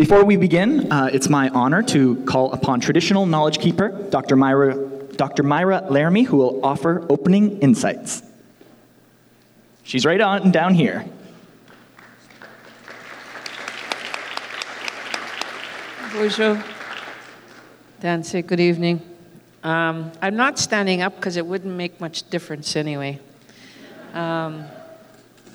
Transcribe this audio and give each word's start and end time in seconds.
Before 0.00 0.24
we 0.24 0.36
begin, 0.36 0.90
uh, 0.90 1.10
it's 1.12 1.28
my 1.28 1.50
honor 1.50 1.82
to 1.82 2.24
call 2.24 2.52
upon 2.52 2.80
traditional 2.80 3.26
knowledge 3.26 3.58
keeper, 3.58 3.90
Dr. 4.08 4.34
Myra, 4.34 4.74
Dr. 5.16 5.42
Myra 5.42 5.86
Laramie, 5.90 6.22
who 6.22 6.38
will 6.38 6.64
offer 6.64 7.04
opening 7.10 7.58
insights. 7.58 8.22
She's 9.82 10.06
right 10.06 10.22
on 10.22 10.52
down 10.52 10.72
here. 10.72 11.04
Bonjour. 16.14 16.64
Dance, 18.00 18.32
good 18.32 18.58
evening. 18.58 19.02
Um, 19.62 20.12
I'm 20.22 20.34
not 20.34 20.58
standing 20.58 21.02
up 21.02 21.16
because 21.16 21.36
it 21.36 21.44
wouldn't 21.44 21.76
make 21.76 22.00
much 22.00 22.30
difference 22.30 22.74
anyway. 22.74 23.18
Um, 24.14 24.64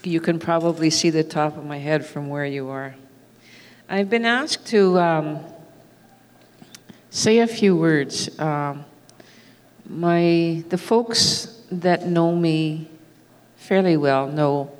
you 0.03 0.21
can 0.21 0.37
probably 0.37 0.91
see 0.91 1.09
the 1.09 1.23
top 1.23 1.57
of 1.57 1.65
my 1.65 1.79
head 1.79 2.05
from 2.05 2.29
where 2.29 2.45
you 2.45 2.69
are. 2.69 2.93
I've 3.87 4.09
been 4.09 4.25
asked 4.25 4.65
to 4.67 4.97
um, 4.97 5.45
say 7.11 7.37
a 7.37 7.45
few 7.45 7.75
words. 7.75 8.39
Um, 8.39 8.83
my 9.87 10.63
the 10.69 10.77
folks 10.79 11.61
that 11.71 12.07
know 12.07 12.35
me 12.35 12.89
fairly 13.57 13.95
well 13.95 14.27
know 14.27 14.71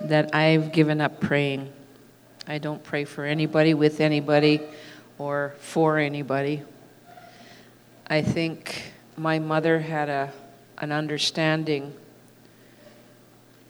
that 0.00 0.34
I've 0.34 0.72
given 0.72 1.02
up 1.02 1.20
praying. 1.20 1.70
I 2.48 2.56
don't 2.56 2.82
pray 2.82 3.04
for 3.04 3.26
anybody, 3.26 3.74
with 3.74 4.00
anybody, 4.00 4.62
or 5.18 5.54
for 5.58 5.98
anybody. 5.98 6.62
I 8.06 8.22
think 8.22 8.94
my 9.14 9.38
mother 9.38 9.78
had 9.78 10.08
a, 10.08 10.32
an 10.78 10.90
understanding 10.90 11.92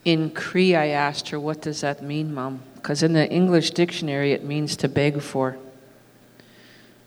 in 0.04 0.30
Cree, 0.30 0.76
I 0.76 0.88
asked 0.88 1.30
her, 1.30 1.40
What 1.40 1.62
does 1.62 1.80
that 1.80 2.00
mean, 2.00 2.32
Mom? 2.32 2.62
Because 2.82 3.04
in 3.04 3.12
the 3.12 3.30
English 3.30 3.70
dictionary, 3.70 4.32
it 4.32 4.42
means 4.42 4.74
to 4.78 4.88
beg 4.88 5.22
for. 5.22 5.56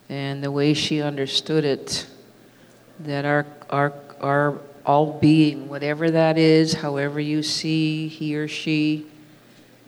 And 0.07 0.41
the 0.41 0.49
way 0.49 0.73
she 0.73 1.01
understood 1.01 1.65
it, 1.65 2.07
that 3.01 3.25
our, 3.25 3.45
our, 3.69 3.91
our 4.21 4.61
all 4.85 5.19
being, 5.19 5.67
whatever 5.67 6.09
that 6.11 6.37
is, 6.37 6.75
however 6.75 7.19
you 7.19 7.43
see 7.43 8.07
he 8.07 8.37
or 8.37 8.47
she, 8.47 9.05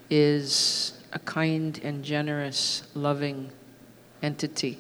is 0.09 0.91
a 1.13 1.19
kind 1.19 1.79
and 1.81 2.03
generous, 2.03 2.83
loving 2.93 3.49
entity. 4.21 4.79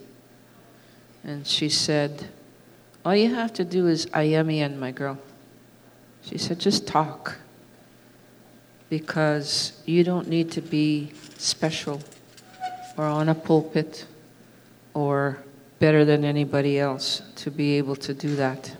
And 1.23 1.47
she 1.47 1.69
said, 1.69 2.27
All 3.05 3.15
you 3.15 3.33
have 3.33 3.53
to 3.53 3.63
do 3.63 3.87
is 3.87 4.07
Ayemian, 4.07 4.77
my 4.77 4.91
girl. 4.91 5.17
She 6.21 6.37
said, 6.37 6.59
Just 6.59 6.85
talk 6.85 7.37
because 8.89 9.81
you 9.85 10.03
don't 10.03 10.27
need 10.27 10.51
to 10.51 10.61
be 10.61 11.11
special 11.37 12.01
or 12.97 13.05
on 13.05 13.29
a 13.29 13.35
pulpit 13.35 14.05
or 14.93 15.43
better 15.79 16.05
than 16.05 16.23
anybody 16.23 16.79
else 16.79 17.21
to 17.35 17.51
be 17.51 17.77
able 17.77 17.95
to 17.95 18.13
do 18.13 18.35
that. 18.35 18.75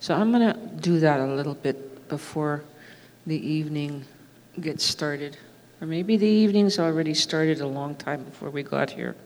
So 0.00 0.14
I'm 0.14 0.30
going 0.32 0.52
to 0.52 0.58
do 0.80 1.00
that 1.00 1.20
a 1.20 1.26
little 1.26 1.54
bit 1.54 2.08
before 2.08 2.64
the 3.26 3.36
evening 3.36 4.04
gets 4.60 4.84
started. 4.84 5.36
Or 5.80 5.86
maybe 5.86 6.16
the 6.16 6.26
evening's 6.26 6.78
already 6.78 7.14
started 7.14 7.60
a 7.60 7.66
long 7.66 7.94
time 7.94 8.24
before 8.24 8.50
we 8.50 8.62
got 8.62 8.90
here. 8.90 9.16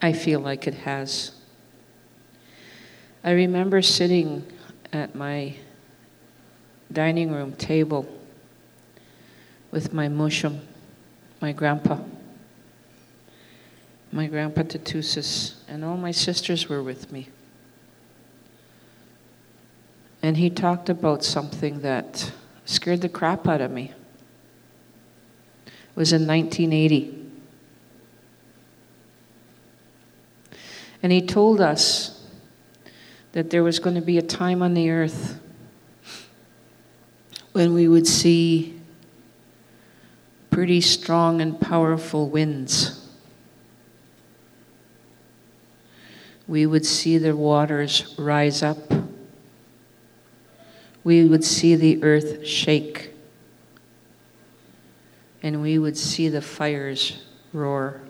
I 0.00 0.12
feel 0.12 0.40
like 0.40 0.66
it 0.66 0.74
has. 0.74 1.32
I 3.22 3.32
remember 3.32 3.82
sitting 3.82 4.44
at 4.92 5.14
my 5.14 5.54
dining 6.92 7.32
room 7.32 7.52
table 7.54 8.06
with 9.70 9.92
my 9.92 10.08
mushum, 10.08 10.60
my 11.40 11.52
grandpa, 11.52 11.98
my 14.12 14.26
grandpa 14.26 14.62
Tatusis, 14.62 15.54
and 15.66 15.84
all 15.84 15.96
my 15.96 16.10
sisters 16.10 16.68
were 16.68 16.82
with 16.82 17.10
me. 17.10 17.28
And 20.22 20.36
he 20.36 20.50
talked 20.50 20.88
about 20.88 21.24
something 21.24 21.80
that 21.80 22.30
scared 22.64 23.00
the 23.00 23.08
crap 23.08 23.48
out 23.48 23.60
of 23.60 23.70
me. 23.70 23.92
It 25.66 25.96
was 25.96 26.12
in 26.12 26.26
1980. 26.26 27.18
And 31.02 31.10
he 31.10 31.20
told 31.20 31.60
us 31.60 32.24
that 33.32 33.50
there 33.50 33.64
was 33.64 33.80
going 33.80 33.96
to 33.96 34.02
be 34.02 34.18
a 34.18 34.22
time 34.22 34.62
on 34.62 34.74
the 34.74 34.90
earth 34.90 35.40
when 37.52 37.74
we 37.74 37.86
would 37.86 38.06
see 38.06 38.80
pretty 40.50 40.80
strong 40.80 41.40
and 41.40 41.60
powerful 41.60 42.28
winds. 42.28 43.08
We 46.46 46.66
would 46.66 46.84
see 46.84 47.18
the 47.18 47.36
waters 47.36 48.14
rise 48.18 48.62
up. 48.62 48.78
We 51.04 51.24
would 51.24 51.44
see 51.44 51.74
the 51.74 52.02
earth 52.02 52.46
shake. 52.46 53.14
And 55.42 55.62
we 55.62 55.78
would 55.78 55.96
see 55.96 56.28
the 56.28 56.42
fires 56.42 57.22
roar. 57.52 58.02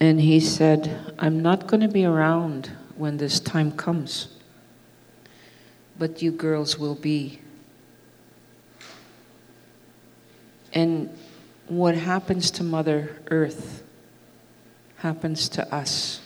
And 0.00 0.20
he 0.20 0.38
said, 0.38 1.12
I'm 1.18 1.42
not 1.42 1.66
going 1.66 1.80
to 1.80 1.88
be 1.88 2.04
around 2.04 2.70
when 2.96 3.16
this 3.16 3.40
time 3.40 3.72
comes 3.72 4.37
but 5.98 6.22
you 6.22 6.30
girls 6.30 6.78
will 6.78 6.94
be. 6.94 7.40
And 10.72 11.10
what 11.66 11.94
happens 11.94 12.50
to 12.52 12.62
Mother 12.62 13.16
Earth 13.30 13.82
happens 14.96 15.48
to 15.50 15.74
us. 15.74 16.20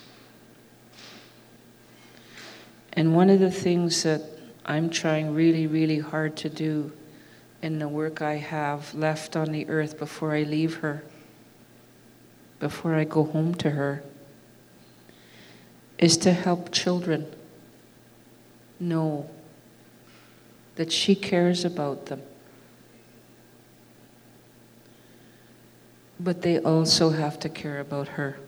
And 2.92 3.14
one 3.14 3.30
of 3.30 3.40
the 3.40 3.50
things 3.50 4.02
that 4.02 4.22
I'm 4.64 4.90
trying 4.90 5.34
really, 5.34 5.66
really 5.66 5.98
hard 5.98 6.36
to 6.38 6.48
do 6.48 6.92
in 7.62 7.78
the 7.78 7.88
work 7.88 8.20
I 8.20 8.34
have 8.34 8.92
left 8.94 9.36
on 9.36 9.52
the 9.52 9.68
earth 9.68 9.98
before 9.98 10.34
I 10.34 10.42
leave 10.42 10.76
her, 10.76 11.04
before 12.60 12.94
I 12.94 13.04
go 13.04 13.24
home 13.24 13.54
to 13.56 13.70
her, 13.70 14.02
is 15.98 16.16
to 16.18 16.32
help 16.32 16.72
children 16.72 17.26
know 18.80 19.30
that 20.76 20.90
she 20.90 21.14
cares 21.14 21.64
about 21.64 22.06
them. 22.06 22.22
But 26.18 26.42
they 26.42 26.58
also 26.58 27.10
have 27.10 27.38
to 27.40 27.48
care 27.48 27.80
about 27.80 28.08
her. 28.08 28.38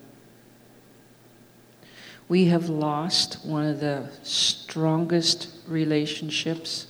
We 2.29 2.47
have 2.47 2.69
lost 2.69 3.45
one 3.45 3.67
of 3.67 3.81
the 3.81 4.09
strongest 4.23 5.49
relationships 5.67 6.87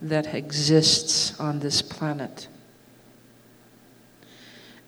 that 0.00 0.34
exists 0.34 1.38
on 1.40 1.60
this 1.60 1.82
planet. 1.82 2.48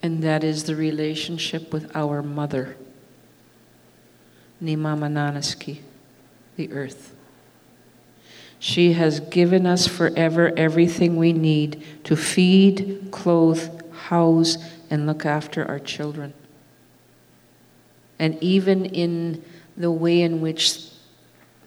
And 0.02 0.22
that 0.22 0.44
is 0.44 0.64
the 0.64 0.76
relationship 0.76 1.72
with 1.72 1.94
our 1.94 2.22
mother, 2.22 2.76
Nimamananaski, 4.62 5.80
the 6.56 6.72
earth. 6.72 7.14
She 8.64 8.92
has 8.92 9.18
given 9.18 9.66
us 9.66 9.88
forever 9.88 10.52
everything 10.56 11.16
we 11.16 11.32
need 11.32 11.82
to 12.04 12.14
feed, 12.14 13.08
clothe, 13.10 13.92
house, 13.92 14.56
and 14.88 15.04
look 15.04 15.26
after 15.26 15.66
our 15.66 15.80
children. 15.80 16.32
And 18.20 18.40
even 18.40 18.84
in 18.86 19.42
the 19.76 19.90
way 19.90 20.22
in 20.22 20.40
which 20.40 20.90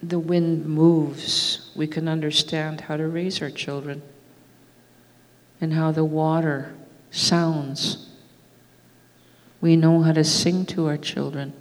the 0.02 0.18
wind 0.18 0.64
moves, 0.64 1.70
we 1.76 1.86
can 1.86 2.08
understand 2.08 2.80
how 2.80 2.96
to 2.96 3.06
raise 3.06 3.42
our 3.42 3.50
children 3.50 4.00
and 5.60 5.74
how 5.74 5.92
the 5.92 6.02
water 6.02 6.74
sounds. 7.10 8.08
We 9.60 9.76
know 9.76 10.00
how 10.00 10.12
to 10.12 10.24
sing 10.24 10.64
to 10.64 10.86
our 10.86 10.96
children. 10.96 11.52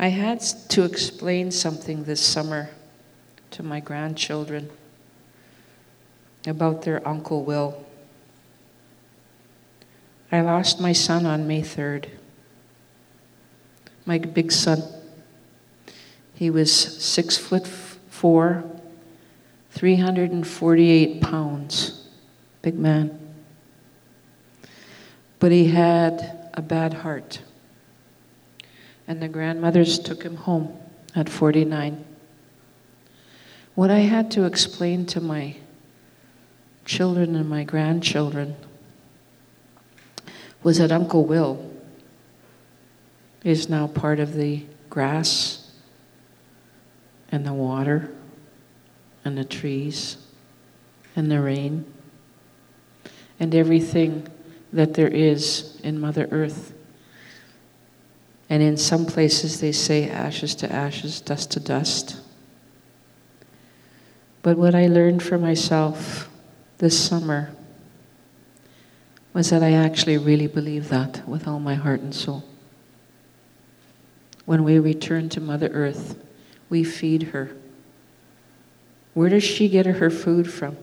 I 0.00 0.08
had 0.08 0.38
to 0.68 0.84
explain 0.84 1.50
something 1.50 2.04
this 2.04 2.20
summer 2.20 2.70
to 3.50 3.64
my 3.64 3.80
grandchildren 3.80 4.70
about 6.46 6.82
their 6.82 7.06
Uncle 7.06 7.42
Will. 7.42 7.84
I 10.30 10.40
lost 10.42 10.80
my 10.80 10.92
son 10.92 11.26
on 11.26 11.48
May 11.48 11.62
3rd. 11.62 12.10
My 14.06 14.18
big 14.18 14.52
son. 14.52 14.84
He 16.32 16.48
was 16.48 16.72
six 16.72 17.36
foot 17.36 17.66
four, 17.66 18.62
348 19.72 21.20
pounds. 21.22 22.08
Big 22.62 22.78
man. 22.78 23.18
But 25.40 25.50
he 25.50 25.66
had 25.66 26.50
a 26.54 26.62
bad 26.62 26.94
heart 26.94 27.40
and 29.08 29.22
the 29.22 29.28
grandmothers 29.28 29.98
took 29.98 30.22
him 30.22 30.36
home 30.36 30.78
at 31.16 31.28
49. 31.28 32.04
What 33.74 33.90
I 33.90 34.00
had 34.00 34.30
to 34.32 34.44
explain 34.44 35.06
to 35.06 35.20
my 35.20 35.56
children 36.84 37.34
and 37.34 37.48
my 37.48 37.64
grandchildren 37.64 38.54
was 40.62 40.78
that 40.78 40.92
Uncle 40.92 41.24
Will 41.24 41.72
is 43.42 43.68
now 43.68 43.86
part 43.86 44.20
of 44.20 44.34
the 44.34 44.64
grass 44.90 45.70
and 47.30 47.46
the 47.46 47.52
water 47.54 48.10
and 49.24 49.38
the 49.38 49.44
trees 49.44 50.18
and 51.16 51.30
the 51.30 51.40
rain 51.40 51.84
and 53.40 53.54
everything 53.54 54.26
that 54.72 54.94
there 54.94 55.08
is 55.08 55.80
in 55.82 55.98
Mother 55.98 56.28
Earth. 56.30 56.74
And 58.50 58.62
in 58.62 58.76
some 58.76 59.04
places 59.04 59.60
they 59.60 59.72
say 59.72 60.08
ashes 60.08 60.54
to 60.56 60.72
ashes, 60.72 61.20
dust 61.20 61.50
to 61.52 61.60
dust. 61.60 62.20
But 64.42 64.56
what 64.56 64.74
I 64.74 64.86
learned 64.86 65.22
for 65.22 65.36
myself 65.36 66.30
this 66.78 66.98
summer 66.98 67.50
was 69.34 69.50
that 69.50 69.62
I 69.62 69.72
actually 69.72 70.16
really 70.16 70.46
believe 70.46 70.88
that 70.88 71.28
with 71.28 71.46
all 71.46 71.60
my 71.60 71.74
heart 71.74 72.00
and 72.00 72.14
soul. 72.14 72.44
When 74.46 74.64
we 74.64 74.78
return 74.78 75.28
to 75.30 75.40
Mother 75.40 75.68
Earth, 75.68 76.16
we 76.70 76.82
feed 76.82 77.24
her. 77.24 77.54
Where 79.12 79.28
does 79.28 79.44
she 79.44 79.68
get 79.68 79.84
her 79.84 80.10
food 80.10 80.50
from? 80.50 80.76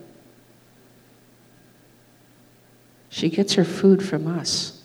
She 3.08 3.28
gets 3.30 3.54
her 3.54 3.64
food 3.64 4.06
from 4.06 4.26
us. 4.26 4.75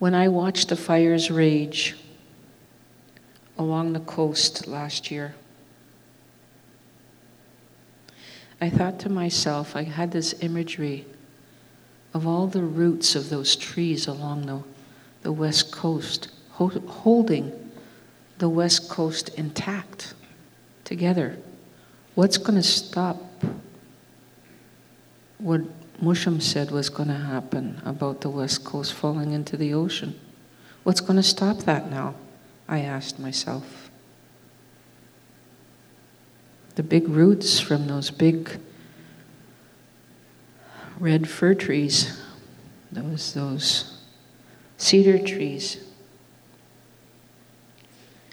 When 0.00 0.14
I 0.14 0.28
watched 0.28 0.70
the 0.70 0.76
fires 0.76 1.30
rage 1.30 1.94
along 3.58 3.92
the 3.92 4.00
coast 4.00 4.66
last 4.66 5.10
year, 5.10 5.34
I 8.62 8.70
thought 8.70 8.98
to 9.00 9.10
myself, 9.10 9.76
I 9.76 9.82
had 9.82 10.10
this 10.10 10.34
imagery 10.40 11.04
of 12.14 12.26
all 12.26 12.46
the 12.46 12.62
roots 12.62 13.14
of 13.14 13.28
those 13.28 13.54
trees 13.54 14.06
along 14.06 14.46
the, 14.46 14.62
the 15.20 15.32
west 15.32 15.70
coast, 15.70 16.28
ho- 16.52 16.82
holding 16.88 17.52
the 18.38 18.48
west 18.48 18.88
coast 18.88 19.28
intact 19.34 20.14
together. 20.84 21.36
What's 22.14 22.38
going 22.38 22.56
to 22.56 22.62
stop 22.62 23.18
what 25.36 25.60
Musham 26.02 26.40
said 26.40 26.70
was 26.70 26.88
going 26.88 27.08
to 27.08 27.14
happen 27.14 27.80
about 27.84 28.22
the 28.22 28.30
west 28.30 28.64
coast 28.64 28.94
falling 28.94 29.32
into 29.32 29.56
the 29.56 29.74
ocean? 29.74 30.18
What's 30.82 31.00
going 31.00 31.16
to 31.16 31.22
stop 31.22 31.58
that 31.64 31.90
now? 31.90 32.14
I 32.66 32.80
asked 32.80 33.18
myself 33.18 33.90
the 36.76 36.82
big 36.82 37.08
roots 37.08 37.60
from 37.60 37.86
those 37.88 38.10
big 38.10 38.58
red 40.98 41.28
fir 41.28 41.52
trees, 41.52 42.18
those, 42.90 43.34
those 43.34 43.98
cedar 44.78 45.18
trees. 45.18 45.84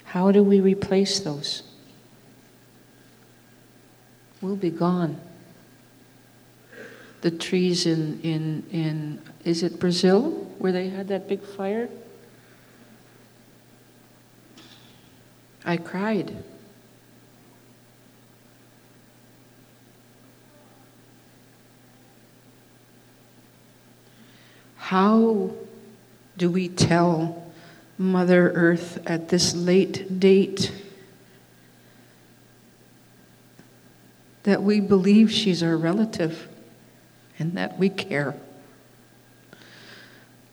How 0.04 0.32
do 0.32 0.42
we 0.42 0.60
replace 0.60 1.20
those? 1.20 1.64
We'll 4.40 4.56
be 4.56 4.70
gone. 4.70 5.20
The 7.20 7.30
trees 7.30 7.84
in, 7.84 8.20
in, 8.22 8.64
in 8.70 9.22
is 9.44 9.62
it 9.62 9.80
Brazil 9.80 10.30
where 10.58 10.72
they 10.72 10.88
had 10.88 11.08
that 11.08 11.28
big 11.28 11.42
fire? 11.42 11.88
I 15.64 15.76
cried. 15.76 16.44
How 24.76 25.50
do 26.38 26.50
we 26.50 26.68
tell 26.68 27.52
Mother 27.98 28.50
Earth 28.52 29.02
at 29.06 29.28
this 29.28 29.54
late 29.54 30.18
date 30.20 30.72
that 34.44 34.62
we 34.62 34.80
believe 34.80 35.30
she's 35.30 35.62
our 35.62 35.76
relative 35.76 36.48
and 37.38 37.52
that 37.52 37.78
we 37.78 37.88
care? 37.88 38.34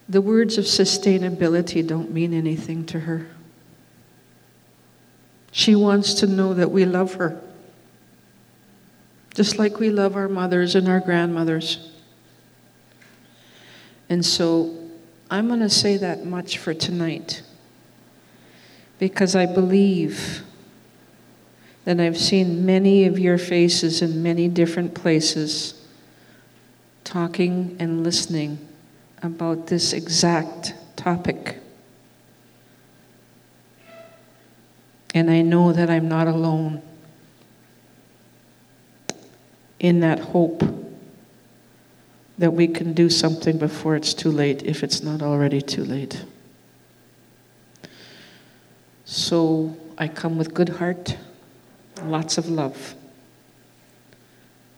The 0.08 0.22
words 0.22 0.58
of 0.58 0.66
sustainability 0.66 1.86
don't 1.86 2.12
mean 2.12 2.34
anything 2.34 2.86
to 2.88 3.02
her. 3.02 3.28
She 5.52 5.74
wants 5.74 6.16
to 6.16 6.28
know 6.28 6.54
that 6.54 6.70
we 6.70 6.86
love 6.86 7.16
her, 7.16 7.42
just 9.34 9.58
like 9.58 9.80
we 9.80 9.90
love 9.90 10.16
our 10.16 10.28
mothers 10.28 10.76
and 10.76 10.88
our 10.88 11.00
grandmothers. 11.00 11.92
And 14.10 14.24
so 14.24 14.78
I'm 15.32 15.48
going 15.48 15.62
to 15.62 15.70
say 15.70 15.98
that 15.98 16.26
much 16.26 16.58
for 16.58 16.74
tonight 16.74 17.42
because 19.00 19.36
I 19.36 19.46
believe 19.46 20.44
that 21.86 22.00
I've 22.00 22.18
seen 22.18 22.66
many 22.66 23.06
of 23.06 23.18
your 23.18 23.38
faces 23.38 24.02
in 24.02 24.22
many 24.22 24.48
different 24.48 24.94
places 24.94 25.85
talking 27.06 27.78
and 27.80 28.04
listening 28.04 28.60
about 29.24 29.68
this 29.68 29.94
exact 29.94 30.74
topic. 30.98 31.60
And 35.14 35.32
I 35.32 35.42
know 35.42 35.72
that 35.72 35.90
I'm 35.90 36.10
not 36.10 36.28
alone 36.28 36.82
in 39.80 40.02
that 40.02 40.20
hope 40.20 40.62
that 42.38 42.52
we 42.52 42.68
can 42.68 42.94
do 42.94 43.10
something 43.10 43.58
before 43.58 43.96
it's 43.96 44.14
too 44.14 44.32
late 44.32 44.64
if 44.64 44.84
it's 44.84 45.02
not 45.02 45.22
already 45.22 45.62
too 45.62 45.86
late. 45.86 46.26
So 49.06 49.78
I 49.98 50.10
come 50.10 50.38
with 50.38 50.54
good 50.54 50.70
heart, 50.70 51.16
lots 52.04 52.38
of 52.38 52.50
love. 52.50 52.96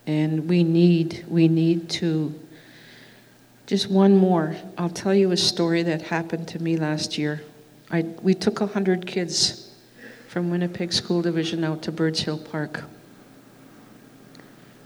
And 0.07 0.49
we 0.49 0.63
need 0.63 1.25
we 1.27 1.47
need 1.47 1.89
to 1.91 2.33
just 3.67 3.91
one 3.91 4.15
more. 4.15 4.55
I'll 4.77 4.89
tell 4.89 5.13
you 5.13 5.31
a 5.31 5.37
story 5.37 5.83
that 5.83 6.01
happened 6.03 6.47
to 6.47 6.59
me 6.59 6.77
last 6.77 7.17
year. 7.17 7.43
I, 7.91 8.03
we 8.21 8.33
took 8.33 8.61
100 8.61 9.05
kids 9.05 9.75
from 10.29 10.49
Winnipeg 10.49 10.93
School 10.93 11.21
Division 11.21 11.65
out 11.65 11.81
to 11.83 11.91
Birds 11.91 12.21
Hill 12.21 12.37
Park. 12.37 12.85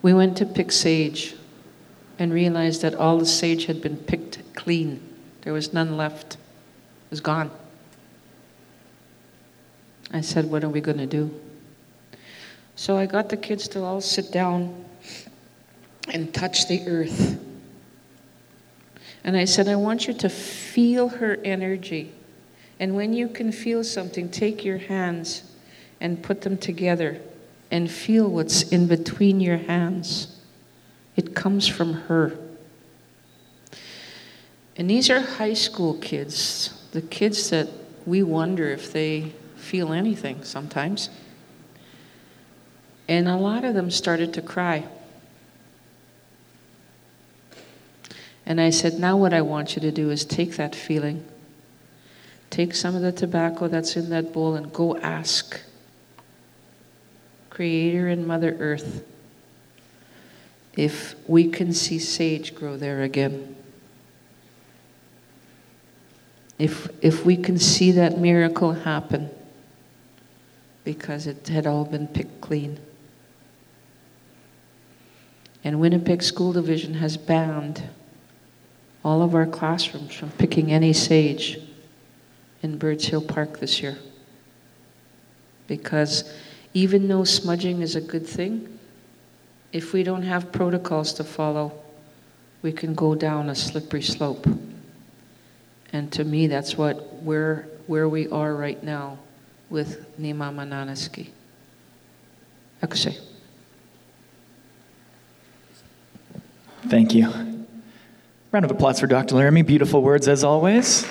We 0.01 0.15
went 0.15 0.35
to 0.37 0.47
pick 0.47 0.71
sage 0.71 1.35
and 2.17 2.33
realized 2.33 2.81
that 2.81 2.95
all 2.95 3.19
the 3.19 3.25
sage 3.25 3.65
had 3.65 3.81
been 3.81 3.97
picked 3.97 4.39
clean. 4.55 4.99
There 5.41 5.53
was 5.53 5.73
none 5.73 5.95
left, 5.95 6.33
it 6.35 7.11
was 7.11 7.21
gone. 7.21 7.51
I 10.11 10.21
said, 10.21 10.49
What 10.49 10.63
are 10.63 10.69
we 10.69 10.81
going 10.81 10.97
to 10.97 11.05
do? 11.05 11.31
So 12.75 12.97
I 12.97 13.05
got 13.05 13.29
the 13.29 13.37
kids 13.37 13.67
to 13.69 13.83
all 13.83 14.01
sit 14.01 14.31
down 14.31 14.85
and 16.11 16.33
touch 16.33 16.67
the 16.67 16.87
earth. 16.87 17.39
And 19.23 19.37
I 19.37 19.45
said, 19.45 19.67
I 19.67 19.75
want 19.75 20.07
you 20.07 20.13
to 20.15 20.29
feel 20.29 21.09
her 21.09 21.37
energy. 21.43 22.11
And 22.79 22.95
when 22.95 23.13
you 23.13 23.27
can 23.27 23.51
feel 23.51 23.83
something, 23.83 24.29
take 24.29 24.65
your 24.65 24.77
hands 24.77 25.43
and 25.99 26.21
put 26.21 26.41
them 26.41 26.57
together 26.57 27.21
and 27.69 27.89
feel 27.89 28.27
what's 28.27 28.63
in 28.63 28.87
between 28.87 29.39
your 29.39 29.57
hands. 29.57 30.39
It 31.15 31.35
comes 31.35 31.67
from 31.67 31.93
her. 31.93 32.37
And 34.75 34.89
these 34.89 35.09
are 35.09 35.19
high 35.19 35.53
school 35.53 35.93
kids, 35.95 36.87
the 36.91 37.01
kids 37.01 37.49
that 37.51 37.69
we 38.05 38.23
wonder 38.23 38.67
if 38.69 38.91
they 38.91 39.33
feel 39.55 39.93
anything 39.93 40.43
sometimes. 40.43 41.09
And 43.07 43.27
a 43.27 43.35
lot 43.35 43.63
of 43.63 43.75
them 43.75 43.91
started 43.91 44.33
to 44.33 44.41
cry. 44.41 44.85
And 48.45 48.59
I 48.59 48.69
said, 48.69 48.99
Now, 48.99 49.17
what 49.17 49.33
I 49.33 49.41
want 49.41 49.75
you 49.75 49.81
to 49.81 49.91
do 49.91 50.09
is 50.09 50.25
take 50.25 50.55
that 50.57 50.75
feeling, 50.75 51.25
take 52.49 52.73
some 52.73 52.95
of 52.95 53.01
the 53.01 53.11
tobacco 53.11 53.67
that's 53.67 53.95
in 53.95 54.09
that 54.09 54.33
bowl, 54.33 54.55
and 54.55 54.73
go 54.73 54.97
ask 54.97 55.59
Creator 57.49 58.07
and 58.07 58.25
Mother 58.25 58.55
Earth 58.59 59.03
if 60.75 61.15
we 61.27 61.49
can 61.49 61.73
see 61.73 61.99
sage 61.99 62.55
grow 62.55 62.77
there 62.77 63.01
again. 63.01 63.55
If, 66.57 66.89
if 67.01 67.25
we 67.25 67.37
can 67.37 67.57
see 67.57 67.91
that 67.93 68.19
miracle 68.19 68.73
happen 68.73 69.29
because 70.83 71.27
it 71.27 71.47
had 71.47 71.67
all 71.67 71.85
been 71.85 72.07
picked 72.07 72.41
clean. 72.41 72.79
And 75.63 75.79
Winnipeg 75.79 76.23
School 76.23 76.53
Division 76.53 76.95
has 76.95 77.17
banned 77.17 77.83
all 79.03 79.21
of 79.21 79.33
our 79.33 79.45
classrooms 79.45 80.13
from 80.13 80.29
picking 80.31 80.71
any 80.71 80.93
sage 80.93 81.59
in 82.61 82.77
Birds 82.77 83.05
Hill 83.05 83.21
Park 83.21 83.59
this 83.59 83.81
year. 83.81 83.97
Because 85.67 86.31
even 86.73 87.07
though 87.07 87.23
smudging 87.23 87.81
is 87.81 87.95
a 87.95 88.01
good 88.01 88.27
thing, 88.27 88.79
if 89.71 89.93
we 89.93 90.03
don't 90.03 90.23
have 90.23 90.51
protocols 90.51 91.13
to 91.13 91.23
follow, 91.23 91.71
we 92.61 92.71
can 92.71 92.93
go 92.93 93.15
down 93.15 93.49
a 93.49 93.55
slippery 93.55 94.01
slope. 94.01 94.45
And 95.93 96.11
to 96.13 96.23
me, 96.23 96.47
that's 96.47 96.77
what 96.77 97.21
where 97.23 97.67
where 97.87 98.07
we 98.07 98.29
are 98.29 98.53
right 98.53 98.81
now 98.83 99.17
with 99.69 100.17
Nima 100.19 100.53
Mananaski. 100.53 101.29
Akshay. 102.81 103.17
Thank 106.87 107.13
you. 107.13 107.60
Round 108.51 108.65
of 108.65 108.71
applause 108.71 108.99
for 108.99 109.07
Dr. 109.07 109.35
Laramie. 109.35 109.61
Beautiful 109.61 110.01
words 110.01 110.27
as 110.27 110.43
always. 110.43 111.07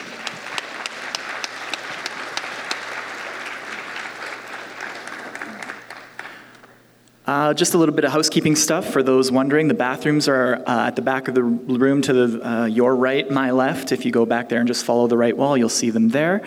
Uh, 7.27 7.55
just 7.55 7.73
a 7.73 7.79
little 7.79 7.95
bit 7.95 8.05
of 8.05 8.13
housekeeping 8.13 8.57
stuff 8.57 8.93
for 8.93 9.03
those 9.03 9.33
wondering. 9.33 9.69
The 9.69 9.75
bathrooms 9.75 10.29
are 10.29 10.57
uh, 10.67 10.89
at 10.89 10.97
the 10.97 11.03
back 11.03 11.29
of 11.29 11.35
the 11.35 11.43
room 11.43 12.03
to 12.03 12.13
the, 12.13 12.47
uh, 12.47 12.65
your 12.67 12.95
right, 12.95 13.31
my 13.31 13.53
left. 13.53 13.91
If 13.91 14.05
you 14.05 14.13
go 14.13 14.27
back 14.27 14.51
there 14.51 14.59
and 14.59 14.69
just 14.69 14.85
follow 14.85 15.07
the 15.07 15.17
right 15.17 15.35
wall, 15.35 15.57
you'll 15.57 15.71
see 15.71 15.89
them 15.89 16.11
there. 16.11 16.43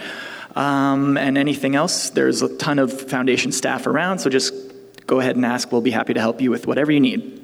Um, 0.55 1.17
and 1.17 1.39
anything 1.39 1.75
else, 1.75 2.12
there's 2.12 2.43
a 2.43 2.55
ton 2.57 2.77
of 2.77 3.09
foundation 3.09 3.51
staff 3.51 3.88
around, 3.88 4.19
so 4.19 4.29
just 4.29 4.53
go 5.07 5.19
ahead 5.19 5.38
and 5.38 5.43
ask. 5.43 5.71
We'll 5.71 5.81
be 5.81 5.89
happy 5.89 6.13
to 6.13 6.19
help 6.19 6.39
you 6.39 6.51
with 6.51 6.67
whatever 6.67 6.91
you 6.91 7.00
need. 7.00 7.42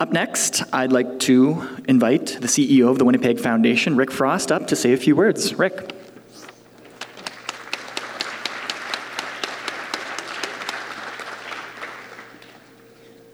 Up 0.00 0.12
next, 0.12 0.62
I'd 0.72 0.92
like 0.92 1.18
to 1.20 1.60
invite 1.88 2.26
the 2.40 2.46
CEO 2.46 2.88
of 2.88 2.98
the 2.98 3.04
Winnipeg 3.04 3.40
Foundation, 3.40 3.96
Rick 3.96 4.12
Frost, 4.12 4.52
up 4.52 4.68
to 4.68 4.76
say 4.76 4.92
a 4.92 4.96
few 4.96 5.16
words. 5.16 5.54
Rick. 5.54 5.92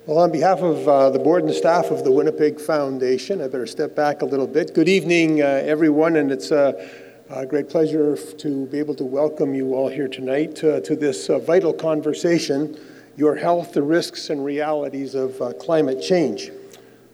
Well, 0.07 0.21
on 0.21 0.33
behalf 0.33 0.61
of 0.61 0.89
uh, 0.89 1.11
the 1.11 1.19
board 1.19 1.45
and 1.45 1.53
staff 1.53 1.91
of 1.91 2.03
the 2.03 2.11
Winnipeg 2.11 2.59
Foundation, 2.59 3.43
I 3.43 3.49
better 3.49 3.67
step 3.67 3.95
back 3.95 4.23
a 4.23 4.25
little 4.25 4.47
bit. 4.47 4.75
Good 4.75 4.89
evening, 4.89 5.43
uh, 5.43 5.45
everyone, 5.45 6.17
and 6.17 6.33
it's 6.33 6.51
a, 6.51 6.73
great 7.47 7.69
pleasure 7.69 8.17
to 8.17 8.67
be 8.69 8.79
able 8.79 8.95
to 8.95 9.05
welcome 9.05 9.55
you 9.55 9.75
all 9.75 9.89
here 9.89 10.09
tonight 10.09 10.65
uh, 10.65 10.81
to 10.81 10.97
this 10.97 11.29
uh, 11.29 11.39
vital 11.41 11.75
conversation 11.75 12.79
Your 13.17 13.37
Health, 13.37 13.73
the 13.73 13.83
Risks 13.83 14.31
and 14.31 14.45
Realities 14.45 15.15
of 15.15 15.41
uh, 15.41 15.53
Climate 15.55 16.03
Change. 16.03 16.51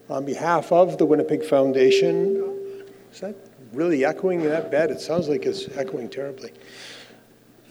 On 0.09 0.25
behalf 0.25 0.71
of 0.71 0.97
the 0.97 1.05
Winnipeg 1.05 1.43
Foundation, 1.45 2.83
is 3.13 3.21
that 3.21 3.35
really 3.71 4.03
echoing 4.03 4.43
that 4.43 4.69
bad? 4.69 4.91
It 4.91 4.99
sounds 4.99 5.29
like 5.29 5.45
it's 5.45 5.69
echoing 5.77 6.09
terribly. 6.09 6.51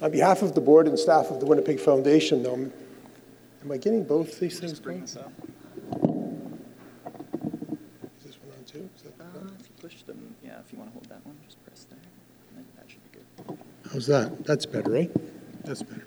On 0.00 0.10
behalf 0.10 0.40
of 0.40 0.54
the 0.54 0.60
board 0.60 0.88
and 0.88 0.98
staff 0.98 1.30
of 1.30 1.40
the 1.40 1.46
Winnipeg 1.46 1.78
Foundation, 1.78 2.42
though, 2.42 2.70
Am 3.62 3.70
I 3.70 3.76
getting 3.76 4.04
both 4.04 4.40
these 4.40 4.58
things 4.58 4.80
going? 4.80 5.02
Is 5.02 5.12
this 5.14 5.22
one 8.40 8.56
on 8.56 8.64
too? 8.64 8.88
Is 8.96 9.02
that 9.02 9.20
uh, 9.20 9.50
if 9.58 9.66
you 9.66 9.74
push 9.82 10.02
them, 10.04 10.34
yeah, 10.42 10.60
if 10.64 10.72
you 10.72 10.78
want 10.78 10.90
to 10.90 10.94
hold 10.94 11.04
that 11.10 11.24
one, 11.26 11.36
just 11.44 11.62
press 11.66 11.84
there. 11.90 11.98
That 12.76 12.90
should 12.90 13.12
be 13.12 13.18
good. 13.18 13.58
How's 13.92 14.06
that? 14.06 14.46
That's 14.46 14.64
better, 14.64 14.90
right? 14.90 15.10
That's 15.64 15.82
better. 15.82 16.06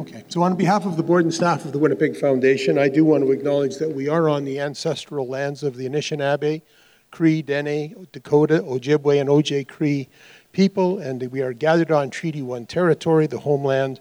Okay, 0.00 0.24
so 0.28 0.42
on 0.42 0.56
behalf 0.56 0.86
of 0.86 0.96
the 0.96 1.02
board 1.02 1.24
and 1.24 1.34
staff 1.34 1.64
of 1.64 1.72
the 1.72 1.78
Winnipeg 1.78 2.16
Foundation, 2.16 2.78
I 2.78 2.88
do 2.88 3.04
want 3.04 3.24
to 3.24 3.32
acknowledge 3.32 3.76
that 3.76 3.94
we 3.94 4.08
are 4.08 4.28
on 4.28 4.44
the 4.44 4.60
ancestral 4.60 5.26
lands 5.26 5.62
of 5.62 5.76
the 5.76 5.88
Anishinaabe, 5.88 6.62
Cree, 7.10 7.42
Dene, 7.42 8.06
Dakota, 8.12 8.60
Ojibwe, 8.60 9.20
and 9.20 9.28
Ojibwe 9.28 9.66
Cree 9.66 10.08
people, 10.52 10.98
and 10.98 11.22
we 11.30 11.40
are 11.42 11.52
gathered 11.52 11.90
on 11.90 12.10
Treaty 12.10 12.42
1 12.42 12.66
territory, 12.66 13.26
the 13.26 13.38
homeland 13.38 14.00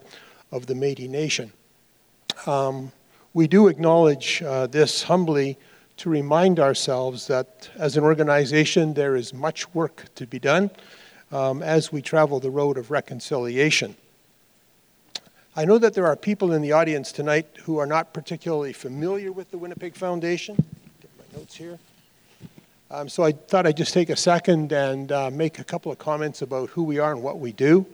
of 0.51 0.67
the 0.67 0.73
Métis 0.73 1.09
Nation. 1.09 1.51
Um, 2.45 2.91
we 3.33 3.47
do 3.47 3.67
acknowledge 3.67 4.41
uh, 4.43 4.67
this 4.67 5.03
humbly 5.03 5.57
to 5.97 6.09
remind 6.09 6.59
ourselves 6.59 7.27
that 7.27 7.69
as 7.75 7.97
an 7.97 8.03
organization 8.03 8.93
there 8.93 9.15
is 9.15 9.33
much 9.33 9.73
work 9.73 10.05
to 10.15 10.27
be 10.27 10.39
done 10.39 10.69
um, 11.31 11.61
as 11.61 11.91
we 11.91 12.01
travel 12.01 12.39
the 12.39 12.51
road 12.51 12.77
of 12.77 12.91
reconciliation. 12.91 13.95
I 15.57 15.65
know 15.65 15.79
that 15.79 15.95
there 15.95 16.05
are 16.05 16.15
people 16.15 16.53
in 16.53 16.61
the 16.61 16.73
audience 16.73 17.11
tonight 17.11 17.47
who 17.63 17.79
are 17.79 17.87
not 17.87 18.13
particularly 18.13 18.73
familiar 18.73 19.31
with 19.31 19.49
the 19.49 19.57
Winnipeg 19.57 19.95
Foundation. 19.95 20.55
Get 21.01 21.09
my 21.17 21.39
notes 21.39 21.55
here. 21.55 21.79
Um, 22.91 23.09
so 23.09 23.23
I 23.23 23.31
thought 23.31 23.65
I'd 23.65 23.75
just 23.75 23.91
take 23.91 24.11
a 24.11 24.15
second 24.15 24.71
and 24.71 25.11
uh, 25.11 25.31
make 25.31 25.57
a 25.57 25.63
couple 25.63 25.91
of 25.91 25.97
comments 25.97 26.43
about 26.43 26.69
who 26.69 26.83
we 26.83 26.99
are 26.99 27.11
and 27.11 27.23
what 27.23 27.39
we 27.39 27.53
do. 27.53 27.87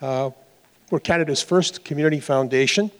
Uh, 0.00 0.30
we're 0.92 1.00
Canada's 1.00 1.42
first 1.42 1.84
community 1.84 2.20
foundation. 2.20 2.92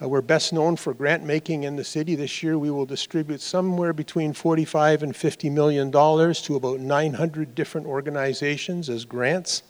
Uh, 0.00 0.08
we're 0.08 0.20
best 0.20 0.52
known 0.52 0.76
for 0.76 0.94
grant 0.94 1.24
making 1.24 1.64
in 1.64 1.74
the 1.74 1.82
city. 1.82 2.14
This 2.14 2.44
year 2.44 2.56
we 2.58 2.70
will 2.70 2.86
distribute 2.86 3.40
somewhere 3.40 3.92
between 3.92 4.34
45 4.34 5.02
and 5.02 5.16
50 5.16 5.50
million 5.50 5.90
dollars 5.90 6.42
to 6.42 6.54
about 6.54 6.78
900 6.78 7.56
different 7.56 7.88
organizations 7.88 8.88
as 8.88 9.04
grants. 9.04 9.64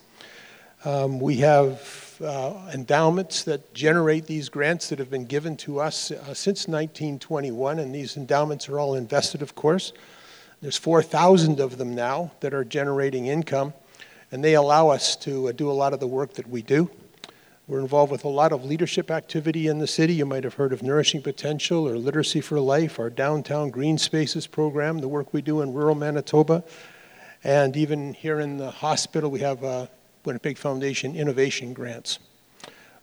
Um, 0.84 1.20
we 1.20 1.38
have 1.38 2.01
uh, 2.22 2.70
endowments 2.72 3.44
that 3.44 3.74
generate 3.74 4.26
these 4.26 4.48
grants 4.48 4.88
that 4.88 4.98
have 4.98 5.10
been 5.10 5.24
given 5.24 5.56
to 5.58 5.80
us 5.80 6.10
uh, 6.10 6.34
since 6.34 6.68
1921, 6.68 7.78
and 7.78 7.94
these 7.94 8.16
endowments 8.16 8.68
are 8.68 8.78
all 8.78 8.94
invested, 8.94 9.42
of 9.42 9.54
course. 9.54 9.92
There's 10.60 10.76
4,000 10.76 11.60
of 11.60 11.78
them 11.78 11.94
now 11.94 12.32
that 12.40 12.54
are 12.54 12.64
generating 12.64 13.26
income, 13.26 13.74
and 14.30 14.44
they 14.44 14.54
allow 14.54 14.88
us 14.88 15.16
to 15.16 15.48
uh, 15.48 15.52
do 15.52 15.70
a 15.70 15.72
lot 15.72 15.92
of 15.92 16.00
the 16.00 16.06
work 16.06 16.34
that 16.34 16.48
we 16.48 16.62
do. 16.62 16.90
We're 17.68 17.80
involved 17.80 18.12
with 18.12 18.24
a 18.24 18.28
lot 18.28 18.52
of 18.52 18.64
leadership 18.64 19.10
activity 19.10 19.66
in 19.66 19.78
the 19.78 19.86
city. 19.86 20.14
You 20.14 20.26
might 20.26 20.44
have 20.44 20.54
heard 20.54 20.72
of 20.72 20.82
Nourishing 20.82 21.22
Potential 21.22 21.88
or 21.88 21.96
Literacy 21.96 22.40
for 22.40 22.60
Life, 22.60 22.98
our 22.98 23.10
downtown 23.10 23.70
green 23.70 23.98
spaces 23.98 24.46
program, 24.46 24.98
the 24.98 25.08
work 25.08 25.32
we 25.32 25.42
do 25.42 25.62
in 25.62 25.72
rural 25.72 25.94
Manitoba. 25.94 26.64
And 27.44 27.76
even 27.76 28.14
here 28.14 28.40
in 28.40 28.56
the 28.56 28.70
hospital, 28.70 29.30
we 29.30 29.40
have 29.40 29.64
uh, 29.64 29.86
Winnipeg 30.24 30.56
Foundation 30.56 31.16
Innovation 31.16 31.72
Grants. 31.72 32.18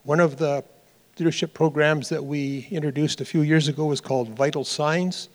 One 0.03 0.21
of 0.21 0.38
the 0.38 0.63
leadership 1.17 1.53
programs 1.53 2.07
that 2.09 2.23
we 2.23 2.67
introduced 2.71 3.19
a 3.19 3.25
few 3.25 3.41
years 3.41 3.67
ago 3.67 3.85
was 3.85 3.99
called 3.99 4.29
Vital 4.29 4.63
Signs, 4.63 5.27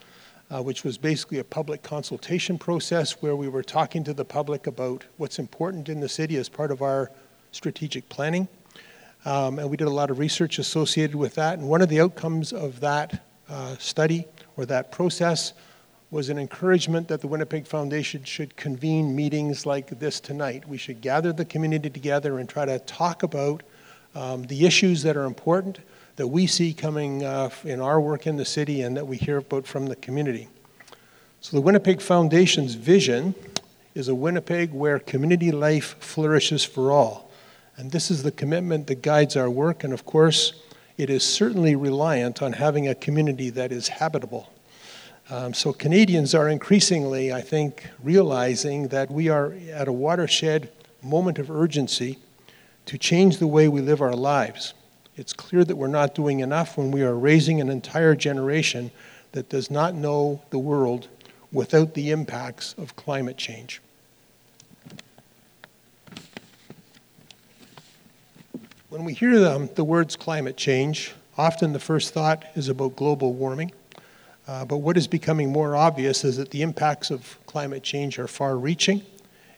uh, 0.50 0.62
which 0.62 0.82
was 0.82 0.96
basically 0.96 1.40
a 1.40 1.44
public 1.44 1.82
consultation 1.82 2.58
process 2.58 3.20
where 3.22 3.36
we 3.36 3.48
were 3.48 3.62
talking 3.62 4.02
to 4.04 4.14
the 4.14 4.24
public 4.24 4.66
about 4.66 5.04
what's 5.18 5.38
important 5.38 5.90
in 5.90 6.00
the 6.00 6.08
city 6.08 6.36
as 6.36 6.48
part 6.48 6.70
of 6.70 6.80
our 6.80 7.10
strategic 7.52 8.08
planning. 8.08 8.48
Um, 9.26 9.58
and 9.58 9.68
we 9.68 9.76
did 9.76 9.86
a 9.86 9.90
lot 9.90 10.10
of 10.10 10.18
research 10.18 10.58
associated 10.58 11.14
with 11.16 11.34
that. 11.34 11.58
And 11.58 11.68
one 11.68 11.82
of 11.82 11.90
the 11.90 12.00
outcomes 12.00 12.52
of 12.52 12.80
that 12.80 13.22
uh, 13.48 13.76
study 13.78 14.24
or 14.56 14.64
that 14.66 14.90
process 14.90 15.52
was 16.14 16.28
an 16.28 16.38
encouragement 16.38 17.08
that 17.08 17.20
the 17.20 17.26
Winnipeg 17.26 17.66
Foundation 17.66 18.22
should 18.22 18.54
convene 18.54 19.16
meetings 19.16 19.66
like 19.66 19.98
this 19.98 20.20
tonight. 20.20 20.62
We 20.68 20.76
should 20.76 21.00
gather 21.00 21.32
the 21.32 21.44
community 21.44 21.90
together 21.90 22.38
and 22.38 22.48
try 22.48 22.64
to 22.64 22.78
talk 22.78 23.24
about 23.24 23.64
um, 24.14 24.44
the 24.44 24.64
issues 24.64 25.02
that 25.02 25.16
are 25.16 25.24
important 25.24 25.80
that 26.14 26.28
we 26.28 26.46
see 26.46 26.72
coming 26.72 27.24
uh, 27.24 27.50
in 27.64 27.80
our 27.80 28.00
work 28.00 28.28
in 28.28 28.36
the 28.36 28.44
city 28.44 28.82
and 28.82 28.96
that 28.96 29.08
we 29.08 29.16
hear 29.16 29.38
about 29.38 29.66
from 29.66 29.86
the 29.86 29.96
community. 29.96 30.46
So, 31.40 31.56
the 31.56 31.60
Winnipeg 31.60 32.00
Foundation's 32.00 32.76
vision 32.76 33.34
is 33.96 34.06
a 34.06 34.14
Winnipeg 34.14 34.72
where 34.72 35.00
community 35.00 35.50
life 35.50 35.96
flourishes 35.98 36.62
for 36.62 36.92
all. 36.92 37.32
And 37.76 37.90
this 37.90 38.12
is 38.12 38.22
the 38.22 38.30
commitment 38.30 38.86
that 38.86 39.02
guides 39.02 39.36
our 39.36 39.50
work. 39.50 39.82
And 39.82 39.92
of 39.92 40.06
course, 40.06 40.52
it 40.96 41.10
is 41.10 41.24
certainly 41.24 41.74
reliant 41.74 42.40
on 42.40 42.52
having 42.52 42.86
a 42.86 42.94
community 42.94 43.50
that 43.50 43.72
is 43.72 43.88
habitable. 43.88 44.53
Um, 45.30 45.54
so 45.54 45.72
Canadians 45.72 46.34
are 46.34 46.48
increasingly, 46.50 47.32
I 47.32 47.40
think, 47.40 47.88
realizing 48.02 48.88
that 48.88 49.10
we 49.10 49.30
are 49.30 49.54
at 49.72 49.88
a 49.88 49.92
watershed 49.92 50.70
moment 51.02 51.38
of 51.38 51.50
urgency 51.50 52.18
to 52.86 52.98
change 52.98 53.38
the 53.38 53.46
way 53.46 53.66
we 53.66 53.80
live 53.80 54.02
our 54.02 54.14
lives. 54.14 54.74
It's 55.16 55.32
clear 55.32 55.64
that 55.64 55.76
we're 55.76 55.86
not 55.86 56.14
doing 56.14 56.40
enough 56.40 56.76
when 56.76 56.90
we 56.90 57.02
are 57.02 57.14
raising 57.14 57.60
an 57.60 57.70
entire 57.70 58.14
generation 58.14 58.90
that 59.32 59.48
does 59.48 59.70
not 59.70 59.94
know 59.94 60.42
the 60.50 60.58
world 60.58 61.08
without 61.52 61.94
the 61.94 62.10
impacts 62.10 62.74
of 62.76 62.94
climate 62.96 63.38
change. 63.38 63.80
When 68.90 69.04
we 69.04 69.14
hear 69.14 69.40
them, 69.40 69.70
the 69.74 69.84
words 69.84 70.16
climate 70.16 70.56
change, 70.56 71.14
often 71.38 71.72
the 71.72 71.80
first 71.80 72.12
thought 72.12 72.44
is 72.54 72.68
about 72.68 72.94
global 72.94 73.32
warming. 73.32 73.72
Uh, 74.46 74.64
but 74.64 74.78
what 74.78 74.96
is 74.96 75.06
becoming 75.06 75.50
more 75.50 75.74
obvious 75.74 76.24
is 76.24 76.36
that 76.36 76.50
the 76.50 76.62
impacts 76.62 77.10
of 77.10 77.38
climate 77.46 77.82
change 77.82 78.18
are 78.18 78.26
far 78.26 78.58
reaching, 78.58 79.02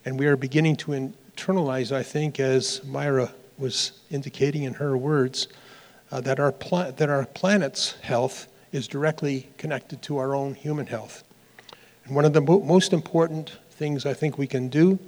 and 0.05 0.19
we 0.19 0.26
are 0.26 0.37
beginning 0.37 0.76
to 0.76 0.93
internalize, 1.37 1.90
I 1.90 2.02
think, 2.02 2.38
as 2.38 2.85
Myra 2.85 3.33
was 3.59 3.93
indicating 4.11 4.62
in 4.62 4.75
her 4.75 4.97
words, 4.97 5.49
uh, 6.12 6.21
that, 6.21 6.38
our 6.38 6.52
pla- 6.52 6.93
that 6.93 7.11
our 7.11 7.26
planet's 7.26 7.93
health 8.02 8.47
is 8.71 8.87
directly 8.87 9.49
connected 9.59 10.02
to 10.02 10.19
our 10.19 10.35
own 10.35 10.55
human 10.55 10.87
health. 10.87 11.25
And 12.05 12.14
one 12.14 12.25
of 12.25 12.33
the 12.33 12.40
mo- 12.40 12.61
most 12.61 12.93
important 12.93 13.59
things 13.71 14.07
I 14.07 14.14
think 14.14 14.38
we 14.38 14.47
can 14.47 14.69
do 14.69 14.99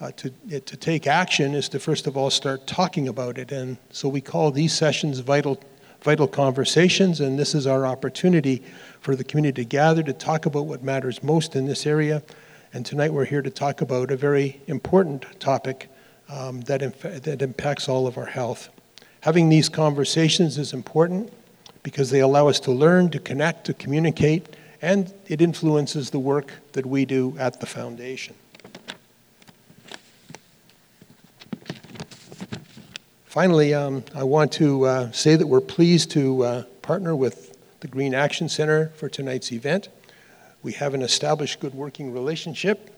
uh, 0.00 0.10
to, 0.16 0.30
to 0.60 0.76
take 0.76 1.06
action 1.06 1.54
is 1.54 1.68
to 1.68 1.78
first 1.78 2.06
of 2.06 2.16
all 2.16 2.30
start 2.30 2.66
talking 2.66 3.06
about 3.06 3.38
it. 3.38 3.52
And 3.52 3.76
so 3.90 4.08
we 4.08 4.20
call 4.20 4.50
these 4.50 4.72
sessions 4.72 5.20
vital, 5.20 5.60
vital 6.02 6.26
conversations, 6.26 7.20
and 7.20 7.38
this 7.38 7.54
is 7.54 7.66
our 7.66 7.86
opportunity 7.86 8.62
for 9.00 9.14
the 9.14 9.24
community 9.24 9.62
to 9.62 9.68
gather 9.68 10.02
to 10.02 10.12
talk 10.12 10.46
about 10.46 10.66
what 10.66 10.82
matters 10.82 11.22
most 11.22 11.56
in 11.56 11.66
this 11.66 11.86
area. 11.86 12.22
And 12.72 12.86
tonight 12.86 13.12
we're 13.12 13.24
here 13.24 13.42
to 13.42 13.50
talk 13.50 13.80
about 13.80 14.10
a 14.10 14.16
very 14.16 14.60
important 14.66 15.26
topic 15.40 15.88
um, 16.28 16.60
that, 16.62 16.82
inf- 16.82 17.22
that 17.22 17.42
impacts 17.42 17.88
all 17.88 18.06
of 18.06 18.16
our 18.16 18.26
health. 18.26 18.68
Having 19.22 19.48
these 19.48 19.68
conversations 19.68 20.56
is 20.56 20.72
important 20.72 21.32
because 21.82 22.10
they 22.10 22.20
allow 22.20 22.48
us 22.48 22.60
to 22.60 22.70
learn, 22.70 23.10
to 23.10 23.18
connect, 23.18 23.66
to 23.66 23.74
communicate, 23.74 24.56
and 24.82 25.12
it 25.26 25.42
influences 25.42 26.10
the 26.10 26.18
work 26.18 26.52
that 26.72 26.86
we 26.86 27.04
do 27.04 27.36
at 27.38 27.60
the 27.60 27.66
foundation. 27.66 28.34
Finally, 33.30 33.72
um, 33.72 34.02
I 34.12 34.24
want 34.24 34.50
to 34.54 34.86
uh, 34.86 35.12
say 35.12 35.36
that 35.36 35.46
we're 35.46 35.60
pleased 35.60 36.10
to 36.10 36.42
uh, 36.42 36.62
partner 36.82 37.14
with 37.14 37.56
the 37.78 37.86
Green 37.86 38.12
Action 38.12 38.48
Center 38.48 38.88
for 38.96 39.08
tonight's 39.08 39.52
event. 39.52 39.88
We 40.64 40.72
have 40.72 40.94
an 40.94 41.02
established 41.02 41.60
good 41.60 41.72
working 41.72 42.12
relationship 42.12 42.90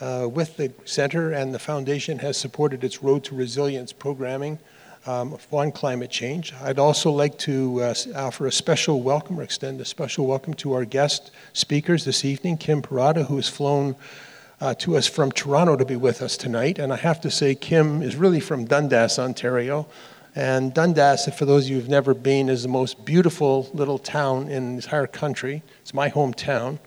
uh, 0.00 0.30
with 0.32 0.56
the 0.56 0.72
center, 0.86 1.30
and 1.30 1.52
the 1.52 1.58
foundation 1.58 2.20
has 2.20 2.38
supported 2.38 2.84
its 2.84 3.02
Road 3.02 3.22
to 3.24 3.34
Resilience 3.34 3.92
programming 3.92 4.58
um, 5.04 5.36
on 5.52 5.72
climate 5.72 6.10
change. 6.10 6.54
I'd 6.62 6.78
also 6.78 7.10
like 7.10 7.36
to 7.40 7.82
uh, 7.82 7.94
offer 8.14 8.46
a 8.46 8.52
special 8.52 9.02
welcome 9.02 9.38
or 9.38 9.42
extend 9.42 9.78
a 9.82 9.84
special 9.84 10.26
welcome 10.26 10.54
to 10.54 10.72
our 10.72 10.86
guest 10.86 11.32
speakers 11.52 12.06
this 12.06 12.24
evening, 12.24 12.56
Kim 12.56 12.80
Perrotta, 12.80 13.26
who 13.26 13.36
has 13.36 13.50
flown 13.50 13.94
uh, 14.60 14.74
to 14.74 14.96
us 14.96 15.06
from 15.06 15.30
Toronto 15.32 15.76
to 15.76 15.84
be 15.84 15.96
with 15.96 16.22
us 16.22 16.36
tonight. 16.36 16.78
And 16.78 16.92
I 16.92 16.96
have 16.96 17.20
to 17.22 17.30
say, 17.30 17.54
Kim 17.54 18.02
is 18.02 18.16
really 18.16 18.40
from 18.40 18.64
Dundas, 18.64 19.18
Ontario. 19.18 19.86
And 20.34 20.74
Dundas, 20.74 21.28
for 21.34 21.46
those 21.46 21.64
of 21.64 21.70
you 21.70 21.76
who've 21.76 21.88
never 21.88 22.14
been, 22.14 22.48
is 22.48 22.62
the 22.62 22.68
most 22.68 23.04
beautiful 23.04 23.70
little 23.72 23.98
town 23.98 24.48
in 24.48 24.76
the 24.76 24.82
entire 24.82 25.06
country. 25.06 25.62
It's 25.80 25.94
my 25.94 26.10
hometown. 26.10 26.78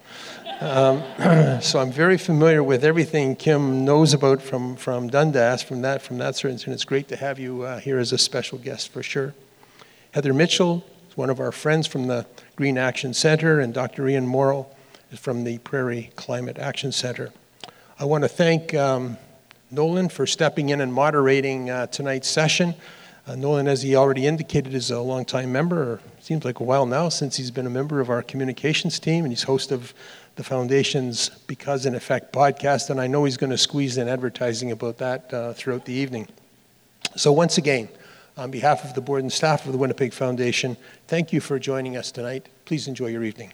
Um, 0.62 1.02
so 1.62 1.80
I'm 1.80 1.92
very 1.92 2.18
familiar 2.18 2.62
with 2.62 2.84
everything 2.84 3.36
Kim 3.36 3.86
knows 3.86 4.14
about 4.14 4.42
from, 4.42 4.76
from 4.76 5.08
Dundas, 5.08 5.64
from 5.64 5.82
that, 5.82 6.02
from 6.02 6.18
that 6.18 6.36
certain, 6.36 6.60
and 6.66 6.74
it's 6.74 6.84
great 6.84 7.08
to 7.08 7.16
have 7.16 7.40
you 7.40 7.64
uh, 7.64 7.80
here 7.80 7.98
as 7.98 8.12
a 8.12 8.18
special 8.18 8.58
guest 8.58 8.92
for 8.92 9.02
sure. 9.02 9.34
Heather 10.12 10.34
Mitchell 10.34 10.84
is 11.10 11.16
one 11.16 11.30
of 11.30 11.40
our 11.40 11.52
friends 11.52 11.88
from 11.88 12.08
the 12.08 12.26
Green 12.56 12.78
Action 12.78 13.14
Center, 13.14 13.60
and 13.60 13.74
Dr. 13.74 14.08
Ian 14.08 14.28
Mauro 14.28 14.68
is 15.12 15.20
from 15.20 15.44
the 15.44 15.60
Prairie 15.60 16.12
Climate 16.16 16.60
Action 16.60 16.92
Center. 16.92 17.32
I 18.02 18.06
want 18.06 18.24
to 18.24 18.30
thank 18.30 18.74
um, 18.74 19.18
Nolan 19.72 20.08
for 20.08 20.26
stepping 20.26 20.70
in 20.70 20.80
and 20.80 20.94
moderating 20.94 21.70
uh, 21.70 21.88
tonight's 21.88 22.30
session. 22.30 22.74
Uh, 23.28 23.36
Nolan, 23.36 23.68
as 23.68 23.82
he 23.82 23.94
already 23.98 24.26
indicated, 24.26 24.74
is 24.74 24.90
a 24.90 25.02
longtime 25.02 25.52
member, 25.52 26.00
seems 26.22 26.46
like 26.46 26.62
a 26.62 26.64
while 26.64 26.86
now 26.86 27.10
since 27.10 27.36
he's 27.36 27.52
been 27.52 27.68
a 27.68 27.70
member 27.70 28.00
of 28.00 28.10
our 28.10 28.24
communications 28.24 29.00
team, 29.00 29.26
and 29.26 29.34
he's 29.34 29.44
host 29.44 29.74
of 29.74 29.94
the 30.38 30.46
Foundation's 30.46 31.28
Because 31.46 31.86
in 31.86 31.94
Effect 31.94 32.32
podcast, 32.32 32.90
and 32.90 33.02
I 33.02 33.08
know 33.08 33.26
he's 33.26 33.36
going 33.36 33.50
to 33.50 33.58
squeeze 33.58 33.98
in 33.98 34.08
advertising 34.08 34.72
about 34.72 34.98
that 35.00 35.34
uh, 35.34 35.52
throughout 35.52 35.84
the 35.84 35.92
evening. 35.92 36.30
So, 37.18 37.34
once 37.34 37.58
again, 37.58 37.90
on 38.38 38.50
behalf 38.50 38.86
of 38.86 38.94
the 38.94 39.02
board 39.02 39.24
and 39.24 39.34
staff 39.34 39.66
of 39.66 39.74
the 39.74 39.78
Winnipeg 39.78 40.14
Foundation, 40.14 40.78
thank 41.10 41.34
you 41.34 41.42
for 41.42 41.60
joining 41.60 41.98
us 41.98 42.14
tonight. 42.14 42.48
Please 42.64 42.88
enjoy 42.88 43.08
your 43.08 43.26
evening. 43.26 43.52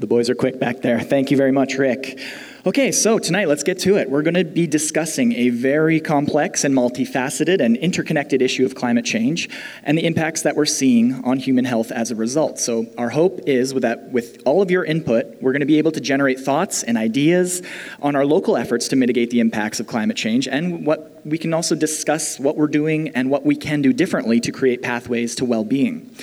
The 0.00 0.06
boys 0.06 0.30
are 0.30 0.36
quick 0.36 0.60
back 0.60 0.80
there. 0.80 1.00
Thank 1.00 1.32
you 1.32 1.36
very 1.36 1.50
much, 1.50 1.74
Rick. 1.74 2.20
Okay, 2.64 2.92
so 2.92 3.18
tonight 3.18 3.48
let's 3.48 3.64
get 3.64 3.80
to 3.80 3.96
it. 3.96 4.08
We're 4.08 4.22
going 4.22 4.34
to 4.34 4.44
be 4.44 4.68
discussing 4.68 5.32
a 5.32 5.48
very 5.48 5.98
complex 5.98 6.62
and 6.62 6.72
multifaceted 6.72 7.60
and 7.60 7.76
interconnected 7.76 8.40
issue 8.40 8.64
of 8.64 8.76
climate 8.76 9.04
change 9.04 9.48
and 9.82 9.98
the 9.98 10.06
impacts 10.06 10.42
that 10.42 10.54
we're 10.54 10.66
seeing 10.66 11.24
on 11.24 11.38
human 11.38 11.64
health 11.64 11.90
as 11.90 12.12
a 12.12 12.14
result. 12.14 12.60
So, 12.60 12.86
our 12.96 13.08
hope 13.10 13.40
is 13.48 13.74
that 13.74 14.12
with 14.12 14.40
all 14.46 14.62
of 14.62 14.70
your 14.70 14.84
input, 14.84 15.42
we're 15.42 15.52
going 15.52 15.60
to 15.60 15.66
be 15.66 15.78
able 15.78 15.90
to 15.90 16.00
generate 16.00 16.38
thoughts 16.38 16.84
and 16.84 16.96
ideas 16.96 17.62
on 18.00 18.14
our 18.14 18.24
local 18.24 18.56
efforts 18.56 18.86
to 18.88 18.96
mitigate 18.96 19.30
the 19.30 19.40
impacts 19.40 19.80
of 19.80 19.88
climate 19.88 20.16
change 20.16 20.46
and 20.46 20.86
what 20.86 21.26
we 21.26 21.38
can 21.38 21.52
also 21.52 21.74
discuss 21.74 22.38
what 22.38 22.56
we're 22.56 22.68
doing 22.68 23.08
and 23.16 23.30
what 23.30 23.44
we 23.44 23.56
can 23.56 23.82
do 23.82 23.92
differently 23.92 24.38
to 24.40 24.52
create 24.52 24.80
pathways 24.80 25.34
to 25.34 25.44
well 25.44 25.64
being. 25.64 26.14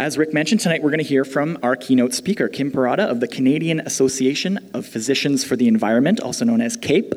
As 0.00 0.16
Rick 0.16 0.32
mentioned, 0.32 0.62
tonight 0.62 0.82
we're 0.82 0.88
going 0.88 1.02
to 1.02 1.04
hear 1.04 1.26
from 1.26 1.58
our 1.62 1.76
keynote 1.76 2.14
speaker, 2.14 2.48
Kim 2.48 2.72
Perrotta 2.72 3.06
of 3.06 3.20
the 3.20 3.28
Canadian 3.28 3.80
Association 3.80 4.70
of 4.72 4.86
Physicians 4.86 5.44
for 5.44 5.56
the 5.56 5.68
Environment, 5.68 6.20
also 6.20 6.42
known 6.42 6.62
as 6.62 6.74
CAPE, 6.74 7.12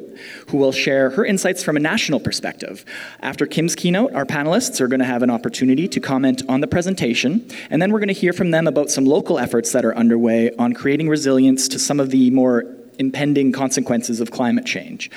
who 0.50 0.58
will 0.58 0.74
share 0.74 1.12
her 1.12 1.24
insights 1.24 1.64
from 1.64 1.78
a 1.78 1.80
national 1.80 2.20
perspective. 2.20 2.84
After 3.22 3.46
Kim's 3.46 3.74
keynote, 3.74 4.12
our 4.12 4.26
panelists 4.26 4.82
are 4.82 4.90
going 4.90 5.00
to 5.00 5.06
have 5.06 5.24
an 5.24 5.30
opportunity 5.30 5.88
to 5.88 6.02
comment 6.02 6.42
on 6.50 6.60
the 6.60 6.68
presentation, 6.68 7.50
and 7.70 7.82
then 7.82 7.94
we're 7.94 8.00
going 8.00 8.10
to 8.10 8.14
hear 8.14 8.34
from 8.34 8.52
them 8.52 8.68
about 8.68 8.92
some 8.92 9.06
local 9.06 9.40
efforts 9.40 9.72
that 9.72 9.86
are 9.86 9.96
underway 9.96 10.52
on 10.58 10.74
creating 10.74 11.08
resilience 11.08 11.70
to 11.70 11.80
some 11.80 12.02
of 12.02 12.10
the 12.10 12.32
more 12.32 12.66
impending 13.00 13.54
consequences 13.54 14.20
of 14.20 14.32
climate 14.32 14.66
change. 14.66 15.10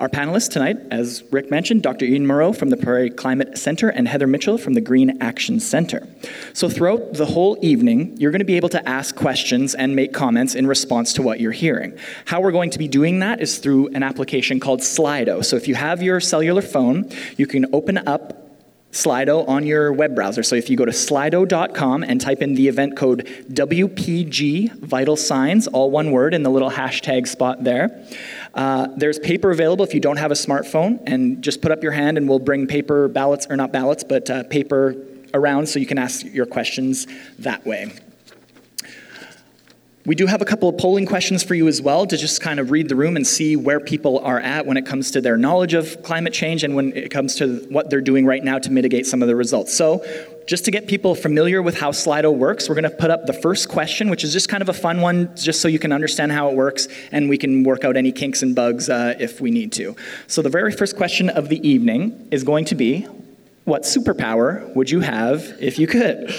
Our 0.00 0.08
panelists 0.08 0.48
tonight, 0.48 0.78
as 0.90 1.22
Rick 1.30 1.50
mentioned, 1.50 1.82
Dr. 1.82 2.06
Ian 2.06 2.26
Mauro 2.26 2.54
from 2.54 2.70
the 2.70 2.78
Prairie 2.78 3.10
Climate 3.10 3.58
Center 3.58 3.90
and 3.90 4.08
Heather 4.08 4.26
Mitchell 4.26 4.56
from 4.56 4.72
the 4.72 4.80
Green 4.80 5.20
Action 5.20 5.60
Center. 5.60 6.08
So, 6.54 6.70
throughout 6.70 7.12
the 7.12 7.26
whole 7.26 7.58
evening, 7.60 8.16
you're 8.16 8.30
going 8.30 8.38
to 8.38 8.46
be 8.46 8.56
able 8.56 8.70
to 8.70 8.88
ask 8.88 9.14
questions 9.14 9.74
and 9.74 9.94
make 9.94 10.14
comments 10.14 10.54
in 10.54 10.66
response 10.66 11.12
to 11.12 11.22
what 11.22 11.38
you're 11.38 11.52
hearing. 11.52 11.98
How 12.24 12.40
we're 12.40 12.50
going 12.50 12.70
to 12.70 12.78
be 12.78 12.88
doing 12.88 13.18
that 13.18 13.42
is 13.42 13.58
through 13.58 13.88
an 13.88 14.02
application 14.02 14.58
called 14.58 14.80
Slido. 14.80 15.44
So, 15.44 15.56
if 15.56 15.68
you 15.68 15.74
have 15.74 16.02
your 16.02 16.18
cellular 16.18 16.62
phone, 16.62 17.10
you 17.36 17.46
can 17.46 17.66
open 17.74 17.98
up 18.08 18.49
Slido 18.92 19.48
on 19.48 19.64
your 19.64 19.92
web 19.92 20.14
browser. 20.14 20.42
So 20.42 20.56
if 20.56 20.68
you 20.68 20.76
go 20.76 20.84
to 20.84 20.90
slido.com 20.90 22.02
and 22.02 22.20
type 22.20 22.42
in 22.42 22.54
the 22.54 22.66
event 22.66 22.96
code 22.96 23.26
WPG 23.52 24.72
Vital 24.78 25.16
Signs, 25.16 25.68
all 25.68 25.90
one 25.90 26.10
word 26.10 26.34
in 26.34 26.42
the 26.42 26.50
little 26.50 26.70
hashtag 26.70 27.28
spot 27.28 27.62
there, 27.62 28.04
uh, 28.54 28.88
there's 28.96 29.18
paper 29.20 29.50
available 29.50 29.84
if 29.84 29.94
you 29.94 30.00
don't 30.00 30.16
have 30.16 30.32
a 30.32 30.34
smartphone, 30.34 31.00
and 31.06 31.42
just 31.42 31.62
put 31.62 31.70
up 31.70 31.82
your 31.82 31.92
hand 31.92 32.18
and 32.18 32.28
we'll 32.28 32.40
bring 32.40 32.66
paper 32.66 33.06
ballots, 33.06 33.46
or 33.48 33.56
not 33.56 33.72
ballots, 33.72 34.02
but 34.02 34.28
uh, 34.28 34.42
paper 34.44 34.96
around 35.34 35.68
so 35.68 35.78
you 35.78 35.86
can 35.86 35.98
ask 35.98 36.26
your 36.26 36.46
questions 36.46 37.06
that 37.38 37.64
way. 37.64 37.92
We 40.06 40.14
do 40.14 40.26
have 40.26 40.40
a 40.40 40.46
couple 40.46 40.66
of 40.66 40.78
polling 40.78 41.04
questions 41.04 41.42
for 41.42 41.54
you 41.54 41.68
as 41.68 41.82
well 41.82 42.06
to 42.06 42.16
just 42.16 42.40
kind 42.40 42.58
of 42.58 42.70
read 42.70 42.88
the 42.88 42.96
room 42.96 43.16
and 43.16 43.26
see 43.26 43.54
where 43.54 43.78
people 43.78 44.18
are 44.20 44.40
at 44.40 44.64
when 44.64 44.78
it 44.78 44.86
comes 44.86 45.10
to 45.10 45.20
their 45.20 45.36
knowledge 45.36 45.74
of 45.74 46.02
climate 46.02 46.32
change 46.32 46.64
and 46.64 46.74
when 46.74 46.96
it 46.96 47.10
comes 47.10 47.34
to 47.36 47.66
what 47.68 47.90
they're 47.90 48.00
doing 48.00 48.24
right 48.24 48.42
now 48.42 48.58
to 48.58 48.72
mitigate 48.72 49.04
some 49.04 49.20
of 49.20 49.28
the 49.28 49.36
results. 49.36 49.74
So, 49.74 50.02
just 50.46 50.64
to 50.64 50.70
get 50.70 50.88
people 50.88 51.14
familiar 51.14 51.60
with 51.60 51.78
how 51.78 51.90
Slido 51.90 52.34
works, 52.34 52.66
we're 52.66 52.76
going 52.76 52.90
to 52.90 52.96
put 52.96 53.10
up 53.10 53.26
the 53.26 53.34
first 53.34 53.68
question, 53.68 54.08
which 54.08 54.24
is 54.24 54.32
just 54.32 54.48
kind 54.48 54.62
of 54.62 54.70
a 54.70 54.72
fun 54.72 55.02
one, 55.02 55.36
just 55.36 55.60
so 55.60 55.68
you 55.68 55.78
can 55.78 55.92
understand 55.92 56.32
how 56.32 56.48
it 56.48 56.56
works 56.56 56.88
and 57.12 57.28
we 57.28 57.36
can 57.36 57.62
work 57.62 57.84
out 57.84 57.94
any 57.94 58.10
kinks 58.10 58.42
and 58.42 58.56
bugs 58.56 58.88
uh, 58.88 59.14
if 59.20 59.38
we 59.38 59.50
need 59.50 59.70
to. 59.72 59.94
So, 60.28 60.40
the 60.40 60.48
very 60.48 60.72
first 60.72 60.96
question 60.96 61.28
of 61.28 61.50
the 61.50 61.68
evening 61.68 62.26
is 62.30 62.42
going 62.42 62.64
to 62.66 62.74
be 62.74 63.06
What 63.64 63.82
superpower 63.82 64.74
would 64.74 64.88
you 64.88 65.00
have 65.00 65.58
if 65.60 65.78
you 65.78 65.86
could? 65.86 66.34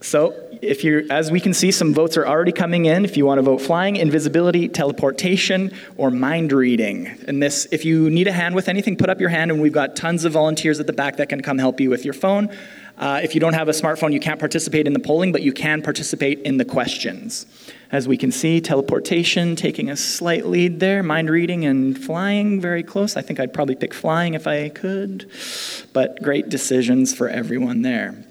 So, 0.00 0.47
if 0.62 0.84
you 0.84 1.06
as 1.10 1.30
we 1.30 1.40
can 1.40 1.54
see, 1.54 1.70
some 1.70 1.94
votes 1.94 2.16
are 2.16 2.26
already 2.26 2.52
coming 2.52 2.86
in. 2.86 3.04
If 3.04 3.16
you 3.16 3.26
want 3.26 3.38
to 3.38 3.42
vote 3.42 3.60
flying, 3.60 3.96
invisibility, 3.96 4.68
teleportation, 4.68 5.72
or 5.96 6.10
mind 6.10 6.52
reading. 6.52 7.06
And 7.26 7.42
this, 7.42 7.66
if 7.70 7.84
you 7.84 8.10
need 8.10 8.28
a 8.28 8.32
hand 8.32 8.54
with 8.54 8.68
anything, 8.68 8.96
put 8.96 9.10
up 9.10 9.20
your 9.20 9.30
hand, 9.30 9.50
and 9.50 9.60
we've 9.60 9.72
got 9.72 9.96
tons 9.96 10.24
of 10.24 10.32
volunteers 10.32 10.80
at 10.80 10.86
the 10.86 10.92
back 10.92 11.16
that 11.16 11.28
can 11.28 11.42
come 11.42 11.58
help 11.58 11.80
you 11.80 11.90
with 11.90 12.04
your 12.04 12.14
phone. 12.14 12.50
Uh, 12.98 13.20
if 13.22 13.32
you 13.32 13.40
don't 13.40 13.52
have 13.52 13.68
a 13.68 13.72
smartphone, 13.72 14.12
you 14.12 14.18
can't 14.18 14.40
participate 14.40 14.86
in 14.86 14.92
the 14.92 14.98
polling, 14.98 15.30
but 15.30 15.42
you 15.42 15.52
can 15.52 15.82
participate 15.82 16.40
in 16.40 16.56
the 16.56 16.64
questions. 16.64 17.46
As 17.92 18.08
we 18.08 18.16
can 18.16 18.32
see, 18.32 18.60
teleportation 18.60 19.54
taking 19.54 19.88
a 19.88 19.96
slight 19.96 20.46
lead 20.46 20.80
there, 20.80 21.02
mind 21.04 21.30
reading 21.30 21.64
and 21.64 21.96
flying 21.96 22.60
very 22.60 22.82
close. 22.82 23.16
I 23.16 23.22
think 23.22 23.38
I'd 23.38 23.54
probably 23.54 23.76
pick 23.76 23.94
flying 23.94 24.34
if 24.34 24.48
I 24.48 24.68
could, 24.68 25.30
but 25.92 26.20
great 26.22 26.48
decisions 26.48 27.14
for 27.14 27.28
everyone 27.28 27.82
there. 27.82 28.24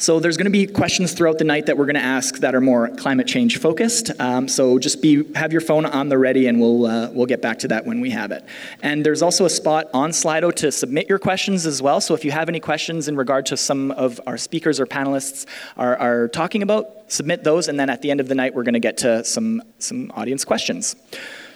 So 0.00 0.20
there's 0.20 0.36
going 0.36 0.44
to 0.44 0.50
be 0.50 0.64
questions 0.64 1.12
throughout 1.12 1.38
the 1.38 1.44
night 1.44 1.66
that 1.66 1.76
we're 1.76 1.86
going 1.86 1.96
to 1.96 2.00
ask 2.00 2.38
that 2.38 2.54
are 2.54 2.60
more 2.60 2.88
climate 2.88 3.26
change 3.26 3.58
focused. 3.58 4.12
Um, 4.20 4.46
so 4.46 4.78
just 4.78 5.02
be 5.02 5.24
have 5.34 5.50
your 5.50 5.60
phone 5.60 5.84
on 5.84 6.08
the 6.08 6.16
ready, 6.16 6.46
and 6.46 6.60
we'll 6.60 6.86
uh, 6.86 7.10
we'll 7.10 7.26
get 7.26 7.42
back 7.42 7.58
to 7.58 7.68
that 7.68 7.84
when 7.84 8.00
we 8.00 8.10
have 8.10 8.30
it. 8.30 8.44
And 8.80 9.04
there's 9.04 9.22
also 9.22 9.44
a 9.44 9.50
spot 9.50 9.88
on 9.92 10.10
Slido 10.10 10.54
to 10.54 10.70
submit 10.70 11.08
your 11.08 11.18
questions 11.18 11.66
as 11.66 11.82
well. 11.82 12.00
So 12.00 12.14
if 12.14 12.24
you 12.24 12.30
have 12.30 12.48
any 12.48 12.60
questions 12.60 13.08
in 13.08 13.16
regard 13.16 13.44
to 13.46 13.56
some 13.56 13.90
of 13.90 14.20
our 14.24 14.38
speakers 14.38 14.78
or 14.78 14.86
panelists 14.86 15.46
are, 15.76 15.96
are 15.96 16.28
talking 16.28 16.62
about, 16.62 17.10
submit 17.10 17.42
those, 17.42 17.66
and 17.66 17.78
then 17.78 17.90
at 17.90 18.00
the 18.00 18.12
end 18.12 18.20
of 18.20 18.28
the 18.28 18.36
night 18.36 18.54
we're 18.54 18.62
going 18.62 18.74
to 18.74 18.80
get 18.80 18.98
to 18.98 19.24
some 19.24 19.62
some 19.80 20.12
audience 20.14 20.44
questions. 20.44 20.94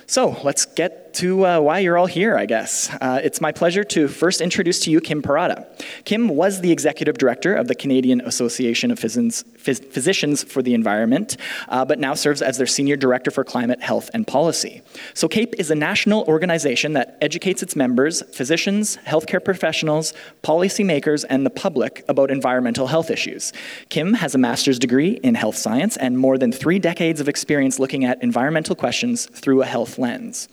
So 0.07 0.37
let's 0.43 0.67
get 0.67 1.02
to 1.15 1.47
uh, 1.47 1.61
why 1.61 1.79
you're 1.81 1.99
all 1.99 2.07
here, 2.07 2.37
I 2.37 2.47
guess. 2.47 2.91
Uh, 3.01 3.21
it's 3.23 3.41
my 3.41 3.53
pleasure 3.53 3.85
to 3.85 4.09
first 4.09 4.41
introduce 4.41 4.81
to 4.81 4.91
you 4.91 5.01
Kim 5.01 5.23
Perrotta. 5.23 5.67
Kim 6.05 6.29
was 6.29 6.61
the 6.61 6.73
executive 6.73 7.19
director 7.19 7.55
of 7.55 7.69
the 7.69 7.75
Canadian 7.75 8.21
Association 8.23 8.91
of 8.91 8.99
Physicians, 8.99 9.45
Physicians 9.57 10.45
for 10.45 10.63
the 10.63 10.75
Environment, 10.75 11.37
uh, 11.69 11.85
but 11.85 11.99
now 11.99 12.15
serves 12.15 12.43
as 12.43 12.59
their 12.59 12.67
senior 12.67 12.97
director 12.97 13.31
for 13.31 13.45
climate, 13.45 13.81
health, 13.81 14.11
and 14.15 14.27
policy. 14.27 14.83
So, 15.15 15.29
CAPE 15.29 15.55
is 15.59 15.71
a 15.71 15.75
national 15.75 16.25
organization 16.25 16.95
that 16.95 17.19
educates 17.21 17.63
its 17.63 17.77
members, 17.77 18.23
physicians, 18.35 18.99
healthcare 19.07 19.45
professionals, 19.45 20.15
policymakers, 20.43 21.25
and 21.29 21.47
the 21.47 21.51
public 21.51 22.05
about 22.09 22.31
environmental 22.31 22.87
health 22.87 23.11
issues. 23.11 23.53
Kim 23.89 24.15
has 24.15 24.35
a 24.35 24.39
master's 24.39 24.79
degree 24.79 25.21
in 25.23 25.35
health 25.35 25.57
science 25.57 25.97
and 25.97 26.19
more 26.19 26.39
than 26.39 26.53
three 26.53 26.79
decades 26.79 27.21
of 27.21 27.29
experience 27.29 27.79
looking 27.79 28.05
at 28.05 28.23
environmental 28.23 28.75
questions 28.75 29.27
through 29.27 29.63
a 29.63 29.67
health 29.67 29.99
lens. 29.99 30.49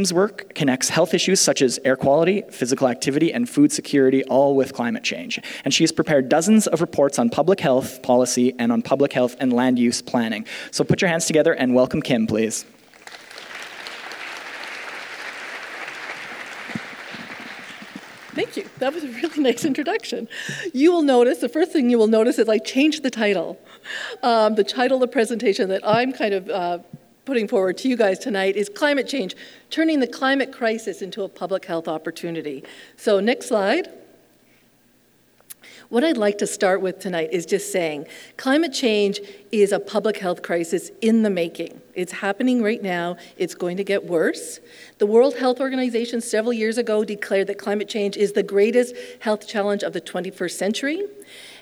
Kim's 0.00 0.14
work 0.14 0.54
connects 0.54 0.88
health 0.88 1.12
issues 1.12 1.42
such 1.42 1.60
as 1.60 1.78
air 1.84 1.94
quality, 1.94 2.42
physical 2.50 2.88
activity, 2.88 3.34
and 3.34 3.46
food 3.46 3.70
security, 3.70 4.24
all 4.24 4.56
with 4.56 4.72
climate 4.72 5.04
change. 5.04 5.38
And 5.62 5.74
she 5.74 5.82
has 5.82 5.92
prepared 5.92 6.30
dozens 6.30 6.66
of 6.66 6.80
reports 6.80 7.18
on 7.18 7.28
public 7.28 7.60
health 7.60 8.02
policy 8.02 8.54
and 8.58 8.72
on 8.72 8.80
public 8.80 9.12
health 9.12 9.36
and 9.40 9.52
land 9.52 9.78
use 9.78 10.00
planning. 10.00 10.46
So 10.70 10.84
put 10.84 11.02
your 11.02 11.10
hands 11.10 11.26
together 11.26 11.52
and 11.52 11.74
welcome 11.74 12.00
Kim, 12.00 12.26
please. 12.26 12.64
Thank 18.32 18.56
you. 18.56 18.64
That 18.78 18.94
was 18.94 19.04
a 19.04 19.08
really 19.08 19.42
nice 19.42 19.66
introduction. 19.66 20.28
You 20.72 20.92
will 20.92 21.02
notice, 21.02 21.40
the 21.40 21.48
first 21.50 21.72
thing 21.72 21.90
you 21.90 21.98
will 21.98 22.06
notice 22.06 22.38
is 22.38 22.48
I 22.48 22.56
changed 22.56 23.02
the 23.02 23.10
title. 23.10 23.60
Um, 24.22 24.54
the 24.54 24.64
title 24.64 24.96
of 24.96 25.02
the 25.02 25.12
presentation 25.12 25.68
that 25.68 25.86
I'm 25.86 26.14
kind 26.14 26.32
of 26.32 26.48
uh, 26.48 26.78
putting 27.30 27.46
forward 27.46 27.78
to 27.78 27.88
you 27.88 27.96
guys 27.96 28.18
tonight 28.18 28.56
is 28.56 28.68
Climate 28.68 29.06
Change, 29.06 29.36
Turning 29.70 30.00
the 30.00 30.06
Climate 30.08 30.52
Crisis 30.52 31.00
into 31.00 31.22
a 31.22 31.28
Public 31.28 31.64
Health 31.64 31.86
Opportunity. 31.86 32.64
So, 32.96 33.20
next 33.20 33.46
slide. 33.46 33.88
What 35.90 36.02
I'd 36.02 36.16
like 36.16 36.38
to 36.38 36.46
start 36.48 36.80
with 36.80 36.98
tonight 36.98 37.28
is 37.30 37.46
just 37.46 37.70
saying 37.70 38.06
climate 38.36 38.72
change 38.72 39.20
is 39.52 39.70
a 39.70 39.78
public 39.78 40.16
health 40.16 40.42
crisis 40.42 40.90
in 41.02 41.22
the 41.22 41.30
making. 41.30 41.80
It's 41.94 42.10
happening 42.10 42.64
right 42.64 42.82
now, 42.82 43.16
it's 43.36 43.54
going 43.54 43.76
to 43.76 43.84
get 43.84 44.06
worse. 44.06 44.58
The 44.98 45.06
World 45.06 45.36
Health 45.36 45.60
Organization 45.60 46.20
several 46.20 46.52
years 46.52 46.78
ago 46.78 47.04
declared 47.04 47.46
that 47.46 47.58
climate 47.58 47.88
change 47.88 48.16
is 48.16 48.32
the 48.32 48.42
greatest 48.42 48.96
health 49.20 49.46
challenge 49.46 49.84
of 49.84 49.92
the 49.92 50.00
21st 50.00 50.50
century. 50.50 51.04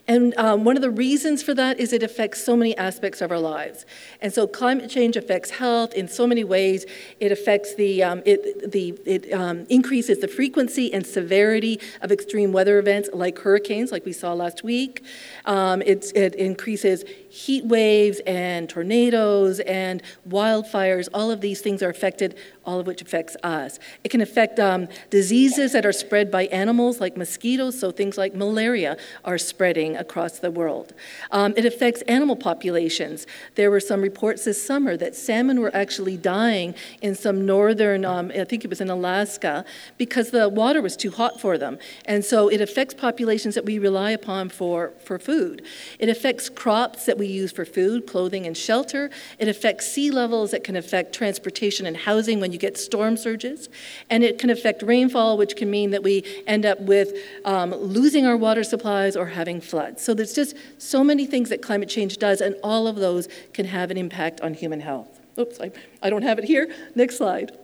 And 0.08 0.34
um, 0.38 0.64
one 0.64 0.74
of 0.74 0.82
the 0.82 0.90
reasons 0.90 1.42
for 1.42 1.52
that 1.52 1.78
is 1.78 1.92
it 1.92 2.02
affects 2.02 2.42
so 2.42 2.56
many 2.56 2.74
aspects 2.78 3.20
of 3.20 3.30
our 3.30 3.38
lives. 3.38 3.84
And 4.22 4.32
so 4.32 4.46
climate 4.46 4.88
change 4.88 5.16
affects 5.16 5.50
health 5.50 5.92
in 5.92 6.08
so 6.08 6.26
many 6.26 6.44
ways. 6.44 6.86
It 7.20 7.30
affects 7.30 7.74
the, 7.74 8.02
um, 8.02 8.22
it, 8.24 8.72
the, 8.72 8.98
it 9.04 9.30
um, 9.34 9.66
increases 9.68 10.20
the 10.20 10.28
frequency 10.28 10.92
and 10.94 11.06
severity 11.06 11.78
of 12.00 12.10
extreme 12.10 12.52
weather 12.52 12.78
events 12.78 13.10
like 13.12 13.38
hurricanes, 13.38 13.92
like 13.92 14.06
we 14.06 14.14
saw 14.14 14.32
last 14.32 14.64
week. 14.64 15.04
Um, 15.44 15.82
it, 15.82 16.10
it 16.16 16.34
increases 16.36 17.04
heat 17.28 17.66
waves 17.66 18.20
and 18.26 18.68
tornadoes 18.70 19.60
and 19.60 20.02
wildfires. 20.26 21.08
All 21.12 21.30
of 21.30 21.42
these 21.42 21.60
things 21.60 21.82
are 21.82 21.90
affected, 21.90 22.36
all 22.68 22.78
of 22.78 22.86
which 22.86 23.00
affects 23.00 23.34
us. 23.42 23.78
It 24.04 24.10
can 24.10 24.20
affect 24.20 24.60
um, 24.60 24.88
diseases 25.08 25.72
that 25.72 25.86
are 25.86 25.92
spread 25.92 26.30
by 26.30 26.44
animals 26.64 27.00
like 27.00 27.16
mosquitoes, 27.16 27.80
so 27.80 27.90
things 27.90 28.18
like 28.18 28.34
malaria 28.34 28.98
are 29.24 29.38
spreading 29.38 29.96
across 29.96 30.38
the 30.38 30.50
world. 30.50 30.92
Um, 31.30 31.54
it 31.56 31.64
affects 31.64 32.02
animal 32.02 32.36
populations. 32.36 33.26
There 33.54 33.70
were 33.70 33.80
some 33.80 34.02
reports 34.02 34.44
this 34.44 34.62
summer 34.70 34.98
that 34.98 35.16
salmon 35.16 35.62
were 35.62 35.74
actually 35.74 36.18
dying 36.18 36.74
in 37.00 37.14
some 37.14 37.46
northern, 37.46 38.04
um, 38.04 38.30
I 38.34 38.44
think 38.44 38.64
it 38.66 38.70
was 38.70 38.82
in 38.82 38.90
Alaska, 38.90 39.64
because 39.96 40.30
the 40.30 40.50
water 40.50 40.82
was 40.82 40.94
too 40.94 41.10
hot 41.10 41.40
for 41.40 41.56
them. 41.56 41.78
And 42.04 42.22
so 42.22 42.48
it 42.48 42.60
affects 42.60 42.92
populations 42.92 43.54
that 43.54 43.64
we 43.64 43.78
rely 43.78 44.10
upon 44.10 44.50
for, 44.50 44.92
for 45.02 45.18
food. 45.18 45.62
It 45.98 46.10
affects 46.10 46.50
crops 46.50 47.06
that 47.06 47.16
we 47.16 47.28
use 47.28 47.50
for 47.50 47.64
food, 47.64 48.06
clothing, 48.06 48.44
and 48.46 48.54
shelter. 48.54 49.08
It 49.38 49.48
affects 49.48 49.90
sea 49.90 50.10
levels. 50.10 50.52
It 50.52 50.64
can 50.64 50.76
affect 50.76 51.14
transportation 51.14 51.86
and 51.86 51.96
housing 51.96 52.40
when 52.40 52.52
you 52.52 52.57
get 52.58 52.76
storm 52.76 53.16
surges. 53.16 53.68
And 54.10 54.22
it 54.22 54.38
can 54.38 54.50
affect 54.50 54.82
rainfall, 54.82 55.38
which 55.38 55.56
can 55.56 55.70
mean 55.70 55.90
that 55.90 56.02
we 56.02 56.24
end 56.46 56.66
up 56.66 56.80
with 56.80 57.14
um, 57.44 57.74
losing 57.74 58.26
our 58.26 58.36
water 58.36 58.64
supplies 58.64 59.16
or 59.16 59.26
having 59.26 59.60
floods. 59.60 60.02
So 60.02 60.14
there's 60.14 60.34
just 60.34 60.56
so 60.78 61.02
many 61.02 61.26
things 61.26 61.48
that 61.48 61.62
climate 61.62 61.88
change 61.88 62.18
does, 62.18 62.40
and 62.40 62.56
all 62.62 62.86
of 62.86 62.96
those 62.96 63.28
can 63.52 63.66
have 63.66 63.90
an 63.90 63.96
impact 63.96 64.40
on 64.40 64.54
human 64.54 64.80
health. 64.80 65.20
Oops, 65.38 65.60
I, 65.60 65.70
I 66.02 66.10
don't 66.10 66.22
have 66.22 66.38
it 66.38 66.44
here. 66.44 66.72
Next 66.94 67.16
slide. 67.16 67.56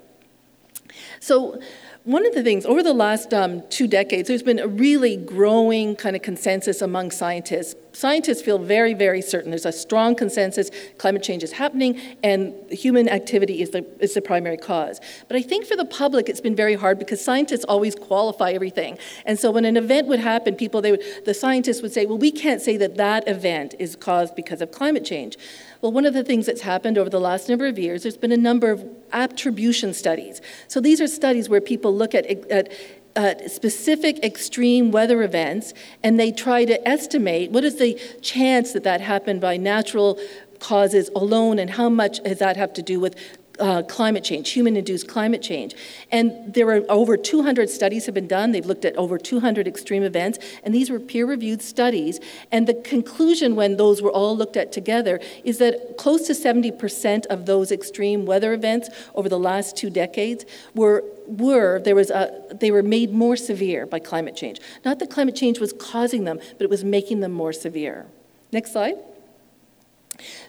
So, 1.21 1.61
one 2.05 2.27
of 2.27 2.35
the 2.35 2.43
things, 2.43 2.67
over 2.67 2.83
the 2.83 2.93
last 2.93 3.33
um, 3.33 3.63
two 3.71 3.89
decades, 3.89 4.29
there's 4.29 4.43
been 4.43 4.59
a 4.59 4.69
really 4.69 5.17
growing 5.17 5.97
kind 5.97 6.15
of 6.15 6.21
consensus 6.21 6.83
among 6.83 7.11
scientists. 7.11 7.75
Scientists 7.95 8.43
feel 8.43 8.59
very, 8.59 8.93
very 8.93 9.23
certain 9.23 9.51
there's 9.51 9.65
a 9.65 9.73
strong 9.73 10.15
consensus 10.15 10.71
climate 10.99 11.23
change 11.23 11.43
is 11.43 11.53
happening 11.53 11.99
and 12.23 12.53
human 12.71 13.09
activity 13.09 13.63
is 13.63 13.71
the, 13.71 13.87
is 14.01 14.13
the 14.13 14.21
primary 14.21 14.59
cause. 14.59 15.01
But 15.29 15.39
I 15.39 15.43
think 15.43 15.65
for 15.65 15.77
the 15.77 15.87
public, 15.87 16.29
it's 16.29 16.43
been 16.43 16.57
very 16.57 16.75
hard 16.75 16.99
because 16.99 17.25
scientists 17.25 17.65
always 17.65 17.95
qualify 17.95 18.51
everything. 18.51 18.99
And 19.25 19.39
so 19.39 19.51
when 19.51 19.65
an 19.65 19.79
event 19.79 20.07
would 20.09 20.21
happen, 20.21 20.57
people, 20.57 20.83
they 20.83 20.91
would, 20.91 21.03
the 21.25 21.33
scientists 21.33 21.81
would 21.81 21.93
say, 21.95 22.05
well, 22.05 22.19
we 22.19 22.33
can't 22.33 22.61
say 22.61 22.77
that 22.77 22.97
that 22.99 23.27
event 23.27 23.77
is 23.79 23.97
caused 23.97 24.37
because 24.37 24.61
of 24.61 24.73
climate 24.73 25.07
change. 25.07 25.39
Well, 25.85 25.93
one 25.93 26.07
of 26.07 26.15
the 26.15 26.25
things 26.25 26.47
that's 26.47 26.63
happened 26.63 26.97
over 26.97 27.11
the 27.11 27.21
last 27.21 27.47
number 27.47 27.67
of 27.67 27.79
years, 27.79 28.05
there's 28.05 28.17
been 28.17 28.33
a 28.33 28.39
number 28.39 28.71
of 28.71 28.83
attribution 29.13 29.93
studies. 29.93 30.41
So 30.67 30.81
these 30.81 30.99
are 30.99 31.07
studies 31.07 31.51
where 31.51 31.61
people 31.61 31.95
look 31.95 32.15
at, 32.15 32.25
at 32.25 32.73
uh, 33.15 33.47
specific 33.49 34.25
extreme 34.25 34.93
weather 34.93 35.23
events 35.23 35.75
and 36.03 36.19
they 36.19 36.33
try 36.33 36.65
to 36.65 36.89
estimate 36.89 37.51
what 37.51 37.65
is 37.65 37.77
the 37.77 38.01
chance 38.23 38.73
that 38.73 38.83
that 38.85 39.03
happened 39.03 39.43
by 39.43 39.59
natural 39.59 40.19
causes 40.59 41.11
alone 41.15 41.59
and 41.59 41.69
how 41.69 41.91
much 41.91 42.23
does 42.23 42.39
that 42.39 42.57
have 42.57 42.73
to 42.73 42.83
do 42.83 42.99
with 42.99 43.15
uh, 43.59 43.83
climate 43.83 44.25
change, 44.25 44.51
human-induced 44.51 45.09
climate 45.09 45.43
change. 45.43 45.75
And 46.11 46.53
there 46.53 46.67
were 46.67 46.85
over 46.89 47.17
200 47.17 47.71
studies 47.71 48.07
have 48.07 48.15
been 48.15 48.27
done. 48.27 48.53
They've 48.53 48.67
looked 48.67 48.85
at 48.85 48.97
over 48.97 49.19
200 49.19 49.67
extreme 49.67 50.03
events, 50.03 50.39
and 50.63 50.75
these 50.75 50.91
were 50.91 50.99
peer-reviewed 50.99 51.63
studies. 51.63 52.21
And 52.51 52.67
the 52.67 52.75
conclusion 52.75 53.57
when 53.57 53.77
those 53.77 54.03
were 54.03 54.11
all 54.11 54.37
looked 54.37 54.57
at 54.57 54.73
together 54.73 55.21
is 55.45 55.59
that 55.59 55.97
close 55.97 56.27
to 56.27 56.33
70% 56.33 57.27
of 57.27 57.47
those 57.47 57.71
extreme 57.71 58.27
weather 58.27 58.53
events 58.53 58.89
over 59.15 59.29
the 59.29 59.39
last 59.39 59.77
two 59.77 59.91
decades 59.91 60.45
were 60.75 61.05
were 61.27 61.81
there 61.81 61.95
was 61.95 62.11
a, 62.11 62.43
they 62.51 62.71
were 62.71 62.83
made 62.83 63.11
more 63.11 63.35
severe 63.35 63.87
by 63.87 63.99
climate 63.99 64.37
change. 64.37 64.61
Not 64.85 64.99
that 64.99 65.09
climate 65.09 65.35
change 65.35 65.59
was 65.59 65.73
causing 65.73 66.25
them, 66.25 66.39
but 66.59 66.65
it 66.65 66.71
was 66.71 66.85
making 66.85 67.21
them 67.21 67.33
more 67.33 67.53
severe. 67.53 68.07
Next 68.53 68.73
slide. 68.73 68.97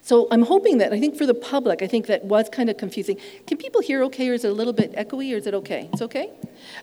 So 0.01 0.27
I'm 0.31 0.43
hoping 0.43 0.77
that, 0.77 0.93
I 0.93 0.99
think 0.99 1.17
for 1.17 1.25
the 1.25 1.33
public, 1.33 1.81
I 1.81 1.87
think 1.87 2.07
that 2.07 2.23
was 2.25 2.49
kind 2.49 2.69
of 2.69 2.77
confusing. 2.77 3.17
Can 3.47 3.57
people 3.57 3.81
hear 3.81 4.03
okay, 4.03 4.29
or 4.29 4.33
is 4.33 4.45
it 4.45 4.49
a 4.49 4.53
little 4.53 4.73
bit 4.73 4.93
echoey, 4.93 5.33
or 5.33 5.37
is 5.37 5.47
it 5.47 5.53
okay? 5.53 5.89
It's 5.93 6.01
okay? 6.01 6.29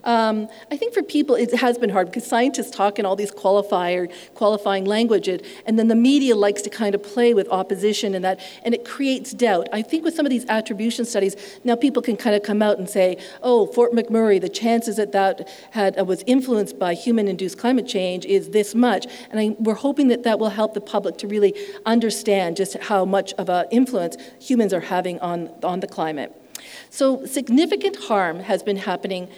Um, 0.04 0.48
I 0.70 0.76
think 0.76 0.92
for 0.94 1.02
people, 1.02 1.34
it 1.34 1.54
has 1.54 1.78
been 1.78 1.90
hard 1.90 2.06
because 2.06 2.26
scientists 2.26 2.70
talk 2.70 2.98
in 2.98 3.06
all 3.06 3.16
these 3.16 3.30
qualifier, 3.30 4.12
qualifying 4.34 4.84
language, 4.84 5.28
and 5.28 5.78
then 5.78 5.88
the 5.88 5.94
media 5.94 6.34
likes 6.36 6.62
to 6.62 6.70
kind 6.70 6.94
of 6.94 7.02
play 7.02 7.34
with 7.34 7.48
opposition 7.48 8.14
and 8.14 8.24
that, 8.24 8.40
and 8.64 8.74
it 8.74 8.84
creates 8.84 9.32
doubt. 9.32 9.68
I 9.72 9.82
think 9.82 10.04
with 10.04 10.14
some 10.14 10.26
of 10.26 10.30
these 10.30 10.46
attribution 10.48 11.04
studies, 11.04 11.36
now 11.64 11.76
people 11.76 12.02
can 12.02 12.16
kind 12.16 12.34
of 12.34 12.42
come 12.42 12.62
out 12.62 12.78
and 12.78 12.88
say, 12.88 13.18
oh, 13.42 13.66
Fort 13.66 13.92
McMurray, 13.92 14.40
the 14.40 14.48
chances 14.48 14.96
that 14.96 15.12
that 15.12 15.48
had, 15.70 15.98
uh, 15.98 16.04
was 16.04 16.24
influenced 16.26 16.78
by 16.78 16.94
human-induced 16.94 17.58
climate 17.58 17.86
change 17.86 18.24
is 18.26 18.50
this 18.50 18.74
much, 18.74 19.06
and 19.30 19.40
I, 19.40 19.56
we're 19.58 19.74
hoping 19.74 20.08
that 20.08 20.24
that 20.24 20.38
will 20.38 20.50
help 20.50 20.74
the 20.74 20.80
public 20.80 21.18
to 21.18 21.28
really 21.28 21.54
understand 21.86 22.56
just 22.56 22.71
how 22.80 23.04
much 23.04 23.32
of 23.35 23.48
an 23.48 23.66
influence 23.70 24.16
humans 24.40 24.72
are 24.72 24.80
having 24.80 25.18
on, 25.20 25.50
on 25.62 25.80
the 25.80 25.87
climate. 25.87 26.35
So 26.90 27.26
significant 27.26 27.96
harm 27.96 28.40
has 28.40 28.62
been 28.62 28.76
happening 28.76 29.28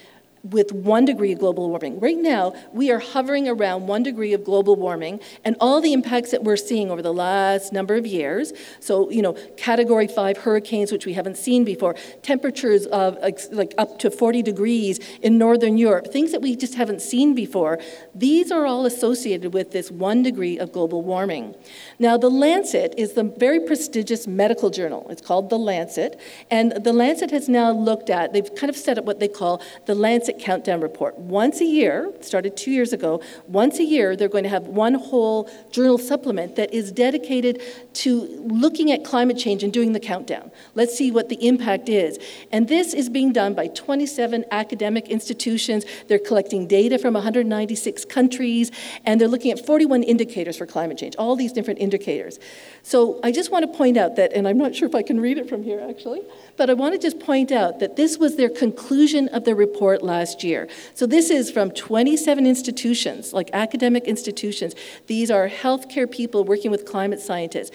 with 0.45 0.73
one 0.73 1.07
degree 1.07 1.33
of 1.33 1.39
global 1.39 1.71
warming. 1.71 1.99
Right 1.99 2.19
now, 2.19 2.55
we 2.73 2.91
are 2.91 2.99
hovering 2.99 3.49
around 3.49 3.87
one 3.87 4.03
degree 4.03 4.35
of 4.35 4.45
global 4.45 4.77
warming, 4.77 5.21
and 5.45 5.57
all 5.59 5.81
the 5.81 5.93
impacts 5.93 6.31
that 6.33 6.45
we're 6.45 6.57
seeing 6.57 6.91
over 6.91 7.01
the 7.01 7.15
last 7.15 7.73
number 7.73 7.95
of 7.95 8.07
years. 8.07 8.53
So, 8.79 9.11
you 9.11 9.23
know, 9.23 9.33
category 9.57 10.07
five 10.07 10.37
hurricanes, 10.37 10.93
which 10.93 11.07
we 11.07 11.15
haven't 11.15 11.39
seen 11.39 11.65
before, 11.65 11.95
temperatures 12.23 12.87
of 12.87 13.17
like 13.53 13.75
up 13.79 13.99
to 14.01 14.11
40 14.11 14.43
degrees 14.43 14.99
in 15.23 15.39
northern 15.39 15.79
Europe, 15.79 16.13
things 16.13 16.33
that 16.33 16.43
we 16.43 16.57
just 16.57 16.75
haven't 16.75 17.01
seen 17.01 17.35
before. 17.35 17.79
These 18.15 18.53
are 18.53 18.67
all 18.67 18.85
associated 18.85 19.55
with 19.55 19.73
this 19.73 19.91
one 19.91 20.23
degree 20.23 20.59
of 20.59 20.73
global 20.73 21.01
warming. 21.03 21.55
Now, 21.99 22.19
The 22.19 22.31
Lancet 22.31 22.95
is 22.99 23.15
the 23.15 23.25
very 23.25 23.61
prestigious 23.61 24.27
medical 24.27 24.69
journal. 24.69 25.07
It's 25.09 25.23
called 25.23 25.49
The 25.49 25.59
Lancet, 25.59 26.21
and 26.51 26.73
The 26.85 26.93
Lancet 26.93 27.31
has 27.31 27.49
now 27.49 27.71
looked 27.71 28.11
at, 28.11 28.35
they've 28.35 28.55
kind 28.55 28.69
of 28.69 28.77
set 28.77 28.99
up 28.99 29.05
what 29.05 29.21
they 29.21 29.29
call 29.29 29.63
the 29.87 29.95
Lancet 29.95 30.34
Countdown 30.41 30.81
Report. 30.81 31.17
Once 31.19 31.61
a 31.61 31.65
year, 31.65 32.13
started 32.21 32.57
two 32.57 32.71
years 32.71 32.93
ago, 32.93 33.23
once 33.47 33.79
a 33.79 33.85
year, 33.85 34.17
they're 34.17 34.29
going 34.29 34.45
to 34.45 34.51
have 34.51 34.65
one 34.65 34.95
whole 34.95 35.51
journal 35.71 35.99
supplement 35.99 36.57
that 36.57 36.73
is 36.73 36.93
dedicated 36.93 37.63
to 37.95 38.23
looking 38.45 38.91
at 38.91 39.05
climate 39.05 39.39
change 39.39 39.63
and 39.63 39.73
doing 39.73 39.93
the 39.93 40.01
countdown. 40.01 40.51
Let's 40.75 40.97
see 40.97 41.11
what 41.11 41.29
the 41.29 41.47
impact 41.47 41.89
is. 41.89 42.19
And 42.51 42.69
this 42.69 42.95
is 42.95 43.09
being 43.09 43.33
done 43.33 43.55
by 43.55 43.69
27 43.69 44.45
academic 44.51 45.09
institutions. 45.09 45.85
They're 46.09 46.19
collecting 46.19 46.67
data 46.67 46.99
from 46.99 47.15
196 47.15 48.05
countries, 48.07 48.71
and 49.05 49.21
they're 49.21 49.29
looking 49.29 49.51
at 49.51 49.65
41 49.65 50.03
indicators 50.03 50.57
for 50.57 50.67
climate 50.67 50.99
change, 50.99 51.17
all 51.17 51.37
these 51.37 51.53
different 51.53 51.81
indicators. 51.81 52.39
So 52.83 53.21
I 53.23 53.31
just 53.31 53.51
want 53.51 53.71
to 53.71 53.77
point 53.77 53.97
out 53.97 54.17
that, 54.17 54.33
and 54.33 54.49
I'm 54.49 54.59
not 54.59 54.75
sure 54.75 54.89
if 54.89 54.95
I 54.95 55.03
can 55.03 55.21
read 55.21 55.39
it 55.39 55.49
from 55.49 55.63
here 55.63 55.85
actually, 55.89 56.23
but 56.57 56.71
I 56.71 56.75
want 56.75 56.95
to 56.95 56.99
just 56.99 57.21
point 57.21 57.53
out 57.53 57.81
that 57.81 57.97
this 57.97 58.19
was 58.19 58.37
their 58.37 58.49
conclusion 58.49 59.29
of 59.29 59.45
the 59.45 59.55
report 59.55 60.03
last 60.03 60.24
year. 60.43 60.69
So 60.95 61.07
this 61.07 61.29
is 61.29 61.51
from 61.51 61.71
27 61.71 62.47
institutions, 62.47 63.33
like 63.33 63.51
academic 63.53 64.05
institutions. 64.05 64.75
These 65.07 65.31
are 65.31 65.49
healthcare 65.49 66.11
people 66.11 66.45
working 66.45 66.71
with 66.71 66.87
climate 66.87 67.21
scientists 67.21 67.71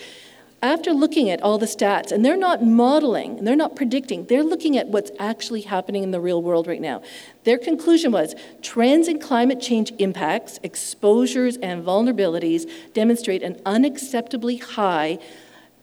after 0.61 0.91
looking 0.91 1.29
at 1.29 1.41
all 1.41 1.57
the 1.57 1.65
stats, 1.65 2.11
and 2.11 2.23
they're 2.23 2.37
not 2.37 2.63
modeling, 2.63 3.43
they're 3.43 3.55
not 3.55 3.75
predicting, 3.75 4.25
they're 4.25 4.43
looking 4.43 4.77
at 4.77 4.87
what's 4.87 5.11
actually 5.19 5.61
happening 5.61 6.03
in 6.03 6.11
the 6.11 6.19
real 6.19 6.41
world 6.41 6.67
right 6.67 6.81
now. 6.81 7.01
Their 7.43 7.57
conclusion 7.57 8.11
was 8.11 8.35
trends 8.61 9.07
in 9.07 9.19
climate 9.19 9.61
change 9.61 9.93
impacts, 9.99 10.59
exposures, 10.63 11.57
and 11.57 11.83
vulnerabilities 11.83 12.69
demonstrate 12.93 13.41
an 13.41 13.55
unacceptably 13.65 14.61
high 14.61 15.19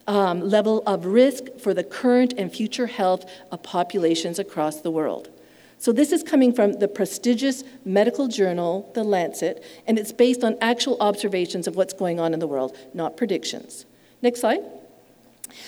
um, 0.06 0.40
level 0.40 0.82
of 0.86 1.06
risk 1.06 1.44
for 1.58 1.74
the 1.74 1.82
current 1.82 2.34
and 2.36 2.52
future 2.52 2.86
health 2.86 3.28
of 3.50 3.62
populations 3.62 4.38
across 4.38 4.80
the 4.80 4.90
world. 4.90 5.30
So, 5.78 5.92
this 5.92 6.10
is 6.10 6.22
coming 6.22 6.52
from 6.52 6.74
the 6.74 6.88
prestigious 6.88 7.62
medical 7.84 8.28
journal, 8.28 8.90
The 8.94 9.04
Lancet, 9.04 9.62
and 9.86 9.98
it's 9.98 10.12
based 10.12 10.42
on 10.42 10.56
actual 10.60 10.96
observations 11.00 11.66
of 11.66 11.76
what's 11.76 11.92
going 11.92 12.18
on 12.18 12.32
in 12.32 12.40
the 12.40 12.46
world, 12.46 12.76
not 12.94 13.16
predictions. 13.16 13.84
Next 14.22 14.40
slide. 14.40 14.64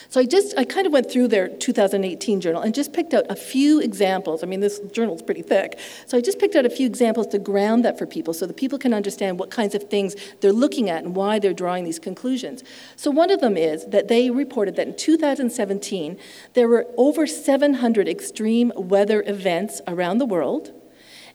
So 0.08 0.20
I 0.20 0.24
just, 0.24 0.56
I 0.56 0.64
kind 0.64 0.86
of 0.86 0.92
went 0.92 1.10
through 1.10 1.28
their 1.28 1.48
2018 1.48 2.40
journal 2.40 2.62
and 2.62 2.74
just 2.74 2.92
picked 2.92 3.14
out 3.14 3.24
a 3.28 3.36
few 3.36 3.80
examples. 3.80 4.42
I 4.42 4.46
mean, 4.46 4.60
this 4.60 4.80
journal 4.92 5.14
is 5.14 5.22
pretty 5.22 5.42
thick. 5.42 5.78
So 6.06 6.16
I 6.16 6.20
just 6.20 6.38
picked 6.38 6.56
out 6.56 6.64
a 6.64 6.70
few 6.70 6.86
examples 6.86 7.26
to 7.28 7.38
ground 7.38 7.84
that 7.84 7.98
for 7.98 8.06
people 8.06 8.32
so 8.34 8.46
that 8.46 8.56
people 8.56 8.78
can 8.78 8.94
understand 8.94 9.38
what 9.38 9.50
kinds 9.50 9.74
of 9.74 9.84
things 9.84 10.16
they're 10.40 10.52
looking 10.52 10.88
at 10.88 11.04
and 11.04 11.14
why 11.14 11.38
they're 11.38 11.52
drawing 11.52 11.84
these 11.84 11.98
conclusions. 11.98 12.64
So 12.96 13.10
one 13.10 13.30
of 13.30 13.40
them 13.40 13.56
is 13.56 13.86
that 13.86 14.08
they 14.08 14.30
reported 14.30 14.76
that 14.76 14.88
in 14.88 14.96
2017, 14.96 16.18
there 16.54 16.68
were 16.68 16.86
over 16.96 17.26
700 17.26 18.08
extreme 18.08 18.72
weather 18.76 19.22
events 19.26 19.80
around 19.86 20.18
the 20.18 20.26
world 20.26 20.72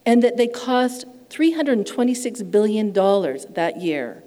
and 0.05 0.21
that 0.23 0.37
they 0.37 0.47
cost 0.47 1.05
$326 1.29 2.51
billion 2.51 2.93
that 2.93 3.81
year 3.81 4.22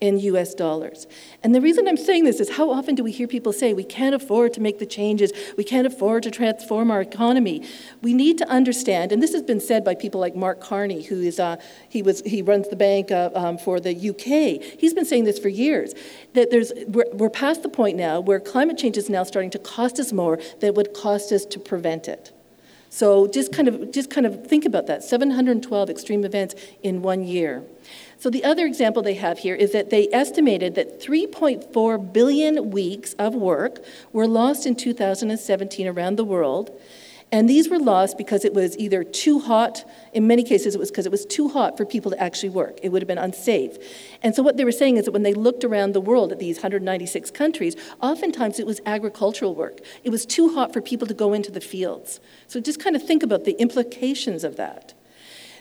in 0.00 0.18
US 0.18 0.54
dollars. 0.54 1.06
And 1.42 1.54
the 1.54 1.60
reason 1.60 1.88
I'm 1.88 1.96
saying 1.96 2.24
this 2.24 2.38
is 2.38 2.56
how 2.56 2.70
often 2.70 2.94
do 2.94 3.02
we 3.02 3.12
hear 3.12 3.26
people 3.26 3.52
say 3.52 3.72
we 3.72 3.84
can't 3.84 4.14
afford 4.14 4.52
to 4.54 4.60
make 4.60 4.78
the 4.78 4.86
changes, 4.86 5.32
we 5.56 5.64
can't 5.64 5.86
afford 5.86 6.22
to 6.24 6.30
transform 6.30 6.90
our 6.90 7.00
economy. 7.00 7.66
We 8.02 8.12
need 8.12 8.36
to 8.38 8.48
understand, 8.48 9.10
and 9.10 9.22
this 9.22 9.32
has 9.32 9.42
been 9.42 9.60
said 9.60 9.84
by 9.84 9.94
people 9.94 10.20
like 10.20 10.36
Mark 10.36 10.60
Carney, 10.60 11.02
who 11.02 11.22
is 11.22 11.40
uh, 11.40 11.56
he 11.88 12.02
was 12.02 12.20
he 12.22 12.42
runs 12.42 12.68
the 12.68 12.76
bank 12.76 13.10
uh, 13.10 13.30
um, 13.34 13.56
for 13.56 13.80
the 13.80 13.94
UK. 13.94 14.62
He's 14.78 14.92
been 14.92 15.06
saying 15.06 15.24
this 15.24 15.38
for 15.38 15.48
years 15.48 15.94
that 16.34 16.50
there's 16.50 16.72
we're, 16.88 17.10
we're 17.12 17.30
past 17.30 17.62
the 17.62 17.70
point 17.70 17.96
now 17.96 18.20
where 18.20 18.38
climate 18.38 18.76
change 18.76 18.98
is 18.98 19.08
now 19.08 19.24
starting 19.24 19.50
to 19.50 19.58
cost 19.58 19.98
us 19.98 20.12
more 20.12 20.36
than 20.60 20.68
it 20.68 20.74
would 20.74 20.92
cost 20.92 21.32
us 21.32 21.46
to 21.46 21.58
prevent 21.58 22.06
it. 22.06 22.32
So 22.90 23.26
just 23.26 23.52
kind 23.52 23.68
of 23.68 23.90
just 23.92 24.10
kind 24.10 24.26
of 24.26 24.46
think 24.46 24.64
about 24.64 24.86
that 24.88 25.02
712 25.02 25.90
extreme 25.90 26.24
events 26.24 26.54
in 26.82 27.02
one 27.02 27.24
year. 27.24 27.64
So 28.18 28.30
the 28.30 28.44
other 28.44 28.64
example 28.64 29.02
they 29.02 29.14
have 29.14 29.40
here 29.40 29.54
is 29.54 29.72
that 29.72 29.90
they 29.90 30.08
estimated 30.12 30.74
that 30.74 31.00
3.4 31.00 32.12
billion 32.12 32.70
weeks 32.70 33.12
of 33.14 33.34
work 33.34 33.84
were 34.12 34.26
lost 34.26 34.66
in 34.66 34.74
2017 34.74 35.86
around 35.86 36.16
the 36.16 36.24
world. 36.24 36.70
And 37.32 37.50
these 37.50 37.68
were 37.68 37.78
lost 37.78 38.16
because 38.16 38.44
it 38.44 38.54
was 38.54 38.78
either 38.78 39.02
too 39.02 39.40
hot, 39.40 39.84
in 40.12 40.28
many 40.28 40.44
cases, 40.44 40.76
it 40.76 40.78
was 40.78 40.90
because 40.90 41.06
it 41.06 41.12
was 41.12 41.26
too 41.26 41.48
hot 41.48 41.76
for 41.76 41.84
people 41.84 42.12
to 42.12 42.22
actually 42.22 42.50
work. 42.50 42.78
It 42.84 42.90
would 42.90 43.02
have 43.02 43.08
been 43.08 43.18
unsafe. 43.18 43.76
And 44.22 44.32
so, 44.34 44.44
what 44.44 44.56
they 44.56 44.64
were 44.64 44.70
saying 44.70 44.96
is 44.96 45.06
that 45.06 45.10
when 45.10 45.24
they 45.24 45.34
looked 45.34 45.64
around 45.64 45.92
the 45.92 46.00
world 46.00 46.30
at 46.30 46.38
these 46.38 46.58
196 46.58 47.32
countries, 47.32 47.74
oftentimes 48.00 48.60
it 48.60 48.66
was 48.66 48.80
agricultural 48.86 49.56
work. 49.56 49.80
It 50.04 50.10
was 50.10 50.24
too 50.24 50.54
hot 50.54 50.72
for 50.72 50.80
people 50.80 51.08
to 51.08 51.14
go 51.14 51.32
into 51.32 51.50
the 51.50 51.60
fields. 51.60 52.20
So, 52.46 52.60
just 52.60 52.78
kind 52.78 52.94
of 52.94 53.04
think 53.04 53.24
about 53.24 53.44
the 53.44 53.60
implications 53.60 54.44
of 54.44 54.54
that. 54.56 54.94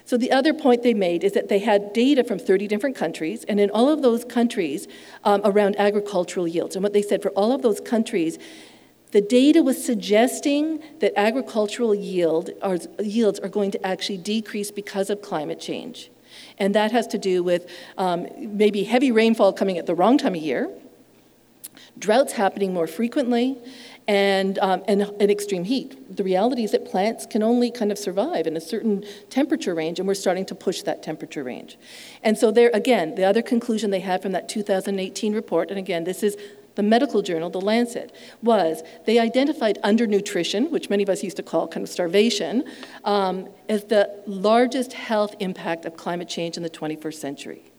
So 0.06 0.18
the 0.18 0.32
other 0.32 0.54
point 0.54 0.84
they 0.84 0.94
made 0.94 1.24
is 1.24 1.34
that 1.34 1.50
they 1.50 1.60
had 1.60 1.92
data 1.92 2.24
from 2.24 2.38
30 2.38 2.68
different 2.68 2.96
countries, 2.96 3.44
and 3.46 3.60
in 3.60 3.72
all 3.72 3.90
of 3.90 4.04
those 4.04 4.24
countries 4.24 4.88
um, 5.24 5.42
around 5.44 5.76
agricultural 5.80 6.48
yields. 6.48 6.76
And 6.76 6.84
what 6.84 6.94
they 6.94 7.02
said 7.02 7.24
for 7.24 7.30
all 7.32 7.52
of 7.52 7.64
those 7.64 7.82
countries, 7.82 8.38
the 9.12 9.22
data 9.22 9.64
was 9.64 9.84
suggesting 9.84 10.84
that 11.00 11.18
agricultural 11.18 11.96
yield 11.96 12.52
are, 12.62 12.78
yields 13.00 13.40
are 13.40 13.50
going 13.50 13.72
to 13.72 13.86
actually 13.86 14.18
decrease 14.18 14.70
because 14.70 15.10
of 15.10 15.24
climate 15.24 15.60
change. 15.60 16.12
And 16.60 16.76
that 16.76 16.92
has 16.92 17.08
to 17.08 17.18
do 17.18 17.42
with 17.42 17.68
um, 17.98 18.28
maybe 18.38 18.84
heavy 18.84 19.12
rainfall 19.12 19.54
coming 19.54 19.78
at 19.78 19.88
the 19.88 19.96
wrong 19.96 20.18
time 20.18 20.36
of 20.36 20.42
year, 20.42 20.70
droughts 21.98 22.34
happening 22.34 22.74
more 22.74 22.88
frequently, 22.88 23.58
and, 24.08 24.60
um, 24.60 24.84
and, 24.88 25.02
and, 25.20 25.32
extreme 25.32 25.64
heat. 25.64 26.16
The 26.16 26.24
reality 26.24 26.64
is 26.64 26.72
that 26.72 26.86
plants 26.86 27.26
can 27.26 27.42
only 27.42 27.72
kind 27.72 27.92
of 27.92 27.98
survive 27.98 28.46
in 28.46 28.56
a 28.56 28.62
certain 28.62 29.04
temperature 29.30 29.74
range, 29.74 29.98
and 30.00 30.08
we're 30.08 30.14
starting 30.14 30.46
to 30.46 30.56
push 30.56 30.84
that 30.84 31.02
temperature 31.02 31.44
range. 31.44 31.78
And 32.22 32.38
so, 32.38 32.52
there 32.52 32.70
again, 32.74 33.16
the 33.16 33.24
other 33.24 33.42
conclusion 33.42 33.90
they 33.90 34.02
had 34.02 34.22
from 34.22 34.32
that 34.34 34.48
2018 34.48 35.34
report, 35.34 35.70
and 35.70 35.80
again, 35.80 36.04
this 36.04 36.22
is 36.22 36.38
the 36.76 36.84
medical 36.84 37.22
journal, 37.22 37.50
The 37.50 37.62
Lancet, 37.62 38.14
was 38.44 38.84
they 39.06 39.18
identified 39.18 39.80
undernutrition, 39.84 40.70
which 40.70 40.90
many 40.90 41.04
of 41.04 41.10
us 41.10 41.24
used 41.24 41.38
to 41.38 41.44
call 41.44 41.68
kind 41.68 41.84
of 41.84 41.90
starvation, 41.90 42.64
um, 43.06 43.48
as 43.70 43.86
the 43.86 44.14
largest 44.28 44.94
health 44.94 45.36
impact 45.40 45.86
of 45.86 45.98
climate 45.98 46.28
change 46.28 46.58
in 46.58 46.64
the 46.64 46.70
21st 46.70 47.16
century. 47.16 47.72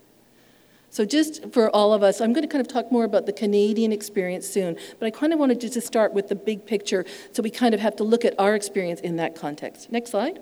So, 0.90 1.04
just 1.04 1.52
for 1.52 1.68
all 1.70 1.92
of 1.92 2.02
us, 2.02 2.20
I'm 2.20 2.32
going 2.32 2.42
to 2.42 2.48
kind 2.48 2.64
of 2.64 2.72
talk 2.72 2.90
more 2.90 3.04
about 3.04 3.26
the 3.26 3.32
Canadian 3.32 3.92
experience 3.92 4.48
soon, 4.48 4.76
but 4.98 5.06
I 5.06 5.10
kind 5.10 5.32
of 5.32 5.38
wanted 5.38 5.60
to 5.62 5.70
just 5.70 5.86
start 5.86 6.12
with 6.12 6.28
the 6.28 6.34
big 6.34 6.64
picture 6.64 7.04
so 7.32 7.42
we 7.42 7.50
kind 7.50 7.74
of 7.74 7.80
have 7.80 7.96
to 7.96 8.04
look 8.04 8.24
at 8.24 8.34
our 8.38 8.54
experience 8.54 9.00
in 9.00 9.16
that 9.16 9.34
context. 9.34 9.90
Next 9.92 10.10
slide. 10.10 10.40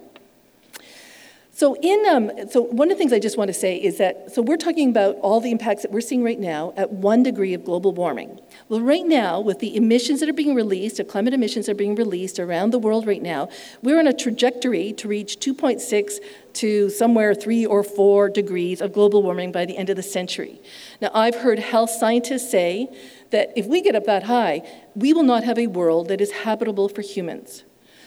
So, 1.56 1.76
in, 1.80 2.04
um, 2.06 2.32
so 2.50 2.62
one 2.62 2.90
of 2.90 2.96
the 2.96 2.98
things 2.98 3.12
I 3.12 3.20
just 3.20 3.38
want 3.38 3.46
to 3.46 3.54
say 3.54 3.76
is 3.76 3.98
that, 3.98 4.34
so 4.34 4.42
we're 4.42 4.56
talking 4.56 4.90
about 4.90 5.14
all 5.18 5.40
the 5.40 5.52
impacts 5.52 5.82
that 5.82 5.92
we're 5.92 6.00
seeing 6.00 6.24
right 6.24 6.40
now 6.40 6.74
at 6.76 6.90
one 6.90 7.22
degree 7.22 7.54
of 7.54 7.64
global 7.64 7.92
warming. 7.92 8.40
Well, 8.68 8.80
right 8.80 9.06
now, 9.06 9.38
with 9.38 9.60
the 9.60 9.76
emissions 9.76 10.18
that 10.18 10.28
are 10.28 10.32
being 10.32 10.56
released, 10.56 10.96
the 10.96 11.04
climate 11.04 11.32
emissions 11.32 11.66
that 11.66 11.72
are 11.72 11.76
being 11.76 11.94
released 11.94 12.40
around 12.40 12.72
the 12.72 12.80
world 12.80 13.06
right 13.06 13.22
now, 13.22 13.50
we're 13.82 14.00
on 14.00 14.08
a 14.08 14.12
trajectory 14.12 14.92
to 14.94 15.06
reach 15.06 15.38
2.6 15.38 16.18
to 16.54 16.90
somewhere 16.90 17.36
three 17.36 17.64
or 17.64 17.84
four 17.84 18.28
degrees 18.28 18.80
of 18.80 18.92
global 18.92 19.22
warming 19.22 19.52
by 19.52 19.64
the 19.64 19.76
end 19.76 19.90
of 19.90 19.94
the 19.94 20.02
century. 20.02 20.60
Now, 21.00 21.10
I've 21.14 21.36
heard 21.36 21.60
health 21.60 21.90
scientists 21.90 22.50
say 22.50 22.88
that 23.30 23.52
if 23.54 23.66
we 23.66 23.80
get 23.80 23.94
up 23.94 24.06
that 24.06 24.24
high, 24.24 24.68
we 24.96 25.12
will 25.12 25.22
not 25.22 25.44
have 25.44 25.60
a 25.60 25.68
world 25.68 26.08
that 26.08 26.20
is 26.20 26.32
habitable 26.32 26.88
for 26.88 27.02
humans. 27.02 27.62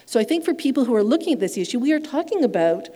So 0.06 0.20
I 0.20 0.26
think 0.26 0.44
for 0.44 0.54
people 0.54 0.84
who 0.84 0.96
are 0.96 1.04
looking 1.04 1.34
at 1.34 1.40
this 1.40 1.58
issue, 1.58 1.80
we 1.80 1.94
are 1.94 2.00
talking 2.00 2.44
about 2.44 2.90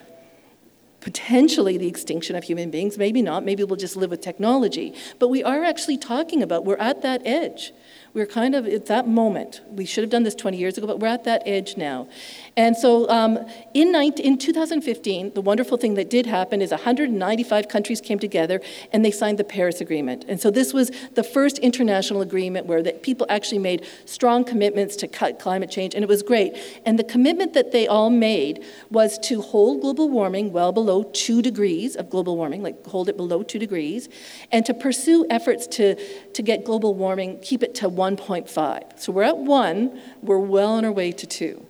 potentially 1.02 1.78
the 1.78 1.88
extinction 1.88 2.36
of 2.36 2.44
human 2.44 2.70
beings, 2.70 2.98
maybe 2.98 3.22
not, 3.22 3.44
maybe 3.44 3.64
we'll 3.64 3.76
just 3.76 3.96
live 3.96 4.12
with 4.12 4.22
technology. 4.22 4.94
But 5.20 5.28
we 5.30 5.44
are 5.44 5.64
actually 5.64 5.98
talking 5.98 6.42
about, 6.42 6.64
we're 6.64 6.78
at 6.78 7.02
that 7.02 7.22
edge. 7.26 7.74
We're 8.14 8.26
kind 8.26 8.56
of 8.56 8.68
at 8.68 8.88
that 8.88 9.08
moment. 9.08 9.62
We 9.70 9.86
should 9.86 10.04
have 10.04 10.12
done 10.12 10.24
this 10.24 10.36
20 10.36 10.58
years 10.58 10.78
ago, 10.78 10.86
but 10.86 11.00
we're 11.00 11.08
at 11.08 11.24
that 11.24 11.44
edge 11.46 11.78
now. 11.78 12.10
And 12.58 12.76
so 12.76 13.10
um, 13.10 13.40
in, 13.74 13.92
19, 13.94 14.26
in 14.26 14.38
2015, 14.38 15.34
the 15.34 15.42
wonderful 15.42 15.78
thing 15.78 15.94
that 15.94 16.10
did 16.10 16.26
happen 16.26 16.62
is 16.62 16.72
195 16.72 17.70
countries 17.70 18.02
came 18.02 18.20
together 18.20 18.60
and 18.92 19.06
they 19.06 19.12
signed 19.12 19.38
the 19.38 19.46
Paris 19.46 19.80
Agreement. 19.80 20.26
And 20.28 20.42
so 20.42 20.52
this 20.52 20.74
was 20.74 20.92
the 21.14 21.24
first 21.24 21.58
international 21.60 22.22
agreement 22.22 22.66
where 22.66 22.84
the 22.84 22.92
people 22.92 23.26
actually 23.30 23.60
made 23.60 23.88
strong 24.06 24.44
commitments 24.44 24.98
to 24.98 25.08
cut 25.08 25.40
climate 25.40 25.72
change, 25.72 25.96
and 25.96 26.04
it 26.04 26.08
was 26.08 26.22
great. 26.22 26.58
And 26.86 27.00
the 27.00 27.06
commitment 27.06 27.54
that 27.54 27.72
they 27.72 27.88
all 27.88 28.10
made 28.10 28.66
was 28.90 29.18
to 29.20 29.42
hold 29.42 29.82
global 29.82 30.10
warming 30.10 30.52
well 30.52 30.74
below 30.74 30.91
two 31.04 31.42
degrees 31.42 31.96
of 31.96 32.10
global 32.10 32.36
warming, 32.36 32.62
like 32.62 32.86
hold 32.86 33.10
it 33.10 33.18
below 33.18 33.44
two 33.44 33.60
degrees, 33.60 34.10
and 34.52 34.66
to 34.66 34.74
pursue 34.74 35.26
efforts 35.30 35.66
to, 35.68 35.96
to 36.34 36.42
get 36.42 36.66
global 36.66 36.94
warming, 36.94 37.40
keep 37.42 37.64
it 37.64 37.74
to 37.76 37.90
1.5. 37.90 39.00
So 39.00 39.12
we're 39.12 39.24
at 39.24 39.38
one, 39.38 40.00
we're 40.22 40.38
well 40.38 40.74
on 40.74 40.86
our 40.86 40.92
way 40.92 41.12
to 41.12 41.26
two. 41.26 41.66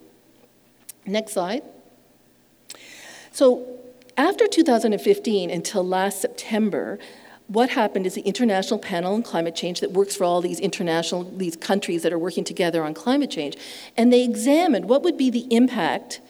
Next 1.06 1.32
slide. 1.32 1.62
So 3.32 3.78
after 4.16 4.46
2015 4.46 5.50
until 5.50 5.86
last 5.86 6.20
September, 6.20 6.98
what 7.48 7.70
happened 7.70 8.06
is 8.06 8.14
the 8.14 8.22
International 8.22 8.78
Panel 8.78 9.14
on 9.14 9.22
Climate 9.22 9.54
Change 9.54 9.80
that 9.80 9.92
works 9.92 10.16
for 10.16 10.24
all 10.24 10.40
these 10.40 10.60
international, 10.60 11.24
these 11.24 11.56
countries 11.56 12.02
that 12.02 12.12
are 12.12 12.18
working 12.18 12.44
together 12.44 12.82
on 12.82 12.94
climate 12.94 13.30
change, 13.30 13.56
and 13.96 14.12
they 14.12 14.22
examined 14.22 14.88
what 14.88 15.02
would 15.02 15.18
be 15.18 15.30
the 15.30 15.46
impact 15.54 16.20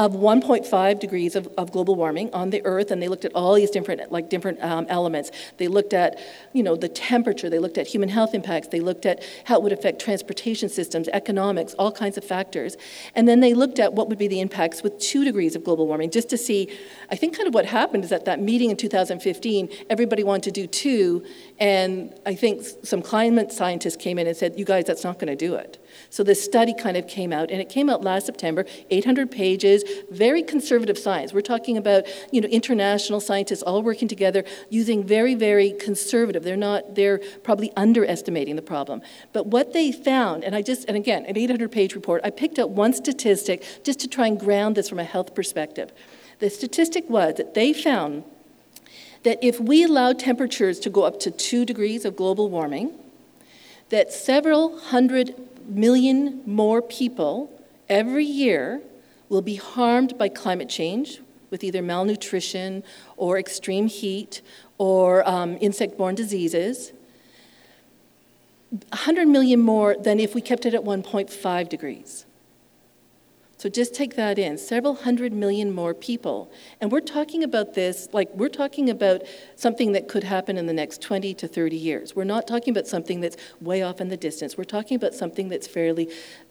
of 0.00 0.12
1.5 0.12 0.98
degrees 0.98 1.36
of, 1.36 1.46
of 1.58 1.70
global 1.72 1.94
warming 1.94 2.32
on 2.32 2.48
the 2.48 2.64
Earth, 2.64 2.90
and 2.90 3.02
they 3.02 3.08
looked 3.08 3.26
at 3.26 3.34
all 3.34 3.52
these 3.52 3.70
different, 3.70 4.10
like 4.10 4.30
different 4.30 4.58
um, 4.64 4.86
elements. 4.88 5.30
They 5.58 5.68
looked 5.68 5.92
at, 5.92 6.18
you 6.54 6.62
know, 6.62 6.74
the 6.74 6.88
temperature. 6.88 7.50
They 7.50 7.58
looked 7.58 7.76
at 7.76 7.86
human 7.86 8.08
health 8.08 8.32
impacts. 8.32 8.68
They 8.68 8.80
looked 8.80 9.04
at 9.04 9.22
how 9.44 9.56
it 9.56 9.62
would 9.62 9.72
affect 9.72 10.00
transportation 10.00 10.70
systems, 10.70 11.08
economics, 11.08 11.74
all 11.74 11.92
kinds 11.92 12.16
of 12.16 12.24
factors. 12.24 12.78
And 13.14 13.28
then 13.28 13.40
they 13.40 13.52
looked 13.52 13.78
at 13.78 13.92
what 13.92 14.08
would 14.08 14.16
be 14.16 14.26
the 14.26 14.40
impacts 14.40 14.82
with 14.82 14.98
two 14.98 15.22
degrees 15.22 15.54
of 15.54 15.64
global 15.64 15.86
warming, 15.86 16.10
just 16.10 16.30
to 16.30 16.38
see. 16.38 16.74
I 17.10 17.16
think 17.16 17.36
kind 17.36 17.46
of 17.46 17.52
what 17.52 17.66
happened 17.66 18.02
is 18.02 18.10
at 18.10 18.24
that 18.24 18.40
meeting 18.40 18.70
in 18.70 18.78
2015, 18.78 19.68
everybody 19.90 20.24
wanted 20.24 20.44
to 20.44 20.62
do 20.62 20.66
two, 20.66 21.22
and 21.58 22.18
I 22.24 22.34
think 22.34 22.64
some 22.84 23.02
climate 23.02 23.52
scientists 23.52 23.96
came 23.96 24.18
in 24.18 24.26
and 24.26 24.34
said, 24.34 24.58
"You 24.58 24.64
guys, 24.64 24.86
that's 24.86 25.04
not 25.04 25.18
going 25.18 25.28
to 25.28 25.36
do 25.36 25.56
it." 25.56 25.76
So 26.10 26.22
this 26.22 26.42
study 26.42 26.74
kind 26.74 26.96
of 26.96 27.06
came 27.06 27.32
out, 27.32 27.50
and 27.50 27.60
it 27.60 27.68
came 27.68 27.88
out 27.88 28.02
last 28.02 28.26
September, 28.26 28.64
800 28.90 29.30
pages, 29.30 29.84
very 30.10 30.42
conservative 30.42 30.98
science. 30.98 31.32
We're 31.32 31.40
talking 31.40 31.76
about 31.76 32.04
you 32.32 32.40
know 32.40 32.48
international 32.48 33.20
scientists 33.20 33.62
all 33.62 33.82
working 33.82 34.08
together 34.08 34.44
using 34.68 35.04
very 35.04 35.34
very 35.34 35.72
conservative. 35.72 36.42
They're 36.42 36.56
not 36.56 36.94
they're 36.94 37.20
probably 37.42 37.72
underestimating 37.76 38.56
the 38.56 38.62
problem. 38.62 39.02
But 39.32 39.46
what 39.46 39.72
they 39.72 39.92
found, 39.92 40.44
and 40.44 40.54
I 40.54 40.62
just 40.62 40.86
and 40.88 40.96
again 40.96 41.24
an 41.26 41.36
800 41.36 41.70
page 41.70 41.94
report, 41.94 42.20
I 42.24 42.30
picked 42.30 42.58
out 42.58 42.70
one 42.70 42.92
statistic 42.92 43.64
just 43.84 44.00
to 44.00 44.08
try 44.08 44.26
and 44.26 44.38
ground 44.38 44.76
this 44.76 44.88
from 44.88 44.98
a 44.98 45.04
health 45.04 45.34
perspective. 45.34 45.92
The 46.40 46.50
statistic 46.50 47.08
was 47.08 47.34
that 47.36 47.54
they 47.54 47.72
found 47.72 48.24
that 49.22 49.38
if 49.42 49.60
we 49.60 49.84
allow 49.84 50.12
temperatures 50.12 50.80
to 50.80 50.90
go 50.90 51.04
up 51.04 51.20
to 51.20 51.30
two 51.30 51.64
degrees 51.64 52.04
of 52.04 52.16
global 52.16 52.48
warming, 52.48 52.98
that 53.90 54.12
several 54.12 54.78
hundred 54.78 55.34
million 55.70 56.42
more 56.46 56.82
people 56.82 57.50
every 57.88 58.24
year 58.24 58.80
will 59.28 59.42
be 59.42 59.56
harmed 59.56 60.16
by 60.18 60.28
climate 60.28 60.68
change 60.68 61.20
with 61.50 61.64
either 61.64 61.82
malnutrition 61.82 62.82
or 63.16 63.38
extreme 63.38 63.86
heat 63.86 64.42
or 64.78 65.28
um, 65.28 65.58
insect 65.60 65.98
borne 65.98 66.14
diseases. 66.14 66.92
100 68.70 69.26
million 69.26 69.60
more 69.60 69.96
than 69.96 70.20
if 70.20 70.34
we 70.34 70.40
kept 70.40 70.64
it 70.64 70.74
at 70.74 70.82
1.5 70.82 71.68
degrees. 71.68 72.24
So 73.60 73.68
just 73.68 73.92
take 73.94 74.16
that 74.16 74.38
in 74.38 74.56
several 74.56 74.94
hundred 74.94 75.34
million 75.34 75.70
more 75.70 75.92
people. 75.92 76.50
And 76.80 76.90
we're 76.90 77.02
talking 77.02 77.44
about 77.44 77.74
this 77.74 78.08
like 78.10 78.30
we're 78.34 78.48
talking 78.48 78.88
about 78.88 79.20
something 79.54 79.92
that 79.92 80.08
could 80.08 80.24
happen 80.24 80.56
in 80.56 80.64
the 80.64 80.72
next 80.72 81.02
20 81.02 81.34
to 81.34 81.46
30 81.46 81.76
years. 81.76 82.16
We're 82.16 82.24
not 82.24 82.46
talking 82.46 82.72
about 82.72 82.86
something 82.86 83.20
that's 83.20 83.36
way 83.60 83.82
off 83.82 84.00
in 84.00 84.08
the 84.08 84.16
distance. 84.16 84.56
We're 84.56 84.64
talking 84.64 84.96
about 84.96 85.12
something 85.12 85.50
that's 85.50 85.66
fairly 85.66 86.08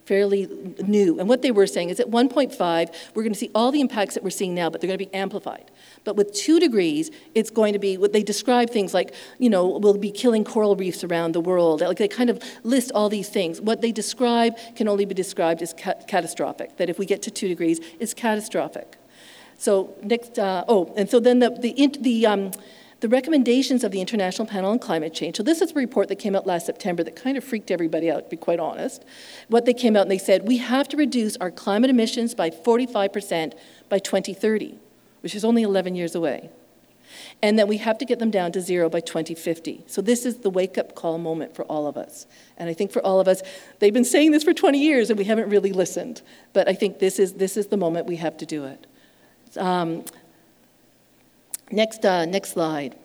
fairly 0.10 0.50
new. 0.88 1.20
And 1.20 1.30
what 1.30 1.44
they 1.44 1.52
were 1.52 1.68
saying 1.68 1.92
is 1.92 2.00
at 2.00 2.10
1.5, 2.10 2.96
we're 3.14 3.22
going 3.22 3.32
to 3.32 3.38
see 3.38 3.52
all 3.54 3.72
the 3.72 3.80
impacts 3.80 4.16
that 4.16 4.24
we're 4.24 4.32
seeing 4.32 4.56
now, 4.56 4.68
but 4.68 4.82
they're 4.82 4.88
going 4.88 4.98
to 4.98 5.06
be 5.06 5.14
amplified. 5.14 5.70
But 6.04 6.16
with 6.16 6.34
two 6.34 6.60
degrees, 6.60 7.12
it's 7.36 7.52
going 7.52 7.74
to 7.74 7.80
be 7.80 7.96
what 7.96 8.12
they 8.12 8.24
describe 8.24 8.72
things 8.72 8.92
like, 8.92 9.14
you 9.38 9.52
know, 9.52 9.68
we'll 9.68 10.00
be 10.00 10.10
killing 10.10 10.44
coral 10.44 10.76
reefs 10.76 11.04
around 11.04 11.34
the 11.34 11.40
world. 11.40 11.82
Like 11.82 12.00
they 12.00 12.08
kind 12.08 12.32
of 12.32 12.42
list 12.64 12.92
all 12.96 13.08
these 13.08 13.30
things. 13.30 13.62
What 13.62 13.82
they 13.82 13.92
describe 13.92 14.58
can 14.76 14.88
only 14.88 15.06
be 15.06 15.14
described 15.14 15.62
as 15.62 15.76
ca- 15.76 16.02
catastrophic, 16.08 16.78
that 16.78 16.90
if 16.90 16.98
we 16.98 17.06
get 17.06 17.22
to 17.24 17.32
two 17.32 17.48
degrees, 17.48 17.80
it's 18.00 18.16
catastrophic. 18.16 18.98
So 19.60 19.94
next, 20.02 20.40
uh, 20.40 20.66
oh, 20.68 20.92
and 20.98 21.08
so 21.08 21.20
then 21.20 21.38
the, 21.38 21.52
the, 21.52 21.96
the 22.00 22.26
um, 22.26 22.52
the 23.00 23.10
recommendations 23.10 23.84
of 23.84 23.92
the 23.92 24.02
International 24.02 24.46
Panel 24.46 24.72
on 24.72 24.80
Climate 24.80 25.14
Change. 25.14 25.38
So, 25.38 25.44
this 25.44 25.62
is 25.62 25.72
a 25.72 25.76
report 25.76 26.10
that 26.10 26.18
came 26.18 26.36
out 26.36 26.46
last 26.46 26.66
September 26.66 27.04
that 27.04 27.16
kind 27.16 27.38
of 27.38 27.44
freaked 27.44 27.72
everybody 27.72 28.12
out, 28.12 28.26
to 28.26 28.30
be 28.30 28.38
quite 28.38 28.60
honest. 28.60 29.06
What 29.48 29.66
they 29.66 29.74
came 29.74 29.96
out 29.96 30.04
and 30.04 30.12
they 30.12 30.18
said, 30.18 30.48
we 30.48 30.58
have 30.58 30.88
to 30.90 30.98
reduce 30.98 31.38
our 31.38 31.52
climate 31.52 31.90
emissions 31.90 32.36
by 32.36 32.50
45% 32.50 33.54
by 33.88 34.00
2030, 34.00 34.78
which 35.22 35.34
is 35.34 35.46
only 35.46 35.64
11 35.64 35.96
years 35.96 36.14
away. 36.14 36.50
And 37.42 37.58
that 37.58 37.68
we 37.68 37.78
have 37.78 37.98
to 37.98 38.06
get 38.06 38.20
them 38.20 38.30
down 38.30 38.52
to 38.52 38.62
zero 38.62 38.90
by 38.90 39.00
2050. 39.00 39.86
So, 39.88 40.02
this 40.02 40.26
is 40.26 40.40
the 40.40 40.50
wake 40.50 40.78
up 40.78 40.94
call 40.94 41.18
moment 41.18 41.56
for 41.56 41.64
all 41.66 41.88
of 41.88 41.96
us. 41.96 42.28
And 42.58 42.70
I 42.70 42.74
think 42.74 42.92
for 42.92 43.02
all 43.06 43.22
of 43.22 43.30
us, 43.30 43.42
they've 43.80 43.94
been 43.94 44.06
saying 44.06 44.32
this 44.32 44.44
for 44.44 44.54
20 44.54 44.78
years 44.78 45.10
and 45.10 45.18
we 45.18 45.26
haven't 45.26 45.50
really 45.50 45.72
listened. 45.72 46.22
But 46.52 46.68
I 46.68 46.74
think 46.74 47.00
this 47.00 47.18
is, 47.18 47.34
this 47.34 47.56
is 47.56 47.68
the 47.68 47.78
moment 47.78 48.08
we 48.08 48.18
have 48.18 48.36
to 48.38 48.46
do 48.46 48.66
it. 48.66 48.88
Um, 49.58 50.04
Next, 51.72 52.04
uh, 52.06 52.26
next 52.26 52.52
slide. 52.52 52.96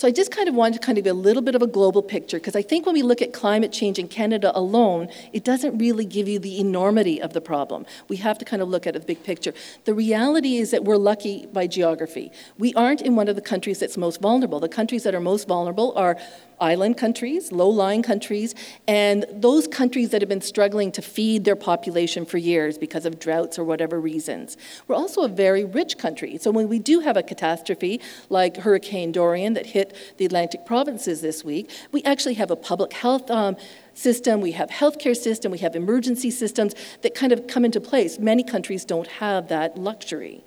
So 0.00 0.08
I 0.08 0.12
just 0.12 0.30
kind 0.30 0.48
of 0.48 0.54
wanted 0.54 0.80
to 0.80 0.86
kind 0.86 0.96
of 0.96 1.06
a 1.06 1.12
little 1.12 1.42
bit 1.42 1.54
of 1.54 1.60
a 1.60 1.66
global 1.66 2.02
picture 2.02 2.38
because 2.38 2.56
I 2.56 2.62
think 2.62 2.86
when 2.86 2.94
we 2.94 3.02
look 3.02 3.20
at 3.20 3.34
climate 3.34 3.70
change 3.70 3.98
in 3.98 4.08
Canada 4.08 4.50
alone, 4.54 5.10
it 5.34 5.44
doesn't 5.44 5.76
really 5.76 6.06
give 6.06 6.26
you 6.26 6.38
the 6.38 6.58
enormity 6.58 7.20
of 7.20 7.34
the 7.34 7.40
problem. 7.42 7.84
We 8.08 8.16
have 8.16 8.38
to 8.38 8.46
kind 8.46 8.62
of 8.62 8.70
look 8.70 8.86
at 8.86 8.94
the 8.94 9.00
big 9.00 9.22
picture. 9.22 9.52
The 9.84 9.92
reality 9.92 10.56
is 10.56 10.70
that 10.70 10.84
we're 10.84 10.96
lucky 10.96 11.44
by 11.52 11.66
geography. 11.66 12.32
We 12.56 12.72
aren't 12.72 13.02
in 13.02 13.14
one 13.14 13.28
of 13.28 13.36
the 13.36 13.42
countries 13.42 13.78
that's 13.78 13.98
most 13.98 14.22
vulnerable. 14.22 14.58
The 14.58 14.70
countries 14.70 15.02
that 15.02 15.14
are 15.14 15.20
most 15.20 15.46
vulnerable 15.46 15.92
are 15.96 16.16
island 16.60 16.96
countries, 16.96 17.52
low 17.52 17.68
lying 17.68 18.02
countries, 18.02 18.54
and 18.86 19.24
those 19.32 19.66
countries 19.66 20.10
that 20.10 20.20
have 20.20 20.28
been 20.28 20.40
struggling 20.40 20.92
to 20.92 21.02
feed 21.02 21.44
their 21.44 21.56
population 21.56 22.26
for 22.26 22.38
years 22.38 22.76
because 22.76 23.06
of 23.06 23.18
droughts 23.18 23.58
or 23.58 23.64
whatever 23.64 23.98
reasons. 23.98 24.56
We're 24.86 24.96
also 24.96 25.22
a 25.22 25.28
very 25.28 25.64
rich 25.64 25.96
country. 25.98 26.38
So 26.38 26.50
when 26.50 26.68
we 26.68 26.78
do 26.78 27.00
have 27.00 27.16
a 27.16 27.22
catastrophe 27.22 28.00
like 28.28 28.58
Hurricane 28.58 29.12
Dorian 29.12 29.54
that 29.54 29.66
hit 29.66 29.89
the 30.16 30.24
Atlantic 30.24 30.66
provinces 30.66 31.20
this 31.20 31.44
week, 31.44 31.70
we 31.92 32.02
actually 32.04 32.34
have 32.34 32.50
a 32.50 32.56
public 32.56 32.92
health. 32.92 33.30
Um, 33.30 33.56
system, 33.94 34.40
we 34.40 34.52
have 34.52 34.70
healthcare 34.70 35.16
system, 35.16 35.52
we 35.52 35.58
have 35.58 35.76
emergency 35.76 36.30
systems 36.30 36.74
that 37.02 37.14
kind 37.14 37.32
of 37.32 37.46
come 37.46 37.64
into 37.64 37.80
place. 37.80 38.18
Many 38.18 38.42
countries 38.42 38.84
don't 38.84 39.06
have 39.06 39.48
that 39.48 39.76
luxury. 39.76 40.42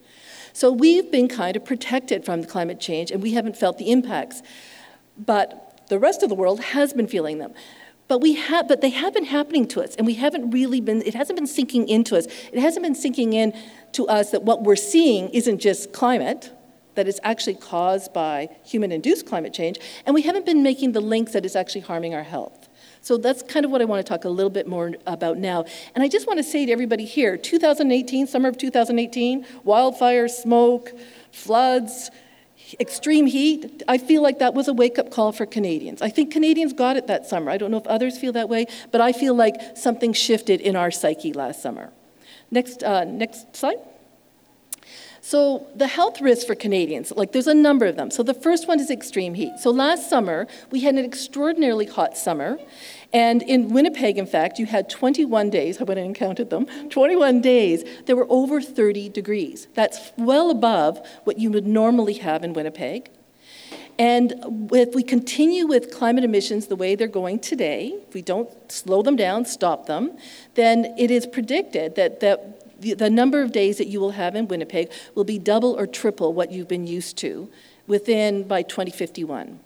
So 0.54 0.72
we've 0.72 1.12
been 1.12 1.28
kind 1.28 1.56
of 1.56 1.66
protected 1.66 2.26
from 2.26 2.42
the 2.42 2.48
climate 2.48 2.80
change 2.80 3.12
and 3.12 3.22
we 3.22 3.34
haven't 3.34 3.58
felt 3.58 3.78
the 3.78 3.92
impacts. 3.92 4.42
But 5.18 5.82
the 5.90 6.00
rest 6.00 6.24
of 6.24 6.30
the 6.30 6.36
world 6.36 6.60
has 6.62 6.94
been 6.94 7.08
feeling 7.08 7.40
them. 7.40 7.54
But, 8.08 8.20
we 8.20 8.34
have, 8.34 8.68
but 8.68 8.82
they 8.82 8.90
have 8.90 9.14
been 9.14 9.26
happening 9.26 9.66
to 9.70 9.82
us, 9.82 9.96
and 9.96 10.06
we 10.06 10.16
haven't 10.16 10.52
really 10.52 10.82
been, 10.82 11.02
it 11.04 11.16
hasn't 11.16 11.38
been 11.38 11.48
sinking 11.48 11.88
into 11.88 12.18
us. 12.18 12.26
It 12.52 12.60
hasn't 12.60 12.84
been 12.84 12.96
sinking 12.96 13.32
in 13.34 13.58
to 13.94 14.08
us 14.08 14.32
that 14.32 14.44
what 14.44 14.64
we're 14.64 14.76
seeing 14.76 15.30
isn't 15.30 15.60
just 15.60 15.94
climate, 15.94 16.52
that 16.96 17.08
it's 17.08 17.20
actually 17.24 17.56
caused 17.56 18.14
by 18.14 18.50
human 18.64 18.92
induced 18.92 19.26
climate 19.26 19.54
change, 19.54 19.80
and 20.06 20.14
we 20.14 20.22
haven't 20.22 20.46
been 20.46 20.64
making 20.64 20.92
the 20.92 21.02
links 21.02 21.34
that 21.34 21.46
it's 21.46 21.56
actually 21.56 21.82
harming 21.82 22.14
our 22.14 22.24
health. 22.24 22.70
So 23.02 23.18
that's 23.18 23.44
kind 23.44 23.66
of 23.66 23.72
what 23.72 23.82
I 23.82 23.86
want 23.86 24.06
to 24.06 24.10
talk 24.10 24.24
a 24.24 24.30
little 24.30 24.50
bit 24.50 24.66
more 24.66 24.94
about 25.06 25.38
now. 25.38 25.66
And 25.94 26.04
I 26.04 26.08
just 26.08 26.26
want 26.26 26.40
to 26.40 26.44
say 26.44 26.66
to 26.66 26.72
everybody 26.72 27.04
here 27.04 27.36
2018, 27.36 28.28
summer 28.28 28.48
of 28.48 28.58
2018, 28.58 29.46
wildfires, 29.66 30.30
smoke, 30.30 30.92
floods, 31.32 32.12
extreme 32.80 33.26
heat, 33.26 33.84
I 33.88 33.98
feel 33.98 34.22
like 34.22 34.40
that 34.40 34.54
was 34.54 34.70
a 34.70 34.74
wake 34.74 34.98
up 34.98 35.12
call 35.12 35.34
for 35.34 35.46
Canadians. 35.46 36.02
I 36.02 36.10
think 36.10 36.32
Canadians 36.32 36.72
got 36.72 36.96
it 36.96 37.08
that 37.08 37.28
summer. 37.28 37.52
I 37.52 37.58
don't 37.58 37.72
know 37.72 37.78
if 37.78 37.88
others 37.88 38.18
feel 38.18 38.32
that 38.34 38.48
way, 38.48 38.68
but 38.92 39.02
I 39.02 39.12
feel 39.12 39.34
like 39.34 39.56
something 39.76 40.14
shifted 40.14 40.62
in 40.62 40.76
our 40.78 40.90
psyche 40.90 41.34
last 41.34 41.62
summer. 41.62 41.92
Next, 42.52 42.84
uh, 42.84 43.04
next 43.04 43.56
slide. 43.56 43.78
So, 45.26 45.68
the 45.74 45.88
health 45.88 46.20
risks 46.20 46.44
for 46.44 46.54
Canadians, 46.54 47.14
like 47.16 47.32
there's 47.32 47.48
a 47.48 47.54
number 47.54 47.86
of 47.86 47.96
them. 47.96 48.12
So, 48.12 48.24
the 48.24 48.34
first 48.34 48.68
one 48.68 48.82
is 48.82 48.92
extreme 48.92 49.36
heat. 49.36 49.58
So, 49.58 49.72
last 49.72 50.10
summer, 50.10 50.48
we 50.70 50.82
had 50.82 50.96
an 50.96 51.06
extraordinarily 51.06 51.86
hot 51.86 52.18
summer, 52.18 52.60
and 53.14 53.42
in 53.42 53.70
Winnipeg, 53.70 54.18
in 54.18 54.26
fact, 54.26 54.60
you 54.60 54.66
had 54.66 54.90
21 54.90 55.50
days, 55.50 55.80
I 55.80 55.86
went 55.86 56.02
and 56.02 56.14
counted 56.14 56.50
them, 56.50 56.66
21 56.90 57.40
days, 57.40 57.86
there 58.06 58.18
were 58.18 58.28
over 58.30 58.60
30 58.60 59.08
degrees. 59.08 59.70
That's 59.76 60.12
well 60.18 60.50
above 60.50 61.00
what 61.24 61.40
you 61.40 61.52
would 61.52 61.66
normally 61.66 62.16
have 62.16 62.44
in 62.44 62.52
Winnipeg. 62.52 63.10
And 63.98 64.34
if 64.74 64.94
we 64.94 65.04
continue 65.04 65.68
with 65.68 65.90
climate 65.90 66.26
emissions 66.26 66.68
the 66.68 66.76
way 66.76 66.96
they're 66.96 67.08
going 67.08 67.40
today, 67.40 67.98
if 68.08 68.14
we 68.14 68.22
don't 68.22 68.50
slow 68.70 69.02
them 69.02 69.16
down, 69.16 69.46
stop 69.46 69.86
them, 69.86 70.18
then 70.56 70.94
it 70.98 71.12
is 71.12 71.26
predicted 71.28 71.96
that, 71.96 72.20
that 72.20 72.63
the, 72.84 72.94
the 72.94 73.10
number 73.10 73.42
of 73.42 73.52
days 73.52 73.78
that 73.78 73.88
you 73.88 74.00
will 74.00 74.12
have 74.12 74.36
in 74.36 74.48
Winnipeg 74.48 74.92
will 75.16 75.24
be 75.24 75.40
double 75.40 75.78
or 75.80 75.88
triple 75.88 76.34
what 76.34 76.52
you've 76.52 76.68
been 76.68 76.86
used 76.86 77.18
to 77.20 77.50
within 77.88 78.44
by 78.44 78.62
2051. 78.62 79.60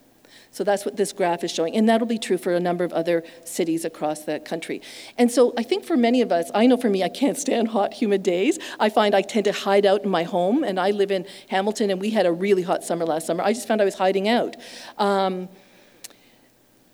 So 0.52 0.64
that's 0.64 0.86
what 0.86 0.98
this 0.98 1.14
graph 1.14 1.44
is 1.44 1.52
showing. 1.52 1.76
And 1.76 1.88
that'll 1.90 2.08
be 2.08 2.18
true 2.18 2.38
for 2.38 2.54
a 2.54 2.60
number 2.60 2.84
of 2.84 2.94
other 2.94 3.24
cities 3.44 3.86
across 3.86 4.22
the 4.22 4.40
country. 4.40 4.82
And 5.18 5.32
so 5.32 5.54
I 5.58 5.64
think 5.64 5.84
for 5.84 5.98
many 5.98 6.22
of 6.22 6.32
us, 6.32 6.50
I 6.54 6.66
know 6.68 6.78
for 6.78 6.90
me, 6.90 7.04
I 7.04 7.10
can't 7.10 7.38
stand 7.38 7.70
hot, 7.70 7.94
humid 7.94 8.24
days. 8.24 8.58
I 8.80 8.90
find 8.90 9.14
I 9.14 9.22
tend 9.22 9.46
to 9.46 9.52
hide 9.52 9.86
out 9.86 10.04
in 10.04 10.10
my 10.10 10.24
home, 10.24 10.64
and 10.64 10.80
I 10.80 10.92
live 10.92 11.12
in 11.12 11.26
Hamilton, 11.50 11.92
and 11.92 12.00
we 12.00 12.12
had 12.12 12.26
a 12.26 12.32
really 12.32 12.64
hot 12.64 12.84
summer 12.84 13.06
last 13.06 13.28
summer. 13.28 13.44
I 13.44 13.54
just 13.54 13.68
found 13.68 13.82
I 13.82 13.86
was 13.86 13.96
hiding 13.96 14.28
out. 14.28 14.56
Um, 14.98 15.50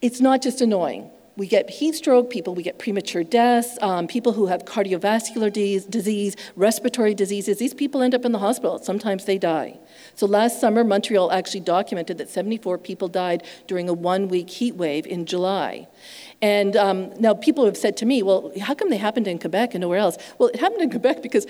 it's 0.02 0.20
not 0.20 0.42
just 0.42 0.60
annoying. 0.60 1.10
We 1.36 1.48
get 1.48 1.68
heat 1.70 1.96
stroke, 1.96 2.30
people, 2.30 2.54
we 2.54 2.62
get 2.62 2.78
premature 2.78 3.24
deaths, 3.24 3.80
um, 3.82 4.06
people 4.06 4.34
who 4.34 4.46
have 4.48 4.66
cardiovascular 4.66 5.52
disease, 5.52 6.36
respiratory 6.56 7.16
diseases. 7.16 7.58
These 7.58 7.74
people 7.74 8.04
end 8.04 8.14
up 8.14 8.24
in 8.24 8.32
the 8.32 8.40
hospital. 8.40 8.78
Sometimes 8.78 9.26
they 9.26 9.40
die. 9.40 9.80
So 10.14 10.28
last 10.28 10.62
summer, 10.62 10.84
Montreal 10.84 11.32
actually 11.32 11.62
documented 11.62 12.20
that 12.20 12.30
74 12.30 12.78
people 12.78 13.08
died 13.08 13.44
during 13.66 13.90
a 13.90 13.94
one 13.94 14.28
week 14.28 14.48
heat 14.50 14.76
wave 14.76 15.08
in 15.08 15.26
July. 15.26 15.88
And 16.40 16.76
um, 16.76 17.12
now 17.20 17.34
people 17.34 17.66
have 17.66 17.78
said 17.78 17.98
to 17.98 18.06
me, 18.06 18.22
well, 18.22 18.52
how 18.62 18.76
come 18.76 18.92
they 18.92 18.98
happened 18.98 19.28
in 19.28 19.40
Quebec 19.40 19.74
and 19.74 19.82
nowhere 19.82 19.98
else? 19.98 20.18
Well, 20.38 20.50
it 20.50 20.60
happened 20.60 20.84
in 20.84 20.92
Quebec 20.92 21.24
because 21.24 21.48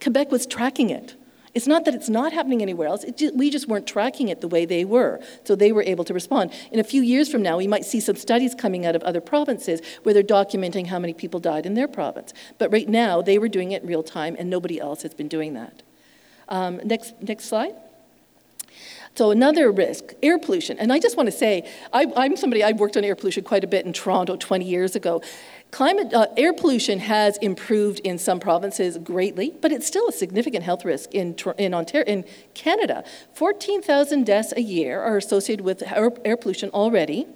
Quebec 0.00 0.30
was 0.30 0.46
tracking 0.46 0.88
it. 0.88 1.14
It's 1.56 1.66
not 1.66 1.86
that 1.86 1.94
it's 1.94 2.10
not 2.10 2.34
happening 2.34 2.60
anywhere 2.60 2.86
else, 2.86 3.02
just, 3.16 3.34
we 3.34 3.48
just 3.48 3.66
weren't 3.66 3.86
tracking 3.86 4.28
it 4.28 4.42
the 4.42 4.46
way 4.46 4.66
they 4.66 4.84
were. 4.84 5.22
So 5.44 5.56
they 5.56 5.72
were 5.72 5.82
able 5.82 6.04
to 6.04 6.12
respond. 6.12 6.52
In 6.70 6.78
a 6.78 6.84
few 6.84 7.00
years 7.00 7.30
from 7.30 7.40
now, 7.40 7.56
we 7.56 7.66
might 7.66 7.86
see 7.86 7.98
some 7.98 8.14
studies 8.14 8.54
coming 8.54 8.84
out 8.84 8.94
of 8.94 9.02
other 9.04 9.22
provinces 9.22 9.80
where 10.02 10.12
they're 10.12 10.22
documenting 10.22 10.88
how 10.88 10.98
many 10.98 11.14
people 11.14 11.40
died 11.40 11.64
in 11.64 11.72
their 11.72 11.88
province. 11.88 12.34
But 12.58 12.70
right 12.70 12.86
now, 12.86 13.22
they 13.22 13.38
were 13.38 13.48
doing 13.48 13.72
it 13.72 13.80
in 13.80 13.88
real 13.88 14.02
time, 14.02 14.36
and 14.38 14.50
nobody 14.50 14.78
else 14.78 15.00
has 15.00 15.14
been 15.14 15.28
doing 15.28 15.54
that. 15.54 15.82
Um, 16.50 16.78
next, 16.84 17.14
next 17.22 17.46
slide. 17.46 17.74
So 19.16 19.30
another 19.30 19.70
risk, 19.70 20.12
air 20.22 20.38
pollution. 20.38 20.78
And 20.78 20.92
I 20.92 20.98
just 20.98 21.16
want 21.16 21.28
to 21.28 21.32
say, 21.32 21.66
I, 21.90 22.02
am 22.02 22.36
somebody, 22.36 22.62
I 22.62 22.72
worked 22.72 22.98
on 22.98 23.04
air 23.04 23.16
pollution 23.16 23.44
quite 23.44 23.64
a 23.64 23.66
bit 23.66 23.86
in 23.86 23.94
Toronto 23.94 24.36
20 24.36 24.66
years 24.66 24.94
ago. 24.94 25.22
Climate, 25.72 26.14
uh, 26.14 26.28
air 26.36 26.52
pollution 26.52 27.00
has 27.00 27.36
improved 27.38 28.00
in 28.00 28.18
some 28.18 28.40
provinces 28.40 28.96
greatly, 28.98 29.54
but 29.60 29.72
it's 29.72 29.86
still 29.86 30.08
a 30.08 30.12
significant 30.12 30.62
health 30.62 30.84
risk 30.84 31.12
in, 31.12 31.36
in, 31.58 31.74
Ontario, 31.74 32.06
in 32.06 32.24
Canada. 32.54 33.04
14,000 33.34 34.24
deaths 34.24 34.52
a 34.56 34.62
year 34.62 35.00
are 35.00 35.16
associated 35.16 35.64
with 35.64 35.82
air, 35.82 36.12
air 36.24 36.36
pollution 36.36 36.70
already. 36.70 37.26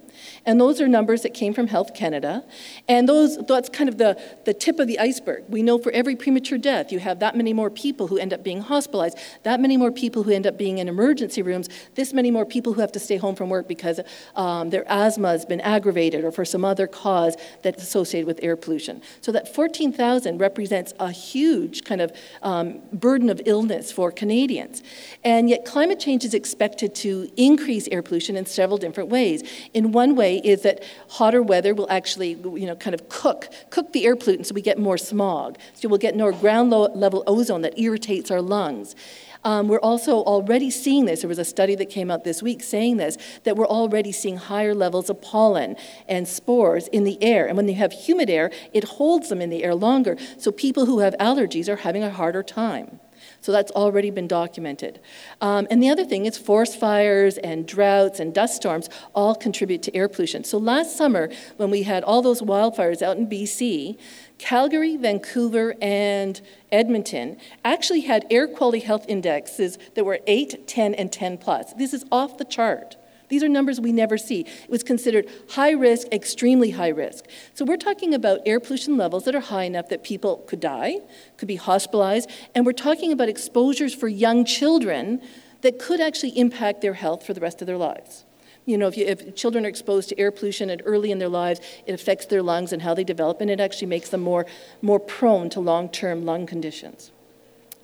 And 0.45 0.59
those 0.59 0.81
are 0.81 0.87
numbers 0.87 1.21
that 1.21 1.33
came 1.35 1.53
from 1.53 1.67
Health 1.67 1.93
Canada. 1.93 2.43
And 2.87 3.07
those, 3.07 3.37
that's 3.45 3.69
kind 3.69 3.87
of 3.87 3.99
the, 3.99 4.19
the 4.45 4.53
tip 4.53 4.79
of 4.79 4.87
the 4.87 4.97
iceberg. 4.97 5.43
We 5.47 5.61
know 5.61 5.77
for 5.77 5.91
every 5.91 6.15
premature 6.15 6.57
death, 6.57 6.91
you 6.91 6.97
have 6.99 7.19
that 7.19 7.37
many 7.37 7.53
more 7.53 7.69
people 7.69 8.07
who 8.07 8.17
end 8.17 8.33
up 8.33 8.43
being 8.43 8.61
hospitalized, 8.61 9.19
that 9.43 9.59
many 9.59 9.77
more 9.77 9.91
people 9.91 10.23
who 10.23 10.31
end 10.31 10.47
up 10.47 10.57
being 10.57 10.79
in 10.79 10.87
emergency 10.87 11.43
rooms, 11.43 11.69
this 11.93 12.11
many 12.11 12.31
more 12.31 12.45
people 12.45 12.73
who 12.73 12.81
have 12.81 12.91
to 12.93 12.99
stay 12.99 13.17
home 13.17 13.35
from 13.35 13.49
work 13.49 13.67
because 13.67 13.99
um, 14.35 14.71
their 14.71 14.83
asthma 14.91 15.29
has 15.29 15.45
been 15.45 15.61
aggravated 15.61 16.23
or 16.23 16.31
for 16.31 16.43
some 16.43 16.65
other 16.65 16.87
cause 16.87 17.35
that's 17.61 17.83
associated 17.83 18.25
with 18.25 18.39
air 18.41 18.55
pollution. 18.55 19.01
So 19.21 19.31
that 19.33 19.53
14,000 19.53 20.39
represents 20.39 20.93
a 20.99 21.11
huge 21.11 21.83
kind 21.83 22.01
of 22.01 22.11
um, 22.41 22.81
burden 22.91 23.29
of 23.29 23.41
illness 23.45 23.91
for 23.91 24.11
Canadians. 24.11 24.81
And 25.23 25.49
yet 25.49 25.65
climate 25.65 25.99
change 25.99 26.25
is 26.25 26.33
expected 26.33 26.95
to 26.95 27.29
increase 27.37 27.87
air 27.89 28.01
pollution 28.01 28.35
in 28.35 28.47
several 28.47 28.79
different 28.79 29.09
ways. 29.09 29.43
In 29.73 29.91
one 29.91 30.15
way 30.15 30.30
is 30.37 30.63
that 30.63 30.83
hotter 31.09 31.41
weather 31.41 31.73
will 31.73 31.89
actually, 31.89 32.31
you 32.31 32.65
know, 32.65 32.75
kind 32.75 32.93
of 32.93 33.09
cook, 33.09 33.49
cook 33.69 33.93
the 33.93 34.05
air 34.05 34.15
pollutants 34.15 34.47
so 34.47 34.55
we 34.55 34.61
get 34.61 34.77
more 34.77 34.97
smog. 34.97 35.57
So 35.73 35.87
we'll 35.87 35.97
get 35.97 36.15
more 36.15 36.31
ground 36.31 36.71
level 36.71 37.23
ozone 37.27 37.61
that 37.61 37.79
irritates 37.79 38.31
our 38.31 38.41
lungs. 38.41 38.95
Um, 39.43 39.67
we're 39.67 39.79
also 39.79 40.17
already 40.17 40.69
seeing 40.69 41.05
this. 41.05 41.21
There 41.21 41.27
was 41.27 41.39
a 41.39 41.45
study 41.45 41.75
that 41.75 41.89
came 41.89 42.11
out 42.11 42.23
this 42.23 42.43
week 42.43 42.61
saying 42.61 42.97
this, 42.97 43.17
that 43.43 43.55
we're 43.57 43.67
already 43.67 44.11
seeing 44.11 44.37
higher 44.37 44.75
levels 44.75 45.09
of 45.09 45.21
pollen 45.21 45.75
and 46.07 46.27
spores 46.27 46.87
in 46.89 47.03
the 47.03 47.21
air. 47.23 47.47
And 47.47 47.57
when 47.57 47.67
you 47.67 47.75
have 47.75 47.91
humid 47.91 48.29
air, 48.29 48.51
it 48.73 48.83
holds 48.83 49.29
them 49.29 49.41
in 49.41 49.49
the 49.49 49.63
air 49.63 49.73
longer. 49.73 50.15
So 50.37 50.51
people 50.51 50.85
who 50.85 50.99
have 50.99 51.15
allergies 51.19 51.67
are 51.67 51.77
having 51.77 52.03
a 52.03 52.11
harder 52.11 52.43
time. 52.43 52.99
So 53.41 53.51
that's 53.51 53.71
already 53.71 54.11
been 54.11 54.27
documented. 54.27 54.99
Um, 55.41 55.67
and 55.71 55.81
the 55.81 55.89
other 55.89 56.05
thing 56.05 56.25
is 56.27 56.37
forest 56.37 56.79
fires 56.79 57.37
and 57.39 57.67
droughts 57.67 58.19
and 58.19 58.33
dust 58.33 58.55
storms 58.55 58.87
all 59.15 59.33
contribute 59.33 59.81
to 59.83 59.95
air 59.95 60.07
pollution. 60.07 60.43
So 60.43 60.59
last 60.59 60.95
summer, 60.95 61.29
when 61.57 61.71
we 61.71 61.83
had 61.83 62.03
all 62.03 62.21
those 62.21 62.41
wildfires 62.41 63.01
out 63.01 63.17
in 63.17 63.27
BC, 63.27 63.97
Calgary, 64.37 64.95
Vancouver, 64.95 65.75
and 65.81 66.39
Edmonton 66.71 67.37
actually 67.65 68.01
had 68.01 68.25
air 68.29 68.47
quality 68.47 68.79
health 68.79 69.05
indexes 69.07 69.77
that 69.95 70.05
were 70.05 70.19
8, 70.27 70.67
10, 70.67 70.93
and 70.93 71.11
10 71.11 71.37
plus. 71.39 71.73
This 71.73 71.93
is 71.93 72.05
off 72.11 72.37
the 72.37 72.45
chart. 72.45 72.95
These 73.31 73.43
are 73.43 73.49
numbers 73.49 73.79
we 73.79 73.93
never 73.93 74.17
see. 74.17 74.41
It 74.41 74.69
was 74.69 74.83
considered 74.83 75.25
high 75.51 75.71
risk, 75.71 76.07
extremely 76.11 76.71
high 76.71 76.89
risk. 76.89 77.27
So 77.53 77.63
we're 77.63 77.77
talking 77.77 78.13
about 78.13 78.41
air 78.45 78.59
pollution 78.59 78.97
levels 78.97 79.23
that 79.23 79.33
are 79.33 79.39
high 79.39 79.63
enough 79.63 79.87
that 79.87 80.03
people 80.03 80.43
could 80.47 80.59
die, 80.59 80.97
could 81.37 81.47
be 81.47 81.55
hospitalized, 81.55 82.29
and 82.53 82.65
we're 82.65 82.73
talking 82.73 83.13
about 83.13 83.29
exposures 83.29 83.95
for 83.95 84.09
young 84.09 84.43
children 84.43 85.21
that 85.61 85.79
could 85.79 86.01
actually 86.01 86.37
impact 86.37 86.81
their 86.81 86.95
health 86.95 87.25
for 87.25 87.33
the 87.33 87.39
rest 87.39 87.61
of 87.61 87.67
their 87.67 87.77
lives. 87.77 88.25
You 88.65 88.77
know, 88.77 88.89
if, 88.89 88.97
you, 88.97 89.05
if, 89.05 89.33
children 89.33 89.65
are 89.65 89.69
exposed 89.69 90.09
to 90.09 90.19
air 90.19 90.31
pollution 90.31 90.69
and 90.69 90.81
early 90.83 91.09
in 91.09 91.19
their 91.19 91.29
lives, 91.29 91.61
it 91.85 91.93
affects 91.93 92.25
their 92.25 92.43
lungs 92.43 92.73
and 92.73 92.81
how 92.81 92.93
they 92.93 93.05
develop, 93.05 93.39
and 93.39 93.49
it 93.49 93.61
actually 93.61 93.87
makes 93.87 94.09
them 94.09 94.19
more, 94.19 94.45
more 94.81 94.99
prone 94.99 95.49
to 95.51 95.61
long 95.61 95.87
term 95.87 96.25
lung 96.25 96.45
conditions. 96.45 97.11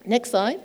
Next 0.06 0.32
slide. 0.32 0.60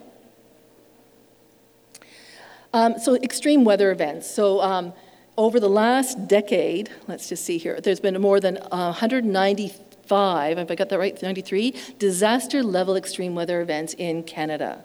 Um, 2.74 2.98
so 2.98 3.16
extreme 3.16 3.64
weather 3.64 3.90
events. 3.90 4.30
So 4.30 4.62
um, 4.62 4.94
over 5.36 5.60
the 5.60 5.68
last 5.68 6.26
decade, 6.26 6.90
let's 7.06 7.28
just 7.28 7.44
see 7.44 7.58
here, 7.58 7.80
there's 7.80 8.00
been 8.00 8.18
more 8.20 8.40
than 8.40 8.56
uh, 8.56 8.92
195, 8.92 10.58
if 10.58 10.70
I 10.70 10.74
got 10.74 10.88
that 10.88 10.98
right, 10.98 11.20
93 11.22 11.74
disaster 11.98 12.62
level 12.62 12.96
extreme 12.96 13.34
weather 13.34 13.60
events 13.60 13.94
in 13.94 14.22
Canada. 14.22 14.84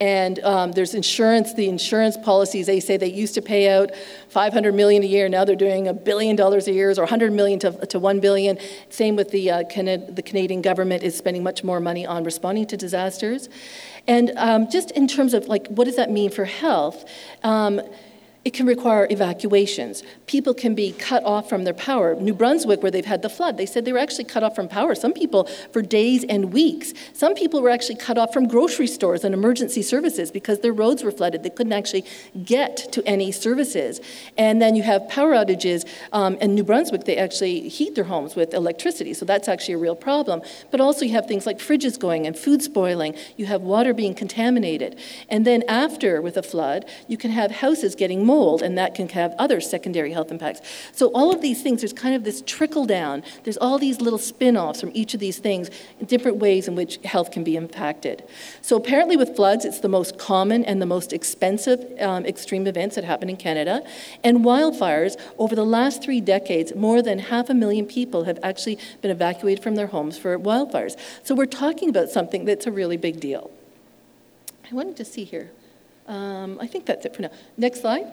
And 0.00 0.38
um, 0.40 0.72
there's 0.72 0.94
insurance, 0.94 1.52
the 1.52 1.68
insurance 1.68 2.16
policies, 2.16 2.66
they 2.66 2.80
say 2.80 2.96
they 2.96 3.12
used 3.12 3.34
to 3.34 3.42
pay 3.42 3.68
out 3.68 3.90
500 4.30 4.74
million 4.74 5.02
a 5.02 5.06
year, 5.06 5.28
now 5.28 5.44
they're 5.44 5.54
doing 5.54 5.88
a 5.88 5.92
billion 5.92 6.36
dollars 6.36 6.68
a 6.68 6.72
year, 6.72 6.90
or 6.90 7.02
100 7.02 7.32
million 7.32 7.58
to, 7.58 7.72
to 7.86 7.98
1 7.98 8.20
billion. 8.20 8.58
Same 8.88 9.14
with 9.14 9.30
the, 9.30 9.50
uh, 9.50 9.64
Canada, 9.64 10.10
the 10.10 10.22
Canadian 10.22 10.62
government 10.62 11.02
is 11.02 11.14
spending 11.14 11.42
much 11.42 11.62
more 11.62 11.80
money 11.80 12.06
on 12.06 12.24
responding 12.24 12.66
to 12.68 12.78
disasters. 12.78 13.50
And 14.06 14.32
um, 14.36 14.70
just 14.70 14.90
in 14.92 15.06
terms 15.06 15.34
of 15.34 15.46
like, 15.46 15.66
what 15.68 15.84
does 15.84 15.96
that 15.96 16.10
mean 16.10 16.30
for 16.30 16.44
health? 16.44 17.04
Um, 17.42 17.80
it 18.42 18.54
can 18.54 18.64
require 18.64 19.06
evacuations. 19.10 20.02
People 20.26 20.54
can 20.54 20.74
be 20.74 20.92
cut 20.92 21.22
off 21.24 21.48
from 21.48 21.64
their 21.64 21.74
power. 21.74 22.14
New 22.14 22.32
Brunswick, 22.32 22.82
where 22.82 22.90
they've 22.90 23.04
had 23.04 23.20
the 23.20 23.28
flood, 23.28 23.58
they 23.58 23.66
said 23.66 23.84
they 23.84 23.92
were 23.92 23.98
actually 23.98 24.24
cut 24.24 24.42
off 24.42 24.54
from 24.54 24.66
power. 24.66 24.94
Some 24.94 25.12
people 25.12 25.44
for 25.72 25.82
days 25.82 26.24
and 26.24 26.50
weeks. 26.50 26.94
Some 27.12 27.34
people 27.34 27.60
were 27.60 27.68
actually 27.68 27.96
cut 27.96 28.16
off 28.16 28.32
from 28.32 28.48
grocery 28.48 28.86
stores 28.86 29.24
and 29.24 29.34
emergency 29.34 29.82
services 29.82 30.30
because 30.30 30.60
their 30.60 30.72
roads 30.72 31.02
were 31.02 31.12
flooded. 31.12 31.42
They 31.42 31.50
couldn't 31.50 31.74
actually 31.74 32.06
get 32.42 32.78
to 32.92 33.06
any 33.06 33.30
services. 33.30 34.00
And 34.38 34.62
then 34.62 34.74
you 34.74 34.84
have 34.84 35.06
power 35.10 35.32
outages. 35.32 35.86
Um, 36.12 36.36
in 36.36 36.54
New 36.54 36.64
Brunswick, 36.64 37.04
they 37.04 37.18
actually 37.18 37.68
heat 37.68 37.94
their 37.94 38.04
homes 38.04 38.36
with 38.36 38.54
electricity, 38.54 39.12
so 39.12 39.26
that's 39.26 39.48
actually 39.48 39.74
a 39.74 39.78
real 39.78 39.96
problem. 39.96 40.40
But 40.70 40.80
also, 40.80 41.04
you 41.04 41.12
have 41.12 41.26
things 41.26 41.44
like 41.44 41.58
fridges 41.58 41.98
going 41.98 42.26
and 42.26 42.38
food 42.38 42.62
spoiling. 42.62 43.14
You 43.36 43.46
have 43.46 43.60
water 43.60 43.92
being 43.92 44.14
contaminated. 44.14 44.98
And 45.28 45.46
then 45.46 45.62
after, 45.68 46.22
with 46.22 46.38
a 46.38 46.42
flood, 46.42 46.86
you 47.06 47.18
can 47.18 47.32
have 47.32 47.50
houses 47.50 47.94
getting 47.94 48.29
mold, 48.30 48.62
and 48.62 48.78
that 48.78 48.94
can 48.94 49.08
have 49.08 49.34
other 49.38 49.60
secondary 49.60 50.12
health 50.12 50.30
impacts. 50.30 50.60
So, 50.92 51.04
all 51.18 51.34
of 51.34 51.40
these 51.46 51.60
things, 51.64 51.80
there's 51.80 51.92
kind 51.92 52.14
of 52.14 52.22
this 52.22 52.42
trickle 52.46 52.86
down. 52.86 53.24
There's 53.42 53.56
all 53.56 53.78
these 53.78 54.00
little 54.00 54.20
spin 54.30 54.56
offs 54.56 54.80
from 54.80 54.92
each 54.94 55.12
of 55.14 55.20
these 55.20 55.38
things, 55.38 55.68
different 56.14 56.36
ways 56.36 56.68
in 56.68 56.74
which 56.76 56.92
health 57.04 57.30
can 57.32 57.42
be 57.42 57.56
impacted. 57.56 58.22
So, 58.62 58.76
apparently, 58.76 59.16
with 59.16 59.34
floods, 59.34 59.64
it's 59.64 59.80
the 59.80 59.88
most 59.98 60.18
common 60.18 60.64
and 60.64 60.80
the 60.80 60.90
most 60.96 61.12
expensive 61.12 61.80
um, 62.00 62.24
extreme 62.24 62.66
events 62.66 62.94
that 62.96 63.04
happen 63.04 63.28
in 63.28 63.36
Canada. 63.36 63.82
And 64.22 64.44
wildfires, 64.50 65.14
over 65.38 65.54
the 65.56 65.70
last 65.78 66.02
three 66.02 66.20
decades, 66.20 66.74
more 66.74 67.02
than 67.02 67.18
half 67.32 67.50
a 67.50 67.54
million 67.54 67.86
people 67.86 68.24
have 68.24 68.38
actually 68.42 68.78
been 69.02 69.10
evacuated 69.10 69.62
from 69.62 69.74
their 69.74 69.88
homes 69.88 70.16
for 70.16 70.38
wildfires. 70.38 70.94
So, 71.24 71.34
we're 71.34 71.54
talking 71.64 71.88
about 71.88 72.10
something 72.10 72.44
that's 72.44 72.66
a 72.66 72.72
really 72.80 72.96
big 72.96 73.18
deal. 73.18 73.50
I 74.70 74.74
wanted 74.74 74.96
to 74.98 75.04
see 75.04 75.24
here. 75.24 75.50
Um, 76.10 76.58
I 76.60 76.66
think 76.66 76.86
that's 76.86 77.06
it 77.06 77.14
for 77.14 77.22
now. 77.22 77.30
Next 77.56 77.82
slide. 77.82 78.12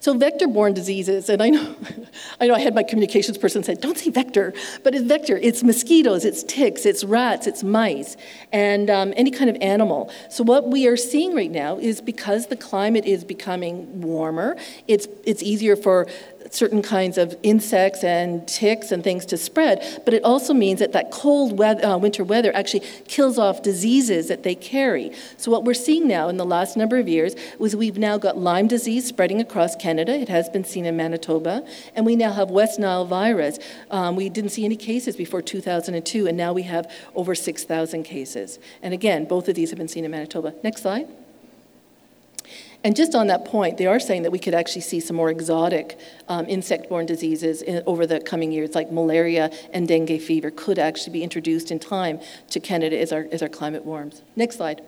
So 0.00 0.16
vector-borne 0.16 0.72
diseases, 0.72 1.28
and 1.28 1.42
I 1.42 1.50
know, 1.50 1.76
I 2.40 2.46
know 2.46 2.54
I 2.54 2.60
had 2.60 2.74
my 2.74 2.82
communications 2.82 3.36
person 3.36 3.62
say, 3.62 3.74
don't 3.74 3.98
say 3.98 4.08
vector, 4.08 4.54
but 4.82 4.94
it's 4.94 5.04
vector. 5.04 5.36
It's 5.36 5.62
mosquitoes, 5.62 6.24
it's 6.24 6.42
ticks, 6.42 6.86
it's 6.86 7.04
rats, 7.04 7.46
it's 7.46 7.62
mice, 7.62 8.16
and 8.50 8.88
um, 8.88 9.12
any 9.14 9.30
kind 9.30 9.50
of 9.50 9.58
animal. 9.60 10.10
So 10.30 10.42
what 10.42 10.68
we 10.68 10.86
are 10.88 10.96
seeing 10.96 11.34
right 11.34 11.50
now 11.50 11.76
is 11.76 12.00
because 12.00 12.46
the 12.46 12.56
climate 12.56 13.04
is 13.04 13.24
becoming 13.24 14.00
warmer, 14.00 14.56
it's, 14.88 15.06
it's 15.24 15.42
easier 15.42 15.76
for 15.76 16.06
certain 16.50 16.80
kinds 16.80 17.18
of 17.18 17.36
insects 17.42 18.02
and 18.02 18.48
ticks 18.48 18.90
and 18.90 19.04
things 19.04 19.26
to 19.26 19.36
spread, 19.36 20.00
but 20.06 20.14
it 20.14 20.24
also 20.24 20.54
means 20.54 20.80
that 20.80 20.92
that 20.92 21.10
cold 21.10 21.58
weather, 21.58 21.84
uh, 21.84 21.98
winter 21.98 22.24
weather 22.24 22.50
actually 22.56 22.80
kills 23.06 23.38
off 23.38 23.62
diseases 23.62 24.28
that 24.28 24.44
they 24.44 24.54
carry. 24.54 25.12
So 25.36 25.50
what 25.50 25.64
we're 25.64 25.74
seeing 25.74 26.08
now 26.08 26.28
in 26.28 26.38
the 26.38 26.46
last 26.46 26.76
number 26.76 26.96
of 26.96 27.06
years 27.06 27.34
is 27.60 27.76
we've 27.76 27.98
now 27.98 28.16
got 28.16 28.38
Lyme 28.38 28.66
disease 28.66 29.06
spreading 29.06 29.42
across 29.42 29.76
Canada. 29.76 29.89
It 29.98 30.28
has 30.28 30.48
been 30.48 30.64
seen 30.64 30.86
in 30.86 30.96
Manitoba, 30.96 31.64
and 31.94 32.06
we 32.06 32.16
now 32.16 32.32
have 32.32 32.50
West 32.50 32.78
Nile 32.78 33.04
virus. 33.04 33.58
Um, 33.90 34.16
we 34.16 34.28
didn't 34.28 34.50
see 34.50 34.64
any 34.64 34.76
cases 34.76 35.16
before 35.16 35.42
2002, 35.42 36.26
and 36.26 36.36
now 36.36 36.52
we 36.52 36.62
have 36.62 36.90
over 37.14 37.34
6,000 37.34 38.02
cases. 38.04 38.58
And 38.82 38.94
again, 38.94 39.24
both 39.24 39.48
of 39.48 39.54
these 39.54 39.70
have 39.70 39.78
been 39.78 39.88
seen 39.88 40.04
in 40.04 40.10
Manitoba. 40.10 40.54
Next 40.62 40.82
slide. 40.82 41.08
And 42.82 42.96
just 42.96 43.14
on 43.14 43.26
that 43.26 43.44
point, 43.44 43.76
they 43.76 43.86
are 43.86 44.00
saying 44.00 44.22
that 44.22 44.30
we 44.30 44.38
could 44.38 44.54
actually 44.54 44.80
see 44.80 45.00
some 45.00 45.16
more 45.16 45.30
exotic 45.30 45.98
um, 46.28 46.46
insect 46.48 46.88
borne 46.88 47.04
diseases 47.04 47.60
in, 47.60 47.82
over 47.86 48.06
the 48.06 48.20
coming 48.20 48.52
years, 48.52 48.74
like 48.74 48.90
malaria 48.90 49.50
and 49.72 49.86
dengue 49.86 50.20
fever, 50.20 50.50
could 50.50 50.78
actually 50.78 51.12
be 51.12 51.22
introduced 51.22 51.70
in 51.70 51.78
time 51.78 52.20
to 52.48 52.58
Canada 52.58 52.98
as 52.98 53.12
our, 53.12 53.26
as 53.32 53.42
our 53.42 53.48
climate 53.48 53.84
warms. 53.84 54.22
Next 54.34 54.56
slide. 54.56 54.80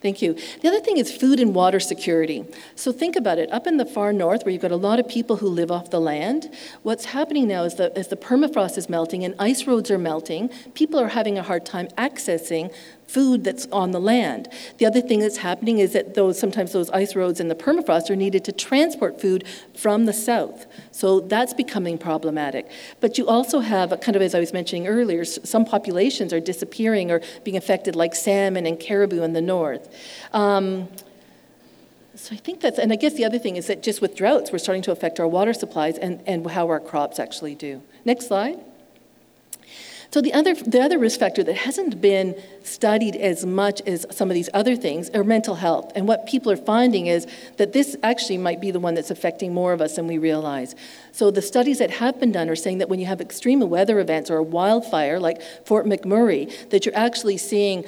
Thank 0.00 0.22
you. 0.22 0.34
The 0.62 0.68
other 0.68 0.80
thing 0.80 0.96
is 0.98 1.10
food 1.10 1.40
and 1.40 1.52
water 1.52 1.80
security. 1.80 2.44
So 2.76 2.92
think 2.92 3.16
about 3.16 3.38
it. 3.38 3.50
Up 3.50 3.66
in 3.66 3.78
the 3.78 3.84
far 3.84 4.12
north, 4.12 4.44
where 4.44 4.52
you've 4.52 4.62
got 4.62 4.70
a 4.70 4.76
lot 4.76 5.00
of 5.00 5.08
people 5.08 5.36
who 5.36 5.48
live 5.48 5.72
off 5.72 5.90
the 5.90 6.00
land, 6.00 6.54
what's 6.84 7.06
happening 7.06 7.48
now 7.48 7.64
is 7.64 7.74
that 7.76 7.96
as 7.96 8.06
the 8.06 8.16
permafrost 8.16 8.78
is 8.78 8.88
melting 8.88 9.24
and 9.24 9.34
ice 9.40 9.66
roads 9.66 9.90
are 9.90 9.98
melting, 9.98 10.50
people 10.74 11.00
are 11.00 11.08
having 11.08 11.36
a 11.36 11.42
hard 11.42 11.66
time 11.66 11.88
accessing 11.98 12.72
food 13.08 13.42
that's 13.42 13.66
on 13.72 13.90
the 13.90 14.00
land. 14.00 14.48
The 14.76 14.86
other 14.86 15.00
thing 15.00 15.18
that's 15.18 15.38
happening 15.38 15.78
is 15.78 15.94
that 15.94 16.14
those 16.14 16.38
sometimes 16.38 16.72
those 16.72 16.90
ice 16.90 17.16
roads 17.16 17.40
and 17.40 17.50
the 17.50 17.54
permafrost 17.54 18.10
are 18.10 18.16
needed 18.16 18.44
to 18.44 18.52
transport 18.52 19.20
food 19.20 19.44
from 19.74 20.04
the 20.04 20.12
south. 20.12 20.66
So 20.92 21.20
that's 21.20 21.54
becoming 21.54 21.96
problematic. 21.98 22.70
But 23.00 23.18
you 23.18 23.26
also 23.26 23.60
have, 23.60 23.98
kind 24.00 24.14
of 24.14 24.22
as 24.22 24.34
I 24.34 24.40
was 24.40 24.52
mentioning 24.52 24.86
earlier, 24.86 25.24
some 25.24 25.64
populations 25.64 26.32
are 26.32 26.40
disappearing 26.40 27.10
or 27.10 27.22
being 27.44 27.56
affected, 27.56 27.96
like 27.96 28.14
salmon 28.14 28.66
and 28.66 28.78
caribou 28.78 29.22
in 29.22 29.32
the 29.32 29.42
north. 29.42 29.88
Um, 30.32 30.88
so 32.14 32.34
I 32.34 32.38
think 32.38 32.60
that's, 32.60 32.78
and 32.78 32.92
I 32.92 32.96
guess 32.96 33.14
the 33.14 33.24
other 33.24 33.38
thing 33.38 33.56
is 33.56 33.68
that 33.68 33.82
just 33.82 34.02
with 34.02 34.16
droughts, 34.16 34.52
we're 34.52 34.58
starting 34.58 34.82
to 34.82 34.92
affect 34.92 35.18
our 35.18 35.28
water 35.28 35.54
supplies 35.54 35.96
and, 35.96 36.20
and 36.26 36.50
how 36.50 36.68
our 36.68 36.80
crops 36.80 37.18
actually 37.18 37.54
do. 37.54 37.80
Next 38.04 38.26
slide. 38.26 38.58
So 40.10 40.22
the 40.22 40.32
other, 40.32 40.54
the 40.54 40.80
other 40.80 40.98
risk 40.98 41.20
factor 41.20 41.42
that 41.44 41.54
hasn't 41.54 42.00
been 42.00 42.34
studied 42.62 43.14
as 43.14 43.44
much 43.44 43.82
as 43.82 44.06
some 44.10 44.30
of 44.30 44.34
these 44.34 44.48
other 44.54 44.74
things 44.74 45.10
are 45.10 45.22
mental 45.22 45.56
health. 45.56 45.92
And 45.94 46.08
what 46.08 46.26
people 46.26 46.50
are 46.50 46.56
finding 46.56 47.08
is 47.08 47.26
that 47.58 47.74
this 47.74 47.94
actually 48.02 48.38
might 48.38 48.58
be 48.58 48.70
the 48.70 48.80
one 48.80 48.94
that's 48.94 49.10
affecting 49.10 49.52
more 49.52 49.74
of 49.74 49.82
us 49.82 49.96
than 49.96 50.06
we 50.06 50.16
realize. 50.16 50.74
So 51.12 51.30
the 51.30 51.42
studies 51.42 51.78
that 51.78 51.90
have 51.90 52.18
been 52.18 52.32
done 52.32 52.48
are 52.48 52.56
saying 52.56 52.78
that 52.78 52.88
when 52.88 53.00
you 53.00 53.06
have 53.06 53.20
extreme 53.20 53.60
weather 53.68 53.98
events 54.00 54.30
or 54.30 54.38
a 54.38 54.42
wildfire 54.42 55.20
like 55.20 55.42
Fort 55.66 55.84
McMurray, 55.84 56.70
that 56.70 56.86
you're 56.86 56.96
actually 56.96 57.36
seeing 57.36 57.84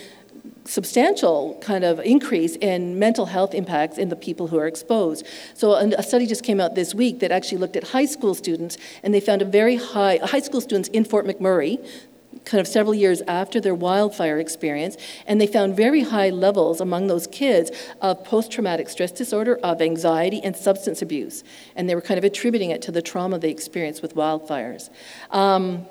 substantial 0.64 1.58
kind 1.62 1.84
of 1.84 1.98
increase 2.00 2.56
in 2.56 2.98
mental 2.98 3.26
health 3.26 3.54
impacts 3.54 3.98
in 3.98 4.08
the 4.08 4.16
people 4.16 4.46
who 4.46 4.58
are 4.58 4.66
exposed. 4.66 5.26
So 5.54 5.74
a 5.74 6.02
study 6.02 6.26
just 6.26 6.44
came 6.44 6.60
out 6.60 6.74
this 6.74 6.94
week 6.94 7.20
that 7.20 7.32
actually 7.32 7.58
looked 7.58 7.76
at 7.76 7.84
high 7.84 8.04
school 8.04 8.34
students, 8.34 8.76
and 9.02 9.12
they 9.12 9.20
found 9.20 9.42
a 9.42 9.44
very 9.44 9.76
high 9.76 10.18
high 10.22 10.40
school 10.40 10.60
students 10.60 10.88
in 10.90 11.04
Fort 11.04 11.26
McMurray 11.26 11.84
kind 12.50 12.60
of 12.60 12.66
several 12.66 12.94
years 12.94 13.22
after 13.22 13.60
their 13.60 13.74
wildfire 13.74 14.38
experience, 14.38 14.96
and 15.26 15.40
they 15.40 15.46
found 15.46 15.76
very 15.76 16.02
high 16.02 16.30
levels 16.30 16.80
among 16.80 17.06
those 17.06 17.26
kids 17.28 17.70
of 18.00 18.24
post 18.24 18.50
traumatic 18.50 18.88
stress 18.88 19.12
disorder, 19.12 19.58
of 19.62 19.80
anxiety, 19.80 20.40
and 20.42 20.56
substance 20.56 21.00
abuse. 21.00 21.44
And 21.76 21.88
they 21.88 21.94
were 21.94 22.00
kind 22.00 22.18
of 22.18 22.24
attributing 22.24 22.70
it 22.70 22.82
to 22.82 22.92
the 22.92 23.02
trauma 23.02 23.38
they 23.38 23.50
experienced 23.50 24.02
with 24.02 24.16
wildfires. 24.16 24.90
Um, 25.30 25.86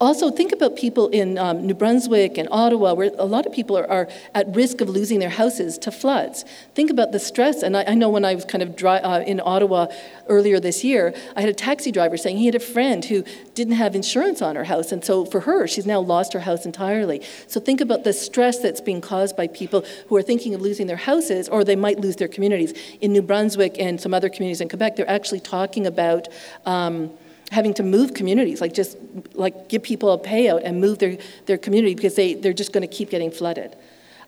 also, 0.00 0.30
think 0.30 0.52
about 0.52 0.76
people 0.76 1.08
in 1.08 1.36
um, 1.36 1.66
New 1.66 1.74
Brunswick 1.74 2.38
and 2.38 2.48
Ottawa, 2.50 2.94
where 2.94 3.10
a 3.18 3.26
lot 3.26 3.44
of 3.44 3.52
people 3.52 3.76
are, 3.76 3.86
are, 3.86 4.08
at 4.34 4.46
risk 4.56 4.80
of 4.80 4.88
losing 4.88 5.18
their 5.18 5.28
houses 5.28 5.76
to 5.76 5.92
floods. 5.92 6.46
Think 6.74 6.90
about 6.90 7.12
the 7.12 7.20
stress. 7.20 7.62
And 7.62 7.76
I, 7.76 7.84
I 7.86 7.94
know 7.94 8.08
when 8.08 8.24
I 8.24 8.34
was 8.34 8.46
kind 8.46 8.62
of 8.62 8.74
dry, 8.76 8.96
uh, 8.96 9.20
in 9.20 9.42
Ottawa 9.44 9.88
earlier 10.26 10.58
this 10.58 10.82
year, 10.82 11.14
I 11.36 11.42
had 11.42 11.50
a 11.50 11.54
taxi 11.54 11.92
driver 11.92 12.16
saying 12.16 12.38
he 12.38 12.46
had 12.46 12.54
a 12.54 12.60
friend 12.60 13.04
who 13.04 13.24
didn't 13.54 13.74
have 13.74 13.94
insurance 13.94 14.40
on 14.40 14.56
her 14.56 14.64
house. 14.64 14.90
And 14.90 15.04
so 15.04 15.26
for 15.26 15.40
her, 15.40 15.66
she's 15.66 15.84
now 15.84 16.00
lost 16.00 16.32
her 16.32 16.40
house 16.40 16.64
entirely. 16.64 17.22
So 17.46 17.60
think 17.60 17.82
about 17.82 18.04
the 18.04 18.14
stress 18.14 18.58
that's 18.58 18.80
being 18.80 19.02
caused 19.02 19.36
by 19.36 19.48
people 19.48 19.84
who 20.08 20.16
are 20.16 20.22
thinking 20.22 20.54
of 20.54 20.62
losing 20.62 20.86
their 20.86 20.96
houses, 20.96 21.46
or 21.46 21.62
they 21.62 21.76
might 21.76 22.00
lose 22.00 22.16
their 22.16 22.28
communities. 22.28 22.72
In 23.02 23.12
New 23.12 23.22
Brunswick 23.22 23.78
and 23.78 24.00
some 24.00 24.14
other 24.14 24.30
communities 24.30 24.62
in 24.62 24.70
Quebec, 24.70 24.96
they're 24.96 25.10
actually 25.10 25.40
talking 25.40 25.86
about. 25.86 26.28
Um, 26.64 27.10
having 27.50 27.74
to 27.74 27.82
move 27.82 28.14
communities, 28.14 28.60
like 28.60 28.72
just 28.72 28.96
like 29.34 29.68
give 29.68 29.82
people 29.82 30.12
a 30.12 30.18
payout 30.18 30.62
and 30.64 30.80
move 30.80 30.98
their, 30.98 31.18
their 31.46 31.58
community 31.58 31.94
because 31.94 32.14
they, 32.14 32.34
they're 32.34 32.52
just 32.52 32.72
going 32.72 32.88
to 32.88 32.94
keep 32.96 33.10
getting 33.10 33.30
flooded. 33.30 33.76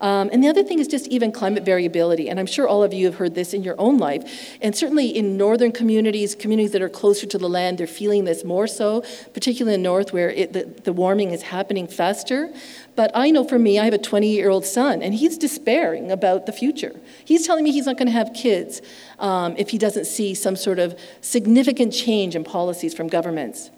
Um, 0.03 0.31
and 0.33 0.43
the 0.43 0.49
other 0.49 0.65
thing 0.65 0.81
is 0.81 0.89
just 0.89 1.07
even 1.07 1.31
climate 1.31 1.65
variability. 1.65 2.29
And 2.29 2.41
I'm 2.41 2.47
sure 2.47 2.67
all 2.67 2.83
of 2.83 2.93
you 2.93 3.07
have 3.07 3.15
heard 3.15 3.37
this 3.37 3.55
in 3.55 3.63
your 3.63 3.77
own 3.79 3.99
life. 3.99 4.59
And 4.61 4.77
certainly 4.77 5.07
in 5.07 5.37
northern 5.37 5.71
communities, 5.71 6.35
communities 6.35 6.73
that 6.73 6.83
are 6.83 6.89
closer 6.89 7.25
to 7.27 7.39
the 7.39 7.49
land, 7.49 7.79
they're 7.79 7.87
feeling 7.87 8.25
this 8.25 8.45
more 8.45 8.67
so, 8.67 9.03
particularly 9.33 9.77
in 9.77 9.81
the 9.81 9.89
north 9.89 10.13
where 10.13 10.31
it, 10.31 10.53
the, 10.53 10.65
the 10.65 10.93
warming 10.93 11.31
is 11.31 11.43
happening 11.43 11.87
faster. 11.87 12.53
But 12.97 13.13
I 13.15 13.31
know 13.31 13.45
for 13.45 13.61
me, 13.61 13.79
I 13.79 13.85
have 13.85 13.95
a 13.95 13.99
20 13.99 14.29
year 14.29 14.51
old 14.51 14.67
son, 14.67 15.03
and 15.03 15.15
he's 15.15 15.39
despairing 15.39 16.11
about 16.11 16.47
the 16.47 16.53
future. 16.53 16.95
He's 17.25 17.47
telling 17.47 17.63
me 17.63 17.71
he's 17.71 17.87
not 17.87 17.97
going 17.97 18.07
to 18.07 18.13
have 18.13 18.33
kids 18.35 18.83
um, 19.21 19.55
if 19.57 19.71
he 19.71 19.79
doesn't 19.79 20.07
see 20.07 20.35
some 20.35 20.57
sort 20.57 20.81
of 20.81 20.99
significant 21.21 21.93
change 21.93 22.35
in 22.35 22.43
policies 22.43 22.93
from 22.93 23.07
governments. 23.07 23.71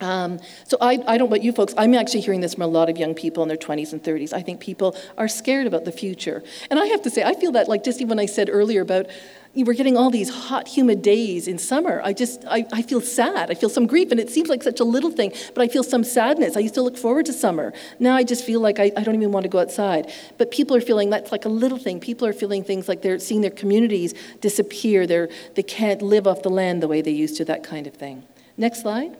Um, 0.00 0.40
so 0.64 0.76
I, 0.80 0.92
I 0.92 1.18
don't 1.18 1.18
know 1.18 1.26
about 1.26 1.42
you 1.42 1.52
folks, 1.52 1.74
I'm 1.76 1.94
actually 1.94 2.20
hearing 2.20 2.40
this 2.40 2.54
from 2.54 2.62
a 2.62 2.66
lot 2.66 2.88
of 2.88 2.96
young 2.96 3.14
people 3.14 3.42
in 3.42 3.48
their 3.48 3.58
20s 3.58 3.92
and 3.92 4.02
30s. 4.02 4.32
I 4.32 4.42
think 4.42 4.60
people 4.60 4.96
are 5.18 5.28
scared 5.28 5.66
about 5.66 5.84
the 5.84 5.92
future. 5.92 6.42
And 6.70 6.78
I 6.78 6.86
have 6.86 7.02
to 7.02 7.10
say, 7.10 7.22
I 7.22 7.34
feel 7.34 7.52
that, 7.52 7.68
like 7.68 7.84
just 7.84 8.00
even 8.00 8.10
when 8.10 8.18
I 8.18 8.26
said 8.26 8.48
earlier 8.50 8.80
about 8.80 9.06
we're 9.54 9.74
getting 9.74 9.96
all 9.96 10.10
these 10.10 10.30
hot, 10.30 10.68
humid 10.68 11.02
days 11.02 11.48
in 11.48 11.58
summer. 11.58 12.00
I 12.04 12.12
just, 12.12 12.44
I, 12.46 12.66
I 12.72 12.82
feel 12.82 13.00
sad. 13.00 13.50
I 13.50 13.54
feel 13.54 13.68
some 13.68 13.86
grief, 13.86 14.12
and 14.12 14.20
it 14.20 14.30
seems 14.30 14.48
like 14.48 14.62
such 14.62 14.78
a 14.78 14.84
little 14.84 15.10
thing, 15.10 15.32
but 15.54 15.62
I 15.62 15.68
feel 15.68 15.82
some 15.82 16.04
sadness. 16.04 16.56
I 16.56 16.60
used 16.60 16.74
to 16.74 16.82
look 16.82 16.96
forward 16.96 17.26
to 17.26 17.32
summer. 17.32 17.72
Now 17.98 18.14
I 18.14 18.22
just 18.22 18.44
feel 18.44 18.60
like 18.60 18.78
I, 18.78 18.92
I 18.96 19.02
don't 19.02 19.16
even 19.16 19.32
want 19.32 19.44
to 19.44 19.48
go 19.48 19.58
outside. 19.58 20.12
But 20.38 20.52
people 20.52 20.76
are 20.76 20.80
feeling 20.80 21.10
that's 21.10 21.32
like 21.32 21.44
a 21.46 21.48
little 21.48 21.78
thing. 21.78 21.98
People 21.98 22.28
are 22.28 22.32
feeling 22.32 22.62
things 22.62 22.88
like 22.88 23.02
they're 23.02 23.18
seeing 23.18 23.40
their 23.40 23.50
communities 23.50 24.14
disappear. 24.40 25.06
They're, 25.06 25.28
they 25.54 25.64
can't 25.64 26.00
live 26.00 26.28
off 26.28 26.42
the 26.42 26.50
land 26.50 26.80
the 26.80 26.88
way 26.88 27.02
they 27.02 27.10
used 27.10 27.36
to, 27.38 27.44
that 27.46 27.64
kind 27.64 27.88
of 27.88 27.94
thing. 27.94 28.22
Next 28.56 28.82
slide. 28.82 29.16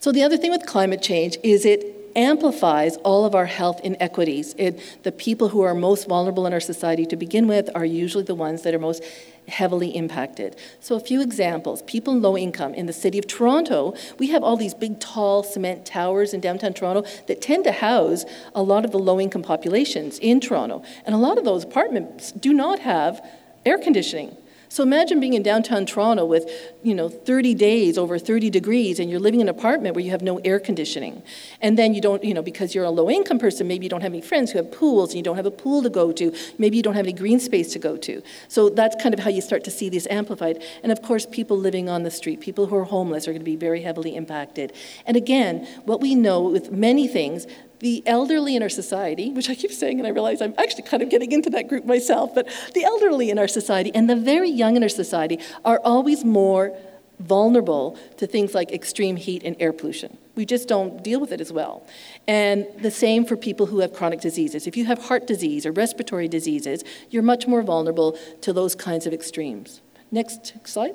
So, 0.00 0.12
the 0.12 0.22
other 0.22 0.36
thing 0.36 0.50
with 0.50 0.64
climate 0.64 1.02
change 1.02 1.38
is 1.42 1.64
it 1.64 1.94
amplifies 2.14 2.96
all 2.98 3.24
of 3.24 3.34
our 3.34 3.46
health 3.46 3.80
inequities. 3.82 4.54
It, 4.56 4.80
the 5.02 5.12
people 5.12 5.48
who 5.48 5.62
are 5.62 5.74
most 5.74 6.08
vulnerable 6.08 6.46
in 6.46 6.52
our 6.52 6.60
society 6.60 7.04
to 7.06 7.16
begin 7.16 7.46
with 7.46 7.68
are 7.74 7.84
usually 7.84 8.24
the 8.24 8.34
ones 8.34 8.62
that 8.62 8.74
are 8.74 8.78
most 8.78 9.02
heavily 9.48 9.90
impacted. 9.96 10.56
So, 10.80 10.94
a 10.94 11.00
few 11.00 11.20
examples 11.20 11.82
people 11.82 12.16
low 12.16 12.36
income. 12.36 12.74
In 12.74 12.86
the 12.86 12.92
city 12.92 13.18
of 13.18 13.26
Toronto, 13.26 13.94
we 14.18 14.28
have 14.28 14.44
all 14.44 14.56
these 14.56 14.74
big, 14.74 15.00
tall 15.00 15.42
cement 15.42 15.84
towers 15.84 16.32
in 16.32 16.40
downtown 16.40 16.74
Toronto 16.74 17.08
that 17.26 17.40
tend 17.40 17.64
to 17.64 17.72
house 17.72 18.24
a 18.54 18.62
lot 18.62 18.84
of 18.84 18.92
the 18.92 18.98
low 18.98 19.20
income 19.20 19.42
populations 19.42 20.18
in 20.20 20.40
Toronto. 20.40 20.82
And 21.06 21.14
a 21.14 21.18
lot 21.18 21.38
of 21.38 21.44
those 21.44 21.64
apartments 21.64 22.30
do 22.30 22.52
not 22.52 22.78
have 22.80 23.20
air 23.66 23.78
conditioning. 23.78 24.36
So 24.68 24.82
imagine 24.82 25.18
being 25.18 25.34
in 25.34 25.42
downtown 25.42 25.86
Toronto 25.86 26.24
with, 26.24 26.50
you 26.82 26.94
know, 26.94 27.08
30 27.08 27.54
days 27.54 27.96
over 27.96 28.18
30 28.18 28.50
degrees 28.50 28.98
and 28.98 29.10
you're 29.10 29.20
living 29.20 29.40
in 29.40 29.48
an 29.48 29.54
apartment 29.54 29.94
where 29.94 30.04
you 30.04 30.10
have 30.10 30.22
no 30.22 30.38
air 30.38 30.60
conditioning. 30.60 31.22
And 31.60 31.78
then 31.78 31.94
you 31.94 32.00
don't, 32.00 32.22
you 32.22 32.34
know, 32.34 32.42
because 32.42 32.74
you're 32.74 32.84
a 32.84 32.90
low 32.90 33.08
income 33.08 33.38
person, 33.38 33.66
maybe 33.66 33.86
you 33.86 33.90
don't 33.90 34.02
have 34.02 34.12
any 34.12 34.20
friends 34.20 34.52
who 34.52 34.58
have 34.58 34.70
pools 34.70 35.10
and 35.10 35.16
you 35.16 35.22
don't 35.22 35.36
have 35.36 35.46
a 35.46 35.50
pool 35.50 35.82
to 35.82 35.90
go 35.90 36.12
to. 36.12 36.34
Maybe 36.58 36.76
you 36.76 36.82
don't 36.82 36.94
have 36.94 37.06
any 37.06 37.14
green 37.14 37.40
space 37.40 37.72
to 37.72 37.78
go 37.78 37.96
to. 37.96 38.22
So 38.48 38.68
that's 38.68 39.00
kind 39.02 39.14
of 39.14 39.20
how 39.20 39.30
you 39.30 39.40
start 39.40 39.64
to 39.64 39.70
see 39.70 39.88
this 39.88 40.06
amplified. 40.10 40.62
And 40.82 40.92
of 40.92 41.02
course, 41.02 41.26
people 41.26 41.56
living 41.56 41.88
on 41.88 42.02
the 42.02 42.10
street, 42.10 42.40
people 42.40 42.66
who 42.66 42.76
are 42.76 42.84
homeless 42.84 43.26
are 43.26 43.32
going 43.32 43.40
to 43.40 43.44
be 43.44 43.56
very 43.56 43.82
heavily 43.82 44.14
impacted. 44.16 44.72
And 45.06 45.16
again, 45.16 45.66
what 45.84 46.00
we 46.00 46.14
know 46.14 46.42
with 46.42 46.70
many 46.70 47.08
things, 47.08 47.46
the 47.80 48.02
elderly 48.06 48.56
in 48.56 48.62
our 48.62 48.68
society, 48.68 49.30
which 49.30 49.48
I 49.48 49.54
keep 49.54 49.72
saying, 49.72 49.98
and 49.98 50.06
I 50.06 50.10
realize 50.10 50.42
I'm 50.42 50.54
actually 50.58 50.84
kind 50.84 51.02
of 51.02 51.10
getting 51.10 51.32
into 51.32 51.50
that 51.50 51.68
group 51.68 51.84
myself, 51.84 52.34
but 52.34 52.48
the 52.74 52.84
elderly 52.84 53.30
in 53.30 53.38
our 53.38 53.48
society 53.48 53.92
and 53.94 54.08
the 54.08 54.16
very 54.16 54.50
young 54.50 54.76
in 54.76 54.82
our 54.82 54.88
society 54.88 55.38
are 55.64 55.80
always 55.84 56.24
more 56.24 56.76
vulnerable 57.20 57.98
to 58.16 58.26
things 58.26 58.54
like 58.54 58.70
extreme 58.70 59.16
heat 59.16 59.42
and 59.44 59.56
air 59.58 59.72
pollution. 59.72 60.16
We 60.36 60.46
just 60.46 60.68
don't 60.68 61.02
deal 61.02 61.20
with 61.20 61.32
it 61.32 61.40
as 61.40 61.52
well. 61.52 61.84
And 62.28 62.66
the 62.80 62.92
same 62.92 63.24
for 63.24 63.36
people 63.36 63.66
who 63.66 63.80
have 63.80 63.92
chronic 63.92 64.20
diseases. 64.20 64.68
If 64.68 64.76
you 64.76 64.84
have 64.84 65.06
heart 65.06 65.26
disease 65.26 65.66
or 65.66 65.72
respiratory 65.72 66.28
diseases, 66.28 66.84
you're 67.10 67.24
much 67.24 67.48
more 67.48 67.62
vulnerable 67.62 68.16
to 68.42 68.52
those 68.52 68.76
kinds 68.76 69.04
of 69.06 69.12
extremes. 69.12 69.80
Next 70.12 70.54
slide. 70.66 70.94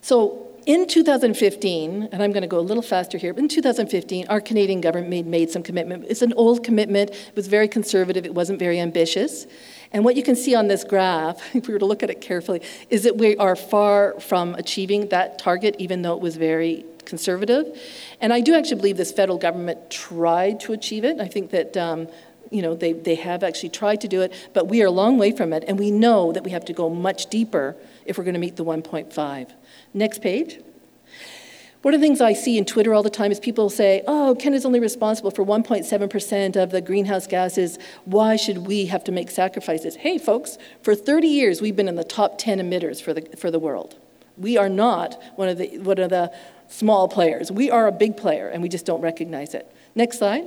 So, 0.00 0.45
in 0.66 0.88
2015, 0.88 2.08
and 2.10 2.22
I'm 2.22 2.32
going 2.32 2.42
to 2.42 2.48
go 2.48 2.58
a 2.58 2.60
little 2.60 2.82
faster 2.82 3.16
here, 3.18 3.32
in 3.32 3.48
2015, 3.48 4.26
our 4.28 4.40
Canadian 4.40 4.80
government 4.80 5.08
made, 5.08 5.26
made 5.26 5.50
some 5.50 5.62
commitment. 5.62 6.06
It's 6.08 6.22
an 6.22 6.32
old 6.34 6.64
commitment, 6.64 7.10
it 7.10 7.36
was 7.36 7.46
very 7.46 7.68
conservative, 7.68 8.26
it 8.26 8.34
wasn't 8.34 8.58
very 8.58 8.80
ambitious. 8.80 9.46
And 9.92 10.04
what 10.04 10.16
you 10.16 10.24
can 10.24 10.34
see 10.34 10.56
on 10.56 10.66
this 10.66 10.82
graph, 10.82 11.40
if 11.54 11.68
we 11.68 11.72
were 11.72 11.78
to 11.78 11.86
look 11.86 12.02
at 12.02 12.10
it 12.10 12.20
carefully, 12.20 12.62
is 12.90 13.04
that 13.04 13.16
we 13.16 13.36
are 13.36 13.54
far 13.54 14.18
from 14.18 14.56
achieving 14.56 15.08
that 15.10 15.38
target, 15.38 15.76
even 15.78 16.02
though 16.02 16.14
it 16.14 16.20
was 16.20 16.36
very 16.36 16.84
conservative. 17.04 17.80
And 18.20 18.32
I 18.32 18.40
do 18.40 18.54
actually 18.54 18.76
believe 18.76 18.96
this 18.96 19.12
federal 19.12 19.38
government 19.38 19.90
tried 19.90 20.58
to 20.60 20.72
achieve 20.72 21.04
it. 21.04 21.20
I 21.20 21.28
think 21.28 21.52
that 21.52 21.76
um, 21.76 22.08
you 22.50 22.62
know, 22.62 22.74
they, 22.74 22.92
they 22.92 23.14
have 23.16 23.42
actually 23.42 23.70
tried 23.70 24.00
to 24.00 24.08
do 24.08 24.22
it, 24.22 24.32
but 24.52 24.68
we 24.68 24.82
are 24.82 24.86
a 24.86 24.90
long 24.90 25.18
way 25.18 25.32
from 25.32 25.52
it, 25.52 25.64
and 25.66 25.78
we 25.78 25.90
know 25.90 26.32
that 26.32 26.44
we 26.44 26.50
have 26.50 26.64
to 26.66 26.72
go 26.72 26.88
much 26.88 27.26
deeper 27.26 27.76
if 28.04 28.18
we're 28.18 28.24
going 28.24 28.34
to 28.34 28.40
meet 28.40 28.56
the 28.56 28.64
1.5. 28.64 29.50
Next 29.96 30.20
page. 30.20 30.60
One 31.80 31.94
of 31.94 32.00
the 32.00 32.06
things 32.06 32.20
I 32.20 32.34
see 32.34 32.58
in 32.58 32.66
Twitter 32.66 32.92
all 32.92 33.02
the 33.02 33.08
time 33.08 33.32
is 33.32 33.40
people 33.40 33.70
say, 33.70 34.02
oh, 34.06 34.36
Canada's 34.38 34.66
only 34.66 34.78
responsible 34.78 35.30
for 35.30 35.42
1.7% 35.42 36.56
of 36.62 36.70
the 36.70 36.82
greenhouse 36.82 37.26
gases. 37.26 37.78
Why 38.04 38.36
should 38.36 38.66
we 38.66 38.86
have 38.86 39.04
to 39.04 39.12
make 39.12 39.30
sacrifices? 39.30 39.96
Hey, 39.96 40.18
folks, 40.18 40.58
for 40.82 40.94
30 40.94 41.28
years 41.28 41.62
we've 41.62 41.76
been 41.76 41.88
in 41.88 41.96
the 41.96 42.04
top 42.04 42.36
10 42.36 42.58
emitters 42.58 43.00
for 43.00 43.14
the, 43.14 43.22
for 43.38 43.50
the 43.50 43.58
world. 43.58 43.96
We 44.36 44.58
are 44.58 44.68
not 44.68 45.18
one 45.36 45.48
of, 45.48 45.56
the, 45.56 45.78
one 45.78 45.98
of 45.98 46.10
the 46.10 46.30
small 46.68 47.08
players. 47.08 47.50
We 47.50 47.70
are 47.70 47.86
a 47.86 47.92
big 47.92 48.18
player, 48.18 48.48
and 48.48 48.62
we 48.62 48.68
just 48.68 48.84
don't 48.84 49.00
recognize 49.00 49.54
it. 49.54 49.72
Next 49.94 50.18
slide. 50.18 50.46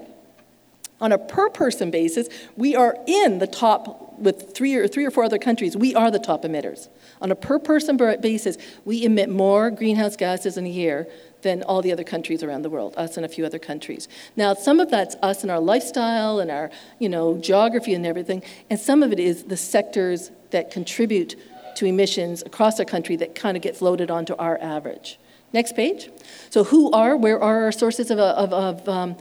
On 1.01 1.11
a 1.11 1.17
per 1.17 1.49
person 1.49 1.89
basis, 1.89 2.27
we 2.55 2.75
are 2.75 2.97
in 3.07 3.39
the 3.39 3.47
top 3.47 4.19
with 4.19 4.53
three 4.53 4.75
or 4.75 4.87
three 4.87 5.05
or 5.05 5.11
four 5.11 5.23
other 5.23 5.39
countries. 5.39 5.75
We 5.75 5.95
are 5.95 6.11
the 6.11 6.19
top 6.19 6.43
emitters. 6.43 6.89
On 7.21 7.31
a 7.31 7.35
per 7.35 7.59
person 7.59 7.97
basis, 7.97 8.57
we 8.85 9.03
emit 9.03 9.29
more 9.29 9.69
greenhouse 9.71 10.15
gases 10.15 10.57
in 10.57 10.65
a 10.65 10.69
year 10.69 11.07
than 11.41 11.63
all 11.63 11.81
the 11.81 11.91
other 11.91 12.03
countries 12.03 12.43
around 12.43 12.61
the 12.61 12.69
world, 12.69 12.93
us 12.97 13.17
and 13.17 13.25
a 13.25 13.29
few 13.29 13.45
other 13.45 13.59
countries. 13.59 14.07
Now, 14.35 14.53
some 14.53 14.79
of 14.79 14.89
that's 14.89 15.15
us 15.21 15.41
and 15.41 15.51
our 15.51 15.59
lifestyle 15.59 16.39
and 16.39 16.51
our, 16.51 16.69
you 16.97 17.09
know, 17.09 17.37
geography 17.37 17.93
and 17.93 18.05
everything, 18.05 18.43
and 18.69 18.79
some 18.79 19.03
of 19.03 19.11
it 19.11 19.19
is 19.19 19.45
the 19.45 19.57
sectors 19.57 20.31
that 20.51 20.71
contribute 20.71 21.35
to 21.75 21.85
emissions 21.85 22.41
across 22.41 22.79
our 22.79 22.85
country 22.85 23.15
that 23.17 23.35
kind 23.35 23.55
of 23.55 23.63
gets 23.63 23.81
loaded 23.81 24.11
onto 24.11 24.35
our 24.35 24.57
average. 24.61 25.17
Next 25.53 25.75
page. 25.75 26.09
So, 26.49 26.63
who 26.65 26.91
are, 26.91 27.15
where 27.15 27.41
are 27.41 27.63
our 27.63 27.71
sources 27.71 28.11
of, 28.11 28.19
of, 28.19 28.53
of 28.53 28.87
um, 28.87 29.15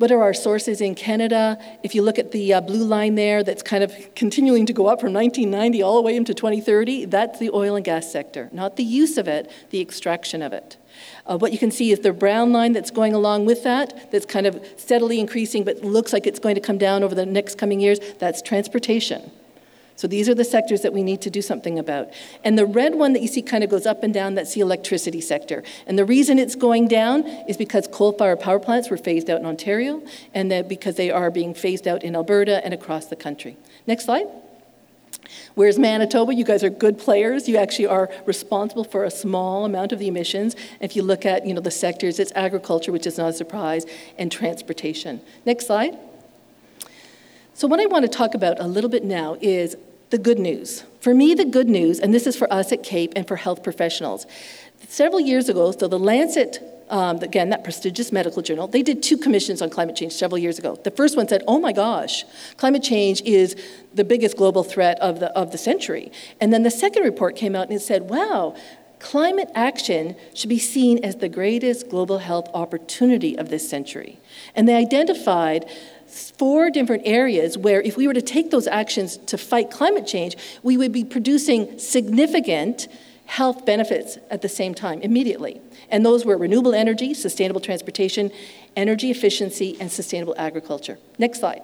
what 0.00 0.10
are 0.10 0.22
our 0.22 0.32
sources 0.32 0.80
in 0.80 0.94
Canada? 0.94 1.58
If 1.82 1.94
you 1.94 2.00
look 2.00 2.18
at 2.18 2.32
the 2.32 2.54
uh, 2.54 2.62
blue 2.62 2.84
line 2.84 3.16
there, 3.16 3.44
that's 3.44 3.62
kind 3.62 3.84
of 3.84 3.94
continuing 4.14 4.64
to 4.64 4.72
go 4.72 4.86
up 4.86 4.98
from 4.98 5.12
1990 5.12 5.82
all 5.82 5.96
the 5.96 6.00
way 6.00 6.16
into 6.16 6.32
2030, 6.32 7.04
that's 7.04 7.38
the 7.38 7.50
oil 7.50 7.76
and 7.76 7.84
gas 7.84 8.10
sector, 8.10 8.48
not 8.50 8.76
the 8.76 8.82
use 8.82 9.18
of 9.18 9.28
it, 9.28 9.52
the 9.68 9.78
extraction 9.78 10.40
of 10.40 10.54
it. 10.54 10.78
Uh, 11.26 11.36
what 11.36 11.52
you 11.52 11.58
can 11.58 11.70
see 11.70 11.92
is 11.92 12.00
the 12.00 12.14
brown 12.14 12.50
line 12.50 12.72
that's 12.72 12.90
going 12.90 13.12
along 13.12 13.44
with 13.44 13.62
that, 13.64 14.10
that's 14.10 14.24
kind 14.24 14.46
of 14.46 14.64
steadily 14.78 15.20
increasing, 15.20 15.64
but 15.64 15.84
looks 15.84 16.14
like 16.14 16.26
it's 16.26 16.38
going 16.38 16.54
to 16.54 16.62
come 16.62 16.78
down 16.78 17.02
over 17.02 17.14
the 17.14 17.26
next 17.26 17.58
coming 17.58 17.78
years. 17.78 17.98
That's 18.18 18.40
transportation. 18.40 19.30
So 20.00 20.08
these 20.08 20.30
are 20.30 20.34
the 20.34 20.46
sectors 20.46 20.80
that 20.80 20.94
we 20.94 21.02
need 21.02 21.20
to 21.20 21.28
do 21.28 21.42
something 21.42 21.78
about. 21.78 22.08
And 22.42 22.58
the 22.58 22.64
red 22.64 22.94
one 22.94 23.12
that 23.12 23.20
you 23.20 23.28
see 23.28 23.42
kind 23.42 23.62
of 23.62 23.68
goes 23.68 23.84
up 23.84 24.02
and 24.02 24.14
down, 24.14 24.34
that's 24.34 24.54
the 24.54 24.62
electricity 24.62 25.20
sector. 25.20 25.62
And 25.86 25.98
the 25.98 26.06
reason 26.06 26.38
it's 26.38 26.54
going 26.54 26.88
down 26.88 27.26
is 27.46 27.58
because 27.58 27.86
coal-fired 27.86 28.40
power 28.40 28.58
plants 28.58 28.88
were 28.88 28.96
phased 28.96 29.28
out 29.28 29.40
in 29.40 29.44
Ontario, 29.44 30.02
and 30.32 30.50
that 30.50 30.70
because 30.70 30.94
they 30.96 31.10
are 31.10 31.30
being 31.30 31.52
phased 31.52 31.86
out 31.86 32.02
in 32.02 32.16
Alberta 32.16 32.64
and 32.64 32.72
across 32.72 33.08
the 33.08 33.14
country. 33.14 33.58
Next 33.86 34.06
slide. 34.06 34.24
Whereas 35.54 35.78
Manitoba, 35.78 36.32
you 36.32 36.44
guys 36.44 36.64
are 36.64 36.70
good 36.70 36.98
players. 36.98 37.46
You 37.46 37.58
actually 37.58 37.88
are 37.88 38.08
responsible 38.24 38.84
for 38.84 39.04
a 39.04 39.10
small 39.10 39.66
amount 39.66 39.92
of 39.92 39.98
the 39.98 40.08
emissions. 40.08 40.56
If 40.80 40.96
you 40.96 41.02
look 41.02 41.26
at 41.26 41.44
you 41.44 41.52
know, 41.52 41.60
the 41.60 41.70
sectors, 41.70 42.18
it's 42.18 42.32
agriculture, 42.34 42.90
which 42.90 43.06
is 43.06 43.18
not 43.18 43.28
a 43.28 43.32
surprise, 43.34 43.84
and 44.16 44.32
transportation. 44.32 45.20
Next 45.44 45.66
slide. 45.66 45.98
So, 47.52 47.68
what 47.68 47.78
I 47.78 47.84
want 47.84 48.06
to 48.06 48.08
talk 48.08 48.32
about 48.32 48.58
a 48.58 48.66
little 48.66 48.88
bit 48.88 49.04
now 49.04 49.36
is 49.42 49.76
the 50.10 50.18
good 50.18 50.38
news. 50.38 50.84
For 51.00 51.14
me, 51.14 51.34
the 51.34 51.44
good 51.44 51.68
news, 51.68 51.98
and 51.98 52.12
this 52.12 52.26
is 52.26 52.36
for 52.36 52.52
us 52.52 52.72
at 52.72 52.82
CAPE 52.82 53.12
and 53.16 53.26
for 53.26 53.36
health 53.36 53.62
professionals. 53.62 54.26
Several 54.88 55.20
years 55.20 55.48
ago, 55.48 55.72
so 55.72 55.88
the 55.88 55.98
Lancet, 55.98 56.62
um, 56.90 57.18
again, 57.18 57.50
that 57.50 57.64
prestigious 57.64 58.12
medical 58.12 58.42
journal, 58.42 58.66
they 58.66 58.82
did 58.82 59.02
two 59.02 59.16
commissions 59.16 59.62
on 59.62 59.70
climate 59.70 59.96
change 59.96 60.12
several 60.12 60.38
years 60.38 60.58
ago. 60.58 60.76
The 60.82 60.90
first 60.90 61.16
one 61.16 61.28
said, 61.28 61.42
oh 61.46 61.60
my 61.60 61.72
gosh, 61.72 62.24
climate 62.56 62.82
change 62.82 63.22
is 63.22 63.56
the 63.94 64.04
biggest 64.04 64.36
global 64.36 64.64
threat 64.64 64.98
of 65.00 65.20
the, 65.20 65.30
of 65.38 65.52
the 65.52 65.58
century. 65.58 66.10
And 66.40 66.52
then 66.52 66.64
the 66.64 66.70
second 66.70 67.04
report 67.04 67.36
came 67.36 67.54
out 67.54 67.68
and 67.68 67.76
it 67.76 67.80
said, 67.80 68.10
wow, 68.10 68.56
climate 68.98 69.50
action 69.54 70.16
should 70.34 70.50
be 70.50 70.58
seen 70.58 71.02
as 71.04 71.16
the 71.16 71.28
greatest 71.28 71.88
global 71.88 72.18
health 72.18 72.48
opportunity 72.52 73.38
of 73.38 73.48
this 73.48 73.68
century. 73.68 74.18
And 74.54 74.68
they 74.68 74.74
identified 74.74 75.70
four 76.10 76.70
different 76.70 77.02
areas 77.06 77.56
where, 77.56 77.80
if 77.82 77.96
we 77.96 78.06
were 78.06 78.14
to 78.14 78.22
take 78.22 78.50
those 78.50 78.66
actions 78.66 79.16
to 79.16 79.38
fight 79.38 79.70
climate 79.70 80.06
change, 80.06 80.36
we 80.62 80.76
would 80.76 80.92
be 80.92 81.04
producing 81.04 81.78
significant 81.78 82.88
health 83.26 83.64
benefits 83.64 84.18
at 84.28 84.42
the 84.42 84.48
same 84.48 84.74
time, 84.74 85.00
immediately. 85.02 85.60
And 85.88 86.04
those 86.04 86.24
were 86.24 86.36
renewable 86.36 86.74
energy, 86.74 87.14
sustainable 87.14 87.60
transportation, 87.60 88.32
energy 88.76 89.10
efficiency, 89.10 89.76
and 89.80 89.90
sustainable 89.90 90.34
agriculture. 90.36 90.98
Next 91.18 91.38
slide. 91.38 91.62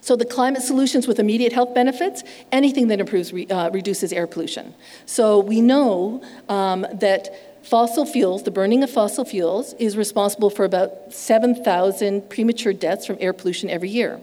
So, 0.00 0.16
the 0.16 0.24
climate 0.24 0.62
solutions 0.62 1.06
with 1.06 1.18
immediate 1.18 1.52
health 1.52 1.74
benefits, 1.74 2.22
anything 2.50 2.88
that 2.88 3.00
improves, 3.00 3.32
uh, 3.32 3.70
reduces 3.72 4.12
air 4.12 4.26
pollution. 4.26 4.74
So, 5.06 5.38
we 5.38 5.60
know 5.60 6.22
um, 6.48 6.86
that 6.94 7.51
Fossil 7.62 8.04
fuels, 8.04 8.42
the 8.42 8.50
burning 8.50 8.82
of 8.82 8.90
fossil 8.90 9.24
fuels, 9.24 9.72
is 9.74 9.96
responsible 9.96 10.50
for 10.50 10.64
about 10.64 11.12
7,000 11.12 12.28
premature 12.28 12.72
deaths 12.72 13.06
from 13.06 13.16
air 13.20 13.32
pollution 13.32 13.70
every 13.70 13.88
year. 13.88 14.20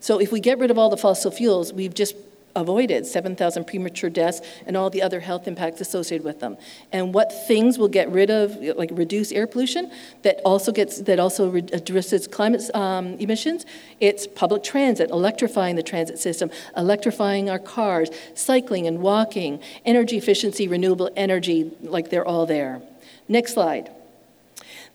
So 0.00 0.18
if 0.18 0.32
we 0.32 0.40
get 0.40 0.58
rid 0.58 0.70
of 0.70 0.78
all 0.78 0.88
the 0.88 0.96
fossil 0.96 1.30
fuels, 1.30 1.72
we've 1.72 1.94
just 1.94 2.16
avoided 2.56 3.06
7,000 3.06 3.66
premature 3.66 4.10
deaths 4.10 4.40
and 4.66 4.76
all 4.76 4.90
the 4.90 5.02
other 5.02 5.20
health 5.20 5.46
impacts 5.46 5.80
associated 5.80 6.24
with 6.24 6.40
them. 6.40 6.56
And 6.92 7.14
what 7.14 7.46
things 7.46 7.78
will 7.78 7.88
get 7.88 8.10
rid 8.10 8.30
of, 8.30 8.56
like 8.76 8.90
reduce 8.92 9.32
air 9.32 9.46
pollution, 9.46 9.90
that 10.22 10.40
also 10.44 10.72
gets 10.72 11.00
that 11.02 11.18
also 11.18 11.54
addresses 11.54 12.26
climate 12.26 12.62
um, 12.74 13.14
emissions? 13.14 13.66
It's 14.00 14.26
public 14.26 14.62
transit, 14.62 15.10
electrifying 15.10 15.76
the 15.76 15.82
transit 15.82 16.18
system, 16.18 16.50
electrifying 16.76 17.50
our 17.50 17.58
cars, 17.58 18.10
cycling 18.34 18.86
and 18.86 19.00
walking, 19.00 19.60
energy 19.84 20.16
efficiency, 20.16 20.68
renewable 20.68 21.10
energy, 21.16 21.70
like 21.82 22.10
they're 22.10 22.26
all 22.26 22.46
there. 22.46 22.82
Next 23.28 23.54
slide. 23.54 23.90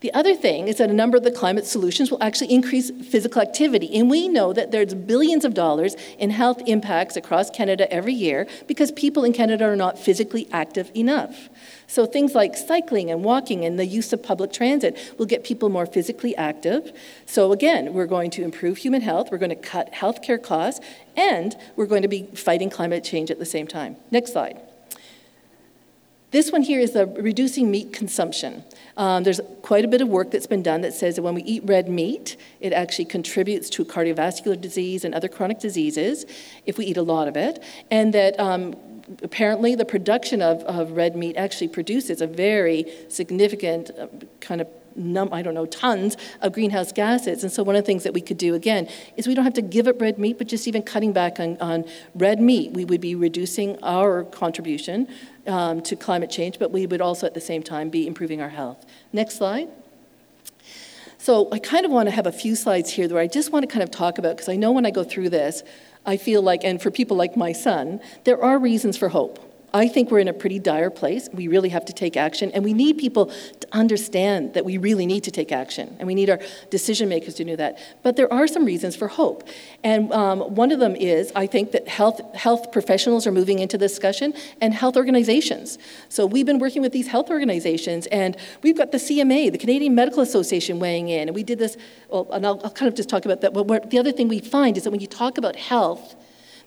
The 0.06 0.14
other 0.14 0.36
thing 0.36 0.68
is 0.68 0.78
that 0.78 0.92
a 0.92 0.94
number 0.94 1.18
of 1.18 1.24
the 1.24 1.32
climate 1.32 1.66
solutions 1.66 2.12
will 2.12 2.22
actually 2.22 2.54
increase 2.54 2.92
physical 2.92 3.42
activity. 3.42 3.98
And 3.98 4.08
we 4.08 4.28
know 4.28 4.54
that 4.54 4.70
there's 4.70 4.94
billions 4.94 5.44
of 5.44 5.56
dollars 5.56 5.96
in 6.20 6.30
health 6.30 6.62
impacts 6.68 7.16
across 7.16 7.50
Canada 7.50 7.92
every 7.92 8.14
year 8.14 8.46
because 8.68 8.92
people 8.92 9.24
in 9.24 9.34
Canada 9.34 9.66
are 9.66 9.76
not 9.76 9.98
physically 9.98 10.48
active 10.52 10.92
enough. 10.94 11.50
So 11.88 12.06
things 12.06 12.36
like 12.36 12.56
cycling 12.56 13.10
and 13.10 13.24
walking 13.24 13.66
and 13.66 13.80
the 13.80 13.86
use 13.88 14.14
of 14.14 14.22
public 14.22 14.54
transit 14.54 14.96
will 15.18 15.26
get 15.26 15.44
people 15.44 15.70
more 15.70 15.88
physically 15.88 16.36
active. 16.36 16.92
So 17.26 17.52
again, 17.52 17.92
we're 17.92 18.06
going 18.06 18.30
to 18.30 18.44
improve 18.44 18.78
human 18.78 19.02
health, 19.02 19.30
we're 19.32 19.40
going 19.40 19.50
to 19.50 19.56
cut 19.56 19.92
healthcare 19.92 20.40
costs, 20.40 20.86
and 21.18 21.56
we're 21.76 21.88
going 21.88 22.04
to 22.04 22.08
be 22.08 22.28
fighting 22.36 22.70
climate 22.70 23.04
change 23.04 23.32
at 23.32 23.40
the 23.40 23.46
same 23.46 23.66
time. 23.66 23.96
Next 24.12 24.34
slide. 24.34 24.62
This 26.30 26.52
one 26.52 26.62
here 26.62 26.80
is 26.80 26.92
the 26.92 27.08
reducing 27.08 27.72
meat 27.72 27.92
consumption. 27.92 28.66
Um, 28.98 29.24
there's 29.24 29.42
quite 29.62 29.84
a 29.84 29.88
bit 29.88 30.02
of 30.02 30.08
work 30.08 30.32
that's 30.32 30.48
been 30.48 30.64
done 30.64 30.82
that 30.82 30.94
says 30.94 31.16
that 31.16 31.22
when 31.22 31.36
we 31.36 31.44
eat 31.44 31.64
red 31.66 31.90
meat, 31.90 32.38
it 32.62 32.72
actually 32.72 33.06
contributes 33.06 33.70
to 33.72 33.84
cardiovascular 33.84 34.60
disease 34.60 35.04
and 35.04 35.14
other 35.14 35.28
chronic 35.28 35.60
diseases 35.60 36.26
if 36.66 36.78
we 36.78 36.86
eat 36.86 36.98
a 36.98 37.02
lot 37.02 37.28
of 37.28 37.36
it, 37.36 37.62
and 37.92 38.14
that 38.14 38.40
um, 38.40 38.74
apparently 39.22 39.76
the 39.76 39.86
production 39.86 40.42
of, 40.42 40.62
of 40.64 40.92
red 40.92 41.16
meat 41.16 41.36
actually 41.36 41.68
produces 41.68 42.22
a 42.22 42.28
very 42.28 42.86
significant 43.10 43.92
uh, 44.00 44.08
kind 44.40 44.62
of 44.62 44.68
num- 44.96 45.34
I 45.34 45.42
don't 45.42 45.54
know, 45.54 45.66
tons 45.66 46.18
of 46.42 46.54
greenhouse 46.54 46.92
gases. 46.92 47.44
And 47.44 47.52
so 47.52 47.64
one 47.64 47.76
of 47.76 47.84
the 47.84 47.86
things 47.86 48.04
that 48.04 48.14
we 48.14 48.22
could 48.22 48.38
do 48.38 48.56
again 48.56 48.88
is 49.18 49.28
we 49.28 49.36
don't 49.36 49.44
have 49.44 49.54
to 49.56 49.62
give 49.62 49.88
up 49.88 50.00
red 50.02 50.18
meat, 50.18 50.38
but 50.38 50.48
just 50.48 50.68
even 50.68 50.82
cutting 50.82 51.14
back 51.14 51.40
on, 51.40 51.58
on 51.60 51.86
red 52.14 52.40
meat, 52.40 52.72
we 52.72 52.86
would 52.86 53.02
be 53.02 53.16
reducing 53.16 53.78
our 53.84 54.24
contribution 54.24 55.08
um, 55.48 55.82
to 55.82 55.96
climate 55.96 56.30
change, 56.30 56.60
but 56.60 56.72
we 56.72 56.86
would 56.86 57.02
also 57.02 57.28
at 57.28 57.34
the 57.34 57.42
same 57.42 57.62
time 57.62 57.90
be 57.90 58.08
improving 58.08 58.42
our 58.42 58.50
health. 58.50 58.86
Next 59.14 59.38
slide. 59.38 59.70
So 61.18 61.50
I 61.52 61.60
kind 61.60 61.86
of 61.86 61.92
want 61.92 62.08
to 62.08 62.16
have 62.16 62.28
a 62.28 62.32
few 62.32 62.56
slides 62.56 62.92
here 62.92 63.10
where 63.10 63.22
I 63.22 63.28
just 63.28 63.52
want 63.52 63.64
to 63.64 63.68
kind 63.68 63.82
of 63.82 63.90
talk 63.90 64.18
about, 64.18 64.36
because 64.36 64.50
I 64.50 64.56
know 64.56 64.72
when 64.72 64.86
I 64.86 64.92
go 64.92 65.04
through 65.04 65.30
this, 65.30 65.64
I 66.06 66.18
feel 66.18 66.44
like, 66.44 66.64
and 66.64 66.80
for 66.80 66.92
people 66.92 67.18
like 67.18 67.36
my 67.36 67.52
son, 67.52 68.00
there 68.26 68.42
are 68.44 68.60
reasons 68.60 68.96
for 68.96 69.10
hope. 69.10 69.40
I 69.76 69.90
think 69.90 70.10
we're 70.10 70.20
in 70.20 70.30
a 70.30 70.34
pretty 70.34 70.58
dire 70.58 70.90
place. 70.90 71.28
We 71.34 71.50
really 71.50 71.68
have 71.68 71.84
to 71.86 71.94
take 71.94 72.16
action, 72.16 72.50
and 72.52 72.64
we 72.64 72.72
need 72.72 72.98
people 72.98 73.26
to 73.26 73.68
understand 73.74 74.54
that 74.54 74.64
we 74.64 74.78
really 74.78 75.06
need 75.06 75.26
to 75.26 75.32
take 75.32 75.52
action, 75.52 75.98
and 76.00 76.08
we 76.08 76.16
need 76.16 76.30
our 76.30 76.40
decision 76.70 77.10
makers 77.10 77.34
to 77.36 77.44
do 77.44 77.58
that. 77.58 77.78
But 78.02 78.16
there 78.16 78.32
are 78.32 78.48
some 78.48 78.64
reasons 78.64 78.96
for 78.96 79.10
hope, 79.10 79.44
and 79.84 80.14
um, 80.14 80.40
one 80.56 80.72
of 80.72 80.80
them 80.80 80.96
is 80.96 81.30
I 81.36 81.46
think 81.46 81.74
that 81.74 81.90
health 81.90 82.22
health 82.36 82.72
professionals 82.72 83.28
are 83.28 83.34
moving 83.34 83.60
into 83.60 83.78
the 83.78 83.86
discussion, 83.86 84.34
and 84.62 84.74
health 84.74 84.96
organizations. 84.96 85.78
So 86.08 86.26
we've 86.26 86.46
been 86.46 86.60
working 86.60 86.82
with 86.82 86.94
these 86.94 87.08
health 87.08 87.30
organizations, 87.30 88.08
and 88.08 88.38
we've 88.64 88.78
got 88.78 88.94
the 88.94 88.98
CMA, 88.98 89.52
the 89.52 89.58
Canadian 89.58 89.94
Medical 89.94 90.22
Association, 90.22 90.80
weighing 90.80 91.10
in, 91.10 91.28
and 91.28 91.36
we 91.36 91.44
did 91.44 91.60
this. 91.60 91.76
Well, 92.10 92.30
and 92.32 92.48
I'll, 92.48 92.62
I'll 92.64 92.72
kind 92.72 92.88
of 92.88 92.96
just 92.96 93.10
talk 93.10 93.26
about 93.26 93.42
that. 93.42 93.54
But 93.54 93.90
the 93.90 94.00
other 94.00 94.14
thing 94.14 94.30
we 94.30 94.40
find 94.40 94.78
is 94.78 94.86
that 94.86 94.92
when 94.92 95.02
you 95.02 95.08
talk 95.08 95.38
about 95.38 95.58
health 95.58 96.16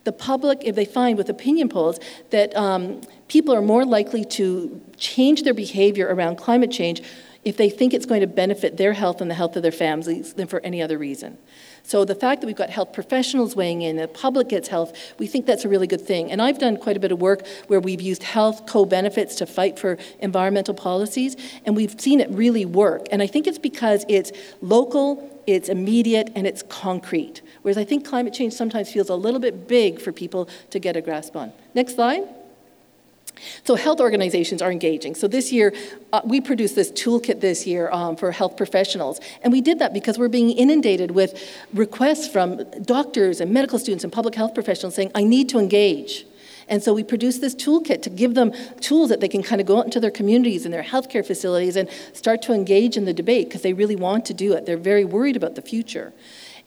the 0.08 0.12
public, 0.12 0.58
if 0.64 0.74
they 0.74 0.86
find 0.86 1.18
with 1.18 1.28
opinion 1.28 1.68
polls 1.68 2.00
that 2.30 2.56
um, 2.56 3.02
people 3.28 3.54
are 3.54 3.60
more 3.60 3.84
likely 3.84 4.24
to 4.24 4.80
change 4.96 5.42
their 5.42 5.52
behavior 5.52 6.06
around 6.08 6.36
climate 6.36 6.70
change 6.70 7.02
if 7.44 7.58
they 7.58 7.68
think 7.68 7.92
it's 7.92 8.06
going 8.06 8.22
to 8.22 8.26
benefit 8.26 8.78
their 8.78 8.94
health 8.94 9.20
and 9.20 9.30
the 9.30 9.34
health 9.34 9.54
of 9.56 9.62
their 9.62 9.78
families 9.86 10.32
than 10.34 10.46
for 10.46 10.60
any 10.60 10.80
other 10.80 10.96
reason. 10.96 11.36
So 11.82 12.06
the 12.06 12.14
fact 12.14 12.40
that 12.40 12.46
we've 12.46 12.56
got 12.56 12.70
health 12.70 12.92
professionals 12.94 13.54
weighing 13.54 13.82
in, 13.82 13.96
the 13.96 14.08
public 14.08 14.48
gets 14.48 14.68
health, 14.68 14.92
we 15.18 15.26
think 15.26 15.44
that's 15.44 15.64
a 15.64 15.68
really 15.68 15.86
good 15.86 16.00
thing. 16.00 16.32
And 16.32 16.40
I've 16.40 16.58
done 16.58 16.78
quite 16.78 16.96
a 16.96 17.00
bit 17.00 17.12
of 17.12 17.20
work 17.20 17.46
where 17.66 17.80
we've 17.80 18.00
used 18.00 18.22
health 18.22 18.66
co-benefits 18.66 19.36
to 19.36 19.46
fight 19.46 19.78
for 19.78 19.98
environmental 20.20 20.74
policies, 20.74 21.36
and 21.64 21.76
we've 21.76 22.00
seen 22.00 22.20
it 22.20 22.30
really 22.30 22.64
work. 22.64 23.06
And 23.12 23.22
I 23.22 23.26
think 23.26 23.46
it's 23.46 23.58
because 23.58 24.04
it's 24.08 24.32
local, 24.62 25.42
it's 25.46 25.68
immediate, 25.68 26.30
and 26.34 26.46
it's 26.46 26.62
concrete. 26.62 27.40
Whereas 27.62 27.78
I 27.78 27.84
think 27.84 28.06
climate 28.06 28.32
change 28.32 28.52
sometimes 28.52 28.90
feels 28.92 29.08
a 29.08 29.14
little 29.14 29.40
bit 29.40 29.68
big 29.68 30.00
for 30.00 30.12
people 30.12 30.48
to 30.70 30.78
get 30.78 30.96
a 30.96 31.00
grasp 31.00 31.36
on. 31.36 31.52
Next 31.74 31.94
slide. 31.94 32.24
So 33.64 33.74
health 33.76 34.00
organizations 34.00 34.62
are 34.62 34.70
engaging. 34.70 35.14
So 35.14 35.28
this 35.28 35.52
year, 35.52 35.72
uh, 36.12 36.20
we 36.24 36.40
produced 36.40 36.74
this 36.74 36.90
toolkit 36.90 37.40
this 37.40 37.66
year 37.66 37.90
um, 37.90 38.16
for 38.16 38.32
health 38.32 38.56
professionals. 38.56 39.20
And 39.42 39.52
we 39.52 39.60
did 39.60 39.78
that 39.78 39.92
because 39.92 40.18
we're 40.18 40.28
being 40.28 40.50
inundated 40.50 41.12
with 41.12 41.40
requests 41.72 42.28
from 42.28 42.64
doctors 42.82 43.40
and 43.40 43.52
medical 43.52 43.78
students 43.78 44.04
and 44.04 44.12
public 44.12 44.34
health 44.34 44.54
professionals 44.54 44.94
saying, 44.94 45.12
I 45.14 45.24
need 45.24 45.48
to 45.50 45.58
engage. 45.58 46.26
And 46.70 46.82
so 46.82 46.92
we 46.92 47.02
produced 47.02 47.40
this 47.40 47.54
toolkit 47.54 48.02
to 48.02 48.10
give 48.10 48.34
them 48.34 48.52
tools 48.80 49.08
that 49.08 49.20
they 49.20 49.28
can 49.28 49.42
kind 49.42 49.60
of 49.60 49.66
go 49.66 49.78
out 49.78 49.86
into 49.86 50.00
their 50.00 50.10
communities 50.10 50.66
and 50.66 50.74
their 50.74 50.82
healthcare 50.82 51.26
facilities 51.26 51.76
and 51.76 51.88
start 52.12 52.42
to 52.42 52.52
engage 52.52 52.96
in 52.96 53.06
the 53.06 53.14
debate 53.14 53.48
because 53.48 53.62
they 53.62 53.72
really 53.72 53.96
want 53.96 54.26
to 54.26 54.34
do 54.34 54.52
it. 54.52 54.66
They're 54.66 54.76
very 54.76 55.04
worried 55.04 55.36
about 55.36 55.54
the 55.54 55.62
future. 55.62 56.12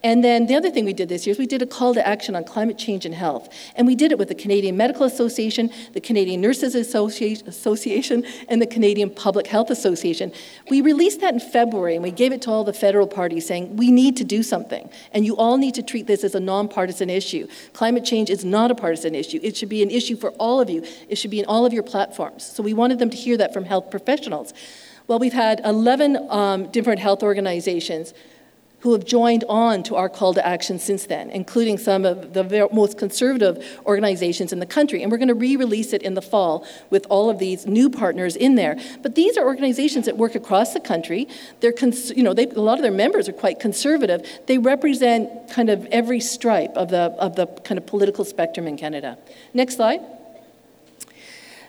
And 0.03 0.23
then 0.23 0.47
the 0.47 0.55
other 0.55 0.71
thing 0.71 0.85
we 0.85 0.93
did 0.93 1.09
this 1.09 1.27
year 1.27 1.31
is 1.31 1.37
we 1.37 1.45
did 1.45 1.61
a 1.61 1.67
call 1.67 1.93
to 1.93 2.05
action 2.05 2.35
on 2.35 2.43
climate 2.43 2.77
change 2.77 3.05
and 3.05 3.13
health. 3.13 3.49
And 3.75 3.85
we 3.85 3.95
did 3.95 4.11
it 4.11 4.17
with 4.17 4.29
the 4.29 4.35
Canadian 4.35 4.75
Medical 4.75 5.05
Association, 5.05 5.71
the 5.93 6.01
Canadian 6.01 6.41
Nurses 6.41 6.73
Association, 6.73 8.25
and 8.49 8.61
the 8.61 8.67
Canadian 8.67 9.11
Public 9.11 9.45
Health 9.45 9.69
Association. 9.69 10.33
We 10.69 10.81
released 10.81 11.21
that 11.21 11.35
in 11.35 11.39
February 11.39 11.95
and 11.95 12.03
we 12.03 12.11
gave 12.11 12.31
it 12.31 12.41
to 12.43 12.51
all 12.51 12.63
the 12.63 12.73
federal 12.73 13.05
parties 13.05 13.45
saying, 13.45 13.77
we 13.77 13.91
need 13.91 14.17
to 14.17 14.23
do 14.23 14.41
something. 14.41 14.89
And 15.13 15.23
you 15.23 15.37
all 15.37 15.57
need 15.57 15.75
to 15.75 15.83
treat 15.83 16.07
this 16.07 16.23
as 16.23 16.33
a 16.33 16.39
nonpartisan 16.39 17.09
issue. 17.09 17.47
Climate 17.73 18.03
change 18.03 18.31
is 18.31 18.43
not 18.43 18.71
a 18.71 18.75
partisan 18.75 19.13
issue. 19.13 19.39
It 19.43 19.55
should 19.55 19.69
be 19.69 19.83
an 19.83 19.91
issue 19.91 20.15
for 20.15 20.31
all 20.31 20.59
of 20.59 20.69
you, 20.69 20.83
it 21.09 21.17
should 21.17 21.31
be 21.31 21.39
in 21.39 21.45
all 21.45 21.65
of 21.65 21.73
your 21.73 21.83
platforms. 21.83 22.43
So 22.43 22.63
we 22.63 22.73
wanted 22.73 22.97
them 22.97 23.11
to 23.11 23.17
hear 23.17 23.37
that 23.37 23.53
from 23.53 23.65
health 23.65 23.91
professionals. 23.91 24.53
Well, 25.07 25.19
we've 25.19 25.33
had 25.33 25.61
11 25.65 26.27
um, 26.29 26.71
different 26.71 26.99
health 26.99 27.21
organizations 27.21 28.13
who 28.81 28.93
have 28.93 29.05
joined 29.05 29.43
on 29.47 29.83
to 29.83 29.95
our 29.95 30.09
call 30.09 30.33
to 30.33 30.45
action 30.45 30.79
since 30.79 31.05
then, 31.05 31.29
including 31.29 31.77
some 31.77 32.03
of 32.03 32.33
the 32.33 32.67
most 32.73 32.97
conservative 32.97 33.79
organizations 33.85 34.51
in 34.51 34.59
the 34.59 34.65
country. 34.65 35.01
And 35.01 35.11
we're 35.11 35.19
going 35.19 35.27
to 35.27 35.33
re 35.33 35.55
release 35.55 35.93
it 35.93 36.01
in 36.01 36.15
the 36.15 36.21
fall 36.21 36.65
with 36.89 37.05
all 37.09 37.29
of 37.29 37.37
these 37.37 37.65
new 37.67 37.89
partners 37.89 38.35
in 38.35 38.55
there. 38.55 38.77
But 39.01 39.15
these 39.15 39.37
are 39.37 39.45
organizations 39.45 40.05
that 40.05 40.17
work 40.17 40.35
across 40.35 40.73
the 40.73 40.79
country. 40.79 41.27
They're, 41.59 41.71
cons- 41.71 42.11
you 42.11 42.23
know, 42.23 42.33
they, 42.33 42.47
a 42.47 42.59
lot 42.59 42.77
of 42.79 42.83
their 42.83 42.91
members 42.91 43.29
are 43.29 43.33
quite 43.33 43.59
conservative. 43.59 44.27
They 44.47 44.57
represent 44.57 45.49
kind 45.51 45.69
of 45.69 45.85
every 45.87 46.19
stripe 46.19 46.73
of 46.75 46.89
the, 46.89 47.15
of 47.19 47.35
the 47.35 47.47
kind 47.47 47.77
of 47.77 47.85
political 47.85 48.25
spectrum 48.25 48.67
in 48.67 48.77
Canada. 48.77 49.17
Next 49.53 49.75
slide. 49.75 50.01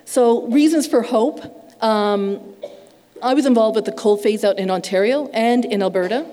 So, 0.04 0.46
reasons 0.48 0.86
for 0.86 1.02
hope. 1.02 1.40
Um, 1.82 2.54
I 3.22 3.34
was 3.34 3.46
involved 3.46 3.76
with 3.76 3.84
the 3.84 3.92
coal 3.92 4.16
phase 4.16 4.44
out 4.44 4.58
in 4.58 4.70
Ontario 4.70 5.28
and 5.28 5.64
in 5.64 5.82
Alberta. 5.82 6.26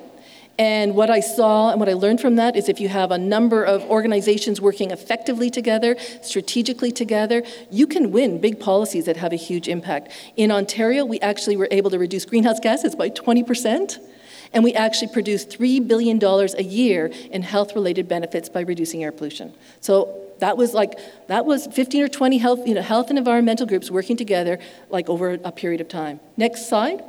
And 0.59 0.93
what 0.93 1.09
I 1.09 1.21
saw 1.21 1.71
and 1.71 1.79
what 1.79 1.87
I 1.87 1.93
learned 1.93 2.19
from 2.19 2.35
that 2.35 2.57
is 2.57 2.67
if 2.67 2.81
you 2.81 2.89
have 2.89 3.11
a 3.11 3.17
number 3.17 3.63
of 3.63 3.81
organizations 3.85 4.59
working 4.59 4.91
effectively 4.91 5.49
together, 5.49 5.95
strategically 6.21 6.91
together, 6.91 7.43
you 7.71 7.87
can 7.87 8.11
win 8.11 8.41
big 8.41 8.59
policies 8.59 9.05
that 9.05 9.15
have 9.15 9.31
a 9.31 9.37
huge 9.37 9.69
impact. 9.69 10.11
In 10.35 10.51
Ontario, 10.51 11.05
we 11.05 11.17
actually 11.21 11.55
were 11.55 11.69
able 11.71 11.89
to 11.91 11.97
reduce 11.97 12.25
greenhouse 12.25 12.59
gases 12.59 12.93
by 12.93 13.09
20%. 13.09 13.99
And 14.51 14.65
we 14.65 14.73
actually 14.73 15.13
produced 15.13 15.49
$3 15.57 15.87
billion 15.87 16.21
a 16.21 16.61
year 16.61 17.05
in 17.31 17.41
health 17.41 17.73
related 17.73 18.09
benefits 18.09 18.49
by 18.49 18.61
reducing 18.61 19.01
air 19.01 19.13
pollution. 19.13 19.53
So 19.79 20.25
that 20.39 20.57
was 20.57 20.73
like, 20.73 20.99
that 21.27 21.45
was 21.45 21.67
15 21.67 22.03
or 22.03 22.09
20 22.09 22.37
health, 22.37 22.67
you 22.67 22.73
know, 22.73 22.81
health 22.81 23.09
and 23.09 23.17
environmental 23.17 23.65
groups 23.65 23.89
working 23.89 24.17
together 24.17 24.59
like 24.89 25.07
over 25.07 25.39
a 25.41 25.53
period 25.53 25.79
of 25.79 25.87
time. 25.87 26.19
Next 26.35 26.67
slide. 26.67 27.01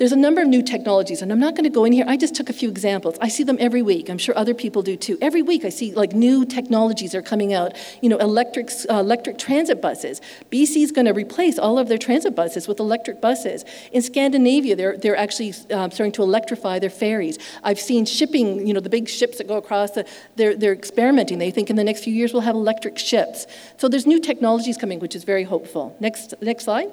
There's 0.00 0.12
a 0.12 0.16
number 0.16 0.40
of 0.40 0.48
new 0.48 0.62
technologies, 0.62 1.20
and 1.20 1.30
I'm 1.30 1.38
not 1.38 1.54
going 1.54 1.64
to 1.64 1.68
go 1.68 1.84
in 1.84 1.92
here. 1.92 2.06
I 2.08 2.16
just 2.16 2.34
took 2.34 2.48
a 2.48 2.54
few 2.54 2.70
examples. 2.70 3.18
I 3.20 3.28
see 3.28 3.42
them 3.42 3.58
every 3.60 3.82
week. 3.82 4.08
I'm 4.08 4.16
sure 4.16 4.34
other 4.34 4.54
people 4.54 4.80
do 4.80 4.96
too. 4.96 5.18
Every 5.20 5.42
week, 5.42 5.62
I 5.62 5.68
see 5.68 5.92
like 5.92 6.14
new 6.14 6.46
technologies 6.46 7.14
are 7.14 7.20
coming 7.20 7.52
out. 7.52 7.76
You 8.00 8.08
know, 8.08 8.16
electric 8.16 8.70
uh, 8.88 8.94
electric 8.94 9.36
transit 9.36 9.82
buses. 9.82 10.22
BC 10.50 10.84
is 10.84 10.90
going 10.90 11.04
to 11.04 11.12
replace 11.12 11.58
all 11.58 11.78
of 11.78 11.88
their 11.88 11.98
transit 11.98 12.34
buses 12.34 12.66
with 12.66 12.80
electric 12.80 13.20
buses. 13.20 13.66
In 13.92 14.00
Scandinavia, 14.00 14.74
they're 14.74 14.96
they're 14.96 15.18
actually 15.18 15.52
um, 15.70 15.90
starting 15.90 16.12
to 16.12 16.22
electrify 16.22 16.78
their 16.78 16.88
ferries. 16.88 17.38
I've 17.62 17.78
seen 17.78 18.06
shipping. 18.06 18.66
You 18.66 18.72
know, 18.72 18.80
the 18.80 18.88
big 18.88 19.06
ships 19.06 19.36
that 19.36 19.48
go 19.48 19.58
across. 19.58 19.90
The, 19.90 20.06
they're 20.34 20.56
they're 20.56 20.72
experimenting. 20.72 21.36
They 21.40 21.50
think 21.50 21.68
in 21.68 21.76
the 21.76 21.84
next 21.84 22.04
few 22.04 22.14
years 22.14 22.32
we'll 22.32 22.48
have 22.48 22.54
electric 22.54 22.96
ships. 22.96 23.46
So 23.76 23.86
there's 23.86 24.06
new 24.06 24.18
technologies 24.18 24.78
coming, 24.78 24.98
which 24.98 25.14
is 25.14 25.24
very 25.24 25.44
hopeful. 25.44 25.94
Next 26.00 26.32
next 26.40 26.64
slide. 26.64 26.88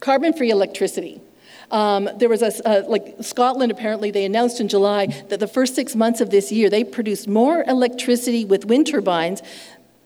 Carbon-free 0.00 0.48
electricity. 0.48 1.20
Um, 1.74 2.08
there 2.18 2.28
was 2.28 2.40
a, 2.40 2.68
uh, 2.68 2.84
like 2.86 3.16
Scotland, 3.20 3.72
apparently, 3.72 4.12
they 4.12 4.24
announced 4.24 4.60
in 4.60 4.68
July 4.68 5.06
that 5.28 5.40
the 5.40 5.48
first 5.48 5.74
six 5.74 5.96
months 5.96 6.20
of 6.20 6.30
this 6.30 6.52
year, 6.52 6.70
they 6.70 6.84
produced 6.84 7.26
more 7.26 7.64
electricity 7.64 8.44
with 8.44 8.64
wind 8.64 8.86
turbines 8.86 9.42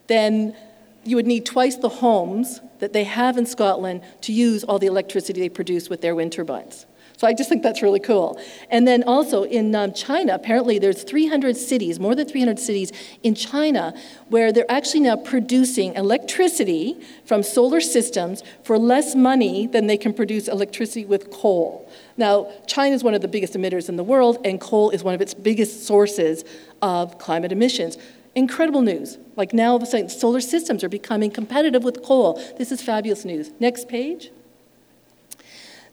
than 0.07 0.57
you 1.05 1.17
would 1.17 1.27
need 1.27 1.45
twice 1.45 1.77
the 1.77 1.91
homes 1.91 2.63
that 2.79 2.95
they 2.95 3.05
have 3.05 3.37
in 3.37 3.45
Scotland 3.45 4.01
to 4.23 4.33
use 4.33 4.65
all 4.65 4.79
the 4.79 4.87
electricity 4.87 5.41
they 5.41 5.51
produce 5.51 5.91
with 5.91 6.01
their 6.01 6.15
wind 6.15 6.33
turbines. 6.33 6.87
So 7.19 7.27
I 7.27 7.35
just 7.35 7.49
think 7.49 7.65
that's 7.65 7.83
really 7.83 7.99
cool. 7.99 8.41
And 8.71 8.87
then 8.87 9.03
also 9.03 9.43
in 9.43 9.75
um, 9.75 9.93
China, 9.93 10.37
apparently 10.37 10.79
there's 10.79 11.03
300 11.03 11.57
cities, 11.57 11.99
more 11.99 12.15
than 12.15 12.29
300 12.29 12.61
cities 12.61 12.93
in 13.25 13.35
China, 13.35 13.93
where 14.29 14.53
they're 14.53 14.71
actually 14.71 15.01
now 15.01 15.17
producing 15.17 15.95
electricity 15.95 16.97
from 17.25 17.43
solar 17.43 17.81
systems 17.81 18.45
for 18.63 18.79
less 18.79 19.17
money 19.17 19.67
than 19.67 19.89
they 19.89 19.97
can 19.97 20.15
produce 20.15 20.47
electricity 20.47 21.05
with 21.05 21.29
coal. 21.33 21.91
Now, 22.17 22.53
China 22.69 22.95
is 22.95 23.03
one 23.03 23.15
of 23.15 23.21
the 23.21 23.29
biggest 23.29 23.55
emitters 23.55 23.89
in 23.89 23.97
the 23.97 24.05
world, 24.05 24.39
and 24.45 24.61
coal 24.61 24.91
is 24.91 25.03
one 25.03 25.15
of 25.15 25.21
its 25.21 25.35
biggest 25.35 25.85
sources 25.85 26.45
of 26.83 27.19
climate 27.19 27.51
emissions. 27.51 27.99
Incredible 28.37 28.83
news. 28.83 29.19
Like 29.35 29.53
now, 29.53 29.71
all 29.71 29.77
of 29.77 29.83
a 29.83 29.87
sudden, 29.87 30.09
solar 30.09 30.41
systems 30.41 30.85
are 30.85 30.89
becoming 30.89 31.33
competitive 31.33 31.83
with 31.83 32.01
coal. 32.05 32.41
This 32.59 32.71
is 32.71 32.81
fabulous 32.81 33.25
news. 33.25 33.51
Next 33.59 33.89
page. 33.89 34.31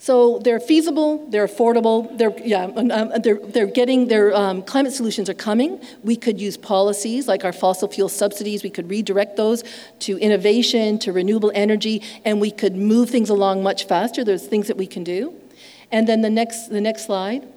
So 0.06 0.38
they're 0.38 0.60
feasible, 0.60 1.26
they're 1.32 1.48
affordable, 1.48 2.16
they're, 2.16 2.32
yeah, 2.38 2.66
um, 2.66 3.12
they're, 3.24 3.40
they're 3.40 3.66
getting, 3.66 4.08
their 4.08 4.36
um, 4.36 4.62
climate 4.62 4.94
solutions 4.94 5.32
are 5.32 5.34
coming. 5.34 5.82
We 6.04 6.16
could 6.16 6.40
use 6.40 6.58
policies 6.58 7.28
like 7.28 7.44
our 7.44 7.52
fossil 7.52 7.88
fuel 7.88 8.08
subsidies, 8.08 8.62
we 8.62 8.70
could 8.70 8.88
redirect 8.88 9.36
those 9.36 9.64
to 10.02 10.20
innovation, 10.20 11.00
to 11.00 11.12
renewable 11.12 11.52
energy, 11.56 12.04
and 12.24 12.40
we 12.40 12.52
could 12.52 12.76
move 12.76 13.10
things 13.10 13.32
along 13.32 13.64
much 13.64 13.88
faster. 13.88 14.24
There's 14.24 14.46
things 14.46 14.68
that 14.68 14.78
we 14.78 14.86
can 14.86 15.04
do. 15.04 15.34
And 15.92 16.08
then 16.08 16.22
the 16.22 16.30
next, 16.30 16.68
the 16.68 16.82
next 16.82 17.08
slide. 17.08 17.48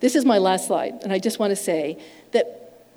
This 0.00 0.16
is 0.16 0.24
my 0.24 0.38
last 0.38 0.66
slide, 0.66 0.94
and 1.04 1.12
I 1.12 1.20
just 1.20 1.38
want 1.38 1.52
to 1.52 1.56
say 1.56 1.96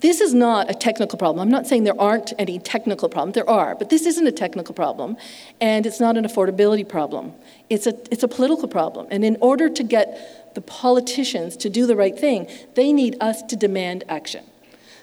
this 0.01 0.21
is 0.21 0.33
not 0.33 0.69
a 0.69 0.73
technical 0.73 1.17
problem. 1.17 1.41
I'm 1.41 1.51
not 1.51 1.67
saying 1.67 1.83
there 1.83 1.99
aren't 1.99 2.33
any 2.39 2.59
technical 2.59 3.09
problems. 3.09 3.35
There 3.35 3.49
are, 3.49 3.75
but 3.75 3.89
this 3.89 4.05
isn't 4.05 4.25
a 4.25 4.31
technical 4.31 4.73
problem, 4.73 5.17
and 5.59 5.85
it's 5.85 5.99
not 5.99 6.17
an 6.17 6.25
affordability 6.25 6.87
problem. 6.87 7.33
It's 7.69 7.85
a, 7.85 7.93
it's 8.11 8.23
a 8.23 8.27
political 8.27 8.67
problem. 8.67 9.07
And 9.11 9.25
in 9.25 9.37
order 9.41 9.69
to 9.69 9.83
get 9.83 10.55
the 10.55 10.61
politicians 10.61 11.57
to 11.57 11.69
do 11.69 11.85
the 11.85 11.95
right 11.95 12.17
thing, 12.17 12.47
they 12.75 12.93
need 12.93 13.17
us 13.19 13.41
to 13.43 13.55
demand 13.55 14.03
action. 14.07 14.45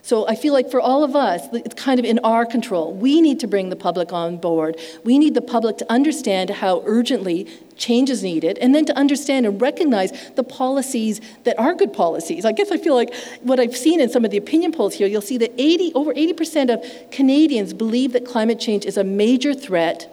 So 0.07 0.25
I 0.29 0.37
feel 0.37 0.53
like 0.53 0.71
for 0.71 0.81
all 0.81 1.03
of 1.03 1.17
us, 1.17 1.49
it's 1.53 1.75
kind 1.75 1.99
of 1.99 2.07
in 2.07 2.21
our 2.21 2.47
control. 2.47 2.95
We 2.95 3.21
need 3.21 3.41
to 3.41 3.49
bring 3.49 3.71
the 3.71 3.75
public 3.77 4.13
on 4.13 4.37
board. 4.37 4.79
We 5.03 5.19
need 5.19 5.35
the 5.35 5.43
public 5.43 5.79
to 5.79 5.93
understand 5.93 6.49
how 6.49 6.85
urgently 6.87 7.49
change 7.77 8.09
is 8.09 8.23
needed, 8.23 8.57
and 8.59 8.73
then 8.73 8.85
to 8.85 8.97
understand 8.97 9.47
and 9.47 9.61
recognize 9.61 10.13
the 10.37 10.45
policies 10.45 11.21
that 11.43 11.59
are 11.59 11.75
good 11.75 11.93
policies. 11.93 12.45
I 12.45 12.53
guess 12.53 12.71
I 12.71 12.77
feel 12.77 12.95
like 12.95 13.13
what 13.43 13.59
I've 13.59 13.77
seen 13.77 14.01
in 14.01 14.09
some 14.09 14.25
of 14.25 14.31
the 14.31 14.37
opinion 14.37 14.71
polls 14.71 14.95
here, 14.95 15.09
you'll 15.09 15.21
see 15.23 15.39
that 15.39 15.53
80, 15.59 15.95
over 15.95 16.15
80% 16.15 16.73
of 16.73 17.11
Canadians 17.11 17.75
believe 17.75 18.13
that 18.13 18.25
climate 18.25 18.61
change 18.61 18.87
is 18.87 18.97
a 18.97 19.03
major 19.03 19.55
threat 19.55 20.09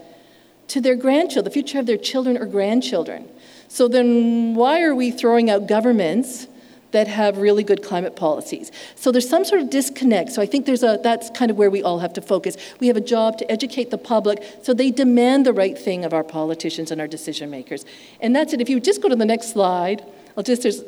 to 0.69 0.81
their 0.81 0.95
grandchildren, 0.95 1.45
the 1.45 1.51
future 1.51 1.77
of 1.77 1.85
their 1.85 1.97
children 1.97 2.35
or 2.35 2.47
grandchildren. 2.47 3.29
So 3.67 3.87
then 3.87 4.55
why 4.55 4.81
are 4.81 4.95
we 4.95 5.11
throwing 5.11 5.51
out 5.51 5.67
governments 5.67 6.47
that 6.93 7.07
have 7.07 7.39
really 7.39 7.63
good 7.63 7.83
climate 7.83 8.15
policies. 8.15 8.71
So 8.95 9.11
there's 9.11 9.27
some 9.27 9.43
sort 9.43 9.61
of 9.61 9.69
disconnect. 9.69 10.31
So 10.31 10.41
I 10.41 10.45
think 10.45 10.65
there's 10.65 10.83
a, 10.83 10.99
that's 11.03 11.29
kind 11.31 11.51
of 11.51 11.57
where 11.57 11.69
we 11.69 11.83
all 11.83 11.99
have 11.99 12.13
to 12.13 12.21
focus. 12.21 12.55
We 12.79 12.87
have 12.87 12.95
a 12.95 13.01
job 13.01 13.37
to 13.39 13.51
educate 13.51 13.91
the 13.91 13.97
public 13.97 14.43
so 14.61 14.73
they 14.73 14.91
demand 14.91 15.45
the 15.45 15.53
right 15.53 15.77
thing 15.77 16.05
of 16.05 16.13
our 16.13 16.23
politicians 16.23 16.91
and 16.91 17.01
our 17.01 17.07
decision 17.07 17.49
makers. 17.49 17.83
And 18.21 18.35
that's 18.35 18.53
it. 18.53 18.61
If 18.61 18.69
you 18.69 18.79
just 18.79 19.01
go 19.01 19.09
to 19.09 19.15
the 19.15 19.25
next 19.25 19.51
slide, 19.51 20.05
I'll 20.37 20.43
just, 20.43 20.61
there's, 20.61 20.81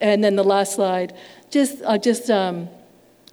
and 0.00 0.22
then 0.22 0.36
the 0.36 0.44
last 0.44 0.74
slide, 0.74 1.14
just, 1.50 1.80
uh, 1.82 1.96
just 1.96 2.28
um, 2.28 2.68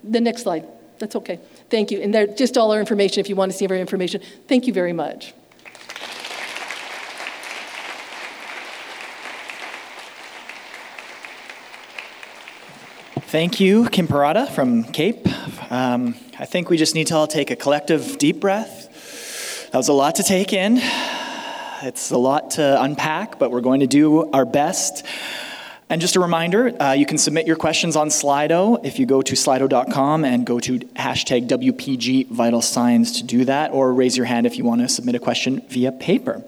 the 0.02 0.20
next 0.20 0.42
slide. 0.42 0.64
That's 1.00 1.16
okay. 1.16 1.40
Thank 1.68 1.90
you. 1.90 2.00
And 2.00 2.14
there, 2.14 2.26
just 2.26 2.56
all 2.56 2.72
our 2.72 2.80
information 2.80 3.20
if 3.20 3.28
you 3.28 3.34
want 3.36 3.50
to 3.50 3.58
see 3.58 3.66
our 3.66 3.76
information. 3.76 4.22
Thank 4.46 4.66
you 4.66 4.72
very 4.72 4.92
much. 4.92 5.34
Thank 13.30 13.60
you, 13.60 13.88
Kim 13.88 14.08
Perrotta 14.08 14.50
from 14.50 14.82
CAPE. 14.82 15.24
Um, 15.70 16.16
I 16.36 16.46
think 16.46 16.68
we 16.68 16.76
just 16.76 16.96
need 16.96 17.06
to 17.06 17.14
all 17.14 17.28
take 17.28 17.52
a 17.52 17.54
collective 17.54 18.18
deep 18.18 18.40
breath. 18.40 19.70
That 19.70 19.78
was 19.78 19.86
a 19.86 19.92
lot 19.92 20.16
to 20.16 20.24
take 20.24 20.52
in. 20.52 20.80
It's 21.82 22.10
a 22.10 22.18
lot 22.18 22.50
to 22.52 22.82
unpack, 22.82 23.38
but 23.38 23.52
we're 23.52 23.60
going 23.60 23.80
to 23.80 23.86
do 23.86 24.28
our 24.32 24.44
best. 24.44 25.06
And 25.88 26.00
just 26.00 26.16
a 26.16 26.20
reminder, 26.20 26.74
uh, 26.82 26.94
you 26.94 27.06
can 27.06 27.18
submit 27.18 27.46
your 27.46 27.54
questions 27.54 27.94
on 27.94 28.08
Slido 28.08 28.84
if 28.84 28.98
you 28.98 29.06
go 29.06 29.22
to 29.22 29.34
slido.com 29.34 30.24
and 30.24 30.44
go 30.44 30.58
to 30.58 30.80
hashtag 30.96 31.46
WPG 31.46 32.26
Vital 32.30 32.60
Signs 32.60 33.18
to 33.18 33.24
do 33.24 33.44
that, 33.44 33.70
or 33.70 33.94
raise 33.94 34.16
your 34.16 34.26
hand 34.26 34.44
if 34.44 34.58
you 34.58 34.64
want 34.64 34.80
to 34.80 34.88
submit 34.88 35.14
a 35.14 35.20
question 35.20 35.62
via 35.68 35.92
paper. 35.92 36.42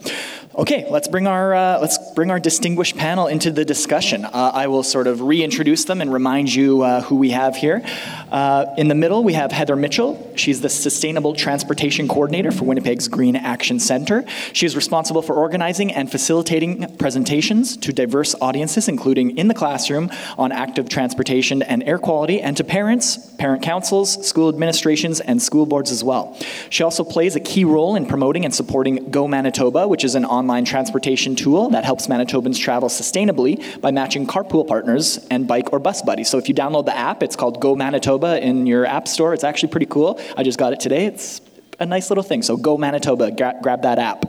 Okay, 0.57 0.87
let's 0.91 1.07
bring 1.07 1.29
our 1.29 1.55
uh, 1.55 1.79
let's 1.81 1.99
bring 2.15 2.31
our 2.31 2.41
distinguished 2.41 2.97
panel 2.97 3.27
into 3.27 3.51
the 3.51 3.65
discussion. 3.65 4.25
Uh, 4.25 4.51
I 4.55 4.67
will 4.67 4.83
sort 4.83 5.07
of 5.07 5.23
reintroduce 5.23 5.85
them 5.85 6.01
and 6.01 6.13
remind 6.13 6.53
you 6.53 6.83
uh, 6.83 7.03
who 7.03 7.17
we 7.17 7.31
have 7.31 7.57
here. 7.57 7.83
Uh, 8.31 8.67
in 8.77 8.89
the 8.89 8.95
middle, 8.95 9.25
we 9.25 9.33
have 9.35 9.53
Heather 9.53 9.77
Mitchell. 9.77 10.33
She's 10.37 10.61
the 10.61 10.69
Sustainable 10.69 11.35
Transportation 11.35 12.09
Coordinator 12.09 12.51
for 12.51 12.65
Winnipeg's 12.65 13.09
Green 13.09 13.37
Action 13.37 13.79
Center. 13.79 14.25
She 14.53 14.67
is 14.67 14.77
responsible 14.77 15.23
for 15.23 15.35
organizing 15.35 15.93
and 15.93 16.11
facilitating 16.11 16.97
presentations 16.97 17.77
to 17.79 17.93
diverse 17.93 18.35
audiences, 18.41 18.89
including 18.89 19.37
in 19.37 19.49
the 19.49 19.55
classroom 19.55 20.11
on 20.39 20.53
active 20.53 20.89
transportation 20.89 21.63
and 21.63 21.83
air 21.83 21.99
quality, 21.99 22.41
and 22.41 22.57
to 22.57 22.65
parents, 22.65 23.17
parent 23.37 23.63
councils, 23.63 24.27
school 24.27 24.49
administrations, 24.49 25.21
and 25.21 25.43
school 25.43 25.67
boards 25.67 25.91
as 25.91 26.03
well. 26.03 26.39
She 26.71 26.83
also 26.83 27.05
plays 27.05 27.37
a 27.37 27.41
key 27.41 27.65
role 27.65 27.97
in 27.97 28.07
promoting 28.07 28.45
and 28.45 28.55
supporting 28.55 29.11
Go 29.11 29.29
Manitoba, 29.29 29.89
which 29.89 30.05
is 30.05 30.15
an 30.15 30.25
online 30.25 30.65
transportation 30.65 31.37
tool 31.37 31.71
that 31.71 31.85
helps 32.07 32.33
Manitobans 32.33 32.59
travel 32.59 32.89
sustainably 32.89 33.81
by 33.81 33.91
matching 33.91 34.27
carpool 34.27 34.67
partners 34.67 35.19
and 35.31 35.47
bike 35.47 35.73
or 35.73 35.79
bus 35.79 36.03
buddies. 36.03 36.29
So 36.29 36.39
if 36.39 36.49
you 36.49 36.55
download 36.55 36.87
the 36.87 36.97
app, 36.97 37.23
it's 37.23 37.37
called 37.37 37.61
Go 37.61 37.77
Manitoba 37.77 38.45
in 38.45 38.67
your 38.67 38.87
app 38.87 39.09
store. 39.09 39.35
It's 39.35 39.45
actually 39.45 39.71
pretty 39.71 39.87
cool. 39.87 40.21
I 40.37 40.43
just 40.43 40.59
got 40.59 40.73
it 40.73 40.81
today. 40.81 41.07
It's 41.07 41.41
a 41.79 41.87
nice 41.87 42.11
little 42.11 42.25
thing. 42.25 42.43
So 42.43 42.57
Go 42.57 42.77
Manitoba, 42.77 43.31
gra- 43.31 43.59
grab 43.63 43.83
that 43.83 43.99
app. 43.99 44.25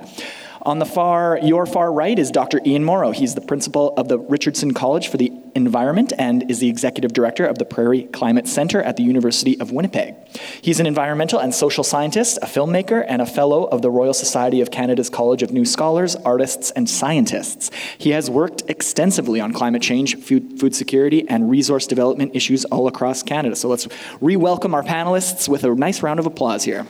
On 0.66 0.80
the 0.80 0.86
far, 0.86 1.38
your 1.40 1.66
far 1.66 1.92
right 1.92 2.18
is 2.18 2.32
Dr. 2.32 2.62
Ian 2.66 2.86
Mauro. 2.86 3.12
He's 3.12 3.36
the 3.36 3.42
principal 3.42 3.94
of 3.98 4.08
the 4.08 4.18
Richardson 4.18 4.74
College 4.74 5.10
for 5.10 5.18
the 5.18 5.34
Environment 5.56 6.14
and 6.18 6.50
is 6.50 6.60
the 6.60 6.70
executive 6.70 7.12
director 7.12 7.46
of 7.46 7.58
the 7.58 7.66
Prairie 7.66 8.04
Climate 8.04 8.48
Center 8.48 8.82
at 8.82 8.96
the 8.96 9.04
University 9.04 9.60
of 9.60 9.74
Winnipeg. 9.74 10.16
He's 10.62 10.80
an 10.80 10.86
environmental 10.86 11.38
and 11.38 11.54
social 11.54 11.84
scientist, 11.84 12.40
a 12.42 12.46
filmmaker, 12.46 13.06
and 13.06 13.22
a 13.22 13.26
fellow 13.26 13.66
of 13.66 13.82
the 13.82 13.92
Royal 13.92 14.14
Society 14.14 14.62
of 14.62 14.72
Canada's 14.72 15.10
College 15.10 15.44
of 15.44 15.52
New 15.52 15.66
Scholars, 15.66 16.16
Artists, 16.16 16.72
and 16.72 16.90
Scientists. 16.90 17.70
He 17.98 18.12
has 18.12 18.30
worked 18.30 18.64
extensively 18.70 19.42
on 19.42 19.52
climate 19.52 19.82
change, 19.82 20.16
food, 20.16 20.62
food 20.62 20.74
security, 20.74 21.28
and 21.28 21.50
resource 21.50 21.88
development 21.88 22.38
issues 22.38 22.64
all 22.66 22.88
across 22.88 23.22
Canada. 23.22 23.58
So 23.58 23.68
let's 23.68 23.90
re 24.22 24.38
welcome 24.38 24.74
our 24.74 24.84
panelists 24.84 25.50
with 25.50 25.66
a 25.66 25.76
nice 25.76 26.02
round 26.02 26.22
of 26.22 26.26
applause 26.26 26.64
here. 26.64 26.88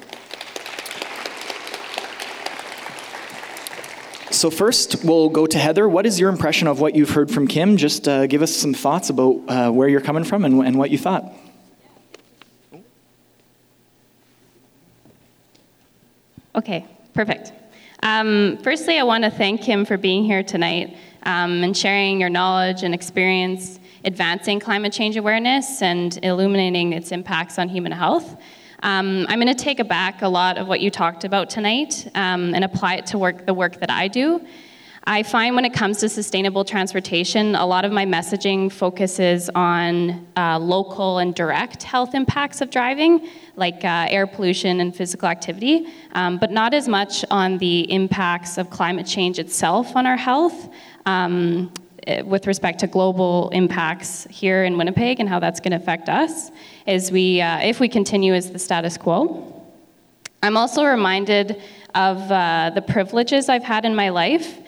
So, 4.33 4.49
first, 4.49 5.05
we'll 5.05 5.29
go 5.29 5.45
to 5.45 5.59
Heather. 5.59 5.87
What 5.87 6.07
is 6.07 6.19
your 6.19 6.31
impression 6.31 6.67
of 6.67 6.79
what 6.79 6.95
you've 6.95 7.11
heard 7.11 7.29
from 7.29 7.47
Kim? 7.47 7.77
Just 7.77 8.07
uh, 8.07 8.25
give 8.25 8.41
us 8.41 8.51
some 8.51 8.73
thoughts 8.73 9.11
about 9.11 9.41
uh, 9.47 9.69
where 9.69 9.87
you're 9.87 10.01
coming 10.01 10.23
from 10.23 10.43
and, 10.43 10.65
and 10.65 10.75
what 10.75 10.89
you 10.89 10.97
thought. 10.97 11.31
Okay, 16.55 16.83
perfect. 17.13 17.53
Um, 18.01 18.57
firstly, 18.63 18.97
I 18.97 19.03
want 19.03 19.23
to 19.23 19.29
thank 19.29 19.61
Kim 19.61 19.85
for 19.85 19.97
being 19.97 20.23
here 20.23 20.41
tonight 20.41 20.97
um, 21.21 21.63
and 21.63 21.77
sharing 21.77 22.19
your 22.19 22.29
knowledge 22.29 22.81
and 22.81 22.95
experience 22.95 23.79
advancing 24.03 24.59
climate 24.59 24.91
change 24.91 25.15
awareness 25.15 25.83
and 25.83 26.17
illuminating 26.25 26.93
its 26.93 27.11
impacts 27.11 27.59
on 27.59 27.69
human 27.69 27.91
health. 27.91 28.35
Um, 28.83 29.25
I'm 29.29 29.39
going 29.39 29.47
to 29.47 29.63
take 29.63 29.85
back 29.87 30.23
a 30.23 30.27
lot 30.27 30.57
of 30.57 30.67
what 30.67 30.81
you 30.81 30.91
talked 30.91 31.23
about 31.23 31.49
tonight 31.49 32.05
um, 32.15 32.53
and 32.53 32.65
apply 32.65 32.95
it 32.95 33.05
to 33.07 33.17
work, 33.17 33.45
the 33.45 33.53
work 33.53 33.79
that 33.79 33.89
I 33.89 34.09
do. 34.09 34.45
I 35.05 35.23
find 35.23 35.55
when 35.55 35.63
it 35.63 35.73
comes 35.73 35.99
to 35.99 36.09
sustainable 36.09 36.65
transportation, 36.65 37.55
a 37.55 37.65
lot 37.65 37.85
of 37.85 37.93
my 37.93 38.05
messaging 38.05 38.69
focuses 38.69 39.49
on 39.55 40.27
uh, 40.35 40.59
local 40.59 41.19
and 41.19 41.33
direct 41.33 41.83
health 41.83 42.13
impacts 42.13 42.59
of 42.59 42.69
driving, 42.69 43.29
like 43.55 43.85
uh, 43.85 44.07
air 44.09 44.27
pollution 44.27 44.81
and 44.81 44.93
physical 44.93 45.29
activity, 45.29 45.87
um, 46.11 46.37
but 46.37 46.51
not 46.51 46.73
as 46.73 46.89
much 46.89 47.23
on 47.31 47.57
the 47.59 47.89
impacts 47.89 48.57
of 48.57 48.69
climate 48.69 49.05
change 49.05 49.39
itself 49.39 49.95
on 49.95 50.05
our 50.05 50.17
health. 50.17 50.69
Um, 51.05 51.71
with 52.25 52.47
respect 52.47 52.79
to 52.79 52.87
global 52.87 53.49
impacts 53.49 54.27
here 54.29 54.63
in 54.63 54.77
Winnipeg 54.77 55.19
and 55.19 55.29
how 55.29 55.39
that's 55.39 55.59
going 55.59 55.71
to 55.71 55.77
affect 55.77 56.09
us 56.09 56.51
as 56.87 57.11
we, 57.11 57.41
uh, 57.41 57.59
if 57.59 57.79
we 57.79 57.87
continue 57.87 58.33
as 58.33 58.51
the 58.51 58.59
status 58.59 58.97
quo. 58.97 59.49
I'm 60.41 60.57
also 60.57 60.83
reminded 60.83 61.61
of 61.95 62.31
uh, 62.31 62.71
the 62.73 62.81
privileges 62.81 63.49
I've 63.49 63.63
had 63.63 63.85
in 63.85 63.95
my 63.95 64.09
life, 64.09 64.59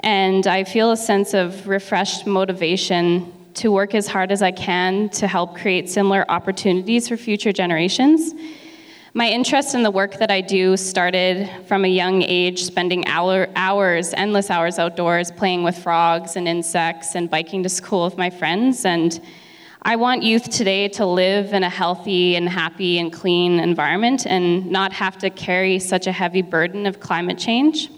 and 0.00 0.46
I 0.46 0.64
feel 0.64 0.92
a 0.92 0.96
sense 0.96 1.34
of 1.34 1.66
refreshed 1.66 2.26
motivation 2.26 3.32
to 3.54 3.72
work 3.72 3.94
as 3.94 4.06
hard 4.06 4.30
as 4.30 4.42
I 4.42 4.52
can 4.52 5.08
to 5.10 5.26
help 5.26 5.56
create 5.56 5.88
similar 5.88 6.24
opportunities 6.30 7.08
for 7.08 7.16
future 7.16 7.52
generations. 7.52 8.34
My 9.16 9.28
interest 9.28 9.76
in 9.76 9.84
the 9.84 9.92
work 9.92 10.18
that 10.18 10.32
I 10.32 10.40
do 10.40 10.76
started 10.76 11.48
from 11.68 11.84
a 11.84 11.88
young 11.88 12.22
age, 12.22 12.64
spending 12.64 13.06
hour, 13.06 13.46
hours, 13.54 14.12
endless 14.12 14.50
hours 14.50 14.76
outdoors, 14.80 15.30
playing 15.30 15.62
with 15.62 15.78
frogs 15.78 16.34
and 16.34 16.48
insects 16.48 17.14
and 17.14 17.30
biking 17.30 17.62
to 17.62 17.68
school 17.68 18.06
with 18.06 18.18
my 18.18 18.28
friends. 18.28 18.84
And 18.84 19.20
I 19.82 19.94
want 19.94 20.24
youth 20.24 20.50
today 20.50 20.88
to 20.88 21.06
live 21.06 21.52
in 21.52 21.62
a 21.62 21.70
healthy 21.70 22.34
and 22.34 22.48
happy 22.48 22.98
and 22.98 23.12
clean 23.12 23.60
environment 23.60 24.26
and 24.26 24.66
not 24.66 24.92
have 24.92 25.16
to 25.18 25.30
carry 25.30 25.78
such 25.78 26.08
a 26.08 26.12
heavy 26.12 26.42
burden 26.42 26.84
of 26.84 26.98
climate 26.98 27.38
change. 27.38 27.90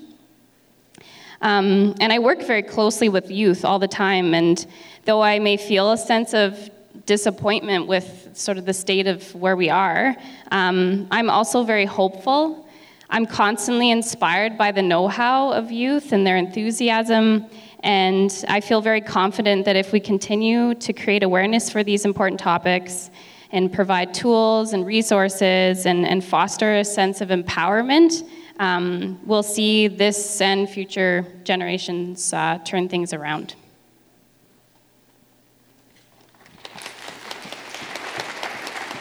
Um, 1.40 1.94
and 1.98 2.12
I 2.12 2.18
work 2.18 2.42
very 2.42 2.62
closely 2.62 3.08
with 3.08 3.30
youth 3.30 3.64
all 3.64 3.78
the 3.78 3.88
time, 3.88 4.34
and 4.34 4.66
though 5.06 5.22
I 5.22 5.38
may 5.38 5.56
feel 5.56 5.92
a 5.92 5.96
sense 5.96 6.34
of 6.34 6.68
disappointment 7.06 7.86
with 7.86 8.30
sort 8.34 8.58
of 8.58 8.66
the 8.66 8.74
state 8.74 9.06
of 9.06 9.34
where 9.34 9.56
we 9.56 9.70
are, 9.70 10.14
um, 10.50 11.06
I'm 11.10 11.30
also 11.30 11.62
very 11.62 11.86
hopeful. 11.86 12.68
I'm 13.08 13.24
constantly 13.24 13.90
inspired 13.90 14.58
by 14.58 14.72
the 14.72 14.82
know 14.82 15.08
how 15.08 15.52
of 15.52 15.70
youth 15.70 16.12
and 16.12 16.26
their 16.26 16.36
enthusiasm 16.36 17.46
and 17.86 18.44
I 18.48 18.60
feel 18.60 18.80
very 18.80 19.00
confident 19.00 19.64
that 19.66 19.76
if 19.76 19.92
we 19.92 20.00
continue 20.00 20.74
to 20.74 20.92
create 20.92 21.22
awareness 21.22 21.70
for 21.70 21.84
these 21.84 22.04
important 22.04 22.40
topics 22.40 23.12
and 23.52 23.72
provide 23.72 24.12
tools 24.12 24.72
and 24.72 24.84
resources 24.84 25.86
and, 25.86 26.04
and 26.04 26.24
foster 26.24 26.78
a 26.78 26.84
sense 26.84 27.20
of 27.20 27.28
empowerment, 27.28 28.28
um, 28.58 29.20
we'll 29.24 29.44
see 29.44 29.86
this 29.86 30.40
and 30.40 30.68
future 30.68 31.26
generations 31.44 32.32
uh, 32.32 32.58
turn 32.64 32.88
things 32.88 33.12
around. 33.12 33.54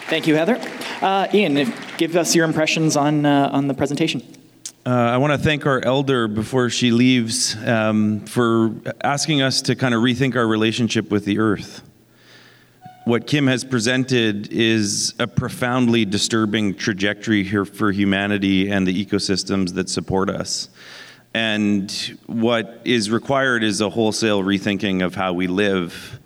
Thank 0.07 0.27
you, 0.27 0.35
Heather. 0.35 0.59
Uh, 1.01 1.27
Ian, 1.33 1.57
if, 1.57 1.97
give 1.97 2.15
us 2.15 2.35
your 2.35 2.45
impressions 2.45 2.95
on, 2.95 3.25
uh, 3.25 3.49
on 3.51 3.67
the 3.67 3.73
presentation. 3.73 4.21
Uh, 4.85 4.91
I 4.91 5.17
want 5.17 5.33
to 5.33 5.39
thank 5.39 5.65
our 5.65 5.83
elder 5.83 6.27
before 6.27 6.69
she 6.69 6.91
leaves 6.91 7.55
um, 7.65 8.19
for 8.25 8.75
asking 9.03 9.41
us 9.41 9.63
to 9.63 9.75
kind 9.75 9.95
of 9.95 10.03
rethink 10.03 10.35
our 10.35 10.45
relationship 10.45 11.09
with 11.09 11.25
the 11.25 11.39
earth. 11.39 11.81
What 13.05 13.25
Kim 13.25 13.47
has 13.47 13.63
presented 13.63 14.53
is 14.53 15.15
a 15.17 15.25
profoundly 15.25 16.05
disturbing 16.05 16.75
trajectory 16.75 17.43
here 17.43 17.65
for 17.65 17.91
humanity 17.91 18.69
and 18.69 18.85
the 18.85 19.05
ecosystems 19.05 19.73
that 19.73 19.89
support 19.89 20.29
us. 20.29 20.69
And 21.33 21.91
what 22.27 22.79
is 22.85 23.09
required 23.09 23.63
is 23.63 23.81
a 23.81 23.89
wholesale 23.89 24.43
rethinking 24.43 25.03
of 25.03 25.15
how 25.15 25.33
we 25.33 25.47
live 25.47 26.19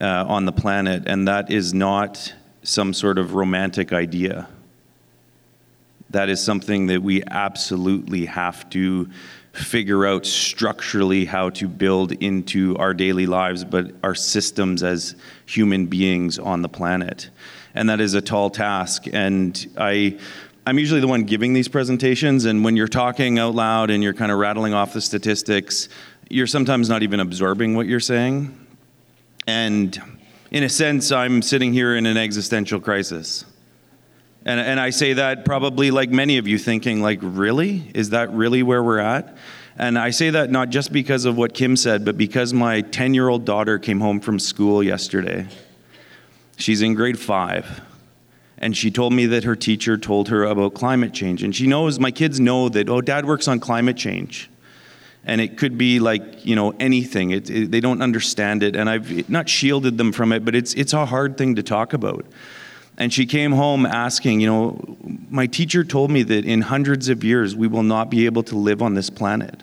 uh, 0.00 0.24
on 0.28 0.44
the 0.44 0.52
planet, 0.52 1.02
and 1.06 1.26
that 1.26 1.50
is 1.50 1.74
not 1.74 2.32
some 2.64 2.92
sort 2.92 3.18
of 3.18 3.34
romantic 3.34 3.92
idea 3.92 4.48
that 6.14 6.28
is 6.28 6.42
something 6.42 6.86
that 6.86 7.02
we 7.02 7.24
absolutely 7.24 8.24
have 8.24 8.70
to 8.70 9.10
figure 9.52 10.06
out 10.06 10.24
structurally 10.24 11.24
how 11.24 11.50
to 11.50 11.68
build 11.68 12.12
into 12.12 12.76
our 12.78 12.94
daily 12.94 13.26
lives, 13.26 13.64
but 13.64 13.90
our 14.02 14.14
systems 14.14 14.82
as 14.82 15.16
human 15.46 15.86
beings 15.86 16.38
on 16.38 16.62
the 16.62 16.68
planet. 16.68 17.30
And 17.74 17.88
that 17.88 18.00
is 18.00 18.14
a 18.14 18.20
tall 18.20 18.48
task. 18.48 19.06
And 19.12 19.66
I, 19.76 20.18
I'm 20.66 20.78
usually 20.78 21.00
the 21.00 21.08
one 21.08 21.24
giving 21.24 21.52
these 21.52 21.68
presentations, 21.68 22.44
and 22.44 22.64
when 22.64 22.76
you're 22.76 22.88
talking 22.88 23.40
out 23.40 23.56
loud 23.56 23.90
and 23.90 24.02
you're 24.02 24.14
kind 24.14 24.30
of 24.30 24.38
rattling 24.38 24.72
off 24.72 24.92
the 24.92 25.00
statistics, 25.00 25.88
you're 26.30 26.46
sometimes 26.46 26.88
not 26.88 27.02
even 27.02 27.18
absorbing 27.18 27.74
what 27.74 27.86
you're 27.86 28.00
saying. 28.00 28.56
And 29.48 30.00
in 30.54 30.62
a 30.62 30.68
sense, 30.68 31.10
I'm 31.10 31.42
sitting 31.42 31.72
here 31.72 31.96
in 31.96 32.06
an 32.06 32.16
existential 32.16 32.78
crisis. 32.78 33.44
And, 34.44 34.60
and 34.60 34.78
I 34.78 34.90
say 34.90 35.14
that 35.14 35.44
probably 35.44 35.90
like 35.90 36.10
many 36.10 36.38
of 36.38 36.46
you 36.46 36.58
thinking, 36.58 37.02
like, 37.02 37.18
really? 37.22 37.90
Is 37.92 38.10
that 38.10 38.32
really 38.32 38.62
where 38.62 38.80
we're 38.80 39.00
at? 39.00 39.36
And 39.76 39.98
I 39.98 40.10
say 40.10 40.30
that 40.30 40.52
not 40.52 40.68
just 40.68 40.92
because 40.92 41.24
of 41.24 41.36
what 41.36 41.54
Kim 41.54 41.74
said, 41.74 42.04
but 42.04 42.16
because 42.16 42.54
my 42.54 42.82
10 42.82 43.14
year 43.14 43.28
old 43.28 43.44
daughter 43.44 43.80
came 43.80 43.98
home 43.98 44.20
from 44.20 44.38
school 44.38 44.80
yesterday. 44.80 45.48
She's 46.56 46.82
in 46.82 46.94
grade 46.94 47.18
five. 47.18 47.80
And 48.56 48.76
she 48.76 48.92
told 48.92 49.12
me 49.12 49.26
that 49.26 49.42
her 49.42 49.56
teacher 49.56 49.98
told 49.98 50.28
her 50.28 50.44
about 50.44 50.74
climate 50.74 51.12
change. 51.12 51.42
And 51.42 51.52
she 51.52 51.66
knows, 51.66 51.98
my 51.98 52.12
kids 52.12 52.38
know 52.38 52.68
that, 52.68 52.88
oh, 52.88 53.00
dad 53.00 53.26
works 53.26 53.48
on 53.48 53.58
climate 53.58 53.96
change. 53.96 54.48
And 55.26 55.40
it 55.40 55.56
could 55.56 55.78
be 55.78 56.00
like 56.00 56.44
you 56.44 56.54
know 56.54 56.74
anything. 56.78 57.30
It, 57.30 57.50
it, 57.50 57.70
they 57.70 57.80
don't 57.80 58.02
understand 58.02 58.62
it. 58.62 58.76
And 58.76 58.88
i've 58.88 59.28
not 59.28 59.48
shielded 59.48 59.98
them 59.98 60.12
from 60.12 60.32
it 60.32 60.44
but 60.44 60.54
it's 60.54 60.74
it's 60.74 60.92
a 60.92 61.06
hard 61.06 61.36
thing 61.36 61.54
to 61.56 61.62
talk 61.62 61.92
about. 61.92 62.26
And 62.96 63.12
she 63.12 63.26
came 63.26 63.52
home 63.52 63.86
asking 63.86 64.40
you 64.40 64.46
know 64.46 64.96
my 65.30 65.46
teacher 65.46 65.84
told 65.84 66.10
me 66.10 66.22
that 66.22 66.44
in 66.44 66.62
hundreds 66.62 67.08
of 67.08 67.24
years 67.24 67.56
we 67.56 67.66
will 67.66 67.82
not 67.82 68.10
be 68.10 68.26
able 68.26 68.42
to 68.44 68.56
live 68.56 68.82
on 68.82 68.94
this 68.94 69.10
planet. 69.10 69.62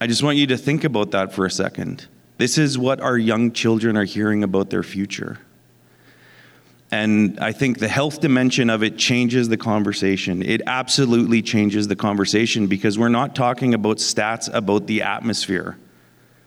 I 0.00 0.06
just 0.06 0.22
want 0.22 0.38
you 0.38 0.46
to 0.46 0.56
think 0.56 0.84
about 0.84 1.10
that 1.10 1.32
for 1.32 1.44
a 1.44 1.50
second. 1.50 2.06
This 2.38 2.56
is 2.56 2.78
what 2.78 3.00
our 3.00 3.18
young 3.18 3.52
children 3.52 3.98
are 3.98 4.04
hearing 4.04 4.42
about 4.42 4.70
their 4.70 4.82
future 4.82 5.38
and 6.92 7.38
I 7.38 7.52
think 7.52 7.78
the 7.78 7.88
health 7.88 8.20
dimension 8.20 8.68
of 8.68 8.82
it 8.82 8.98
changes 8.98 9.48
the 9.48 9.56
conversation. 9.56 10.42
It 10.42 10.62
absolutely 10.66 11.40
changes 11.40 11.86
the 11.86 11.94
conversation 11.94 12.66
because 12.66 12.98
we're 12.98 13.08
not 13.08 13.36
talking 13.36 13.74
about 13.74 13.98
stats 13.98 14.52
about 14.52 14.86
the 14.88 15.02
atmosphere. 15.02 15.78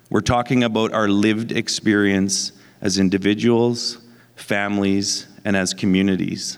We're 0.09 0.21
talking 0.21 0.63
about 0.63 0.91
our 0.91 1.07
lived 1.07 1.53
experience 1.53 2.51
as 2.81 2.99
individuals, 2.99 3.99
families, 4.35 5.27
and 5.45 5.55
as 5.55 5.73
communities. 5.73 6.57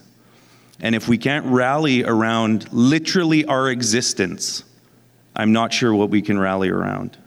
And 0.79 0.95
if 0.95 1.07
we 1.07 1.17
can't 1.19 1.45
rally 1.45 2.03
around 2.03 2.71
literally 2.73 3.45
our 3.45 3.69
existence, 3.69 4.63
I'm 5.35 5.53
not 5.53 5.71
sure 5.71 5.93
what 5.93 6.09
we 6.09 6.23
can 6.23 6.39
rally 6.39 6.69
around. 6.69 7.17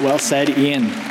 Well 0.00 0.18
said, 0.18 0.50
Ian. 0.56 1.03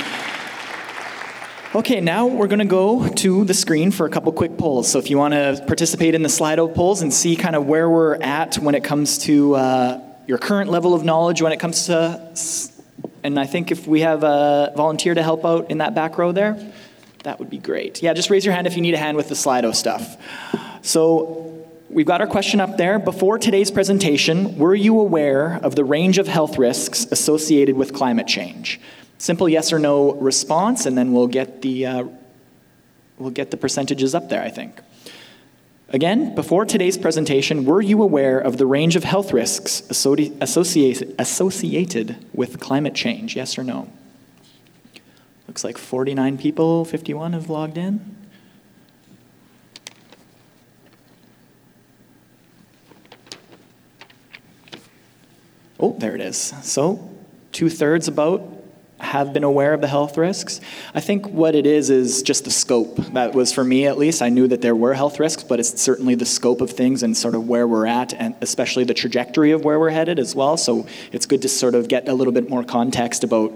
Okay, 1.76 2.02
now 2.02 2.28
we're 2.28 2.46
going 2.46 2.60
to 2.60 2.66
go 2.66 3.10
to 3.10 3.46
the 3.46 3.54
screen 3.56 3.90
for 3.90 4.06
a 4.06 4.10
couple 4.12 4.32
quick 4.32 4.60
polls. 4.60 4.88
So 4.88 5.00
if 5.00 5.10
you 5.10 5.18
want 5.18 5.34
to 5.34 5.64
participate 5.66 6.14
in 6.14 6.22
the 6.22 6.30
Slido 6.30 6.72
polls 6.72 7.02
and 7.02 7.12
see 7.12 7.36
kind 7.36 7.56
of 7.56 7.66
where 7.66 7.90
we're 7.90 8.14
at 8.22 8.60
when 8.60 8.76
it 8.76 8.84
comes 8.84 9.18
to 9.20 9.56
uh, 9.56 10.00
your 10.28 10.38
current 10.38 10.70
level 10.70 10.94
of 10.94 11.04
knowledge 11.04 11.42
when 11.42 11.52
it 11.52 11.60
comes 11.60 11.88
to, 11.88 12.32
and 13.24 13.40
I 13.40 13.48
think 13.48 13.72
if 13.72 13.88
we 13.88 14.02
have 14.02 14.24
a 14.24 14.72
volunteer 14.76 15.16
to 15.16 15.24
help 15.24 15.44
out 15.46 15.72
in 15.72 15.80
that 15.80 15.96
back 15.96 16.20
row 16.20 16.32
there, 16.32 16.64
that 17.24 17.40
would 17.40 17.50
be 17.50 17.58
great. 17.58 18.04
Yeah, 18.04 18.14
just 18.14 18.30
raise 18.30 18.46
your 18.46 18.54
hand 18.54 18.68
if 18.68 18.76
you 18.76 18.84
need 18.84 18.94
a 18.94 19.00
hand 19.00 19.18
with 19.18 19.30
the 19.30 19.36
Slido 19.36 19.74
stuff. 19.74 20.16
So 20.84 21.66
we've 21.90 22.06
got 22.06 22.22
our 22.22 22.28
question 22.28 22.60
up 22.60 22.78
there. 22.78 23.00
Before 23.00 23.40
today's 23.40 23.72
presentation, 23.72 24.60
were 24.60 24.76
you 24.76 25.00
aware 25.00 25.60
of 25.64 25.76
the 25.76 25.84
range 25.84 26.20
of 26.20 26.28
health 26.28 26.60
risks 26.60 27.08
associated 27.10 27.76
with 27.76 27.94
climate 27.94 28.28
change? 28.28 28.80
Simple 29.24 29.48
yes 29.48 29.72
or 29.72 29.80
no 29.80 30.16
response, 30.16 30.86
and 30.86 30.98
then 30.98 31.14
we'll 31.14 31.28
get 31.28 31.62
the, 31.62 31.86
uh, 31.86 32.04
we'll 33.18 33.30
get 33.30 33.52
the 33.52 33.56
percentages 33.56 34.14
up 34.14 34.28
there, 34.28 34.44
I 34.44 34.50
think. 34.50 34.82
Again, 35.88 36.36
before 36.36 36.66
today's 36.66 36.98
presentation, 36.98 37.64
were 37.64 37.82
you 37.82 38.04
aware 38.04 38.38
of 38.38 38.58
the 38.58 38.66
range 38.66 38.98
of 38.98 39.06
health 39.06 39.32
risks 39.32 39.82
associated, 39.90 41.16
associated 41.20 42.18
with 42.34 42.60
climate 42.60 42.96
change? 42.96 43.38
Yes 43.38 43.58
or 43.58 43.64
no? 43.64 43.90
Looks 45.48 45.64
like 45.64 45.78
49 45.78 46.38
people, 46.38 46.84
51 46.84 47.32
have 47.32 47.50
logged 47.50 47.78
in. 47.78 48.18
Oh, 55.80 55.96
there 55.98 56.14
it 56.14 56.20
is. 56.20 56.38
So, 56.62 57.10
two 57.54 57.70
thirds 57.70 58.10
about 58.10 58.63
have 59.04 59.34
been 59.34 59.44
aware 59.44 59.74
of 59.74 59.82
the 59.82 59.88
health 59.88 60.18
risks. 60.18 60.62
I 60.94 61.02
think 61.02 61.28
what 61.30 61.56
it 61.56 61.66
is 61.66 61.90
is 61.90 62.24
just 62.24 62.46
the 62.46 62.52
scope. 62.52 62.96
That 63.14 63.34
was 63.34 63.52
for 63.52 63.64
me 63.64 63.86
at 63.86 63.98
least. 63.98 64.22
I 64.22 64.30
knew 64.30 64.48
that 64.48 64.62
there 64.62 64.76
were 64.76 64.94
health 64.94 65.20
risks, 65.20 65.44
but 65.44 65.60
it's 65.60 65.82
certainly 65.82 66.16
the 66.16 66.26
scope 66.26 66.62
of 66.62 66.72
things 66.72 67.04
and 67.04 67.16
sort 67.16 67.36
of 67.36 67.48
where 67.48 67.68
we're 67.68 67.86
at, 67.86 68.14
and 68.14 68.36
especially 68.42 68.84
the 68.84 68.94
trajectory 68.94 69.52
of 69.52 69.64
where 69.64 69.80
we're 69.80 69.90
headed 69.90 70.20
as 70.20 70.36
well. 70.36 70.58
So 70.58 70.88
it's 71.12 71.26
good 71.26 71.42
to 71.44 71.50
sort 71.50 71.76
of 71.76 71.88
get 71.88 72.08
a 72.08 72.14
little 72.14 72.34
bit 72.34 72.50
more 72.50 72.64
context 72.64 73.24
about 73.24 73.54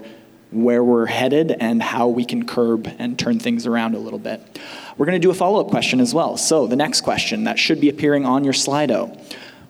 where 0.50 0.82
we're 0.82 1.06
headed 1.06 1.52
and 1.60 1.82
how 1.82 2.08
we 2.08 2.24
can 2.24 2.46
curb 2.46 2.90
and 2.98 3.18
turn 3.18 3.38
things 3.38 3.66
around 3.66 3.94
a 3.94 3.98
little 3.98 4.18
bit. 4.18 4.40
We're 4.96 5.06
going 5.06 5.20
to 5.20 5.24
do 5.24 5.30
a 5.30 5.34
follow 5.34 5.60
up 5.60 5.68
question 5.68 6.00
as 6.00 6.14
well. 6.14 6.36
So 6.36 6.66
the 6.66 6.76
next 6.76 7.02
question 7.02 7.44
that 7.44 7.58
should 7.58 7.80
be 7.80 7.88
appearing 7.88 8.24
on 8.24 8.44
your 8.44 8.54
Slido. 8.54 9.18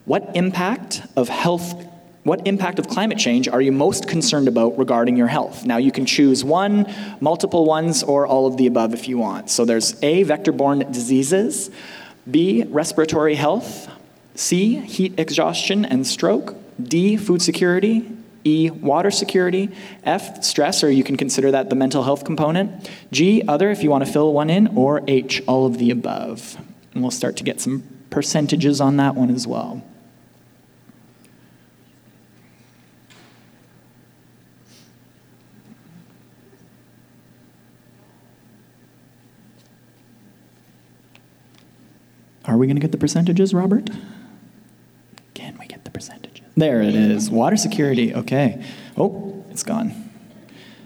What 0.04 0.30
impact 0.34 1.02
of 1.16 1.28
health 1.28 1.84
what 2.24 2.46
impact 2.46 2.78
of 2.78 2.88
climate 2.88 3.18
change 3.18 3.48
are 3.48 3.60
you 3.60 3.72
most 3.72 4.08
concerned 4.08 4.48
about 4.48 4.76
regarding 4.78 5.16
your 5.16 5.28
health? 5.28 5.64
Now, 5.64 5.76
you 5.76 5.92
can 5.92 6.04
choose 6.04 6.44
one, 6.44 6.92
multiple 7.20 7.64
ones, 7.64 8.02
or 8.02 8.26
all 8.26 8.46
of 8.46 8.56
the 8.56 8.66
above 8.66 8.92
if 8.92 9.08
you 9.08 9.18
want. 9.18 9.50
So 9.50 9.64
there's 9.64 10.02
A, 10.02 10.24
vector 10.24 10.52
borne 10.52 10.80
diseases, 10.92 11.70
B, 12.30 12.64
respiratory 12.64 13.34
health, 13.34 13.88
C, 14.34 14.76
heat 14.76 15.18
exhaustion 15.18 15.84
and 15.84 16.06
stroke, 16.06 16.54
D, 16.82 17.16
food 17.16 17.42
security, 17.42 18.08
E, 18.44 18.70
water 18.70 19.10
security, 19.10 19.70
F, 20.04 20.44
stress, 20.44 20.84
or 20.84 20.90
you 20.90 21.02
can 21.04 21.16
consider 21.16 21.50
that 21.50 21.70
the 21.70 21.76
mental 21.76 22.02
health 22.02 22.24
component, 22.24 22.88
G, 23.10 23.42
other 23.48 23.70
if 23.70 23.82
you 23.82 23.90
want 23.90 24.06
to 24.06 24.12
fill 24.12 24.32
one 24.32 24.48
in, 24.48 24.68
or 24.76 25.02
H, 25.08 25.42
all 25.46 25.66
of 25.66 25.78
the 25.78 25.90
above. 25.90 26.56
And 26.94 27.02
we'll 27.02 27.10
start 27.10 27.36
to 27.38 27.44
get 27.44 27.60
some 27.60 27.82
percentages 28.10 28.80
on 28.80 28.96
that 28.96 29.14
one 29.14 29.30
as 29.30 29.46
well. 29.46 29.82
Are 42.48 42.56
we 42.56 42.66
going 42.66 42.76
to 42.76 42.80
get 42.80 42.92
the 42.92 42.98
percentages, 42.98 43.52
Robert? 43.52 43.90
Can 45.34 45.58
we 45.58 45.66
get 45.66 45.84
the 45.84 45.90
percentages? 45.90 46.46
There 46.56 46.80
it 46.80 46.94
is. 46.94 47.30
Water 47.30 47.58
security. 47.58 48.14
Okay. 48.14 48.64
Oh, 48.96 49.44
it's 49.50 49.62
gone. 49.62 50.10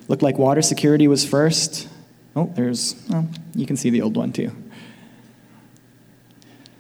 Looked 0.09 0.23
like 0.23 0.37
water 0.39 0.61
security 0.61 1.07
was 1.07 1.25
first. 1.25 1.89
Oh, 2.35 2.53
there's, 2.57 3.01
well, 3.09 3.29
you 3.55 3.65
can 3.65 3.77
see 3.77 3.91
the 3.91 4.03
old 4.03 4.17
one 4.17 4.33
too. 4.33 4.51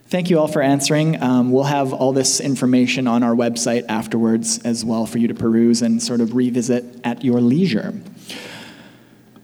Thank 0.08 0.30
you 0.30 0.38
all 0.38 0.48
for 0.48 0.60
answering. 0.60 1.22
Um, 1.22 1.52
we'll 1.52 1.62
have 1.64 1.92
all 1.92 2.12
this 2.12 2.40
information 2.40 3.06
on 3.06 3.22
our 3.22 3.34
website 3.34 3.86
afterwards 3.88 4.58
as 4.58 4.84
well 4.84 5.06
for 5.06 5.18
you 5.18 5.28
to 5.28 5.34
peruse 5.34 5.80
and 5.80 6.02
sort 6.02 6.20
of 6.20 6.34
revisit 6.34 6.84
at 7.04 7.24
your 7.24 7.40
leisure. 7.40 7.94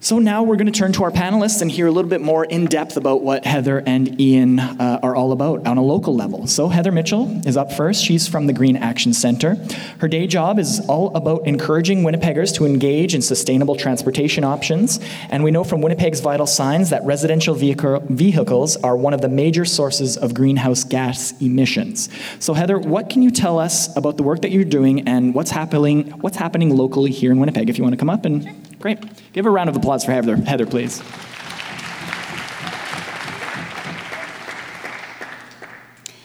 So 0.01 0.17
now 0.17 0.43
we're 0.43 0.55
going 0.55 0.71
to 0.71 0.79
turn 0.79 0.93
to 0.93 1.03
our 1.03 1.11
panelists 1.11 1.61
and 1.61 1.69
hear 1.69 1.85
a 1.85 1.91
little 1.91 2.09
bit 2.09 2.21
more 2.21 2.45
in 2.45 2.67
depth 2.67 2.95
about 2.95 3.21
what 3.21 3.45
Heather 3.45 3.83
and 3.85 4.19
Ian 4.19 4.57
uh, 4.57 5.01
are 5.03 5.13
all 5.13 5.33
about 5.33 5.67
on 5.67 5.77
a 5.77 5.83
local 5.83 6.15
level. 6.15 6.47
So 6.47 6.69
Heather 6.69 6.93
Mitchell 6.93 7.45
is 7.45 7.57
up 7.57 7.73
first. 7.73 8.05
She's 8.05 8.25
from 8.25 8.47
the 8.47 8.53
Green 8.53 8.77
Action 8.77 9.11
Center. 9.11 9.55
Her 9.97 10.07
day 10.07 10.25
job 10.25 10.57
is 10.57 10.79
all 10.87 11.13
about 11.17 11.45
encouraging 11.45 12.03
Winnipeggers 12.03 12.55
to 12.55 12.65
engage 12.65 13.13
in 13.13 13.21
sustainable 13.21 13.75
transportation 13.75 14.45
options. 14.45 15.01
And 15.31 15.43
we 15.43 15.51
know 15.51 15.65
from 15.65 15.81
Winnipeg's 15.81 16.21
vital 16.21 16.47
signs 16.47 16.91
that 16.91 17.03
residential 17.03 17.53
vehicle, 17.53 18.01
vehicles 18.07 18.77
are 18.77 18.95
one 18.95 19.13
of 19.13 19.19
the 19.19 19.29
major 19.29 19.65
sources 19.65 20.15
of 20.15 20.33
greenhouse 20.33 20.85
gas 20.85 21.33
emissions. 21.41 22.07
So 22.39 22.53
Heather, 22.53 22.79
what 22.79 23.09
can 23.09 23.21
you 23.21 23.31
tell 23.31 23.59
us 23.59 23.93
about 23.97 24.15
the 24.15 24.23
work 24.23 24.43
that 24.43 24.51
you're 24.51 24.63
doing 24.63 25.09
and 25.09 25.35
what's 25.35 25.51
happening 25.51 26.11
what's 26.21 26.37
happening 26.37 26.73
locally 26.73 27.11
here 27.11 27.33
in 27.33 27.39
Winnipeg? 27.39 27.69
If 27.69 27.77
you 27.77 27.83
want 27.83 27.93
to 27.93 27.99
come 27.99 28.09
up 28.09 28.23
and 28.23 28.68
Great. 28.79 28.99
Give 29.33 29.45
a 29.45 29.49
round 29.49 29.69
of 29.69 29.75
applause 29.75 30.05
for 30.05 30.11
Heather, 30.11 30.37
Heather 30.37 30.65
please. 30.65 31.01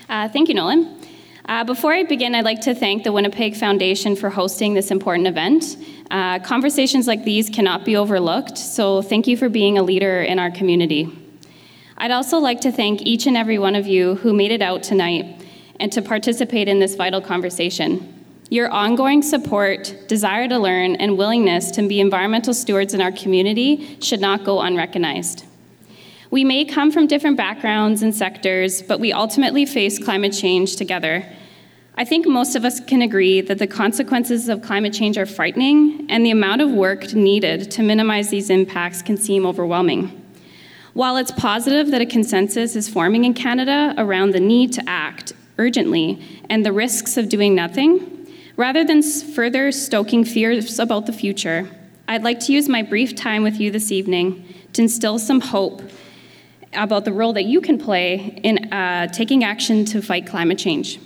Uh, 0.09 0.29
thank 0.29 0.49
you, 0.49 0.55
Nolan. 0.55 1.01
Uh, 1.47 1.65
before 1.65 1.93
I 1.93 2.05
begin, 2.05 2.35
I'd 2.35 2.45
like 2.45 2.63
to 2.63 2.75
thank 2.75 3.03
the 3.03 3.13
Winnipeg 3.13 3.57
Foundation 3.57 4.17
for 4.17 4.31
hosting 4.31 4.75
this 4.75 4.91
important 4.91 5.27
event. 5.27 5.77
Uh, 6.11 6.39
conversations 6.39 7.07
like 7.07 7.25
these 7.25 7.51
cannot 7.51 7.85
be 7.85 7.97
overlooked, 7.97 8.57
so 8.57 9.03
thank 9.03 9.27
you 9.27 9.37
for 9.37 9.49
being 9.49 9.77
a 9.77 9.83
leader 9.83 10.23
in 10.23 10.39
our 10.39 10.51
community. 10.51 11.11
I'd 11.99 12.13
also 12.13 12.39
like 12.39 12.61
to 12.63 12.73
thank 12.73 13.03
each 13.03 13.27
and 13.27 13.37
every 13.37 13.59
one 13.59 13.75
of 13.75 13.87
you 13.87 14.15
who 14.17 14.33
made 14.33 14.53
it 14.53 14.63
out 14.63 14.83
tonight 14.83 15.45
and 15.81 15.93
to 15.93 16.01
participate 16.01 16.69
in 16.69 16.79
this 16.79 16.95
vital 16.95 17.21
conversation. 17.21 18.14
Your 18.51 18.71
ongoing 18.71 19.23
support, 19.23 19.95
desire 20.07 20.47
to 20.49 20.59
learn, 20.59 20.97
and 20.97 21.17
willingness 21.17 21.71
to 21.73 21.89
be 21.89 21.99
environmental 21.99 22.53
stewards 22.53 22.93
in 22.93 23.01
our 23.01 23.13
community 23.13 23.97
should 24.01 24.21
not 24.21 24.45
go 24.45 24.61
unrecognized. 24.61 25.47
We 26.31 26.45
may 26.45 26.65
come 26.65 26.91
from 26.93 27.07
different 27.07 27.37
backgrounds 27.37 28.03
and 28.03 28.15
sectors, 28.15 28.83
but 28.83 29.01
we 29.01 29.13
ultimately 29.13 29.65
face 29.65 30.03
climate 30.03 30.33
change 30.33 30.77
together. 30.77 31.25
I 31.97 32.05
think 32.05 32.27
most 32.27 32.55
of 32.55 32.65
us 32.65 32.81
can 32.81 33.03
agree 33.03 33.41
that 33.41 33.59
the 33.59 33.67
consequences 33.67 34.49
of 34.49 34.61
climate 34.61 34.93
change 34.93 35.17
are 35.17 35.27
frightening, 35.27 36.07
and 36.11 36.27
the 36.27 36.33
amount 36.33 36.61
of 36.61 36.71
work 36.71 37.15
needed 37.15 37.71
to 37.71 37.83
minimize 37.83 38.29
these 38.29 38.51
impacts 38.51 39.01
can 39.01 39.17
seem 39.17 39.47
overwhelming. 39.47 40.21
While 40.93 41.17
it's 41.17 41.33
positive 41.33 41.91
that 41.93 42.03
a 42.03 42.07
consensus 42.07 42.77
is 42.77 42.89
forming 42.89 43.25
in 43.25 43.33
Canada 43.33 43.95
around 43.97 44.33
the 44.33 44.41
need 44.41 44.73
to 44.75 44.83
act 44.87 45.33
urgently 45.57 46.21
and 46.51 46.65
the 46.67 46.73
risks 46.73 47.17
of 47.17 47.29
doing 47.29 47.55
nothing, 47.55 48.14
Rather 48.57 48.85
than 48.85 49.03
further 49.03 49.73
stoking 49.73 50.25
fears 50.25 50.79
about 50.79 51.07
the 51.07 51.13
future, 51.13 51.69
I'd 52.07 52.23
like 52.23 52.39
to 52.41 52.53
use 52.53 52.69
my 52.69 52.83
brief 52.83 53.17
time 53.17 53.43
with 53.43 53.59
you 53.59 53.73
this 53.73 53.91
evening 53.91 54.47
to 54.75 54.83
instill 54.83 55.19
some 55.19 55.41
hope 55.41 55.83
about 56.73 57.05
the 57.05 57.13
role 57.13 57.33
that 57.33 57.45
you 57.45 57.61
can 57.61 57.79
play 57.79 58.39
in 58.45 58.73
uh, 58.73 59.09
taking 59.09 59.43
action 59.43 59.85
to 59.87 60.01
fight 60.01 60.27
climate 60.27 60.59
change. 60.59 61.01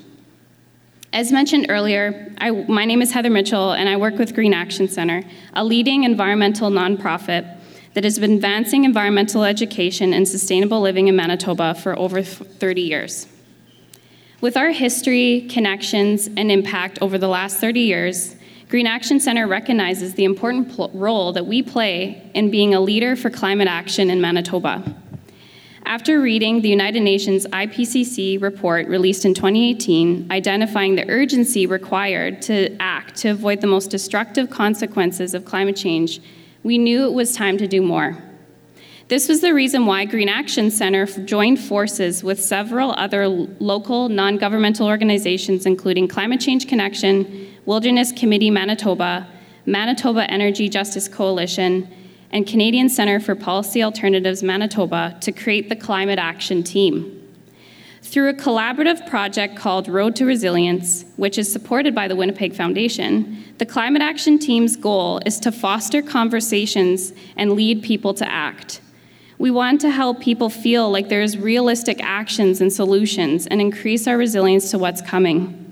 As 1.10 1.32
mentioned 1.32 1.66
earlier, 1.70 2.34
I, 2.38 2.50
my 2.50 2.84
name 2.84 3.00
is 3.00 3.12
Heather 3.12 3.30
Mitchell, 3.30 3.72
and 3.72 3.88
I 3.88 3.96
work 3.96 4.18
with 4.18 4.34
Green 4.34 4.52
Action 4.52 4.86
Center, 4.88 5.22
a 5.54 5.64
leading 5.64 6.04
environmental 6.04 6.70
nonprofit 6.70 7.56
that 7.94 8.04
has 8.04 8.18
been 8.18 8.32
advancing 8.32 8.84
environmental 8.84 9.44
education 9.44 10.12
and 10.12 10.28
sustainable 10.28 10.82
living 10.82 11.08
in 11.08 11.16
Manitoba 11.16 11.74
for 11.74 11.98
over 11.98 12.22
30 12.22 12.82
years. 12.82 13.26
With 14.40 14.56
our 14.56 14.70
history, 14.70 15.48
connections, 15.50 16.28
and 16.36 16.52
impact 16.52 17.00
over 17.02 17.18
the 17.18 17.26
last 17.26 17.58
30 17.58 17.80
years, 17.80 18.36
Green 18.68 18.86
Action 18.86 19.18
Center 19.18 19.48
recognizes 19.48 20.14
the 20.14 20.22
important 20.22 20.72
pl- 20.76 20.92
role 20.94 21.32
that 21.32 21.44
we 21.44 21.60
play 21.60 22.30
in 22.34 22.48
being 22.48 22.72
a 22.72 22.78
leader 22.78 23.16
for 23.16 23.30
climate 23.30 23.66
action 23.66 24.10
in 24.10 24.20
Manitoba. 24.20 24.94
After 25.84 26.20
reading 26.20 26.60
the 26.60 26.68
United 26.68 27.00
Nations 27.00 27.46
IPCC 27.46 28.40
report 28.40 28.86
released 28.86 29.24
in 29.24 29.34
2018, 29.34 30.30
identifying 30.30 30.94
the 30.94 31.10
urgency 31.10 31.66
required 31.66 32.40
to 32.42 32.76
act 32.78 33.16
to 33.16 33.30
avoid 33.30 33.60
the 33.60 33.66
most 33.66 33.90
destructive 33.90 34.50
consequences 34.50 35.34
of 35.34 35.44
climate 35.44 35.76
change, 35.76 36.20
we 36.62 36.78
knew 36.78 37.06
it 37.06 37.12
was 37.12 37.34
time 37.34 37.58
to 37.58 37.66
do 37.66 37.82
more. 37.82 38.16
This 39.08 39.26
was 39.26 39.40
the 39.40 39.54
reason 39.54 39.86
why 39.86 40.04
Green 40.04 40.28
Action 40.28 40.70
Center 40.70 41.06
joined 41.06 41.58
forces 41.58 42.22
with 42.22 42.38
several 42.38 42.90
other 42.98 43.26
local 43.26 44.10
non 44.10 44.36
governmental 44.36 44.86
organizations, 44.86 45.64
including 45.64 46.08
Climate 46.08 46.40
Change 46.40 46.68
Connection, 46.68 47.48
Wilderness 47.64 48.12
Committee 48.12 48.50
Manitoba, 48.50 49.26
Manitoba 49.64 50.30
Energy 50.30 50.68
Justice 50.68 51.08
Coalition, 51.08 51.88
and 52.32 52.46
Canadian 52.46 52.90
Centre 52.90 53.18
for 53.18 53.34
Policy 53.34 53.82
Alternatives 53.82 54.42
Manitoba 54.42 55.16
to 55.22 55.32
create 55.32 55.70
the 55.70 55.76
Climate 55.76 56.18
Action 56.18 56.62
Team. 56.62 57.14
Through 58.02 58.28
a 58.28 58.34
collaborative 58.34 59.08
project 59.08 59.56
called 59.56 59.88
Road 59.88 60.16
to 60.16 60.26
Resilience, 60.26 61.06
which 61.16 61.38
is 61.38 61.50
supported 61.50 61.94
by 61.94 62.08
the 62.08 62.16
Winnipeg 62.16 62.54
Foundation, 62.54 63.42
the 63.56 63.64
Climate 63.64 64.02
Action 64.02 64.38
Team's 64.38 64.76
goal 64.76 65.22
is 65.24 65.40
to 65.40 65.50
foster 65.50 66.02
conversations 66.02 67.14
and 67.38 67.52
lead 67.52 67.82
people 67.82 68.12
to 68.12 68.30
act. 68.30 68.82
We 69.38 69.52
want 69.52 69.80
to 69.82 69.90
help 69.90 70.18
people 70.20 70.50
feel 70.50 70.90
like 70.90 71.08
there's 71.08 71.38
realistic 71.38 72.02
actions 72.02 72.60
and 72.60 72.72
solutions 72.72 73.46
and 73.46 73.60
increase 73.60 74.08
our 74.08 74.18
resilience 74.18 74.72
to 74.72 74.78
what's 74.78 75.00
coming. 75.00 75.64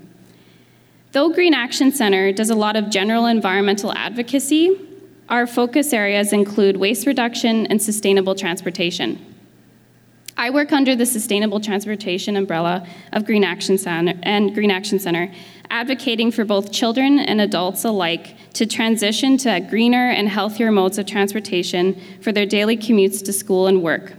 Though 1.11 1.29
Green 1.29 1.53
Action 1.53 1.91
Center 1.91 2.31
does 2.31 2.49
a 2.49 2.55
lot 2.55 2.77
of 2.77 2.89
general 2.89 3.25
environmental 3.25 3.93
advocacy, 3.93 4.79
our 5.27 5.45
focus 5.45 5.91
areas 5.91 6.31
include 6.31 6.77
waste 6.77 7.05
reduction 7.05 7.65
and 7.67 7.81
sustainable 7.81 8.35
transportation. 8.35 9.26
I 10.39 10.51
work 10.51 10.71
under 10.71 10.95
the 10.95 11.07
Sustainable 11.07 11.59
Transportation 11.59 12.35
umbrella 12.35 12.87
of 13.11 13.25
Green 13.25 13.43
Action 13.43 13.75
Center 13.75 14.13
and 14.21 14.53
Green 14.53 14.69
Action 14.69 14.99
Center, 14.99 15.33
advocating 15.71 16.31
for 16.31 16.45
both 16.45 16.71
children 16.71 17.17
and 17.17 17.41
adults 17.41 17.83
alike 17.83 18.35
to 18.53 18.67
transition 18.67 19.37
to 19.37 19.59
greener 19.61 20.11
and 20.11 20.29
healthier 20.29 20.71
modes 20.71 20.99
of 20.99 21.07
transportation 21.07 21.99
for 22.21 22.31
their 22.31 22.45
daily 22.45 22.77
commutes 22.77 23.25
to 23.25 23.33
school 23.33 23.65
and 23.65 23.81
work. 23.81 24.13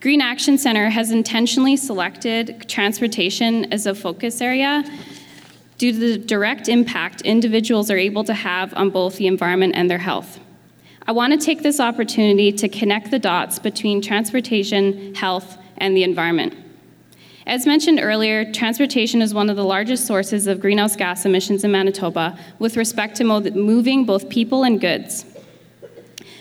Green 0.00 0.20
Action 0.20 0.58
Center 0.58 0.90
has 0.90 1.10
intentionally 1.10 1.78
selected 1.78 2.68
transportation 2.68 3.72
as 3.72 3.86
a 3.86 3.94
focus 3.94 4.42
area 4.42 4.84
due 5.78 5.92
to 5.92 5.98
the 5.98 6.18
direct 6.18 6.68
impact 6.68 7.22
individuals 7.22 7.90
are 7.90 7.96
able 7.96 8.22
to 8.24 8.34
have 8.34 8.74
on 8.74 8.90
both 8.90 9.16
the 9.16 9.26
environment 9.26 9.72
and 9.74 9.90
their 9.90 9.98
health. 9.98 10.38
I 11.04 11.12
want 11.12 11.32
to 11.32 11.44
take 11.44 11.62
this 11.62 11.80
opportunity 11.80 12.52
to 12.52 12.68
connect 12.68 13.10
the 13.10 13.18
dots 13.18 13.58
between 13.58 14.00
transportation, 14.00 15.14
health, 15.14 15.58
and 15.78 15.96
the 15.96 16.04
environment. 16.04 16.54
As 17.44 17.66
mentioned 17.66 17.98
earlier, 18.00 18.50
transportation 18.52 19.20
is 19.20 19.34
one 19.34 19.50
of 19.50 19.56
the 19.56 19.64
largest 19.64 20.06
sources 20.06 20.46
of 20.46 20.60
greenhouse 20.60 20.94
gas 20.94 21.24
emissions 21.26 21.64
in 21.64 21.72
Manitoba 21.72 22.38
with 22.60 22.76
respect 22.76 23.16
to 23.16 23.24
moving 23.24 24.04
both 24.04 24.28
people 24.28 24.62
and 24.62 24.80
goods. 24.80 25.24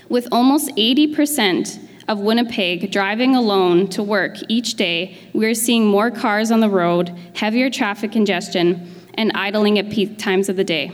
With 0.10 0.28
almost 0.32 0.70
80% 0.76 1.80
of 2.08 2.20
Winnipeg 2.20 2.92
driving 2.92 3.36
alone 3.36 3.88
to 3.90 4.04
work 4.04 4.38
each 4.48 4.76
day, 4.76 5.18
we 5.34 5.48
are 5.48 5.56
seeing 5.56 5.88
more 5.88 6.12
cars 6.12 6.52
on 6.52 6.60
the 6.60 6.70
road, 6.70 7.10
heavier 7.34 7.72
traffic 7.72 8.12
congestion, 8.12 8.94
and 9.16 9.32
idling 9.34 9.80
at 9.80 9.90
peak 9.90 10.20
times 10.20 10.50
of 10.50 10.56
the 10.56 10.64
day. 10.64 10.92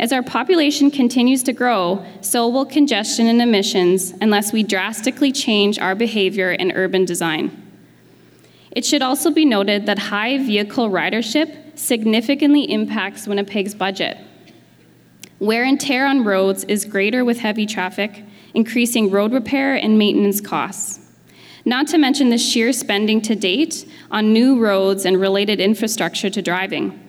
As 0.00 0.12
our 0.12 0.22
population 0.22 0.90
continues 0.90 1.42
to 1.44 1.52
grow, 1.52 2.04
so 2.20 2.48
will 2.48 2.66
congestion 2.66 3.28
and 3.28 3.40
emissions 3.40 4.12
unless 4.20 4.52
we 4.52 4.62
drastically 4.62 5.30
change 5.30 5.78
our 5.78 5.94
behavior 5.94 6.50
and 6.50 6.72
urban 6.74 7.04
design. 7.04 7.60
It 8.72 8.84
should 8.84 9.02
also 9.02 9.30
be 9.30 9.44
noted 9.44 9.86
that 9.86 9.98
high 9.98 10.38
vehicle 10.38 10.90
ridership 10.90 11.78
significantly 11.78 12.70
impacts 12.72 13.28
Winnipeg's 13.28 13.74
budget. 13.74 14.18
Wear 15.38 15.64
and 15.64 15.80
tear 15.80 16.06
on 16.06 16.24
roads 16.24 16.64
is 16.64 16.84
greater 16.84 17.24
with 17.24 17.38
heavy 17.38 17.66
traffic, 17.66 18.24
increasing 18.52 19.10
road 19.10 19.32
repair 19.32 19.74
and 19.74 19.96
maintenance 19.96 20.40
costs. 20.40 21.00
Not 21.64 21.86
to 21.88 21.98
mention 21.98 22.30
the 22.30 22.38
sheer 22.38 22.72
spending 22.72 23.22
to 23.22 23.34
date 23.34 23.88
on 24.10 24.32
new 24.32 24.58
roads 24.58 25.04
and 25.04 25.20
related 25.20 25.60
infrastructure 25.60 26.30
to 26.30 26.42
driving. 26.42 27.00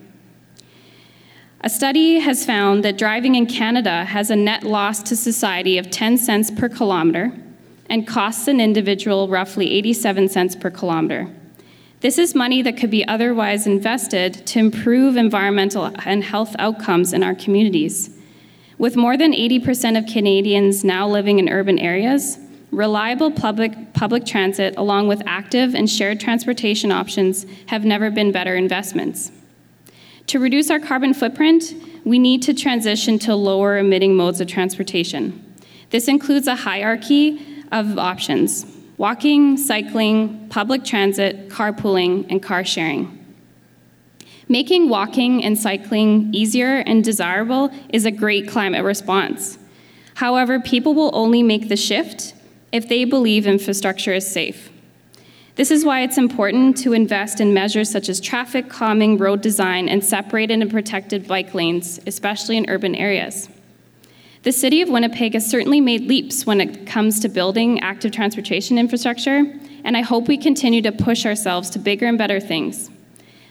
A 1.66 1.70
study 1.70 2.20
has 2.20 2.45
found 2.45 2.86
that 2.86 2.95
driving 2.95 3.34
in 3.34 3.47
Canada 3.47 4.05
has 4.05 4.30
a 4.30 4.36
net 4.36 4.61
loss 4.61 5.01
to 5.01 5.16
society 5.16 5.80
of 5.80 5.89
10 5.89 6.20
cents 6.20 6.51
per 6.51 6.70
kilometer 6.70 7.34
and 7.89 8.05
costs 8.05 8.47
an 8.47 8.61
individual 8.61 9.28
roughly 9.28 9.72
87 9.72 10.30
cents 10.30 10.55
per 10.55 10.70
kilometer. 10.70 11.28
This 12.01 12.20
is 12.20 12.36
money 12.36 12.61
that 12.61 12.78
could 12.78 12.91
be 12.91 13.03
otherwise 13.07 13.66
invested 13.66 14.45
to 14.45 14.59
improve 14.59 15.18
environmental 15.18 15.91
and 16.05 16.24
health 16.24 16.55
outcomes 16.59 17.13
in 17.13 17.24
our 17.24 17.34
communities. 17.34 18.11
With 18.78 18.95
more 18.95 19.18
than 19.18 19.34
80% 19.34 19.97
of 19.97 20.05
Canadians 20.05 20.84
now 20.84 21.09
living 21.09 21.39
in 21.39 21.49
urban 21.49 21.80
areas, 21.80 22.38
reliable 22.70 23.32
public, 23.32 23.91
public 23.95 24.24
transit, 24.24 24.76
along 24.78 25.07
with 25.07 25.24
active 25.26 25.74
and 25.74 25.89
shared 25.89 26.20
transportation 26.20 26.91
options, 26.91 27.47
have 27.70 27.84
never 27.84 28.11
been 28.11 28.32
better 28.32 28.55
investments. 28.55 29.32
To 30.28 30.39
reduce 30.39 30.69
our 30.71 30.80
carbon 30.80 31.13
footprint, 31.13 31.73
we 32.03 32.19
need 32.19 32.41
to 32.43 32.53
transition 32.53 33.19
to 33.19 33.36
lower 33.36 33.78
emitting 33.78 34.15
modes 34.15 34.41
of 34.41 34.47
transportation. 34.47 35.55
This 35.91 36.07
includes 36.07 36.47
a 36.47 36.55
hierarchy 36.55 37.45
of 37.71 37.97
options 37.97 38.65
walking, 38.97 39.57
cycling, 39.57 40.47
public 40.47 40.86
transit, 40.86 41.49
carpooling, 41.49 42.26
and 42.30 42.41
car 42.41 42.63
sharing. 42.63 43.11
Making 44.47 44.88
walking 44.88 45.43
and 45.43 45.57
cycling 45.57 46.34
easier 46.34 46.78
and 46.78 47.03
desirable 47.03 47.71
is 47.89 48.05
a 48.05 48.11
great 48.11 48.47
climate 48.47 48.86
response. 48.86 49.57
However, 50.15 50.61
people 50.61 50.93
will 50.93 51.11
only 51.13 51.43
make 51.43 51.67
the 51.67 51.76
shift 51.76 52.34
if 52.71 52.88
they 52.88 53.03
believe 53.03 53.45
infrastructure 53.45 54.13
is 54.13 54.32
safe. 54.32 54.69
This 55.56 55.72
is 55.72 55.86
why 55.86 56.01
it's 56.01 56.18
important 56.18 56.76
to 56.80 56.91
invest 56.91 57.39
in 57.39 57.53
measures 57.53 57.89
such 57.89 58.10
as 58.10 58.20
traffic 58.20 58.68
calming, 58.68 59.18
road 59.18 59.41
design, 59.41 59.88
and 59.88 60.03
separated 60.03 60.62
and 60.62 60.70
protected 60.70 61.30
bike 61.30 61.53
lanes, 61.53 61.97
especially 62.06 62.58
in 62.58 62.70
urban 62.70 62.93
areas. 62.93 63.47
The 64.43 64.51
City 64.51 64.82
of 64.82 64.89
Winnipeg 64.89 65.34
has 65.34 65.49
certainly 65.49 65.80
made 65.80 66.08
leaps 66.08 66.45
when 66.45 66.60
it 66.60 66.86
comes 66.86 67.22
to 67.22 67.30
building 67.30 67.80
active 67.80 68.12
transportation 68.12 68.78
infrastructure, 68.78 69.45
and 69.86 69.95
I 69.95 70.01
hope 70.01 70.28
we 70.28 70.38
continue 70.38 70.82
to 70.82 70.91
push 70.91 71.26
ourselves 71.26 71.70
to 71.72 71.80
bigger 71.80 72.06
and 72.06 72.18
better 72.18 72.41
things. 72.41 72.89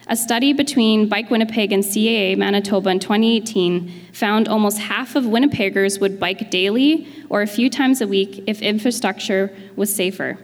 A 0.07 0.15
study 0.15 0.53
between 0.53 1.09
Bike 1.09 1.31
Winnipeg 1.31 1.73
and 1.73 1.83
CAA 1.83 2.37
Manitoba 2.37 2.91
in 2.91 3.01
2018 3.01 4.11
found 4.13 4.47
almost 4.47 4.79
half 4.79 5.17
of 5.17 5.25
Winnipeggers 5.25 5.99
would 6.03 6.21
bike 6.21 6.51
daily 6.51 7.09
or 7.31 7.41
a 7.41 7.47
few 7.47 7.71
times 7.71 8.03
a 8.03 8.07
week 8.07 8.45
if 8.47 8.61
infrastructure 8.61 9.51
was 9.75 9.95
safer. 9.95 10.39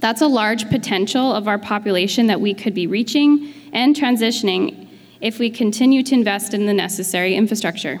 That's 0.00 0.20
a 0.20 0.26
large 0.26 0.68
potential 0.68 1.32
of 1.32 1.48
our 1.48 1.58
population 1.58 2.26
that 2.26 2.40
we 2.40 2.54
could 2.54 2.74
be 2.74 2.86
reaching 2.86 3.52
and 3.72 3.96
transitioning 3.96 4.88
if 5.20 5.38
we 5.38 5.50
continue 5.50 6.02
to 6.02 6.14
invest 6.14 6.52
in 6.54 6.66
the 6.66 6.74
necessary 6.74 7.34
infrastructure. 7.34 8.00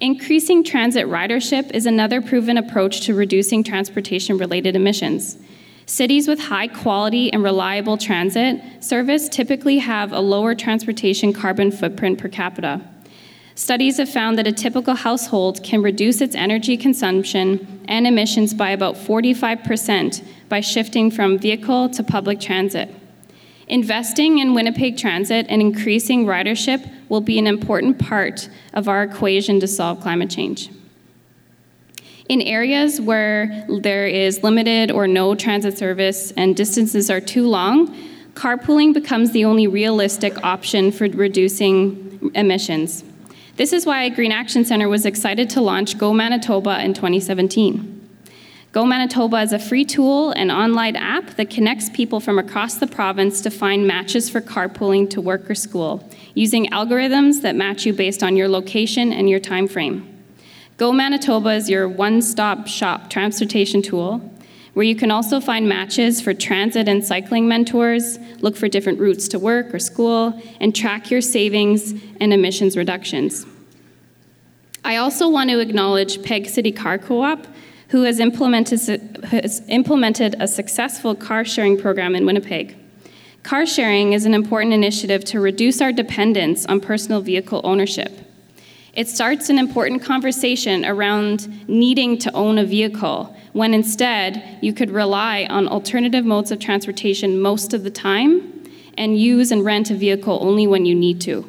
Increasing 0.00 0.64
transit 0.64 1.06
ridership 1.06 1.70
is 1.70 1.86
another 1.86 2.20
proven 2.20 2.58
approach 2.58 3.02
to 3.02 3.14
reducing 3.14 3.62
transportation 3.62 4.38
related 4.38 4.74
emissions. 4.74 5.36
Cities 5.86 6.26
with 6.26 6.40
high 6.40 6.68
quality 6.68 7.32
and 7.32 7.42
reliable 7.42 7.96
transit 7.96 8.60
service 8.82 9.28
typically 9.28 9.78
have 9.78 10.12
a 10.12 10.20
lower 10.20 10.54
transportation 10.54 11.32
carbon 11.32 11.70
footprint 11.70 12.18
per 12.18 12.28
capita. 12.28 12.80
Studies 13.54 13.98
have 13.98 14.08
found 14.08 14.38
that 14.38 14.46
a 14.46 14.52
typical 14.52 14.94
household 14.94 15.62
can 15.62 15.82
reduce 15.82 16.20
its 16.20 16.34
energy 16.34 16.76
consumption 16.76 17.82
and 17.86 18.06
emissions 18.06 18.54
by 18.54 18.70
about 18.70 18.94
45% 18.94 20.24
by 20.52 20.60
shifting 20.60 21.10
from 21.10 21.38
vehicle 21.38 21.88
to 21.88 22.02
public 22.02 22.38
transit. 22.38 22.94
Investing 23.68 24.38
in 24.38 24.52
Winnipeg 24.52 24.98
Transit 24.98 25.46
and 25.48 25.62
increasing 25.62 26.26
ridership 26.26 26.86
will 27.08 27.22
be 27.22 27.38
an 27.38 27.46
important 27.46 27.98
part 27.98 28.50
of 28.74 28.86
our 28.86 29.02
equation 29.02 29.60
to 29.60 29.66
solve 29.66 30.02
climate 30.02 30.28
change. 30.28 30.68
In 32.28 32.42
areas 32.42 33.00
where 33.00 33.64
there 33.80 34.06
is 34.06 34.42
limited 34.42 34.90
or 34.90 35.06
no 35.08 35.34
transit 35.34 35.78
service 35.78 36.32
and 36.32 36.54
distances 36.54 37.08
are 37.08 37.22
too 37.22 37.48
long, 37.48 37.96
carpooling 38.34 38.92
becomes 38.92 39.32
the 39.32 39.46
only 39.46 39.66
realistic 39.66 40.36
option 40.44 40.92
for 40.92 41.08
reducing 41.08 42.30
emissions. 42.34 43.04
This 43.56 43.72
is 43.72 43.86
why 43.86 44.06
Green 44.10 44.32
Action 44.32 44.66
Centre 44.66 44.90
was 44.90 45.06
excited 45.06 45.48
to 45.48 45.62
launch 45.62 45.96
Go 45.96 46.12
Manitoba 46.12 46.84
in 46.84 46.92
2017. 46.92 48.01
Go 48.72 48.86
Manitoba 48.86 49.42
is 49.42 49.52
a 49.52 49.58
free 49.58 49.84
tool 49.84 50.30
and 50.30 50.50
online 50.50 50.96
app 50.96 51.36
that 51.36 51.50
connects 51.50 51.90
people 51.90 52.20
from 52.20 52.38
across 52.38 52.76
the 52.76 52.86
province 52.86 53.42
to 53.42 53.50
find 53.50 53.86
matches 53.86 54.30
for 54.30 54.40
carpooling 54.40 55.10
to 55.10 55.20
work 55.20 55.50
or 55.50 55.54
school, 55.54 56.08
using 56.32 56.70
algorithms 56.70 57.42
that 57.42 57.54
match 57.54 57.84
you 57.84 57.92
based 57.92 58.22
on 58.22 58.34
your 58.34 58.48
location 58.48 59.12
and 59.12 59.28
your 59.28 59.40
time 59.40 59.68
frame. 59.68 60.24
Go 60.78 60.90
Manitoba 60.90 61.50
is 61.50 61.68
your 61.68 61.86
one-stop 61.86 62.66
shop 62.66 63.10
transportation 63.10 63.82
tool 63.82 64.26
where 64.72 64.86
you 64.86 64.96
can 64.96 65.10
also 65.10 65.38
find 65.38 65.68
matches 65.68 66.22
for 66.22 66.32
transit 66.32 66.88
and 66.88 67.04
cycling 67.04 67.46
mentors, 67.46 68.18
look 68.40 68.56
for 68.56 68.68
different 68.68 68.98
routes 68.98 69.28
to 69.28 69.38
work 69.38 69.74
or 69.74 69.78
school, 69.78 70.40
and 70.60 70.74
track 70.74 71.10
your 71.10 71.20
savings 71.20 71.92
and 72.20 72.32
emissions 72.32 72.74
reductions. 72.74 73.44
I 74.82 74.96
also 74.96 75.28
want 75.28 75.50
to 75.50 75.58
acknowledge 75.60 76.22
Peg 76.22 76.48
City 76.48 76.72
Car 76.72 76.96
Co-op, 76.96 77.46
who 77.92 78.04
has 78.04 78.18
implemented, 78.20 78.80
has 79.24 79.62
implemented 79.68 80.34
a 80.40 80.48
successful 80.48 81.14
car 81.14 81.44
sharing 81.44 81.78
program 81.78 82.14
in 82.14 82.24
Winnipeg. 82.24 82.74
Car 83.42 83.66
sharing 83.66 84.14
is 84.14 84.24
an 84.24 84.32
important 84.32 84.72
initiative 84.72 85.22
to 85.26 85.40
reduce 85.40 85.82
our 85.82 85.92
dependence 85.92 86.64
on 86.64 86.80
personal 86.80 87.20
vehicle 87.20 87.60
ownership. 87.64 88.10
It 88.94 89.08
starts 89.08 89.50
an 89.50 89.58
important 89.58 90.02
conversation 90.02 90.86
around 90.86 91.68
needing 91.68 92.16
to 92.20 92.32
own 92.32 92.56
a 92.56 92.64
vehicle, 92.64 93.36
when 93.52 93.74
instead 93.74 94.42
you 94.62 94.72
could 94.72 94.90
rely 94.90 95.46
on 95.50 95.68
alternative 95.68 96.24
modes 96.24 96.50
of 96.50 96.58
transportation 96.58 97.42
most 97.42 97.74
of 97.74 97.84
the 97.84 97.90
time 97.90 98.70
and 98.96 99.20
use 99.20 99.52
and 99.52 99.66
rent 99.66 99.90
a 99.90 99.94
vehicle 99.94 100.38
only 100.40 100.66
when 100.66 100.86
you 100.86 100.94
need 100.94 101.20
to. 101.20 101.44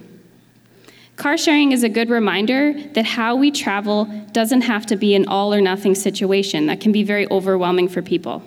Car 1.23 1.37
sharing 1.37 1.71
is 1.71 1.83
a 1.83 1.87
good 1.87 2.09
reminder 2.09 2.73
that 2.95 3.05
how 3.05 3.33
we 3.33 3.49
travel 3.49 4.03
doesn't 4.33 4.59
have 4.59 4.85
to 4.87 4.97
be 4.97 5.15
an 5.15 5.25
all 5.29 5.53
or 5.53 5.61
nothing 5.61 5.95
situation 5.95 6.65
that 6.65 6.81
can 6.81 6.91
be 6.91 7.01
very 7.01 7.25
overwhelming 7.31 7.87
for 7.87 8.01
people. 8.01 8.43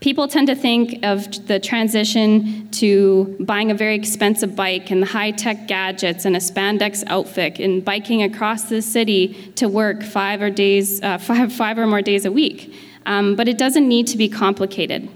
People 0.00 0.26
tend 0.26 0.48
to 0.48 0.56
think 0.56 0.98
of 1.04 1.46
the 1.46 1.60
transition 1.60 2.68
to 2.72 3.36
buying 3.38 3.70
a 3.70 3.74
very 3.74 3.94
expensive 3.94 4.56
bike 4.56 4.90
and 4.90 5.00
the 5.00 5.06
high 5.06 5.30
tech 5.30 5.68
gadgets 5.68 6.24
and 6.24 6.34
a 6.34 6.40
spandex 6.40 7.04
outfit 7.06 7.60
and 7.60 7.84
biking 7.84 8.24
across 8.24 8.64
the 8.64 8.82
city 8.82 9.52
to 9.54 9.68
work 9.68 10.02
five 10.02 10.42
or, 10.42 10.50
days, 10.50 11.00
uh, 11.04 11.18
five, 11.30 11.52
five 11.52 11.78
or 11.78 11.86
more 11.86 12.02
days 12.02 12.24
a 12.24 12.32
week. 12.32 12.74
Um, 13.06 13.36
but 13.36 13.46
it 13.46 13.58
doesn't 13.58 13.86
need 13.86 14.08
to 14.08 14.16
be 14.16 14.28
complicated. 14.28 15.08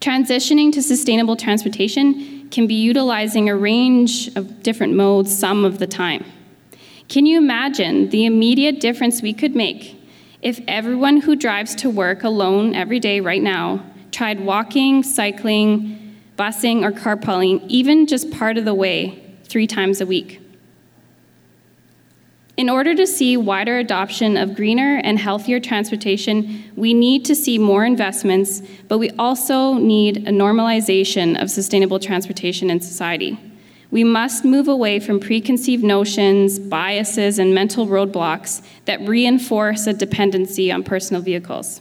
Transitioning 0.00 0.72
to 0.74 0.80
sustainable 0.80 1.34
transportation 1.34 2.31
can 2.52 2.68
be 2.68 2.74
utilizing 2.74 3.48
a 3.48 3.56
range 3.56 4.28
of 4.36 4.62
different 4.62 4.94
modes 4.94 5.36
some 5.36 5.64
of 5.64 5.80
the 5.80 5.86
time. 5.86 6.24
Can 7.08 7.26
you 7.26 7.38
imagine 7.38 8.10
the 8.10 8.26
immediate 8.26 8.78
difference 8.78 9.20
we 9.20 9.32
could 9.32 9.56
make 9.56 9.98
if 10.42 10.60
everyone 10.68 11.22
who 11.22 11.34
drives 11.34 11.74
to 11.76 11.90
work 11.90 12.22
alone 12.22 12.74
every 12.74 13.00
day 13.00 13.18
right 13.18 13.42
now 13.42 13.84
tried 14.12 14.38
walking, 14.40 15.02
cycling, 15.02 16.16
busing, 16.36 16.84
or 16.84 16.92
carpooling, 16.92 17.64
even 17.68 18.06
just 18.06 18.30
part 18.30 18.58
of 18.58 18.64
the 18.64 18.74
way, 18.74 19.36
three 19.44 19.66
times 19.66 20.00
a 20.00 20.06
week. 20.06 20.40
In 22.58 22.68
order 22.68 22.94
to 22.94 23.06
see 23.06 23.38
wider 23.38 23.78
adoption 23.78 24.36
of 24.36 24.54
greener 24.54 25.00
and 25.02 25.18
healthier 25.18 25.58
transportation, 25.58 26.70
we 26.76 26.92
need 26.92 27.24
to 27.24 27.34
see 27.34 27.56
more 27.56 27.84
investments, 27.84 28.60
but 28.88 28.98
we 28.98 29.10
also 29.12 29.74
need 29.74 30.28
a 30.28 30.30
normalization 30.30 31.40
of 31.40 31.50
sustainable 31.50 31.98
transportation 31.98 32.68
in 32.68 32.80
society. 32.80 33.38
We 33.90 34.04
must 34.04 34.44
move 34.44 34.68
away 34.68 35.00
from 35.00 35.18
preconceived 35.18 35.82
notions, 35.82 36.58
biases, 36.58 37.38
and 37.38 37.54
mental 37.54 37.86
roadblocks 37.86 38.62
that 38.84 39.00
reinforce 39.00 39.86
a 39.86 39.94
dependency 39.94 40.70
on 40.70 40.82
personal 40.82 41.22
vehicles. 41.22 41.80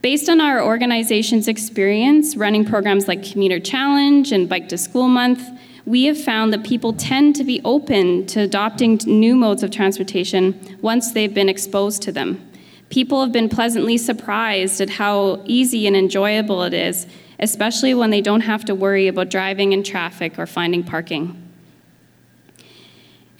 Based 0.00 0.28
on 0.28 0.40
our 0.40 0.60
organization's 0.60 1.46
experience 1.46 2.34
running 2.34 2.64
programs 2.64 3.06
like 3.06 3.22
Commuter 3.22 3.60
Challenge 3.60 4.32
and 4.32 4.48
Bike 4.48 4.68
to 4.70 4.78
School 4.78 5.06
Month, 5.06 5.48
we 5.84 6.04
have 6.04 6.18
found 6.18 6.52
that 6.52 6.64
people 6.64 6.92
tend 6.92 7.36
to 7.36 7.44
be 7.44 7.60
open 7.64 8.26
to 8.26 8.40
adopting 8.40 9.00
new 9.06 9.34
modes 9.34 9.62
of 9.62 9.70
transportation 9.70 10.78
once 10.80 11.12
they've 11.12 11.34
been 11.34 11.48
exposed 11.48 12.02
to 12.02 12.12
them. 12.12 12.48
People 12.88 13.22
have 13.22 13.32
been 13.32 13.48
pleasantly 13.48 13.96
surprised 13.96 14.80
at 14.80 14.90
how 14.90 15.42
easy 15.44 15.86
and 15.86 15.96
enjoyable 15.96 16.62
it 16.62 16.74
is 16.74 17.06
especially 17.42 17.92
when 17.92 18.10
they 18.10 18.20
don't 18.20 18.42
have 18.42 18.64
to 18.64 18.74
worry 18.74 19.08
about 19.08 19.28
driving 19.28 19.72
in 19.72 19.82
traffic 19.82 20.38
or 20.38 20.46
finding 20.46 20.84
parking. 20.84 21.41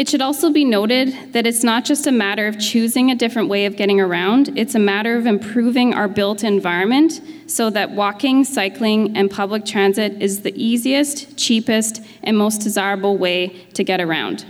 It 0.02 0.08
should 0.08 0.20
also 0.20 0.50
be 0.50 0.64
noted 0.64 1.14
that 1.32 1.46
it's 1.46 1.62
not 1.62 1.84
just 1.84 2.08
a 2.08 2.10
matter 2.10 2.48
of 2.48 2.58
choosing 2.58 3.12
a 3.12 3.14
different 3.14 3.48
way 3.48 3.66
of 3.66 3.76
getting 3.76 4.00
around, 4.00 4.58
it's 4.58 4.74
a 4.74 4.80
matter 4.80 5.16
of 5.16 5.26
improving 5.26 5.94
our 5.94 6.08
built 6.08 6.42
environment 6.42 7.20
so 7.46 7.70
that 7.70 7.92
walking, 7.92 8.42
cycling, 8.42 9.16
and 9.16 9.30
public 9.30 9.64
transit 9.64 10.20
is 10.20 10.42
the 10.42 10.52
easiest, 10.60 11.38
cheapest, 11.38 12.02
and 12.24 12.36
most 12.36 12.62
desirable 12.62 13.16
way 13.16 13.50
to 13.74 13.84
get 13.84 14.00
around. 14.00 14.44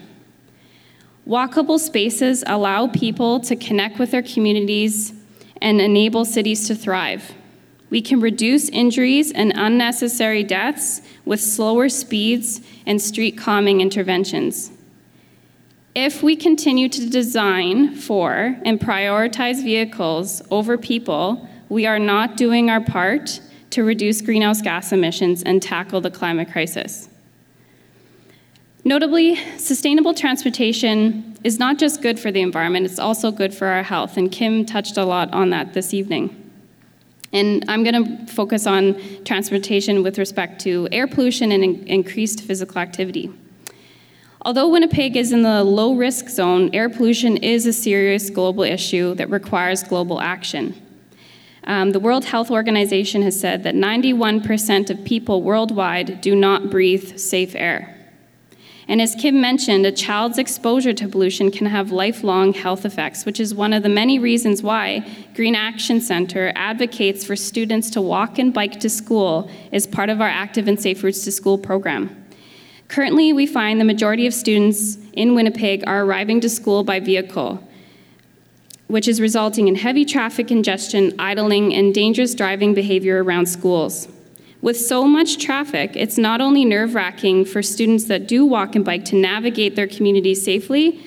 Walkable 1.29 1.79
spaces 1.79 2.43
allow 2.47 2.87
people 2.87 3.39
to 3.41 3.55
connect 3.55 3.99
with 3.99 4.11
their 4.11 4.23
communities 4.23 5.13
and 5.61 5.83
enable 5.83 6.25
cities 6.25 6.67
to 6.69 6.75
thrive. 6.75 7.31
We 7.91 8.01
can 8.01 8.23
reduce 8.23 8.71
injuries 8.71 9.31
and 9.31 9.53
unnecessary 9.55 10.45
deaths 10.45 11.03
with 11.27 11.43
slower 11.43 11.91
speeds 11.91 12.63
and 12.87 13.03
street 13.03 13.37
calming 13.37 13.83
interventions. 13.83 14.73
If 15.95 16.23
we 16.23 16.37
continue 16.37 16.89
to 16.89 17.11
design 17.11 17.95
for 17.95 18.57
and 18.65 18.81
prioritize 18.81 19.63
vehicles 19.63 20.41
over 20.51 20.79
people, 20.79 21.47
we 21.69 21.85
are 21.85 21.99
not 21.99 22.39
doing 22.39 22.71
our 22.71 22.81
part 22.81 23.41
to 23.71 23.85
reduce 23.85 24.23
greenhouse 24.23 24.63
gas 24.63 24.91
emissions 24.93 25.43
and 25.43 25.61
tackle 25.63 26.01
the 26.01 26.11
climate 26.11 26.51
crisis. 26.51 27.11
Notably, 28.85 29.37
sustainable 29.59 30.15
transportation 30.15 31.37
is 31.45 31.59
not 31.59 31.79
just 31.79 32.01
good 32.01 32.19
for 32.19 32.33
the 32.33 32.41
environment, 32.41 32.87
it's 32.87 32.99
also 32.99 33.31
good 33.31 33.55
for 33.55 33.67
our 33.67 33.83
health, 33.83 34.17
and 34.17 34.33
Kim 34.33 34.65
touched 34.65 34.97
a 34.97 35.05
lot 35.05 35.33
on 35.35 35.51
that 35.51 35.75
this 35.75 35.93
evening. 35.93 36.39
And 37.35 37.65
I'm 37.69 37.85
going 37.85 38.05
to 38.05 38.33
focus 38.33 38.67
on 38.67 38.97
transportation 39.25 40.03
with 40.03 40.19
respect 40.19 40.61
to 40.63 40.89
air 40.91 41.07
pollution 41.07 41.53
and 41.53 41.63
in- 41.63 41.87
increased 41.87 42.43
physical 42.43 42.79
activity. 42.79 43.31
Although 44.45 44.71
Winnipeg 44.71 45.17
is 45.17 45.31
in 45.31 45.43
the 45.43 45.63
low 45.63 45.95
risk 45.95 46.29
zone, 46.29 46.71
air 46.73 46.89
pollution 46.89 47.37
is 47.37 47.65
a 47.65 47.73
serious 47.73 48.29
global 48.29 48.65
issue 48.65 49.15
that 49.15 49.31
requires 49.31 49.85
global 49.85 50.21
action. 50.21 50.75
Um, 51.65 51.93
the 51.93 52.01
World 52.01 52.25
Health 52.25 52.51
Organization 52.51 53.23
has 53.23 53.39
said 53.39 53.63
that 53.63 53.77
91% 53.77 54.91
of 54.91 55.05
people 55.05 55.43
worldwide 55.43 56.21
do 56.21 56.35
not 56.35 56.71
breathe 56.71 57.19
safe 57.19 57.55
air. 57.55 57.97
And 58.89 59.01
as 59.01 59.15
Kim 59.15 59.41
mentioned, 59.41 59.87
a 59.87 59.93
child's 59.93 60.39
exposure 60.39 60.93
to 60.93 61.07
pollution 61.07 61.53
can 61.53 61.69
have 61.69 61.93
lifelong 61.93 62.53
health 62.53 62.85
effects, 62.85 63.25
which 63.25 63.39
is 63.39 63.55
one 63.55 63.73
of 63.73 63.85
the 63.85 63.89
many 63.89 64.19
reasons 64.19 64.61
why 64.61 65.09
Green 65.37 65.55
Action 65.55 66.01
Center 66.01 66.53
advocates 66.57 67.25
for 67.25 67.37
students 67.37 67.91
to 67.91 68.03
walk 68.03 68.41
and 68.41 68.53
bike 68.53 68.81
to 68.81 68.91
school 68.91 69.49
as 69.71 69.87
part 69.87 70.11
of 70.11 70.21
our 70.21 70.29
Active 70.29 70.67
and 70.67 70.83
Safe 70.83 71.05
Routes 71.05 71.23
to 71.25 71.31
School 71.31 71.59
program. 71.59 72.22
Currently, 72.93 73.33
we 73.33 73.47
find 73.47 73.81
the 73.81 73.87
majority 73.87 74.27
of 74.27 74.35
students 74.35 74.99
in 75.15 75.35
Winnipeg 75.35 75.83
are 75.87 76.05
arriving 76.05 76.43
to 76.43 76.51
school 76.51 76.85
by 76.85 77.01
vehicle, 77.01 77.67
which 78.87 79.09
is 79.09 79.19
resulting 79.19 79.67
in 79.67 79.77
heavy 79.77 80.05
traffic 80.05 80.49
congestion, 80.49 81.15
idling, 81.19 81.73
and 81.73 81.95
dangerous 81.95 82.35
driving 82.35 82.75
behavior 82.75 83.25
around 83.25 83.47
schools. 83.47 84.09
With 84.61 84.79
so 84.79 85.07
much 85.07 85.43
traffic, 85.43 85.93
it's 85.97 86.19
not 86.19 86.43
only 86.43 86.67
nerve 86.67 86.95
wracking 86.95 87.47
for 87.47 87.63
students 87.63 88.05
that 88.05 88.29
do 88.29 88.45
walk 88.45 88.77
and 88.77 88.85
bike 88.85 89.07
to 89.07 89.17
navigate 89.17 89.75
their 89.75 89.89
communities 89.89 90.45
safely, 90.45 91.01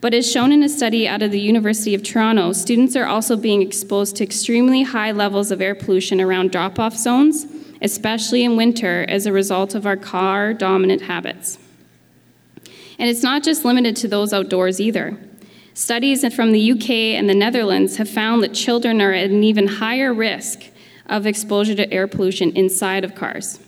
but 0.00 0.14
as 0.14 0.30
shown 0.32 0.50
in 0.50 0.62
a 0.62 0.68
study 0.68 1.06
out 1.06 1.20
of 1.20 1.30
the 1.30 1.40
University 1.40 1.94
of 1.94 2.02
Toronto, 2.02 2.52
students 2.54 2.96
are 2.96 3.06
also 3.06 3.36
being 3.36 3.60
exposed 3.60 4.16
to 4.16 4.24
extremely 4.24 4.82
high 4.82 5.12
levels 5.12 5.50
of 5.50 5.60
air 5.60 5.74
pollution 5.74 6.22
around 6.22 6.52
drop 6.52 6.78
off 6.78 6.96
zones, 6.96 7.44
especially 7.80 8.44
in 8.44 8.56
winter, 8.56 9.04
as 9.08 9.26
a 9.26 9.32
result 9.32 9.74
of 9.74 9.86
our 9.86 9.96
car 9.96 10.52
dominant 10.52 11.02
habits. 11.02 11.58
And 12.98 13.08
it's 13.08 13.22
not 13.22 13.42
just 13.42 13.64
limited 13.64 13.96
to 13.96 14.08
those 14.08 14.32
outdoors 14.32 14.80
either. 14.80 15.18
Studies 15.74 16.34
from 16.34 16.50
the 16.50 16.72
UK 16.72 16.90
and 16.90 17.28
the 17.30 17.34
Netherlands 17.34 17.96
have 17.96 18.08
found 18.08 18.42
that 18.42 18.52
children 18.52 19.00
are 19.00 19.12
at 19.12 19.30
an 19.30 19.44
even 19.44 19.68
higher 19.68 20.12
risk 20.12 20.64
of 21.06 21.26
exposure 21.26 21.76
to 21.76 21.92
air 21.92 22.08
pollution 22.08 22.50
inside 22.56 23.04
of 23.04 23.14
cars. 23.14 23.60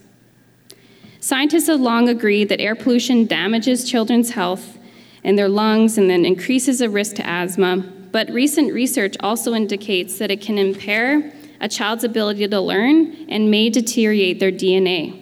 Scientists 1.20 1.68
have 1.68 1.80
long 1.80 2.08
agreed 2.08 2.48
that 2.48 2.60
air 2.60 2.74
pollution 2.74 3.26
damages 3.26 3.88
children's 3.88 4.30
health 4.30 4.78
and 5.22 5.38
their 5.38 5.48
lungs 5.48 5.98
and 5.98 6.10
then 6.10 6.24
increases 6.24 6.78
the 6.78 6.90
risk 6.90 7.14
to 7.16 7.26
asthma, 7.26 7.76
but 8.10 8.28
recent 8.30 8.72
research 8.72 9.16
also 9.20 9.54
indicates 9.54 10.18
that 10.18 10.30
it 10.30 10.40
can 10.40 10.58
impair 10.58 11.32
a 11.60 11.68
child's 11.68 12.04
ability 12.04 12.48
to 12.48 12.60
learn 12.60 13.26
and 13.28 13.50
may 13.50 13.68
deteriorate 13.70 14.40
their 14.40 14.52
DNA. 14.52 15.16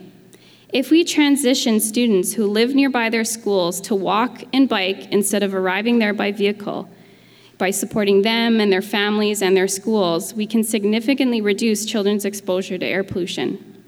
If 0.72 0.90
we 0.90 1.02
transition 1.02 1.80
students 1.80 2.34
who 2.34 2.46
live 2.46 2.74
nearby 2.74 3.08
their 3.08 3.24
schools 3.24 3.80
to 3.82 3.94
walk 3.94 4.44
and 4.52 4.68
bike 4.68 5.10
instead 5.10 5.42
of 5.42 5.54
arriving 5.54 5.98
there 5.98 6.12
by 6.12 6.30
vehicle, 6.30 6.88
by 7.56 7.70
supporting 7.70 8.22
them 8.22 8.60
and 8.60 8.70
their 8.70 8.82
families 8.82 9.42
and 9.42 9.56
their 9.56 9.66
schools, 9.66 10.34
we 10.34 10.46
can 10.46 10.62
significantly 10.62 11.40
reduce 11.40 11.86
children's 11.86 12.24
exposure 12.24 12.78
to 12.78 12.86
air 12.86 13.02
pollution. 13.02 13.82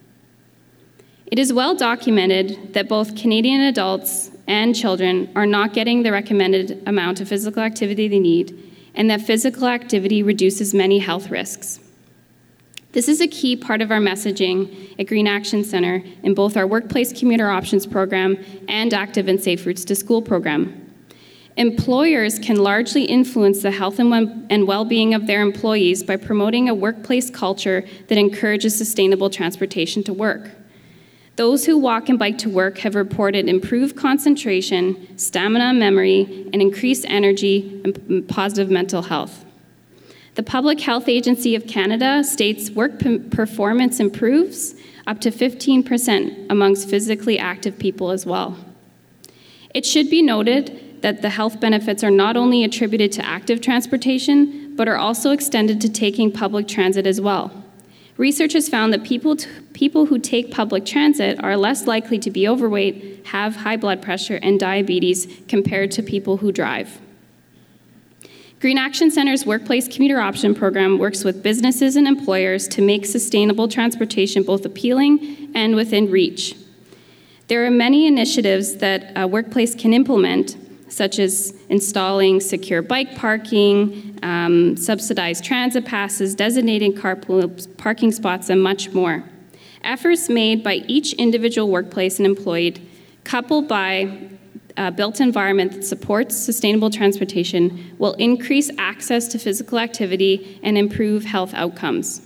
It 1.27 1.39
is 1.39 1.53
well 1.53 1.77
documented 1.77 2.73
that 2.73 2.89
both 2.89 3.15
Canadian 3.15 3.61
adults 3.61 4.33
and 4.49 4.75
children 4.75 5.31
are 5.37 5.47
not 5.47 5.73
getting 5.73 6.03
the 6.03 6.11
recommended 6.11 6.83
amount 6.87 7.21
of 7.21 7.29
physical 7.29 7.63
activity 7.63 8.09
they 8.09 8.19
need, 8.19 8.59
and 8.95 9.09
that 9.09 9.21
physical 9.21 9.69
activity 9.69 10.25
reduces 10.25 10.75
many 10.75 10.99
health 10.99 11.31
risks. 11.31 11.79
This 12.93 13.07
is 13.07 13.21
a 13.21 13.29
key 13.29 13.55
part 13.55 13.83
of 13.83 13.93
our 13.93 14.01
messaging 14.01 14.99
at 14.99 15.07
Green 15.07 15.29
Action 15.29 15.63
Centre 15.63 16.03
in 16.25 16.35
both 16.35 16.57
our 16.57 16.67
Workplace 16.67 17.13
Commuter 17.13 17.49
Options 17.49 17.87
program 17.87 18.37
and 18.69 18.93
Active 18.93 19.29
and 19.29 19.41
Safe 19.41 19.65
Routes 19.65 19.85
to 19.85 19.95
School 19.95 20.21
program. 20.21 20.93
Employers 21.57 22.41
can 22.41 22.57
largely 22.57 23.05
influence 23.05 23.63
the 23.63 23.71
health 23.71 24.01
and 24.01 24.67
well 24.67 24.85
being 24.85 25.15
of 25.15 25.29
their 25.29 25.41
employees 25.41 26.03
by 26.03 26.17
promoting 26.17 26.69
a 26.69 26.75
workplace 26.75 27.31
culture 27.31 27.85
that 28.09 28.19
encourages 28.19 28.77
sustainable 28.77 29.31
transportation 29.31 30.03
to 30.03 30.13
work. 30.13 30.51
Those 31.37 31.67
who 31.67 31.79
walk 31.79 32.09
and 32.09 32.19
bike 32.19 32.39
to 32.39 32.51
work 32.51 32.79
have 32.79 32.97
reported 32.97 33.49
improved 33.49 33.97
concentration, 33.97 35.17
stamina, 35.17 35.75
memory, 35.75 36.49
and 36.53 36.61
increased 36.61 37.05
energy 37.09 37.81
and 37.85 38.27
positive 38.29 38.69
mental 38.69 39.03
health. 39.03 39.45
The 40.37 40.43
Public 40.45 40.81
Health 40.81 41.09
Agency 41.09 41.55
of 41.57 41.67
Canada 41.67 42.23
states 42.23 42.71
work 42.71 43.01
performance 43.31 43.99
improves 43.99 44.77
up 45.07 45.21
to 45.23 45.31
15% 45.31 46.47
amongst 46.49 46.89
physically 46.89 47.39
active 47.39 47.79
people 47.79 48.11
as 48.11 48.25
well. 48.25 48.57
It 49.75 49.85
should 49.85 50.09
be 50.09 50.23
noted 50.23 51.03
that 51.03 51.23
the 51.23 51.31
health 51.31 51.59
benefits 51.61 52.05
are 52.05 52.11
not 52.11 52.37
only 52.37 52.63
attributed 52.63 53.11
to 53.13 53.27
active 53.27 53.61
transportation, 53.61 54.77
but 54.77 54.87
are 54.87 54.97
also 54.97 55.33
extended 55.33 55.81
to 55.81 55.89
taking 55.89 56.31
public 56.31 56.69
transit 56.69 57.07
as 57.07 57.21
well. 57.21 57.51
Research 58.17 58.53
has 58.53 58.69
found 58.69 58.93
that 58.93 59.03
people, 59.03 59.35
t- 59.35 59.49
people 59.73 60.07
who 60.07 60.19
take 60.19 60.51
public 60.51 60.85
transit 60.85 61.43
are 61.43 61.57
less 61.57 61.87
likely 61.87 62.19
to 62.19 62.31
be 62.31 62.47
overweight, 62.47 63.27
have 63.29 63.57
high 63.57 63.77
blood 63.77 64.03
pressure, 64.03 64.39
and 64.43 64.61
diabetes 64.61 65.27
compared 65.49 65.91
to 65.93 66.03
people 66.03 66.37
who 66.37 66.53
drive. 66.53 67.01
Green 68.61 68.77
Action 68.77 69.11
Center's 69.11 69.47
Workplace 69.47 69.89
Commuter 69.89 70.21
Option 70.21 70.55
program 70.55 70.99
works 70.99 71.25
with 71.25 71.43
businesses 71.43 71.97
and 71.97 72.07
employers 72.07 72.69
to 72.69 72.83
make 72.83 73.07
sustainable 73.07 73.69
transportation 73.69 74.43
both 74.43 74.67
appealing 74.67 75.51
and 75.55 75.75
within 75.75 76.11
reach. 76.11 76.55
There 77.49 77.65
are 77.65 77.71
many 77.71 78.07
initiatives 78.07 78.77
that 78.77 79.13
a 79.17 79.27
workplace 79.27 79.75
can 79.75 79.95
implement 79.95 80.59
such 80.89 81.19
as 81.19 81.55
installing 81.71 82.39
secure 82.39 82.83
bike 82.83 83.17
parking, 83.17 84.19
um, 84.23 84.77
subsidized 84.77 85.43
transit 85.43 85.87
passes, 85.87 86.35
designated 86.35 86.97
carpool 86.97 87.67
parking 87.79 88.13
spots, 88.13 88.51
and 88.51 88.63
much 88.63 88.91
more. 88.91 89.25
Efforts 89.85 90.29
made 90.29 90.63
by 90.63 90.75
each 90.87 91.15
individual 91.15 91.71
workplace 91.71 92.19
and 92.19 92.27
employee, 92.27 92.75
coupled 93.25 93.69
by 93.69 94.29
a 94.77 94.91
built 94.91 95.21
environment 95.21 95.73
that 95.73 95.85
supports 95.85 96.37
sustainable 96.37 96.91
transportation, 96.91 97.95
will 97.99 98.15
increase 98.15 98.71
access 98.79 99.29
to 99.29 99.39
physical 99.39 99.79
activity 99.79 100.61
and 100.63 100.77
improve 100.79 101.25
health 101.25 101.53
outcomes. 101.55 102.23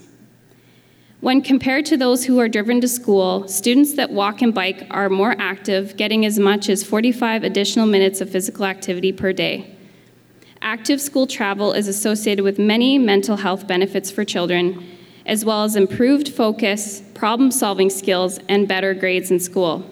When 1.21 1.41
compared 1.41 1.85
to 1.87 1.97
those 1.97 2.25
who 2.25 2.39
are 2.39 2.47
driven 2.47 2.81
to 2.81 2.87
school, 2.87 3.47
students 3.47 3.93
that 3.93 4.11
walk 4.11 4.41
and 4.41 4.53
bike 4.53 4.85
are 4.91 5.09
more 5.09 5.35
active, 5.39 5.97
getting 5.97 6.25
as 6.25 6.37
much 6.37 6.69
as 6.69 6.83
45 6.83 7.43
additional 7.43 7.87
minutes 7.87 8.21
of 8.21 8.29
physical 8.29 8.65
activity 8.65 9.11
per 9.11 9.33
day. 9.33 9.75
Active 10.61 11.01
school 11.01 11.25
travel 11.25 11.73
is 11.73 11.87
associated 11.87 12.43
with 12.43 12.59
many 12.59 12.97
mental 12.97 13.37
health 13.37 13.65
benefits 13.67 14.11
for 14.11 14.23
children, 14.23 14.83
as 15.25 15.43
well 15.43 15.63
as 15.63 15.75
improved 15.75 16.29
focus, 16.29 17.01
problem 17.13 17.49
solving 17.49 17.89
skills, 17.89 18.39
and 18.49 18.67
better 18.67 18.93
grades 18.93 19.31
in 19.31 19.39
school. 19.39 19.83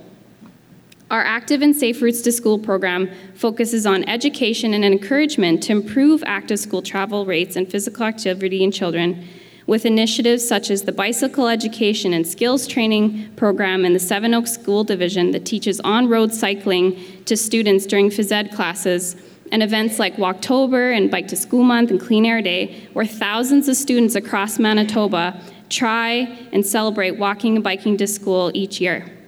Our 1.13 1.23
Active 1.23 1.61
and 1.61 1.75
Safe 1.75 2.01
Routes 2.01 2.23
to 2.23 2.31
School 2.31 2.57
program 2.57 3.07
focuses 3.35 3.85
on 3.85 4.03
education 4.09 4.73
and 4.73 4.83
encouragement 4.83 5.61
to 5.61 5.71
improve 5.71 6.23
active 6.25 6.57
school 6.57 6.81
travel 6.81 7.27
rates 7.27 7.55
and 7.55 7.69
physical 7.69 8.03
activity 8.03 8.63
in 8.63 8.71
children 8.71 9.23
with 9.67 9.85
initiatives 9.85 10.43
such 10.47 10.71
as 10.71 10.81
the 10.81 10.91
Bicycle 10.91 11.47
Education 11.47 12.13
and 12.13 12.25
Skills 12.25 12.65
Training 12.65 13.31
Program 13.35 13.85
in 13.85 13.93
the 13.93 13.99
Seven 13.99 14.33
Oaks 14.33 14.53
School 14.53 14.83
Division 14.83 15.29
that 15.33 15.45
teaches 15.45 15.79
on 15.81 16.09
road 16.09 16.33
cycling 16.33 16.99
to 17.25 17.37
students 17.37 17.85
during 17.85 18.09
phys 18.09 18.31
ed 18.31 18.51
classes, 18.51 19.15
and 19.51 19.61
events 19.61 19.99
like 19.99 20.15
Walktober 20.15 20.97
and 20.97 21.11
Bike 21.11 21.27
to 21.27 21.35
School 21.35 21.63
Month 21.63 21.91
and 21.91 22.01
Clean 22.01 22.25
Air 22.25 22.41
Day, 22.41 22.87
where 22.93 23.05
thousands 23.05 23.67
of 23.69 23.75
students 23.75 24.15
across 24.15 24.57
Manitoba 24.57 25.39
try 25.69 26.27
and 26.51 26.65
celebrate 26.65 27.19
walking 27.19 27.53
and 27.53 27.63
biking 27.63 27.97
to 27.97 28.07
school 28.07 28.49
each 28.55 28.81
year. 28.81 29.22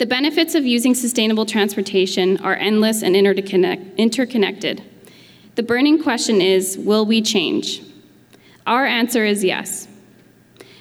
The 0.00 0.06
benefits 0.06 0.54
of 0.54 0.64
using 0.64 0.94
sustainable 0.94 1.44
transportation 1.44 2.38
are 2.38 2.54
endless 2.54 3.02
and 3.02 3.14
interconnected. 3.14 4.82
The 5.56 5.62
burning 5.62 6.02
question 6.02 6.40
is 6.40 6.78
will 6.78 7.04
we 7.04 7.20
change? 7.20 7.82
Our 8.66 8.86
answer 8.86 9.26
is 9.26 9.44
yes. 9.44 9.88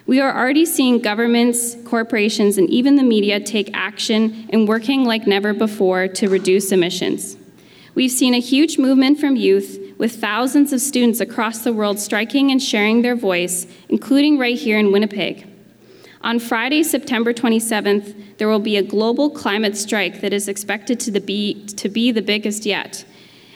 We 0.07 0.21
are 0.21 0.33
already 0.33 0.65
seeing 0.65 0.99
governments, 0.99 1.75
corporations, 1.83 2.57
and 2.57 2.69
even 2.69 2.95
the 2.95 3.03
media 3.03 3.41
take 3.41 3.69
action 3.73 4.47
and 4.51 4.69
working 4.69 5.03
like 5.03 5.27
never 5.27 5.53
before 5.53 6.07
to 6.07 6.29
reduce 6.29 6.71
emissions. 6.71 7.35
We've 7.95 8.09
seen 8.09 8.33
a 8.33 8.39
huge 8.39 8.77
movement 8.77 9.19
from 9.19 9.35
youth, 9.35 9.95
with 9.97 10.15
thousands 10.15 10.71
of 10.71 10.79
students 10.79 11.19
across 11.19 11.65
the 11.65 11.73
world 11.73 11.99
striking 11.99 12.51
and 12.51 12.63
sharing 12.63 13.01
their 13.01 13.17
voice, 13.17 13.67
including 13.89 14.37
right 14.37 14.57
here 14.57 14.79
in 14.79 14.93
Winnipeg. 14.93 15.48
On 16.21 16.37
Friday, 16.37 16.83
September 16.83 17.33
27th, 17.33 18.37
there 18.37 18.49
will 18.49 18.59
be 18.59 18.75
a 18.75 18.83
global 18.83 19.29
climate 19.29 19.77
strike 19.77 20.19
that 20.19 20.33
is 20.33 20.49
expected 20.49 20.99
to 20.99 21.19
be, 21.19 21.65
to 21.67 21.87
be 21.87 22.11
the 22.11 22.21
biggest 22.21 22.65
yet. 22.65 23.05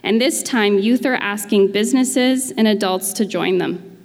And 0.02 0.20
this 0.20 0.42
time, 0.42 0.80
youth 0.80 1.06
are 1.06 1.16
asking 1.16 1.72
businesses 1.72 2.52
and 2.52 2.68
adults 2.68 3.12
to 3.14 3.26
join 3.26 3.58
them. 3.58 3.98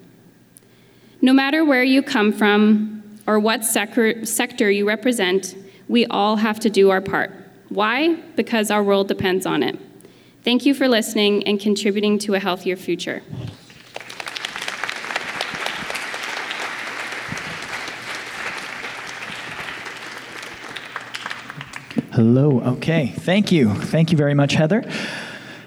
No 1.21 1.33
matter 1.33 1.65
where 1.65 1.85
you 1.85 2.03
come 2.03 2.33
from 2.33 3.21
or 3.27 3.39
what 3.39 3.65
sector, 3.65 4.25
sector 4.25 4.71
you 4.71 4.87
represent, 4.87 5.57
we 5.89 6.07
all 6.07 6.37
have 6.37 6.59
to 6.61 6.71
do 6.71 6.91
our 6.91 7.01
part. 7.01 7.33
Why? 7.69 8.15
Because 8.37 8.71
our 8.71 8.83
world 8.83 9.09
depends 9.09 9.47
on 9.47 9.63
it. 9.63 9.79
Thank 10.43 10.65
you 10.67 10.75
for 10.75 10.89
listening 10.89 11.47
and 11.47 11.61
contributing 11.61 12.19
to 12.21 12.35
a 12.35 12.41
healthier 12.41 12.77
future. 12.77 13.23
Hello. 22.19 22.61
Okay. 22.61 23.15
Thank 23.17 23.53
you. 23.53 23.73
Thank 23.73 24.11
you 24.11 24.19
very 24.19 24.35
much, 24.35 24.55
Heather. 24.55 24.83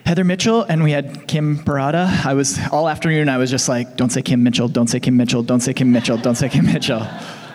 Heather 0.06 0.26
Mitchell 0.26 0.64
and 0.64 0.84
we 0.84 0.91
had 0.91 1.26
Kim 1.26 1.60
Perrotta. 1.60 2.26
I 2.26 2.34
was 2.34 2.60
all 2.73 2.90
afternoon. 2.90 3.30
I 3.30 3.38
was 3.38 3.49
just 3.49 3.69
like, 3.69 3.95
"Don't 3.95 4.10
say 4.10 4.22
Kim 4.22 4.44
Mitchell. 4.44 4.68
Don't 4.68 4.88
say 4.88 4.99
Kim 4.99 5.15
Mitchell. 5.15 5.44
Don't 5.44 5.61
say 5.61 5.73
Kim 5.73 5.94
Mitchell. 5.94 6.18
Don't 6.18 6.36
say 6.36 6.49
Kim 6.49 6.65
Mitchell." 6.65 7.07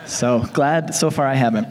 So 0.07 0.47
glad 0.55 0.95
so 0.95 1.11
far 1.11 1.27
I 1.27 1.35
haven't. 1.35 1.69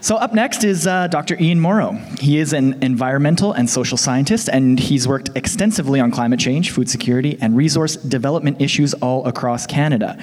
So 0.00 0.14
up 0.14 0.34
next 0.34 0.62
is 0.62 0.86
uh, 0.86 1.08
Dr. 1.08 1.36
Ian 1.40 1.58
Mauro. 1.58 1.94
He 2.20 2.38
is 2.38 2.52
an 2.52 2.80
environmental 2.80 3.52
and 3.52 3.68
social 3.68 3.98
scientist, 3.98 4.48
and 4.48 4.78
he's 4.78 5.08
worked 5.08 5.30
extensively 5.34 5.98
on 5.98 6.12
climate 6.12 6.38
change, 6.38 6.70
food 6.70 6.88
security, 6.88 7.36
and 7.40 7.56
resource 7.56 7.96
development 7.96 8.60
issues 8.60 8.94
all 8.94 9.26
across 9.26 9.66
Canada. 9.66 10.16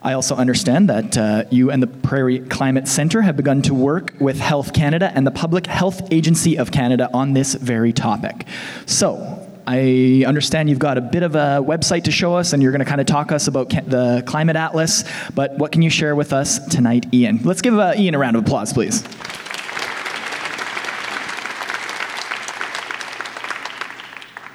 I 0.00 0.12
also 0.12 0.36
understand 0.36 0.88
that 0.88 1.18
uh, 1.18 1.44
you 1.50 1.72
and 1.72 1.82
the 1.82 1.88
Prairie 1.88 2.38
Climate 2.38 2.86
Centre 2.86 3.22
have 3.22 3.36
begun 3.36 3.62
to 3.62 3.74
work 3.74 4.14
with 4.20 4.38
Health 4.38 4.72
Canada 4.72 5.10
and 5.14 5.26
the 5.26 5.32
Public 5.32 5.66
Health 5.66 6.12
Agency 6.12 6.56
of 6.56 6.70
Canada 6.70 7.10
on 7.12 7.32
this 7.32 7.54
very 7.54 7.92
topic. 7.92 8.46
So, 8.86 9.44
I 9.66 10.24
understand 10.26 10.70
you've 10.70 10.78
got 10.78 10.96
a 10.96 11.02
bit 11.02 11.22
of 11.22 11.34
a 11.34 11.60
website 11.60 12.04
to 12.04 12.10
show 12.10 12.34
us, 12.36 12.54
and 12.54 12.62
you're 12.62 12.72
going 12.72 12.78
to 12.78 12.86
kind 12.86 13.02
of 13.02 13.06
talk 13.06 13.32
us 13.32 13.48
about 13.48 13.68
the 13.68 14.22
Climate 14.24 14.56
Atlas. 14.56 15.04
But 15.34 15.58
what 15.58 15.72
can 15.72 15.82
you 15.82 15.90
share 15.90 16.14
with 16.14 16.32
us 16.32 16.64
tonight, 16.68 17.12
Ian? 17.12 17.40
Let's 17.42 17.60
give 17.60 17.78
uh, 17.78 17.92
Ian 17.94 18.14
a 18.14 18.18
round 18.18 18.36
of 18.36 18.44
applause, 18.44 18.72
please. 18.72 19.02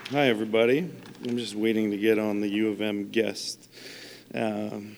Hi, 0.09 0.29
everybody. 0.29 0.89
I'm 1.27 1.37
just 1.37 1.53
waiting 1.53 1.91
to 1.91 1.97
get 1.97 2.17
on 2.17 2.39
the 2.39 2.47
U 2.47 2.69
of 2.69 2.81
M 2.81 3.09
guest. 3.09 3.69
Um, 4.33 4.95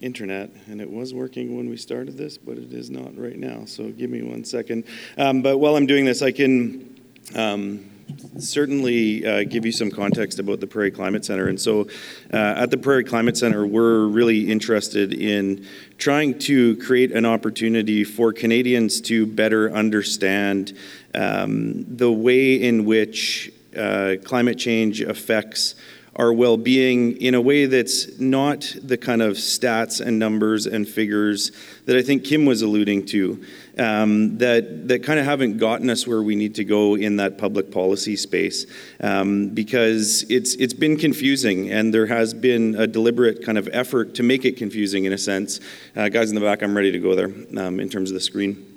internet, 0.00 0.50
and 0.66 0.80
it 0.80 0.90
was 0.90 1.14
working 1.14 1.56
when 1.56 1.68
we 1.68 1.76
started 1.76 2.16
this, 2.16 2.36
but 2.38 2.58
it 2.58 2.72
is 2.72 2.90
not 2.90 3.16
right 3.16 3.38
now. 3.38 3.64
So 3.64 3.90
give 3.90 4.10
me 4.10 4.22
one 4.22 4.44
second. 4.44 4.84
Um, 5.16 5.42
but 5.42 5.58
while 5.58 5.76
I'm 5.76 5.86
doing 5.86 6.04
this, 6.04 6.22
I 6.22 6.32
can 6.32 7.00
um, 7.34 7.90
certainly 8.38 9.26
uh, 9.26 9.44
give 9.44 9.64
you 9.64 9.72
some 9.72 9.90
context 9.90 10.38
about 10.38 10.60
the 10.60 10.66
Prairie 10.66 10.90
Climate 10.90 11.24
Center. 11.24 11.48
And 11.48 11.60
so, 11.60 11.88
uh, 12.32 12.36
at 12.36 12.70
the 12.70 12.76
Prairie 12.76 13.04
Climate 13.04 13.36
Center, 13.36 13.66
we're 13.66 14.06
really 14.06 14.50
interested 14.50 15.12
in 15.12 15.66
trying 15.98 16.38
to 16.40 16.76
create 16.76 17.12
an 17.12 17.24
opportunity 17.24 18.04
for 18.04 18.32
Canadians 18.32 19.00
to 19.02 19.26
better 19.26 19.72
understand 19.72 20.76
um, 21.14 21.84
the 21.96 22.12
way 22.12 22.54
in 22.54 22.84
which 22.84 23.52
uh, 23.76 24.16
climate 24.24 24.58
change 24.58 25.00
affects 25.00 25.74
our 26.16 26.32
well 26.32 26.56
being 26.56 27.16
in 27.18 27.34
a 27.34 27.40
way 27.40 27.66
that's 27.66 28.18
not 28.18 28.74
the 28.82 28.96
kind 28.96 29.22
of 29.22 29.36
stats 29.36 30.00
and 30.00 30.18
numbers 30.18 30.66
and 30.66 30.88
figures 30.88 31.52
that 31.84 31.96
I 31.96 32.02
think 32.02 32.24
Kim 32.24 32.46
was 32.46 32.62
alluding 32.62 33.06
to, 33.06 33.44
um, 33.78 34.38
that, 34.38 34.88
that 34.88 35.02
kind 35.02 35.20
of 35.20 35.26
haven't 35.26 35.58
gotten 35.58 35.90
us 35.90 36.06
where 36.06 36.22
we 36.22 36.34
need 36.34 36.54
to 36.56 36.64
go 36.64 36.96
in 36.96 37.16
that 37.16 37.36
public 37.36 37.70
policy 37.70 38.16
space. 38.16 38.66
Um, 39.00 39.50
because 39.50 40.24
it's, 40.30 40.54
it's 40.54 40.74
been 40.74 40.96
confusing, 40.96 41.70
and 41.70 41.92
there 41.92 42.06
has 42.06 42.32
been 42.32 42.74
a 42.76 42.86
deliberate 42.86 43.44
kind 43.44 43.58
of 43.58 43.68
effort 43.72 44.14
to 44.14 44.22
make 44.22 44.44
it 44.44 44.56
confusing 44.56 45.04
in 45.04 45.12
a 45.12 45.18
sense. 45.18 45.60
Uh, 45.94 46.08
guys 46.08 46.30
in 46.30 46.34
the 46.34 46.40
back, 46.40 46.62
I'm 46.62 46.74
ready 46.74 46.92
to 46.92 46.98
go 46.98 47.14
there 47.14 47.32
um, 47.62 47.78
in 47.78 47.88
terms 47.88 48.10
of 48.10 48.14
the 48.14 48.20
screen. 48.20 48.72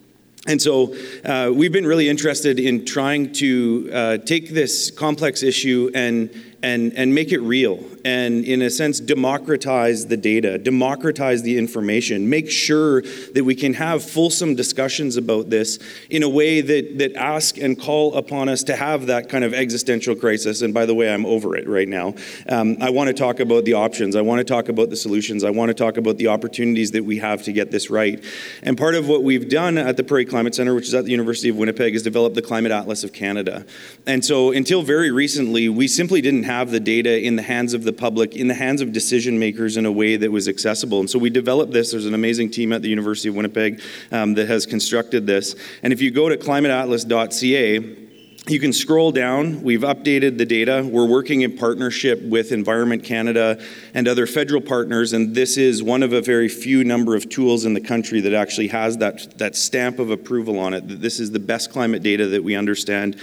And 0.48 0.62
so 0.62 0.96
uh, 1.26 1.52
we've 1.54 1.72
been 1.72 1.86
really 1.86 2.08
interested 2.08 2.60
in 2.60 2.86
trying 2.86 3.34
to 3.34 3.90
uh, 3.94 4.18
take 4.18 4.50
this 4.50 4.90
complex 4.90 5.44
issue 5.44 5.92
and 5.94 6.30
and, 6.62 6.94
and 6.94 7.14
make 7.16 7.32
it 7.32 7.40
real 7.40 7.84
and, 8.06 8.44
in 8.46 8.62
a 8.62 8.70
sense, 8.70 9.00
democratize 9.00 10.08
the 10.08 10.18
data, 10.18 10.58
democratize 10.58 11.42
the 11.44 11.58
information, 11.58 12.30
make 12.30 12.50
sure 12.50 13.02
that 13.34 13.44
we 13.44 13.56
can 13.56 13.74
have 13.74 14.04
fulsome 14.04 14.56
discussions 14.56 15.18
about 15.18 15.50
this 15.50 15.80
in 16.10 16.24
a 16.24 16.30
way 16.30 16.62
that, 16.62 16.98
that 16.98 17.16
ask 17.16 17.58
and 17.58 17.80
call 17.80 18.16
upon 18.16 18.50
us 18.50 18.64
to 18.64 18.76
have 18.76 19.08
that 19.08 19.30
kind 19.30 19.44
of 19.44 19.54
existential 19.54 20.16
crisis. 20.16 20.62
And 20.62 20.74
by 20.74 20.86
the 20.86 20.96
way, 20.96 21.14
I'm 21.14 21.26
over 21.26 21.56
it 21.56 21.68
right 21.68 21.88
now. 21.88 22.16
Um, 22.48 22.78
I 22.82 22.90
want 22.90 23.08
to 23.08 23.14
talk 23.14 23.40
about 23.40 23.66
the 23.66 23.74
options, 23.74 24.16
I 24.16 24.22
want 24.22 24.40
to 24.40 24.46
talk 24.46 24.70
about 24.70 24.90
the 24.90 24.96
solutions, 24.96 25.44
I 25.44 25.50
want 25.50 25.70
to 25.70 25.74
talk 25.74 25.98
about 25.98 26.18
the 26.18 26.28
opportunities 26.28 26.92
that 26.92 27.04
we 27.04 27.18
have 27.18 27.44
to 27.44 27.54
get 27.54 27.72
this 27.72 27.90
right. 27.90 28.24
And 28.64 28.78
part 28.78 28.96
of 28.96 29.08
what 29.08 29.24
we've 29.24 29.50
done 29.50 29.78
at 29.78 29.98
the 29.98 30.04
Prairie 30.04 30.26
Climate 30.26 30.56
Center, 30.56 30.76
which 30.76 30.88
is 30.88 30.94
at 30.94 31.06
the 31.06 31.12
University 31.12 31.50
of 31.50 31.58
Winnipeg, 31.58 31.96
is 31.96 32.04
develop 32.04 32.34
the 32.34 32.42
Climate 32.42 32.72
Atlas 32.72 33.04
of 33.04 33.14
Canada. 33.14 33.66
And 34.06 34.24
so 34.24 34.52
until 34.52 34.82
very 34.82 35.12
recently, 35.12 35.70
we 35.70 35.88
simply 35.88 36.22
didn't 36.22 36.44
have 36.50 36.72
the 36.72 36.80
data 36.80 37.24
in 37.24 37.36
the 37.36 37.44
hands 37.44 37.76
of 37.76 37.84
the 37.84 37.94
public, 37.94 38.36
in 38.36 38.48
the 38.48 38.56
hands 38.56 38.82
of 38.82 38.92
decision 38.92 39.38
makers 39.38 39.78
in 39.78 39.86
a 39.86 39.92
way 39.92 40.16
that 40.16 40.32
was 40.32 40.48
accessible. 40.48 41.00
And 41.00 41.08
so 41.08 41.20
we 41.20 41.30
developed 41.30 41.72
this. 41.72 41.92
There's 41.92 42.08
an 42.08 42.16
amazing 42.16 42.50
team 42.50 42.74
at 42.74 42.82
the 42.82 42.90
University 42.90 43.30
of 43.30 43.36
Winnipeg 43.36 43.84
um, 44.12 44.34
that 44.34 44.48
has 44.48 44.66
constructed 44.66 45.28
this. 45.28 45.56
And 45.84 45.94
if 45.94 46.02
you 46.02 46.10
go 46.10 46.28
to 46.28 46.38
climateatlas.ca, 46.38 48.08
you 48.48 48.60
can 48.60 48.74
scroll 48.74 49.12
down. 49.12 49.62
We've 49.62 49.82
updated 49.82 50.40
the 50.40 50.46
data. 50.46 50.84
We're 50.84 51.06
working 51.06 51.42
in 51.42 51.56
partnership 51.56 52.20
with 52.24 52.52
Environment 52.52 53.04
Canada 53.04 53.64
and 53.94 54.08
other 54.08 54.26
federal 54.26 54.62
partners, 54.62 55.14
and 55.14 55.36
this 55.36 55.56
is 55.56 55.84
one 55.84 56.02
of 56.02 56.14
a 56.14 56.22
very 56.22 56.50
few 56.50 56.84
number 56.84 57.16
of 57.16 57.30
tools 57.30 57.66
in 57.66 57.76
the 57.76 57.82
country 57.82 58.22
that 58.22 58.34
actually 58.34 58.70
has 58.70 58.98
that, 58.98 59.38
that 59.38 59.56
stamp 59.56 60.00
of 60.00 60.10
approval 60.10 60.58
on 60.58 60.74
it. 60.74 60.88
That 60.88 61.00
this 61.00 61.20
is 61.20 61.30
the 61.30 61.40
best 61.40 61.72
climate 61.72 62.02
data 62.02 62.26
that 62.30 62.44
we 62.44 62.56
understand 62.56 63.18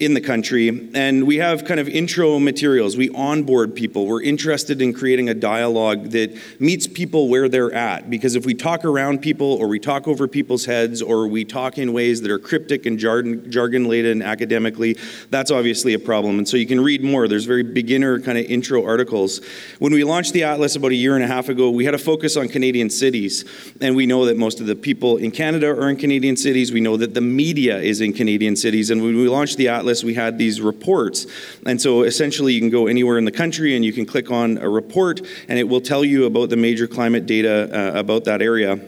in 0.00 0.14
the 0.14 0.20
country. 0.20 0.90
And 0.94 1.26
we 1.26 1.36
have 1.36 1.66
kind 1.66 1.78
of 1.78 1.86
intro 1.86 2.38
materials. 2.38 2.96
We 2.96 3.10
onboard 3.10 3.74
people. 3.74 4.06
We're 4.06 4.22
interested 4.22 4.80
in 4.80 4.94
creating 4.94 5.28
a 5.28 5.34
dialogue 5.34 6.10
that 6.12 6.34
meets 6.58 6.86
people 6.86 7.28
where 7.28 7.50
they're 7.50 7.72
at. 7.74 8.08
Because 8.08 8.34
if 8.34 8.46
we 8.46 8.54
talk 8.54 8.86
around 8.86 9.20
people 9.20 9.46
or 9.46 9.68
we 9.68 9.78
talk 9.78 10.08
over 10.08 10.26
people's 10.26 10.64
heads 10.64 11.02
or 11.02 11.28
we 11.28 11.44
talk 11.44 11.76
in 11.76 11.92
ways 11.92 12.22
that 12.22 12.30
are 12.30 12.38
cryptic 12.38 12.86
and 12.86 12.98
jargon 12.98 13.88
laden 13.88 14.22
academically, 14.22 14.96
that's 15.28 15.50
obviously 15.50 15.92
a 15.92 15.98
problem. 15.98 16.38
And 16.38 16.48
so 16.48 16.56
you 16.56 16.66
can 16.66 16.80
read 16.80 17.04
more. 17.04 17.28
There's 17.28 17.44
very 17.44 17.62
beginner 17.62 18.20
kind 18.20 18.38
of 18.38 18.46
intro 18.46 18.82
articles. 18.86 19.42
When 19.80 19.92
we 19.92 20.02
launched 20.02 20.32
the 20.32 20.44
Atlas 20.44 20.76
about 20.76 20.92
a 20.92 20.94
year 20.94 21.14
and 21.14 21.22
a 21.22 21.28
half 21.28 21.50
ago, 21.50 21.68
we 21.70 21.84
had 21.84 21.92
a 21.92 21.98
focus 21.98 22.38
on 22.38 22.48
Canadian 22.48 22.88
cities. 22.88 23.44
And 23.82 23.94
we 23.94 24.06
know 24.06 24.24
that 24.24 24.38
most 24.38 24.60
of 24.60 24.66
the 24.66 24.76
people 24.76 25.18
in 25.18 25.30
Canada 25.30 25.68
are 25.68 25.90
in 25.90 25.96
Canadian 25.96 26.38
cities. 26.38 26.72
We 26.72 26.80
know 26.80 26.96
that 26.96 27.12
the 27.12 27.20
media 27.20 27.78
is 27.78 28.00
in 28.00 28.14
Canadian 28.14 28.56
cities. 28.56 28.88
And 28.88 29.02
when 29.02 29.14
we 29.14 29.28
launched 29.28 29.58
the 29.58 29.68
Atlas, 29.68 29.89
we 30.04 30.14
had 30.14 30.38
these 30.38 30.60
reports. 30.60 31.26
And 31.66 31.80
so 31.80 32.02
essentially, 32.02 32.52
you 32.52 32.60
can 32.60 32.70
go 32.70 32.86
anywhere 32.86 33.18
in 33.18 33.24
the 33.24 33.32
country 33.32 33.74
and 33.74 33.84
you 33.84 33.92
can 33.92 34.06
click 34.06 34.30
on 34.30 34.58
a 34.58 34.68
report, 34.68 35.20
and 35.48 35.58
it 35.58 35.64
will 35.64 35.80
tell 35.80 36.04
you 36.04 36.26
about 36.26 36.50
the 36.50 36.56
major 36.56 36.86
climate 36.86 37.26
data 37.26 37.68
uh, 37.72 37.98
about 37.98 38.24
that 38.24 38.40
area. 38.40 38.78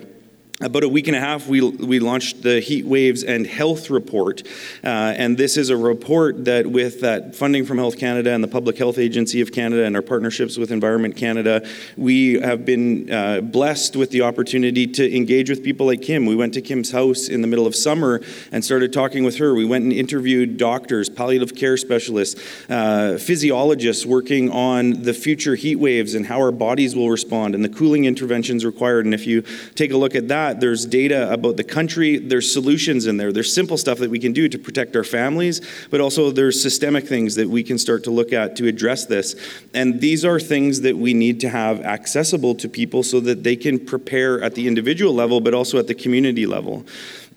About 0.62 0.84
a 0.84 0.88
week 0.88 1.08
and 1.08 1.16
a 1.16 1.20
half, 1.20 1.48
we, 1.48 1.60
we 1.60 1.98
launched 1.98 2.42
the 2.44 2.60
Heat 2.60 2.86
Waves 2.86 3.24
and 3.24 3.44
Health 3.44 3.90
Report. 3.90 4.44
Uh, 4.84 4.86
and 4.86 5.36
this 5.36 5.56
is 5.56 5.70
a 5.70 5.76
report 5.76 6.44
that, 6.44 6.68
with 6.68 7.00
that 7.00 7.34
funding 7.34 7.64
from 7.64 7.78
Health 7.78 7.98
Canada 7.98 8.30
and 8.30 8.44
the 8.44 8.48
Public 8.48 8.78
Health 8.78 8.96
Agency 8.96 9.40
of 9.40 9.50
Canada 9.50 9.84
and 9.84 9.96
our 9.96 10.02
partnerships 10.02 10.56
with 10.56 10.70
Environment 10.70 11.16
Canada, 11.16 11.66
we 11.96 12.34
have 12.34 12.64
been 12.64 13.12
uh, 13.12 13.40
blessed 13.40 13.96
with 13.96 14.10
the 14.10 14.22
opportunity 14.22 14.86
to 14.86 15.16
engage 15.16 15.50
with 15.50 15.64
people 15.64 15.86
like 15.86 16.00
Kim. 16.00 16.26
We 16.26 16.36
went 16.36 16.54
to 16.54 16.62
Kim's 16.62 16.92
house 16.92 17.26
in 17.26 17.40
the 17.40 17.48
middle 17.48 17.66
of 17.66 17.74
summer 17.74 18.20
and 18.52 18.64
started 18.64 18.92
talking 18.92 19.24
with 19.24 19.38
her. 19.38 19.56
We 19.56 19.64
went 19.64 19.82
and 19.82 19.92
interviewed 19.92 20.58
doctors, 20.58 21.08
palliative 21.08 21.56
care 21.56 21.76
specialists, 21.76 22.40
uh, 22.70 23.18
physiologists 23.20 24.06
working 24.06 24.48
on 24.52 25.02
the 25.02 25.12
future 25.12 25.56
heat 25.56 25.76
waves 25.76 26.14
and 26.14 26.26
how 26.26 26.36
our 26.36 26.52
bodies 26.52 26.94
will 26.94 27.10
respond 27.10 27.56
and 27.56 27.64
the 27.64 27.68
cooling 27.68 28.04
interventions 28.04 28.64
required. 28.64 29.06
And 29.06 29.12
if 29.12 29.26
you 29.26 29.42
take 29.74 29.90
a 29.90 29.96
look 29.96 30.14
at 30.14 30.28
that, 30.28 30.51
that, 30.52 30.60
there's 30.60 30.84
data 30.84 31.32
about 31.32 31.56
the 31.56 31.64
country, 31.64 32.18
there's 32.18 32.52
solutions 32.52 33.06
in 33.06 33.16
there. 33.16 33.32
There's 33.32 33.52
simple 33.52 33.76
stuff 33.76 33.98
that 33.98 34.10
we 34.10 34.18
can 34.18 34.32
do 34.32 34.48
to 34.48 34.58
protect 34.58 34.94
our 34.96 35.04
families, 35.04 35.60
but 35.90 36.00
also 36.00 36.30
there's 36.30 36.60
systemic 36.60 37.06
things 37.06 37.34
that 37.36 37.48
we 37.48 37.62
can 37.62 37.78
start 37.78 38.04
to 38.04 38.10
look 38.10 38.32
at 38.32 38.56
to 38.56 38.66
address 38.66 39.06
this. 39.06 39.34
And 39.74 40.00
these 40.00 40.24
are 40.24 40.38
things 40.38 40.82
that 40.82 40.96
we 40.96 41.14
need 41.14 41.40
to 41.40 41.48
have 41.48 41.80
accessible 41.80 42.54
to 42.56 42.68
people 42.68 43.02
so 43.02 43.20
that 43.20 43.42
they 43.42 43.56
can 43.56 43.78
prepare 43.78 44.42
at 44.42 44.54
the 44.54 44.68
individual 44.68 45.14
level, 45.14 45.40
but 45.40 45.54
also 45.54 45.78
at 45.78 45.86
the 45.86 45.94
community 45.94 46.46
level. 46.46 46.84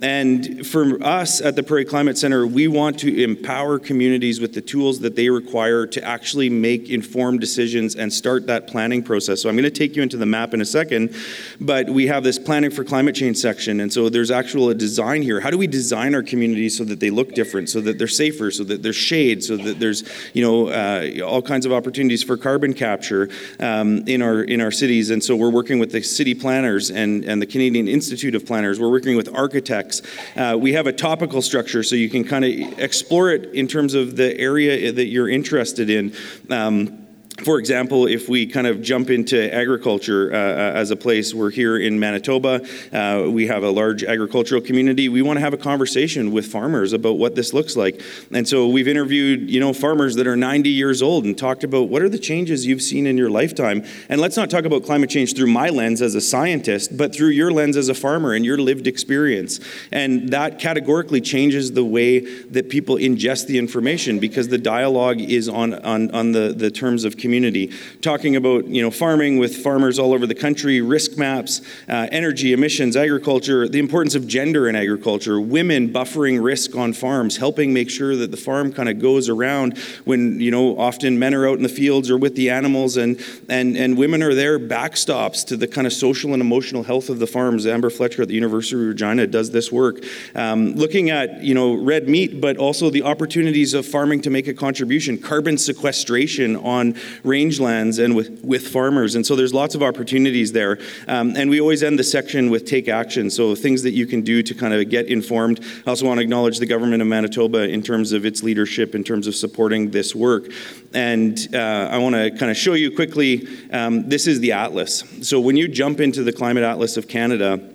And 0.01 0.65
for 0.67 1.01
us 1.03 1.41
at 1.41 1.55
the 1.55 1.63
Prairie 1.63 1.85
Climate 1.85 2.17
Center, 2.17 2.45
we 2.45 2.67
want 2.67 2.99
to 2.99 3.23
empower 3.23 3.79
communities 3.79 4.39
with 4.41 4.53
the 4.53 4.61
tools 4.61 4.99
that 4.99 5.15
they 5.15 5.29
require 5.29 5.87
to 5.87 6.03
actually 6.03 6.49
make 6.49 6.89
informed 6.89 7.39
decisions 7.39 7.95
and 7.95 8.11
start 8.11 8.47
that 8.47 8.67
planning 8.67 9.03
process. 9.03 9.41
So 9.41 9.49
I'm 9.49 9.55
going 9.55 9.63
to 9.63 9.69
take 9.69 9.95
you 9.95 10.03
into 10.03 10.17
the 10.17 10.25
map 10.25 10.53
in 10.53 10.61
a 10.61 10.65
second, 10.65 11.15
but 11.59 11.89
we 11.89 12.07
have 12.07 12.23
this 12.23 12.37
planning 12.37 12.71
for 12.71 12.83
climate 12.83 13.15
change 13.15 13.37
section. 13.37 13.79
And 13.79 13.91
so 13.91 14.09
there's 14.09 14.31
actual 14.31 14.69
a 14.69 14.75
design 14.75 15.21
here. 15.21 15.39
How 15.39 15.49
do 15.49 15.57
we 15.57 15.67
design 15.67 16.13
our 16.13 16.23
communities 16.23 16.77
so 16.77 16.83
that 16.85 16.99
they 16.99 17.09
look 17.09 17.33
different, 17.33 17.69
so 17.69 17.81
that 17.81 17.97
they're 17.97 18.07
safer, 18.07 18.51
so 18.51 18.63
that 18.65 18.83
there's 18.83 18.95
shade, 18.95 19.43
so 19.43 19.57
that 19.57 19.79
there's 19.79 20.03
you 20.33 20.43
know 20.43 20.67
uh, 20.67 21.25
all 21.25 21.41
kinds 21.41 21.65
of 21.65 21.71
opportunities 21.71 22.23
for 22.23 22.37
carbon 22.37 22.73
capture 22.73 23.29
um, 23.59 24.03
in 24.07 24.21
our 24.21 24.41
in 24.43 24.61
our 24.61 24.71
cities? 24.71 25.09
And 25.09 25.23
so 25.23 25.35
we're 25.35 25.49
working 25.51 25.79
with 25.79 25.91
the 25.91 26.01
city 26.01 26.35
planners 26.35 26.91
and, 26.91 27.23
and 27.25 27.41
the 27.41 27.45
Canadian 27.45 27.87
Institute 27.87 28.35
of 28.35 28.45
Planners. 28.45 28.79
We're 28.79 28.91
working 28.91 29.15
with 29.15 29.33
architects 29.33 29.94
uh, 30.35 30.57
we 30.59 30.73
have 30.73 30.87
a 30.87 30.93
topical 30.93 31.41
structure 31.41 31.83
so 31.83 31.95
you 31.95 32.09
can 32.09 32.23
kind 32.23 32.45
of 32.45 32.79
explore 32.79 33.29
it 33.29 33.53
in 33.53 33.67
terms 33.67 33.93
of 33.93 34.15
the 34.15 34.37
area 34.39 34.91
that 34.91 35.05
you're 35.05 35.29
interested 35.29 35.89
in. 35.89 36.13
Um, 36.49 37.04
for 37.43 37.59
example, 37.59 38.07
if 38.07 38.29
we 38.29 38.47
kind 38.47 38.65
of 38.65 38.81
jump 38.81 39.09
into 39.09 39.53
agriculture 39.53 40.33
uh, 40.33 40.37
uh, 40.37 40.79
as 40.79 40.89
a 40.89 40.95
place, 40.95 41.33
we're 41.33 41.49
here 41.49 41.77
in 41.77 41.99
Manitoba. 41.99 42.65
Uh, 42.93 43.29
we 43.29 43.47
have 43.47 43.61
a 43.63 43.69
large 43.69 44.05
agricultural 44.05 44.61
community. 44.61 45.09
We 45.09 45.21
want 45.21 45.37
to 45.37 45.41
have 45.41 45.53
a 45.53 45.57
conversation 45.57 46.31
with 46.31 46.45
farmers 46.45 46.93
about 46.93 47.17
what 47.17 47.35
this 47.35 47.53
looks 47.53 47.75
like. 47.75 48.01
And 48.31 48.47
so 48.47 48.69
we've 48.69 48.87
interviewed, 48.87 49.49
you 49.49 49.59
know, 49.59 49.73
farmers 49.73 50.15
that 50.15 50.27
are 50.27 50.37
90 50.37 50.69
years 50.69 51.01
old 51.01 51.25
and 51.25 51.37
talked 51.37 51.65
about 51.65 51.89
what 51.89 52.01
are 52.01 52.07
the 52.07 52.17
changes 52.17 52.65
you've 52.65 52.81
seen 52.81 53.05
in 53.05 53.17
your 53.17 53.29
lifetime. 53.29 53.83
And 54.07 54.21
let's 54.21 54.37
not 54.37 54.49
talk 54.49 54.63
about 54.63 54.85
climate 54.85 55.09
change 55.09 55.35
through 55.35 55.51
my 55.51 55.67
lens 55.67 56.01
as 56.01 56.15
a 56.15 56.21
scientist, 56.21 56.97
but 56.97 57.13
through 57.13 57.29
your 57.29 57.51
lens 57.51 57.75
as 57.75 57.89
a 57.89 57.93
farmer 57.93 58.33
and 58.33 58.45
your 58.45 58.57
lived 58.57 58.87
experience. 58.87 59.59
And 59.91 60.29
that 60.29 60.57
categorically 60.57 61.19
changes 61.19 61.73
the 61.73 61.83
way 61.83 62.19
that 62.19 62.69
people 62.69 62.95
ingest 62.95 63.47
the 63.47 63.57
information 63.57 64.19
because 64.19 64.47
the 64.47 64.57
dialogue 64.57 65.19
is 65.19 65.49
on, 65.49 65.73
on, 65.73 66.11
on 66.11 66.31
the, 66.31 66.53
the 66.55 66.71
terms 66.71 67.03
of 67.03 67.17
community, 67.25 67.71
talking 68.01 68.35
about 68.35 68.67
you 68.67 68.83
know 68.83 68.91
farming 68.91 69.39
with 69.39 69.57
farmers 69.57 69.97
all 69.97 70.13
over 70.13 70.27
the 70.27 70.35
country, 70.35 70.79
risk 70.79 71.17
maps, 71.17 71.59
uh, 71.89 72.07
energy, 72.11 72.53
emissions, 72.53 72.95
agriculture, 72.95 73.67
the 73.67 73.79
importance 73.79 74.13
of 74.13 74.27
gender 74.27 74.69
in 74.69 74.75
agriculture, 74.75 75.41
women 75.41 75.91
buffering 75.91 76.43
risk 76.43 76.75
on 76.75 76.93
farms, 76.93 77.37
helping 77.37 77.73
make 77.73 77.89
sure 77.89 78.15
that 78.15 78.29
the 78.29 78.37
farm 78.37 78.71
kind 78.71 78.89
of 78.89 78.99
goes 78.99 79.27
around 79.27 79.75
when 80.05 80.39
you 80.39 80.51
know 80.51 80.77
often 80.77 81.17
men 81.17 81.33
are 81.33 81.47
out 81.49 81.57
in 81.57 81.63
the 81.63 81.75
fields 81.81 82.11
or 82.11 82.17
with 82.17 82.35
the 82.35 82.51
animals, 82.51 82.95
and 82.95 83.19
and 83.49 83.75
and 83.75 83.97
women 83.97 84.21
are 84.21 84.35
there 84.35 84.59
backstops 84.59 85.43
to 85.47 85.57
the 85.57 85.67
kind 85.67 85.87
of 85.87 85.93
social 85.93 86.31
and 86.33 86.41
emotional 86.43 86.83
health 86.83 87.09
of 87.09 87.17
the 87.17 87.27
farms. 87.27 87.65
Amber 87.65 87.89
Fletcher 87.89 88.21
at 88.21 88.27
the 88.27 88.35
University 88.35 88.75
of 88.75 88.87
Regina 88.87 89.25
does 89.25 89.49
this 89.49 89.71
work, 89.71 90.03
um, 90.35 90.75
looking 90.75 91.09
at 91.09 91.41
you 91.41 91.55
know 91.55 91.73
red 91.73 92.07
meat, 92.07 92.39
but 92.39 92.57
also 92.57 92.91
the 92.91 93.01
opportunities 93.01 93.73
of 93.73 93.83
farming 93.83 94.21
to 94.21 94.29
make 94.29 94.47
a 94.47 94.53
contribution, 94.53 95.17
carbon 95.17 95.57
sequestration 95.57 96.55
on 96.57 96.93
rangelands 97.23 98.03
and 98.03 98.15
with, 98.15 98.43
with 98.43 98.67
farmers. 98.67 99.15
And 99.15 99.25
so 99.25 99.35
there's 99.35 99.53
lots 99.53 99.75
of 99.75 99.83
opportunities 99.83 100.51
there. 100.51 100.77
Um, 101.07 101.35
and 101.35 101.49
we 101.49 101.59
always 101.59 101.83
end 101.83 101.99
the 101.99 102.03
section 102.03 102.49
with 102.49 102.65
take 102.65 102.87
action. 102.87 103.29
So 103.29 103.55
things 103.55 103.83
that 103.83 103.91
you 103.91 104.05
can 104.05 104.21
do 104.21 104.43
to 104.43 104.53
kind 104.53 104.73
of 104.73 104.89
get 104.89 105.07
informed. 105.07 105.63
I 105.85 105.89
also 105.89 106.05
want 106.05 106.19
to 106.19 106.23
acknowledge 106.23 106.59
the 106.59 106.65
government 106.65 107.01
of 107.01 107.07
Manitoba 107.07 107.69
in 107.69 107.81
terms 107.81 108.11
of 108.11 108.25
its 108.25 108.43
leadership, 108.43 108.95
in 108.95 109.03
terms 109.03 109.27
of 109.27 109.35
supporting 109.35 109.91
this 109.91 110.15
work. 110.15 110.51
And 110.93 111.37
uh, 111.53 111.89
I 111.91 111.97
want 111.97 112.15
to 112.15 112.31
kind 112.31 112.51
of 112.51 112.57
show 112.57 112.73
you 112.73 112.91
quickly 112.91 113.47
um, 113.71 114.07
this 114.09 114.27
is 114.27 114.39
the 114.39 114.53
atlas. 114.53 115.03
So 115.21 115.39
when 115.39 115.57
you 115.57 115.67
jump 115.67 115.99
into 115.99 116.23
the 116.23 116.31
Climate 116.31 116.63
Atlas 116.63 116.97
of 116.97 117.07
Canada, 117.07 117.74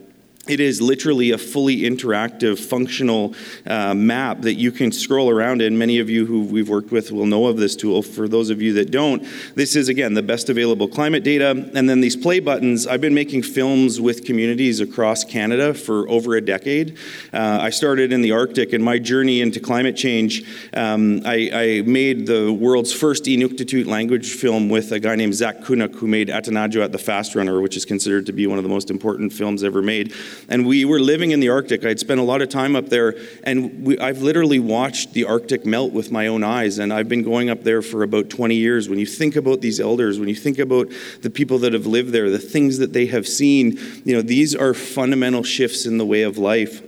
it 0.51 0.61
is 0.61 0.83
literally 0.83 1.31
a 1.31 1.39
fully 1.39 1.83
interactive, 1.83 2.59
functional 2.59 3.35
uh, 3.67 3.95
map 3.95 4.41
that 4.41 4.55
you 4.55 4.73
can 4.73 4.91
scroll 4.91 5.31
around 5.31 5.63
in. 5.63 5.79
Many 5.79 6.01
of 6.01 6.11
you 6.11 6.27
who 6.27 6.45
we've 6.45 6.69
worked 6.69 6.91
with 6.91 7.13
will 7.13 7.27
know 7.27 7.47
of 7.47 7.57
this 7.57 7.77
tool. 7.77 8.03
For 8.03 8.27
those 8.27 8.51
of 8.51 8.61
you 8.61 8.73
that 8.75 8.91
don't, 8.91 9.25
this 9.55 9.77
is, 9.77 9.89
again, 9.89 10.15
the 10.15 10.23
best 10.23 10.49
available 10.49 10.89
climate 10.89 11.23
data. 11.23 11.51
And 11.75 11.89
then 11.89 12.01
these 12.01 12.17
play 12.17 12.41
buttons, 12.41 12.87
I've 12.87 13.01
been 13.01 13.15
making 13.15 13.43
films 13.43 14.01
with 14.01 14.25
communities 14.25 14.81
across 14.81 15.23
Canada 15.23 15.73
for 15.73 16.09
over 16.09 16.35
a 16.35 16.41
decade. 16.41 16.99
Uh, 17.33 17.59
I 17.61 17.71
started 17.71 18.13
in 18.13 18.23
the 18.23 18.33
Arctic, 18.33 18.73
and 18.73 18.83
my 18.83 18.99
journey 18.99 19.41
into 19.41 19.61
climate 19.61 19.97
change, 19.97 20.45
um, 20.75 21.23
I, 21.25 21.51
I, 21.53 21.83
made 21.83 22.27
the 22.27 22.53
world's 22.53 22.93
first 22.93 23.25
Inuktitut 23.25 23.87
language 23.87 24.33
film 24.33 24.69
with 24.69 24.93
a 24.93 25.01
guy 25.01 25.15
named 25.15 25.35
Zach 25.35 25.61
Kunuk, 25.61 25.95
who 25.95 26.07
made 26.07 26.29
Atanarjuat 26.29 26.93
the 26.93 26.99
Fast 26.99 27.35
Runner, 27.35 27.61
which 27.61 27.77
is 27.77 27.85
considered 27.85 28.27
to 28.27 28.33
be 28.33 28.47
one 28.47 28.59
of 28.59 28.65
the 28.65 28.69
most 28.69 28.91
important 28.91 29.33
films 29.33 29.63
ever 29.63 29.83
made. 29.83 30.13
And 30.49 30.67
we 30.67 30.85
were 30.85 31.01
living 31.01 31.31
in 31.31 31.41
the 31.41 31.49
Arctic. 31.49 31.85
I'd 31.85 31.99
spent 31.99 32.21
a 32.21 32.25
lot 32.25 32.43
of 32.43 32.49
time 32.49 32.77
up 32.77 32.89
there, 32.89 33.15
and 33.45 33.85
we, 33.85 33.99
I've 33.99 34.23
literally 34.23 34.59
watched 34.59 35.13
the 35.13 35.25
Arctic 35.25 35.65
melt 35.65 35.93
with 35.93 36.11
my 36.11 36.27
own 36.27 36.45
eyes. 36.45 36.79
And 36.79 36.93
I've 36.93 37.09
been 37.09 37.23
going 37.23 37.51
up 37.51 37.63
there 37.63 37.83
for 37.83 38.03
about 38.03 38.31
20 38.31 38.55
years. 38.55 38.89
When 38.89 38.99
you 38.99 39.07
think 39.07 39.37
about 39.37 39.61
these 39.61 39.81
elders, 39.81 40.19
when 40.19 40.29
you 40.29 40.35
think 40.35 40.59
about 40.59 40.89
the 41.23 41.31
people 41.31 41.59
that 41.61 41.73
have 41.73 41.87
lived 41.87 42.13
there, 42.13 42.31
the 42.31 42.39
things 42.39 42.79
that 42.79 42.93
they 42.93 43.07
have 43.07 43.27
seen, 43.27 43.79
you 44.05 44.15
know, 44.15 44.23
these 44.23 44.55
are 44.55 44.75
fundamental 44.75 45.43
shifts 45.43 45.87
in 45.87 45.99
the 45.99 46.07
way 46.07 46.23
of 46.23 46.39
life 46.39 46.83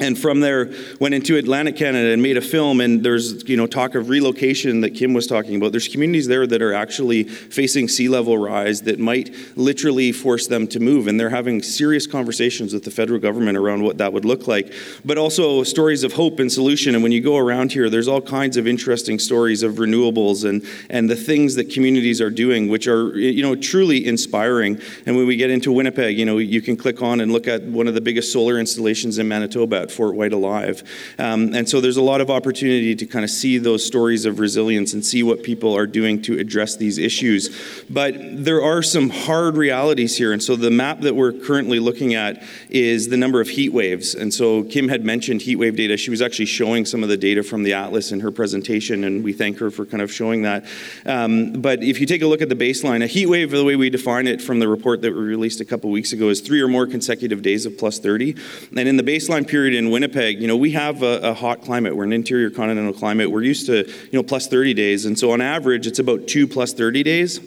and 0.00 0.18
from 0.18 0.40
there 0.40 0.72
went 1.00 1.14
into 1.14 1.36
atlantic 1.36 1.76
canada 1.76 2.12
and 2.12 2.22
made 2.22 2.38
a 2.38 2.40
film. 2.40 2.80
And 2.80 3.04
there's 3.04 3.46
you 3.46 3.58
know 3.58 3.66
talk 3.66 3.94
of 3.94 4.08
relocation 4.08 4.80
that 4.80 4.90
kim 4.90 5.12
was 5.12 5.26
talking 5.26 5.56
about. 5.56 5.72
There's 5.72 5.86
communities 5.88 6.26
there 6.26 6.46
that 6.46 6.62
are 6.62 6.72
actually 6.72 7.24
facing 7.24 7.88
sea 7.88 8.08
level 8.08 8.38
rise 8.38 8.82
that 8.82 8.98
might 8.98 9.34
literally 9.54 10.10
force 10.10 10.46
them 10.46 10.66
to 10.68 10.80
move. 10.80 11.08
And 11.08 11.20
they're 11.20 11.28
having 11.28 11.62
serious 11.62 12.06
conversations 12.06 12.72
with 12.72 12.84
the 12.84 12.90
federal 12.90 13.20
government 13.20 13.58
around 13.58 13.82
what 13.82 13.98
that 13.98 14.14
would 14.14 14.24
look 14.24 14.48
like. 14.48 14.72
But 15.04 15.18
also 15.18 15.62
stories 15.62 16.04
of 16.04 16.14
hope 16.14 16.40
and 16.40 16.50
solution. 16.50 16.94
And 16.94 17.02
when 17.02 17.12
you 17.12 17.20
go 17.20 17.36
around 17.36 17.72
here 17.72 17.90
there's 17.90 18.08
all 18.08 18.22
kinds 18.22 18.56
of 18.56 18.66
interesting 18.66 19.18
stories 19.18 19.62
of 19.62 19.74
renewables 19.74 20.48
and 20.48 20.66
and 20.88 21.10
the 21.10 21.16
things 21.16 21.54
that 21.56 21.68
communities 21.68 22.20
are 22.22 22.30
doing 22.30 22.68
which 22.68 22.86
are 22.86 23.14
you 23.18 23.42
know 23.42 23.54
truly 23.54 24.06
inspiring. 24.06 24.80
And 25.04 25.16
when 25.16 25.26
we 25.26 25.36
get 25.36 25.50
into 25.50 25.70
winnipeg 25.70 26.18
you 26.18 26.24
know 26.24 26.38
you 26.38 26.62
can 26.62 26.78
click 26.78 27.02
on 27.02 27.20
and 27.20 27.30
look 27.30 27.46
at 27.46 27.62
one 27.62 27.86
of 27.88 27.92
the 27.92 28.00
biggest 28.00 28.32
solar 28.32 28.58
installations 28.58 29.18
in 29.18 29.28
manitoba 29.28 29.81
FortWhyte 29.88 30.32
Alive. 30.32 30.82
Um, 31.18 31.54
and 31.54 31.68
so 31.68 31.80
there's 31.80 31.96
a 31.96 32.02
lot 32.02 32.20
of 32.20 32.30
opportunity 32.30 32.94
to 32.94 33.06
kind 33.06 33.24
of 33.24 33.30
see 33.30 33.58
those 33.58 33.84
stories 33.84 34.24
of 34.24 34.38
resilience 34.38 34.92
and 34.92 35.04
see 35.04 35.22
what 35.22 35.42
people 35.42 35.76
are 35.76 35.86
doing 35.86 36.22
to 36.22 36.38
address 36.38 36.76
these 36.76 36.98
issues. 36.98 37.84
But 37.88 38.14
there 38.18 38.62
are 38.62 38.82
some 38.82 39.10
hard 39.10 39.56
realities 39.56 40.16
here. 40.16 40.32
And 40.32 40.42
so 40.42 40.56
the 40.56 40.70
map 40.70 41.00
that 41.00 41.14
we're 41.14 41.32
currently 41.32 41.78
looking 41.78 42.14
at 42.14 42.42
is 42.70 43.08
the 43.08 43.16
number 43.16 43.40
of 43.40 43.48
heat 43.48 43.72
waves. 43.72 44.14
And 44.14 44.32
so 44.32 44.64
Kim 44.64 44.88
had 44.88 45.04
mentioned 45.04 45.42
heat 45.42 45.56
wave 45.56 45.76
data. 45.76 45.96
She 45.96 46.10
was 46.10 46.22
actually 46.22 46.46
showing 46.46 46.84
some 46.84 47.02
of 47.02 47.08
the 47.08 47.16
data 47.16 47.42
from 47.42 47.62
the 47.62 47.72
Atlas 47.72 48.12
in 48.12 48.20
her 48.20 48.30
presentation, 48.30 49.04
and 49.04 49.24
we 49.24 49.32
thank 49.32 49.58
her 49.58 49.70
for 49.70 49.84
kind 49.84 50.02
of 50.02 50.12
showing 50.12 50.42
that. 50.42 50.64
Um, 51.06 51.52
but 51.52 51.82
if 51.82 52.00
you 52.00 52.06
take 52.06 52.22
a 52.22 52.26
look 52.26 52.42
at 52.42 52.48
the 52.48 52.56
baseline, 52.56 53.02
a 53.02 53.06
heat 53.06 53.26
wave, 53.26 53.50
the 53.50 53.64
way 53.64 53.76
we 53.76 53.90
define 53.90 54.26
it 54.26 54.40
from 54.40 54.58
the 54.58 54.68
report 54.68 55.02
that 55.02 55.12
we 55.12 55.20
released 55.20 55.60
a 55.60 55.64
couple 55.64 55.90
weeks 55.90 56.12
ago, 56.12 56.28
is 56.28 56.40
three 56.40 56.60
or 56.60 56.68
more 56.68 56.86
consecutive 56.86 57.42
days 57.42 57.66
of 57.66 57.76
plus 57.76 57.98
30. 57.98 58.36
And 58.76 58.88
in 58.88 58.96
the 58.96 59.02
baseline 59.02 59.46
period 59.46 59.71
in 59.74 59.90
Winnipeg, 59.90 60.40
you 60.40 60.48
know, 60.48 60.56
we 60.56 60.72
have 60.72 61.02
a, 61.02 61.20
a, 61.20 61.34
hot 61.34 61.62
climate. 61.62 61.96
We're 61.96 62.04
an 62.04 62.12
interior 62.12 62.50
continental 62.50 62.92
climate. 62.92 63.30
We're 63.30 63.42
used 63.42 63.66
to, 63.66 63.86
you 63.86 64.12
know, 64.12 64.22
plus 64.22 64.46
30 64.46 64.74
days. 64.74 65.04
And 65.04 65.18
so 65.18 65.32
on 65.32 65.40
average, 65.40 65.86
it's 65.86 65.98
about 65.98 66.26
two 66.26 66.46
plus 66.46 66.72
30 66.72 67.02
days 67.02 67.40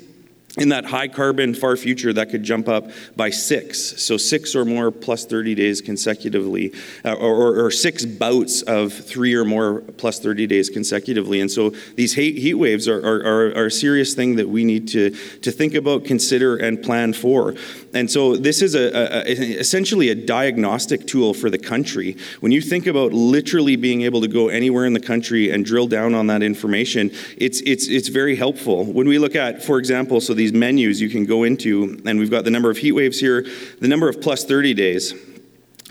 in 0.57 0.69
that 0.69 0.86
high 0.86 1.07
carbon 1.07 1.53
far 1.53 1.76
future 1.76 2.14
that 2.14 2.30
could 2.30 2.44
jump 2.44 2.68
up 2.69 2.90
by 3.15 3.30
six. 3.30 4.02
So 4.02 4.18
six 4.18 4.56
or 4.56 4.65
more 4.65 4.91
plus 4.91 5.26
30 5.26 5.56
days 5.56 5.82
consecutively 5.82 6.73
uh, 7.03 7.14
or, 7.14 7.65
or, 7.65 7.72
six 7.72 8.06
bouts 8.06 8.61
of 8.61 8.94
three 8.94 9.34
or 9.34 9.44
more 9.44 9.82
plus 9.82 10.19
30 10.19 10.48
days 10.48 10.69
consecutively. 10.69 11.41
And 11.41 11.52
so 11.52 11.72
these 11.95 12.14
heat, 12.14 12.38
heat 12.38 12.53
waves 12.53 12.88
are, 12.88 12.99
are, 12.99 13.53
are, 13.53 13.65
a 13.65 13.72
serious 13.72 14.14
thing 14.14 14.38
that 14.38 14.48
we 14.48 14.64
need 14.64 14.88
to, 14.90 15.10
to 15.41 15.52
think 15.52 15.73
about 15.73 16.06
consider 16.06 16.56
and 16.56 16.82
plan 16.82 17.11
for. 17.11 17.56
And 17.94 18.10
so 18.10 18.36
this 18.36 18.61
is 18.61 18.76
a, 18.76 18.95
a, 18.95 19.32
essentially 19.60 20.10
a 20.10 20.15
diagnostic 20.15 21.06
tool 21.06 21.34
for 21.34 21.49
the 21.49 21.57
country. 21.57 22.15
When 22.40 22.52
you 22.52 22.61
think 22.61 22.88
about 22.88 23.11
literally 23.11 23.76
being 23.76 24.03
able 24.03 24.22
to 24.22 24.27
go 24.27 24.48
anywhere 24.48 24.86
in 24.86 24.94
the 24.94 24.99
country 24.99 25.49
and 25.49 25.65
drill 25.65 25.88
down 25.88 26.14
on 26.14 26.27
that 26.27 26.44
information 26.44 27.11
it's, 27.38 27.61
it's, 27.61 27.88
it's 27.88 28.07
very 28.07 28.36
helpful. 28.36 28.86
When 28.86 29.07
we 29.07 29.19
look 29.19 29.36
at 29.36 29.64
for 29.64 29.77
example 29.77 30.22
so 30.22 30.34
the 30.34 30.45
these 30.46 30.54
menus 30.54 31.02
you 31.02 31.10
can 31.10 31.26
go 31.26 31.42
into, 31.42 32.00
and 32.06 32.20
we've 32.20 32.30
got 32.30 32.44
the 32.44 32.52
number 32.52 32.70
of 32.70 32.78
heat 32.78 32.92
waves 32.92 33.20
here, 33.20 33.48
the 33.80 33.88
number 33.88 34.08
of 34.08 34.22
plus 34.22 34.46
30 34.46 34.76
days. 34.76 35.14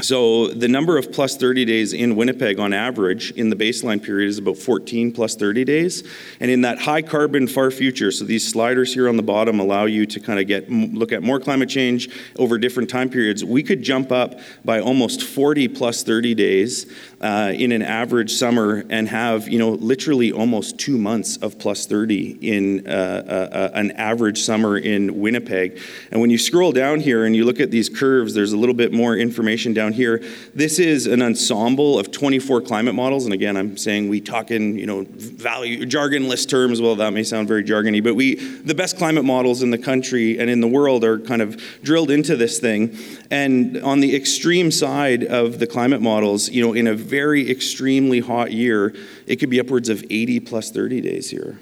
So 0.02 0.48
the 0.48 0.66
number 0.66 0.98
of 0.98 1.12
plus 1.12 1.36
30 1.36 1.64
days 1.64 1.92
in 1.92 2.16
Winnipeg 2.16 2.58
on 2.58 2.72
average 2.72 3.30
in 3.30 3.48
the 3.48 3.54
baseline 3.54 4.02
period 4.02 4.28
is 4.28 4.38
about 4.38 4.58
14 4.58 5.12
plus 5.12 5.36
30 5.36 5.64
days. 5.64 6.02
And 6.40 6.50
in 6.50 6.62
that 6.62 6.80
high 6.80 7.00
carbon 7.00 7.46
far 7.46 7.70
future, 7.70 8.10
so 8.10 8.24
these 8.24 8.46
sliders 8.46 8.92
here 8.92 9.08
on 9.08 9.16
the 9.16 9.22
bottom 9.22 9.60
allow 9.60 9.84
you 9.84 10.04
to 10.06 10.18
kind 10.18 10.40
of 10.40 10.48
get 10.48 10.68
look 10.68 11.12
at 11.12 11.22
more 11.22 11.38
climate 11.38 11.68
change 11.68 12.10
over 12.36 12.58
different 12.58 12.90
time 12.90 13.08
periods. 13.08 13.44
We 13.44 13.62
could 13.62 13.82
jump 13.82 14.10
up 14.10 14.40
by 14.64 14.80
almost 14.80 15.22
40 15.22 15.68
plus 15.68 16.02
30 16.02 16.34
days 16.34 16.92
uh, 17.20 17.52
in 17.54 17.70
an 17.70 17.82
average 17.82 18.32
summer 18.32 18.84
and 18.90 19.08
have, 19.08 19.48
you 19.48 19.60
know, 19.60 19.70
literally 19.70 20.32
almost 20.32 20.76
two 20.76 20.98
months 20.98 21.36
of 21.36 21.56
plus 21.58 21.86
30 21.86 22.38
in 22.42 22.86
uh, 22.88 22.90
uh, 22.90 23.56
uh, 23.56 23.70
an 23.74 23.92
average 23.92 24.42
summer 24.42 24.76
in 24.76 25.20
Winnipeg. 25.20 25.80
And 26.10 26.20
when 26.20 26.30
you 26.30 26.38
scroll 26.38 26.72
down 26.72 26.98
here 26.98 27.24
and 27.24 27.36
you 27.36 27.44
look 27.44 27.60
at 27.60 27.70
these 27.70 27.88
curves, 27.88 28.34
there's 28.34 28.52
a 28.52 28.56
little 28.56 28.74
bit 28.74 28.92
more 28.92 29.16
information 29.16 29.72
down 29.72 29.83
here. 29.92 30.22
This 30.54 30.78
is 30.78 31.06
an 31.06 31.22
ensemble 31.22 31.98
of 31.98 32.10
24 32.10 32.62
climate 32.62 32.94
models. 32.94 33.24
And 33.24 33.34
again, 33.34 33.56
I'm 33.56 33.76
saying 33.76 34.08
we 34.08 34.20
talk 34.20 34.50
in, 34.50 34.78
you 34.78 34.86
know, 34.86 35.04
value, 35.08 35.84
jargonless 35.84 36.48
terms. 36.48 36.80
Well, 36.80 36.96
that 36.96 37.12
may 37.12 37.22
sound 37.22 37.48
very 37.48 37.62
jargony, 37.62 38.02
but 38.02 38.14
we, 38.14 38.36
the 38.36 38.74
best 38.74 38.96
climate 38.96 39.24
models 39.24 39.62
in 39.62 39.70
the 39.70 39.78
country 39.78 40.38
and 40.38 40.48
in 40.48 40.60
the 40.60 40.68
world 40.68 41.04
are 41.04 41.18
kind 41.18 41.42
of 41.42 41.60
drilled 41.82 42.10
into 42.10 42.36
this 42.36 42.58
thing. 42.58 42.96
And 43.30 43.82
on 43.82 44.00
the 44.00 44.16
extreme 44.16 44.70
side 44.70 45.24
of 45.24 45.58
the 45.58 45.66
climate 45.66 46.00
models, 46.00 46.48
you 46.48 46.64
know, 46.64 46.72
in 46.72 46.86
a 46.86 46.94
very 46.94 47.50
extremely 47.50 48.20
hot 48.20 48.52
year, 48.52 48.94
it 49.26 49.36
could 49.36 49.50
be 49.50 49.60
upwards 49.60 49.88
of 49.88 50.02
80 50.10 50.40
plus 50.40 50.70
30 50.70 51.00
days 51.00 51.30
here. 51.30 51.60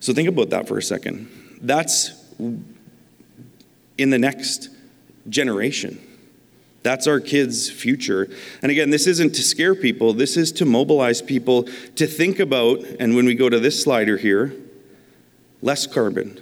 So 0.00 0.12
think 0.12 0.28
about 0.28 0.50
that 0.50 0.68
for 0.68 0.78
a 0.78 0.82
second. 0.82 1.28
That's 1.60 2.12
in 3.98 4.10
the 4.10 4.18
next 4.18 4.70
generation. 5.28 6.00
That's 6.88 7.06
our 7.06 7.20
kids' 7.20 7.68
future. 7.68 8.30
And 8.62 8.72
again, 8.72 8.88
this 8.88 9.06
isn't 9.06 9.34
to 9.34 9.42
scare 9.42 9.74
people, 9.74 10.14
this 10.14 10.38
is 10.38 10.50
to 10.52 10.64
mobilize 10.64 11.20
people 11.20 11.64
to 11.96 12.06
think 12.06 12.38
about, 12.38 12.82
and 12.98 13.14
when 13.14 13.26
we 13.26 13.34
go 13.34 13.50
to 13.50 13.60
this 13.60 13.82
slider 13.82 14.16
here, 14.16 14.54
less 15.60 15.86
carbon, 15.86 16.40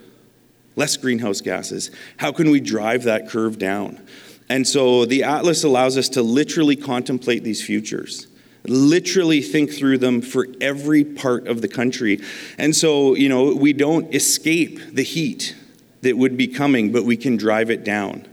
less 0.77 0.97
greenhouse 0.97 1.40
gases. 1.40 1.90
How 2.18 2.31
can 2.31 2.52
we 2.52 2.60
drive 2.60 3.02
that 3.02 3.28
curve 3.28 3.59
down? 3.59 4.01
And 4.48 4.68
so 4.68 5.05
the 5.05 5.24
Atlas 5.24 5.64
allows 5.64 5.98
us 5.98 6.09
to 6.10 6.23
literally 6.23 6.77
contemplate 6.77 7.43
these 7.43 7.66
futures, 7.66 8.28
literally 8.68 9.43
think 9.43 9.73
through 9.73 9.98
them 9.98 10.23
for 10.23 10.47
every 10.60 11.02
part 11.02 11.48
of 11.48 11.60
the 11.60 11.66
country. 11.66 12.20
And 12.56 12.77
so, 12.77 13.16
you 13.16 13.28
know, 13.28 13.52
we 13.52 13.73
don't 13.73 14.14
escape 14.14 14.78
the 14.93 15.02
heat 15.02 15.56
that 16.02 16.16
would 16.16 16.36
be 16.36 16.47
coming, 16.47 16.93
but 16.93 17.05
we 17.05 17.16
can 17.16 17.36
drive 17.36 17.68
it 17.68 17.82
down. 17.82 18.28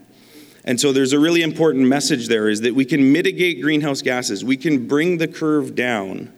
And 0.65 0.79
so 0.79 0.93
there's 0.93 1.13
a 1.13 1.19
really 1.19 1.41
important 1.41 1.87
message 1.87 2.27
there 2.27 2.47
is 2.47 2.61
that 2.61 2.73
we 2.73 2.85
can 2.85 3.11
mitigate 3.11 3.61
greenhouse 3.61 4.01
gases. 4.01 4.45
We 4.45 4.57
can 4.57 4.87
bring 4.87 5.17
the 5.17 5.27
curve 5.27 5.75
down. 5.75 6.31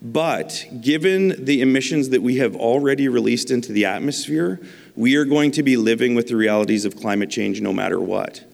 But 0.00 0.66
given 0.80 1.44
the 1.44 1.60
emissions 1.60 2.08
that 2.08 2.22
we 2.22 2.38
have 2.38 2.56
already 2.56 3.08
released 3.08 3.52
into 3.52 3.72
the 3.72 3.84
atmosphere, 3.84 4.60
we 4.96 5.14
are 5.14 5.24
going 5.24 5.52
to 5.52 5.62
be 5.62 5.76
living 5.76 6.16
with 6.16 6.26
the 6.26 6.34
realities 6.34 6.84
of 6.84 6.96
climate 6.96 7.30
change 7.30 7.60
no 7.60 7.72
matter 7.72 8.00
what. 8.00 8.44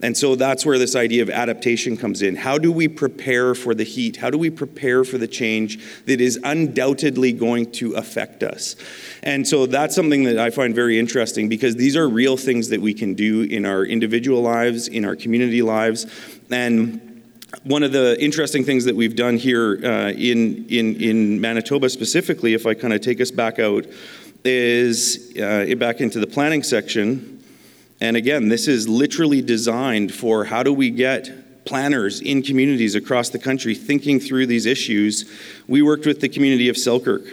And 0.00 0.16
so 0.16 0.36
that's 0.36 0.64
where 0.64 0.78
this 0.78 0.94
idea 0.94 1.22
of 1.22 1.30
adaptation 1.30 1.96
comes 1.96 2.22
in. 2.22 2.36
How 2.36 2.56
do 2.56 2.70
we 2.70 2.86
prepare 2.86 3.54
for 3.54 3.74
the 3.74 3.82
heat? 3.82 4.16
How 4.16 4.30
do 4.30 4.38
we 4.38 4.48
prepare 4.48 5.04
for 5.04 5.18
the 5.18 5.26
change 5.26 6.04
that 6.04 6.20
is 6.20 6.38
undoubtedly 6.44 7.32
going 7.32 7.72
to 7.72 7.94
affect 7.94 8.42
us? 8.44 8.76
And 9.24 9.46
so 9.46 9.66
that's 9.66 9.96
something 9.96 10.24
that 10.24 10.38
I 10.38 10.50
find 10.50 10.74
very 10.74 10.98
interesting 10.98 11.48
because 11.48 11.74
these 11.74 11.96
are 11.96 12.08
real 12.08 12.36
things 12.36 12.68
that 12.68 12.80
we 12.80 12.94
can 12.94 13.14
do 13.14 13.42
in 13.42 13.66
our 13.66 13.84
individual 13.84 14.40
lives, 14.40 14.86
in 14.86 15.04
our 15.04 15.16
community 15.16 15.62
lives. 15.62 16.06
And 16.48 17.22
one 17.64 17.82
of 17.82 17.92
the 17.92 18.16
interesting 18.22 18.62
things 18.62 18.84
that 18.84 18.94
we've 18.94 19.16
done 19.16 19.36
here 19.36 19.80
uh, 19.82 20.10
in, 20.10 20.66
in, 20.68 20.94
in 20.96 21.40
Manitoba 21.40 21.88
specifically, 21.88 22.54
if 22.54 22.66
I 22.66 22.74
kind 22.74 22.92
of 22.92 23.00
take 23.00 23.20
us 23.20 23.32
back 23.32 23.58
out, 23.58 23.84
is 24.44 25.34
uh, 25.36 25.74
back 25.76 26.00
into 26.00 26.20
the 26.20 26.26
planning 26.26 26.62
section. 26.62 27.37
And 28.00 28.16
again, 28.16 28.48
this 28.48 28.68
is 28.68 28.88
literally 28.88 29.42
designed 29.42 30.14
for 30.14 30.44
how 30.44 30.62
do 30.62 30.72
we 30.72 30.90
get 30.90 31.64
planners 31.64 32.20
in 32.20 32.42
communities 32.42 32.94
across 32.94 33.28
the 33.28 33.38
country 33.38 33.74
thinking 33.74 34.20
through 34.20 34.46
these 34.46 34.66
issues. 34.66 35.30
We 35.66 35.82
worked 35.82 36.06
with 36.06 36.20
the 36.20 36.28
community 36.28 36.68
of 36.68 36.76
Selkirk. 36.76 37.24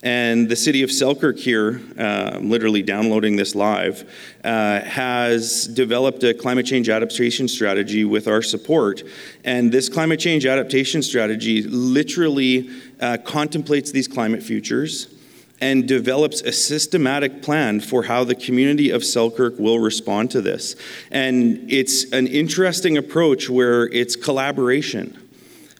And 0.00 0.48
the 0.48 0.54
city 0.54 0.84
of 0.84 0.92
Selkirk 0.92 1.38
here, 1.38 1.82
uh, 1.98 2.38
literally 2.40 2.82
downloading 2.82 3.34
this 3.34 3.56
live, 3.56 4.08
uh, 4.44 4.80
has 4.82 5.66
developed 5.66 6.22
a 6.22 6.32
climate 6.32 6.66
change 6.66 6.88
adaptation 6.88 7.48
strategy 7.48 8.04
with 8.04 8.28
our 8.28 8.40
support. 8.40 9.02
And 9.44 9.72
this 9.72 9.88
climate 9.88 10.20
change 10.20 10.46
adaptation 10.46 11.02
strategy 11.02 11.62
literally 11.62 12.70
uh, 13.00 13.18
contemplates 13.24 13.90
these 13.90 14.06
climate 14.06 14.42
futures 14.44 15.08
and 15.60 15.88
develops 15.88 16.40
a 16.42 16.52
systematic 16.52 17.42
plan 17.42 17.80
for 17.80 18.04
how 18.04 18.24
the 18.24 18.34
community 18.34 18.90
of 18.90 19.04
Selkirk 19.04 19.58
will 19.58 19.78
respond 19.78 20.30
to 20.30 20.40
this. 20.40 20.76
And 21.10 21.70
it's 21.70 22.10
an 22.12 22.26
interesting 22.26 22.96
approach 22.96 23.50
where 23.50 23.86
it's 23.88 24.16
collaboration, 24.16 25.18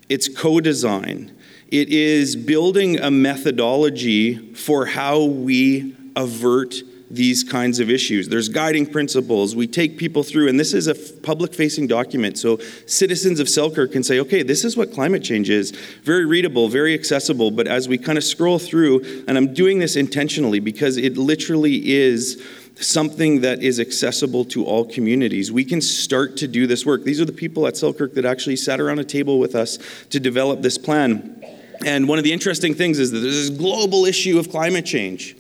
it's 0.09 0.29
co 0.29 0.61
design, 0.61 1.37
it 1.69 1.91
is 1.91 2.35
building 2.35 2.99
a 2.99 3.11
methodology 3.11 4.55
for 4.55 4.87
how 4.87 5.23
we 5.23 5.95
avert 6.17 6.75
these 7.11 7.43
kinds 7.43 7.81
of 7.81 7.89
issues. 7.91 8.29
There's 8.29 8.49
guiding 8.49 8.87
principles. 8.87 9.57
We 9.57 9.67
take 9.67 9.97
people 9.97 10.23
through, 10.23 10.49
and 10.49 10.61
this 10.61 10.75
is 10.75 10.87
a 10.87 10.95
public 10.95 11.55
facing 11.55 11.87
document. 11.87 12.39
So 12.39 12.59
citizens 12.87 13.41
of 13.41 13.49
Selkirk 13.49 13.93
can 13.93 14.03
say, 14.03 14.21
okay, 14.21 14.43
this 14.43 14.65
is 14.65 14.77
what 14.77 14.93
climate 14.93 15.23
change 15.23 15.49
is. 15.49 15.71
Very 16.03 16.27
readable, 16.27 16.69
very 16.69 16.93
accessible. 16.95 17.51
But 17.51 17.67
as 17.67 17.89
we 17.89 17.97
kind 17.97 18.19
of 18.19 18.25
scroll 18.25 18.59
through, 18.59 19.25
and 19.27 19.39
I'm 19.39 19.55
doing 19.55 19.79
this 19.79 19.97
intentionally 19.97 20.61
because 20.61 20.97
it 20.97 21.17
literally 21.17 21.91
is 21.91 22.43
something 22.81 23.41
that 23.41 23.63
is 23.63 23.81
accessible 23.81 24.45
to 24.45 24.65
all 24.65 24.85
communities. 24.85 25.51
We 25.51 25.65
can 25.65 25.81
start 25.81 26.37
to 26.39 26.47
do 26.47 26.67
this 26.67 26.87
work. 26.87 27.05
These 27.05 27.21
are 27.21 27.25
the 27.25 27.33
people 27.33 27.67
at 27.67 27.77
Selkirk 27.77 28.15
that 28.15 28.25
actually 28.25 28.57
sat 28.57 28.81
around 28.81 29.01
a 29.01 29.05
table 29.05 29.41
with 29.41 29.55
us 29.55 29.79
to 30.11 30.21
develop 30.21 30.63
this 30.63 30.79
plan. 30.79 31.43
And 31.85 32.09
one 32.09 32.19
of 32.19 32.25
the 32.25 32.33
interesting 32.33 32.75
things 32.75 32.99
is 32.99 33.11
that 33.13 33.19
there's 33.19 33.49
this 33.49 33.59
global 33.59 34.05
issue 34.05 34.39
of 34.39 34.51
climate 34.51 34.87
change. 34.87 35.37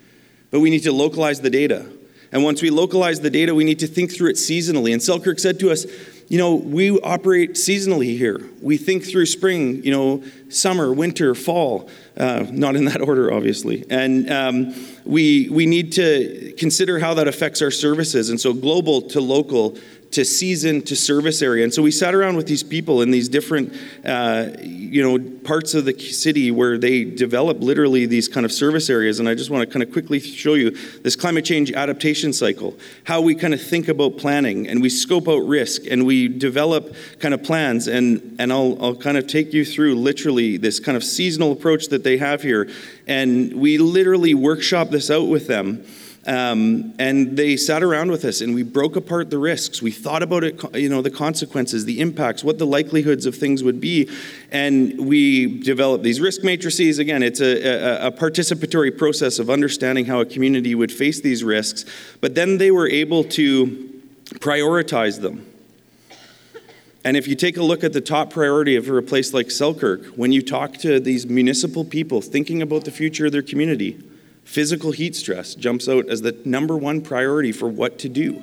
But 0.50 0.60
we 0.60 0.70
need 0.70 0.82
to 0.84 0.92
localize 0.92 1.40
the 1.40 1.50
data. 1.50 1.86
And 2.30 2.44
once 2.44 2.60
we 2.60 2.70
localize 2.70 3.20
the 3.20 3.30
data, 3.30 3.54
we 3.54 3.64
need 3.64 3.78
to 3.78 3.86
think 3.86 4.14
through 4.14 4.30
it 4.30 4.36
seasonally. 4.36 4.92
And 4.92 5.02
Selkirk 5.02 5.38
said 5.38 5.58
to 5.60 5.70
us, 5.70 5.86
you 6.28 6.36
know, 6.36 6.56
we 6.56 6.90
operate 7.00 7.52
seasonally 7.52 8.16
here. 8.16 8.42
We 8.60 8.76
think 8.76 9.04
through 9.04 9.24
spring, 9.26 9.82
you 9.82 9.90
know, 9.90 10.22
summer, 10.50 10.92
winter, 10.92 11.34
fall, 11.34 11.88
uh, 12.18 12.44
not 12.50 12.76
in 12.76 12.84
that 12.84 13.00
order, 13.00 13.32
obviously. 13.32 13.86
And 13.88 14.30
um, 14.30 14.74
we, 15.06 15.48
we 15.48 15.64
need 15.64 15.92
to 15.92 16.52
consider 16.58 16.98
how 16.98 17.14
that 17.14 17.28
affects 17.28 17.62
our 17.62 17.70
services. 17.70 18.28
And 18.28 18.38
so, 18.38 18.52
global 18.52 19.00
to 19.02 19.22
local 19.22 19.78
to 20.10 20.24
season 20.24 20.80
to 20.82 20.96
service 20.96 21.42
area. 21.42 21.64
And 21.64 21.72
so 21.72 21.82
we 21.82 21.90
sat 21.90 22.14
around 22.14 22.36
with 22.36 22.46
these 22.46 22.62
people 22.62 23.02
in 23.02 23.10
these 23.10 23.28
different, 23.28 23.74
uh, 24.04 24.48
you 24.60 25.02
know, 25.02 25.18
parts 25.40 25.74
of 25.74 25.84
the 25.84 25.98
city 25.98 26.50
where 26.50 26.78
they 26.78 27.04
develop 27.04 27.60
literally 27.60 28.06
these 28.06 28.26
kind 28.26 28.46
of 28.46 28.52
service 28.52 28.88
areas. 28.88 29.20
And 29.20 29.28
I 29.28 29.34
just 29.34 29.50
want 29.50 29.68
to 29.68 29.72
kind 29.72 29.82
of 29.82 29.92
quickly 29.92 30.18
show 30.18 30.54
you 30.54 30.70
this 31.02 31.14
climate 31.14 31.44
change 31.44 31.72
adaptation 31.72 32.32
cycle, 32.32 32.78
how 33.04 33.20
we 33.20 33.34
kind 33.34 33.52
of 33.52 33.60
think 33.62 33.88
about 33.88 34.16
planning 34.16 34.66
and 34.66 34.80
we 34.80 34.88
scope 34.88 35.28
out 35.28 35.40
risk 35.40 35.82
and 35.90 36.06
we 36.06 36.26
develop 36.26 36.94
kind 37.20 37.34
of 37.34 37.42
plans. 37.42 37.86
And, 37.86 38.36
and 38.38 38.50
I'll, 38.50 38.82
I'll 38.82 38.96
kind 38.96 39.18
of 39.18 39.26
take 39.26 39.52
you 39.52 39.64
through 39.64 39.96
literally 39.96 40.56
this 40.56 40.80
kind 40.80 40.96
of 40.96 41.04
seasonal 41.04 41.52
approach 41.52 41.88
that 41.88 42.02
they 42.02 42.16
have 42.16 42.42
here. 42.42 42.70
And 43.06 43.52
we 43.54 43.76
literally 43.76 44.32
workshop 44.32 44.88
this 44.88 45.10
out 45.10 45.28
with 45.28 45.48
them. 45.48 45.84
Um, 46.28 46.92
and 46.98 47.38
they 47.38 47.56
sat 47.56 47.82
around 47.82 48.10
with 48.10 48.26
us 48.26 48.42
and 48.42 48.54
we 48.54 48.62
broke 48.62 48.96
apart 48.96 49.30
the 49.30 49.38
risks. 49.38 49.80
We 49.80 49.90
thought 49.90 50.22
about 50.22 50.44
it, 50.44 50.62
you 50.76 50.90
know, 50.90 51.00
the 51.00 51.10
consequences, 51.10 51.86
the 51.86 52.00
impacts, 52.00 52.44
what 52.44 52.58
the 52.58 52.66
likelihoods 52.66 53.24
of 53.24 53.34
things 53.34 53.64
would 53.64 53.80
be. 53.80 54.10
And 54.52 55.08
we 55.08 55.58
developed 55.60 56.04
these 56.04 56.20
risk 56.20 56.44
matrices. 56.44 56.98
Again, 56.98 57.22
it's 57.22 57.40
a, 57.40 58.04
a, 58.04 58.08
a 58.08 58.12
participatory 58.12 58.96
process 58.96 59.38
of 59.38 59.48
understanding 59.48 60.04
how 60.04 60.20
a 60.20 60.26
community 60.26 60.74
would 60.74 60.92
face 60.92 61.22
these 61.22 61.42
risks. 61.42 61.86
But 62.20 62.34
then 62.34 62.58
they 62.58 62.70
were 62.70 62.88
able 62.88 63.24
to 63.24 64.02
prioritize 64.34 65.22
them. 65.22 65.46
And 67.04 67.16
if 67.16 67.26
you 67.26 67.36
take 67.36 67.56
a 67.56 67.62
look 67.62 67.82
at 67.82 67.94
the 67.94 68.02
top 68.02 68.28
priority 68.30 68.76
of 68.76 68.86
a 68.86 69.00
place 69.00 69.32
like 69.32 69.50
Selkirk, 69.50 70.04
when 70.08 70.32
you 70.32 70.42
talk 70.42 70.74
to 70.78 71.00
these 71.00 71.26
municipal 71.26 71.86
people 71.86 72.20
thinking 72.20 72.60
about 72.60 72.84
the 72.84 72.90
future 72.90 73.24
of 73.24 73.32
their 73.32 73.40
community, 73.40 73.98
Physical 74.48 74.92
heat 74.92 75.14
stress 75.14 75.54
jumps 75.54 75.90
out 75.90 76.08
as 76.08 76.22
the 76.22 76.34
number 76.46 76.74
one 76.74 77.02
priority 77.02 77.52
for 77.52 77.68
what 77.68 77.98
to 77.98 78.08
do. 78.08 78.42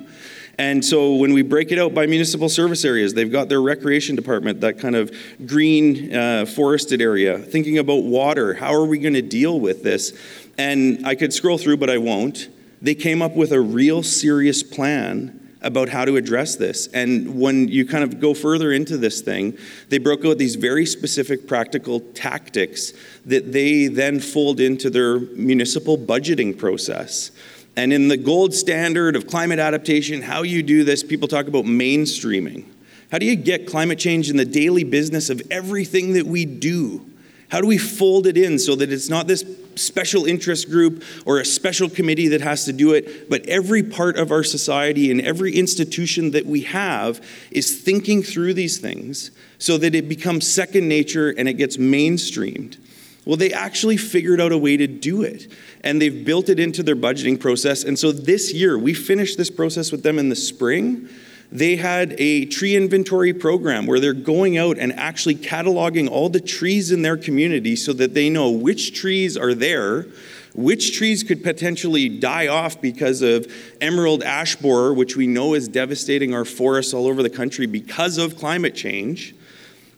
And 0.56 0.84
so 0.84 1.16
when 1.16 1.32
we 1.32 1.42
break 1.42 1.72
it 1.72 1.80
out 1.80 1.94
by 1.94 2.06
municipal 2.06 2.48
service 2.48 2.84
areas, 2.84 3.12
they've 3.12 3.30
got 3.30 3.48
their 3.48 3.60
recreation 3.60 4.14
department, 4.14 4.60
that 4.60 4.78
kind 4.78 4.94
of 4.94 5.12
green 5.44 6.14
uh, 6.14 6.46
forested 6.46 7.02
area, 7.02 7.40
thinking 7.40 7.78
about 7.78 8.04
water. 8.04 8.54
How 8.54 8.72
are 8.72 8.86
we 8.86 9.00
going 9.00 9.14
to 9.14 9.20
deal 9.20 9.58
with 9.58 9.82
this? 9.82 10.16
And 10.56 11.04
I 11.04 11.16
could 11.16 11.32
scroll 11.32 11.58
through, 11.58 11.78
but 11.78 11.90
I 11.90 11.98
won't. 11.98 12.50
They 12.80 12.94
came 12.94 13.20
up 13.20 13.34
with 13.34 13.50
a 13.50 13.60
real 13.60 14.04
serious 14.04 14.62
plan 14.62 15.35
about 15.62 15.88
how 15.88 16.04
to 16.04 16.16
address 16.16 16.56
this. 16.56 16.86
And 16.88 17.40
when 17.40 17.68
you 17.68 17.86
kind 17.86 18.04
of 18.04 18.20
go 18.20 18.34
further 18.34 18.72
into 18.72 18.96
this 18.96 19.20
thing, 19.20 19.56
they 19.88 19.98
broke 19.98 20.24
out 20.24 20.38
these 20.38 20.56
very 20.56 20.86
specific 20.86 21.46
practical 21.46 22.00
tactics 22.00 22.92
that 23.24 23.52
they 23.52 23.86
then 23.86 24.20
fold 24.20 24.60
into 24.60 24.90
their 24.90 25.18
municipal 25.18 25.96
budgeting 25.96 26.56
process. 26.56 27.30
And 27.76 27.92
in 27.92 28.08
the 28.08 28.16
gold 28.16 28.54
standard 28.54 29.16
of 29.16 29.26
climate 29.26 29.58
adaptation, 29.58 30.22
how 30.22 30.42
you 30.42 30.62
do 30.62 30.84
this, 30.84 31.02
people 31.02 31.28
talk 31.28 31.46
about 31.46 31.64
mainstreaming. 31.64 32.64
How 33.10 33.18
do 33.18 33.26
you 33.26 33.36
get 33.36 33.66
climate 33.66 33.98
change 33.98 34.30
in 34.30 34.36
the 34.36 34.44
daily 34.44 34.84
business 34.84 35.30
of 35.30 35.42
everything 35.50 36.14
that 36.14 36.26
we 36.26 36.44
do? 36.44 37.04
How 37.50 37.60
do 37.60 37.66
we 37.66 37.78
fold 37.78 38.26
it 38.26 38.36
in 38.36 38.58
so 38.58 38.74
that 38.76 38.92
it's 38.92 39.08
not 39.08 39.26
this 39.26 39.44
special 39.76 40.24
interest 40.24 40.70
group 40.70 41.02
or 41.24 41.38
a 41.38 41.44
special 41.44 41.88
committee 41.88 42.28
that 42.28 42.40
has 42.40 42.64
to 42.64 42.72
do 42.72 42.92
it, 42.92 43.28
but 43.28 43.46
every 43.46 43.82
part 43.82 44.16
of 44.16 44.30
our 44.32 44.42
society 44.42 45.10
and 45.10 45.20
every 45.20 45.54
institution 45.54 46.30
that 46.32 46.46
we 46.46 46.62
have 46.62 47.24
is 47.50 47.80
thinking 47.80 48.22
through 48.22 48.54
these 48.54 48.78
things 48.78 49.30
so 49.58 49.78
that 49.78 49.94
it 49.94 50.08
becomes 50.08 50.50
second 50.50 50.88
nature 50.88 51.30
and 51.30 51.48
it 51.48 51.54
gets 51.54 51.76
mainstreamed? 51.76 52.78
Well, 53.24 53.36
they 53.36 53.52
actually 53.52 53.96
figured 53.96 54.40
out 54.40 54.52
a 54.52 54.58
way 54.58 54.76
to 54.76 54.86
do 54.86 55.22
it, 55.22 55.52
and 55.82 56.00
they've 56.00 56.24
built 56.24 56.48
it 56.48 56.60
into 56.60 56.84
their 56.84 56.94
budgeting 56.94 57.40
process. 57.40 57.82
And 57.82 57.98
so 57.98 58.12
this 58.12 58.54
year, 58.54 58.78
we 58.78 58.94
finished 58.94 59.36
this 59.36 59.50
process 59.50 59.90
with 59.90 60.04
them 60.04 60.20
in 60.20 60.28
the 60.28 60.36
spring 60.36 61.08
they 61.52 61.76
had 61.76 62.14
a 62.18 62.46
tree 62.46 62.76
inventory 62.76 63.32
program 63.32 63.86
where 63.86 64.00
they're 64.00 64.12
going 64.12 64.58
out 64.58 64.78
and 64.78 64.92
actually 64.94 65.36
cataloging 65.36 66.08
all 66.08 66.28
the 66.28 66.40
trees 66.40 66.90
in 66.90 67.02
their 67.02 67.16
community 67.16 67.76
so 67.76 67.92
that 67.92 68.14
they 68.14 68.28
know 68.28 68.50
which 68.50 68.98
trees 68.98 69.36
are 69.36 69.54
there, 69.54 70.06
which 70.54 70.96
trees 70.96 71.22
could 71.22 71.42
potentially 71.42 72.08
die 72.08 72.48
off 72.48 72.80
because 72.80 73.22
of 73.22 73.46
emerald 73.80 74.22
ash 74.22 74.56
borer, 74.56 74.92
which 74.92 75.16
we 75.16 75.26
know 75.26 75.54
is 75.54 75.68
devastating 75.68 76.34
our 76.34 76.44
forests 76.44 76.92
all 76.92 77.06
over 77.06 77.22
the 77.22 77.30
country 77.30 77.66
because 77.66 78.18
of 78.18 78.36
climate 78.36 78.74
change. 78.74 79.34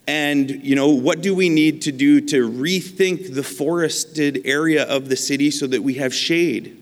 And, 0.07 0.51
you 0.65 0.75
know, 0.75 0.89
what 0.89 1.21
do 1.21 1.35
we 1.35 1.49
need 1.51 1.83
to 1.83 1.93
do 1.93 2.21
to 2.23 2.49
rethink 2.49 3.35
the 3.35 3.43
forested 3.43 4.43
area 4.47 4.85
of 4.85 5.09
the 5.11 5.17
city 5.17 5.51
so 5.51 5.67
that 5.67 5.83
we 5.83 5.95
have 5.95 6.15
shade? 6.15 6.78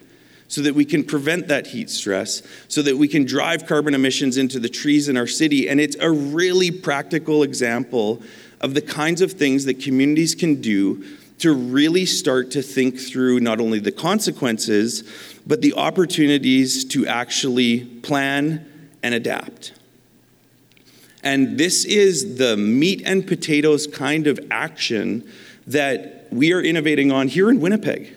So 0.49 0.63
that 0.63 0.75
we 0.75 0.85
can 0.85 1.03
prevent 1.03 1.49
that 1.49 1.69
heat 1.69 1.91
stress, 1.91 2.43
so 2.69 2.83
that 2.83 2.97
we 2.97 3.09
can 3.09 3.25
drive 3.25 3.67
carbon 3.67 3.95
emissions 3.95 4.37
into 4.37 4.61
the 4.61 4.69
trees 4.69 5.09
in 5.09 5.17
our 5.17 5.27
city. 5.27 5.69
And 5.69 5.81
it's 5.81 5.97
a 6.01 6.11
really 6.11 6.71
practical 6.71 7.43
example 7.43 8.23
of 8.61 8.75
the 8.75 8.83
kinds 8.83 9.21
of 9.21 9.33
things 9.33 9.65
that 9.65 9.81
communities 9.81 10.35
can 10.35 10.61
do 10.61 11.05
to 11.39 11.53
really 11.53 12.07
start 12.07 12.51
to 12.53 12.63
think 12.63 12.99
through 12.99 13.41
not 13.41 13.61
only 13.61 13.79
the 13.79 13.93
consequences, 13.93 15.05
but 15.47 15.61
the 15.61 15.75
opportunities 15.75 16.85
to 16.85 17.07
actually 17.07 17.85
plan 17.85 18.91
and 19.03 19.15
adapt. 19.15 19.73
And 21.23 21.59
this 21.59 21.85
is 21.85 22.39
the 22.39 22.57
meat 22.57 23.03
and 23.05 23.27
potatoes 23.27 23.87
kind 23.87 24.27
of 24.27 24.41
action 24.51 25.29
that 25.67 26.29
we 26.31 26.53
are 26.53 26.61
innovating 26.61 27.11
on 27.11 27.29
here 27.29 27.51
in 27.51 27.61
Winnipeg. 27.61 28.17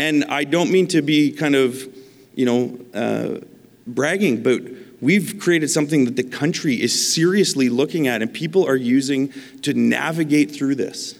And 0.00 0.24
I 0.24 0.44
don't 0.44 0.70
mean 0.70 0.86
to 0.88 1.02
be 1.02 1.30
kind 1.30 1.54
of, 1.54 1.86
you 2.34 2.46
know, 2.46 2.78
uh, 2.94 3.44
bragging, 3.86 4.42
but 4.42 4.62
we've 5.02 5.38
created 5.38 5.68
something 5.68 6.06
that 6.06 6.16
the 6.16 6.22
country 6.22 6.80
is 6.80 7.12
seriously 7.12 7.68
looking 7.68 8.08
at 8.08 8.22
and 8.22 8.32
people 8.32 8.66
are 8.66 8.76
using 8.76 9.30
to 9.60 9.74
navigate 9.74 10.52
through 10.52 10.76
this. 10.76 11.18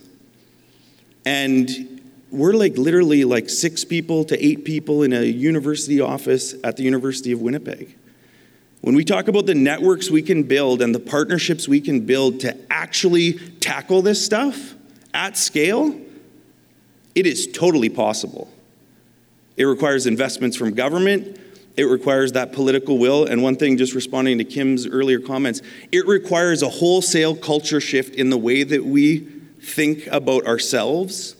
And 1.26 2.00
we're 2.30 2.54
like 2.54 2.78
literally 2.78 3.24
like 3.24 3.50
six 3.50 3.84
people 3.84 4.24
to 4.24 4.42
eight 4.42 4.64
people 4.64 5.02
in 5.02 5.12
a 5.12 5.24
university 5.24 6.00
office 6.00 6.54
at 6.64 6.78
the 6.78 6.82
University 6.82 7.32
of 7.32 7.42
Winnipeg. 7.42 7.94
When 8.80 8.94
we 8.94 9.04
talk 9.04 9.28
about 9.28 9.44
the 9.44 9.54
networks 9.54 10.08
we 10.08 10.22
can 10.22 10.44
build 10.44 10.80
and 10.80 10.94
the 10.94 11.00
partnerships 11.00 11.68
we 11.68 11.82
can 11.82 12.06
build 12.06 12.40
to 12.40 12.56
actually 12.72 13.34
tackle 13.60 14.00
this 14.00 14.24
stuff 14.24 14.74
at 15.12 15.36
scale, 15.36 16.00
it 17.14 17.26
is 17.26 17.46
totally 17.46 17.90
possible. 17.90 18.50
It 19.60 19.64
requires 19.64 20.06
investments 20.06 20.56
from 20.56 20.72
government, 20.72 21.38
it 21.76 21.84
requires 21.84 22.32
that 22.32 22.50
political 22.50 22.96
will. 22.96 23.26
And 23.26 23.42
one 23.42 23.56
thing, 23.56 23.76
just 23.76 23.94
responding 23.94 24.38
to 24.38 24.44
Kim's 24.44 24.86
earlier 24.86 25.20
comments, 25.20 25.60
it 25.92 26.06
requires 26.06 26.62
a 26.62 26.70
wholesale 26.70 27.36
culture 27.36 27.78
shift 27.78 28.14
in 28.14 28.30
the 28.30 28.38
way 28.38 28.62
that 28.62 28.82
we 28.82 29.18
think 29.60 30.06
about 30.06 30.46
ourselves, 30.46 31.36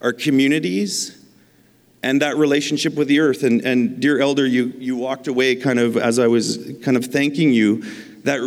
our 0.00 0.12
communities, 0.12 1.20
and 2.04 2.22
that 2.22 2.36
relationship 2.36 2.94
with 2.94 3.08
the 3.08 3.18
earth. 3.18 3.42
And, 3.42 3.62
and 3.62 3.98
dear 3.98 4.20
elder, 4.20 4.46
you, 4.46 4.72
you 4.78 4.94
walked 4.94 5.26
away 5.26 5.56
kind 5.56 5.80
of 5.80 5.96
as 5.96 6.20
I 6.20 6.28
was 6.28 6.56
kind 6.84 6.96
of 6.96 7.06
thanking 7.06 7.52
you. 7.52 7.82
That, 8.22 8.38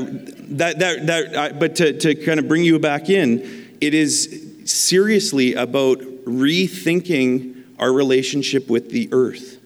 that, 0.57 0.79
that, 0.79 1.07
that 1.07 1.35
uh, 1.35 1.53
but 1.59 1.75
to, 1.75 1.91
to 1.99 2.15
kind 2.15 2.39
of 2.39 2.47
bring 2.47 2.63
you 2.63 2.79
back 2.79 3.09
in, 3.09 3.75
it 3.81 3.93
is 3.93 4.61
seriously 4.63 5.55
about 5.55 5.99
rethinking 6.23 7.62
our 7.83 7.91
relationship 7.91 8.69
with 8.69 8.91
the 8.91 9.09
earth. 9.11 9.59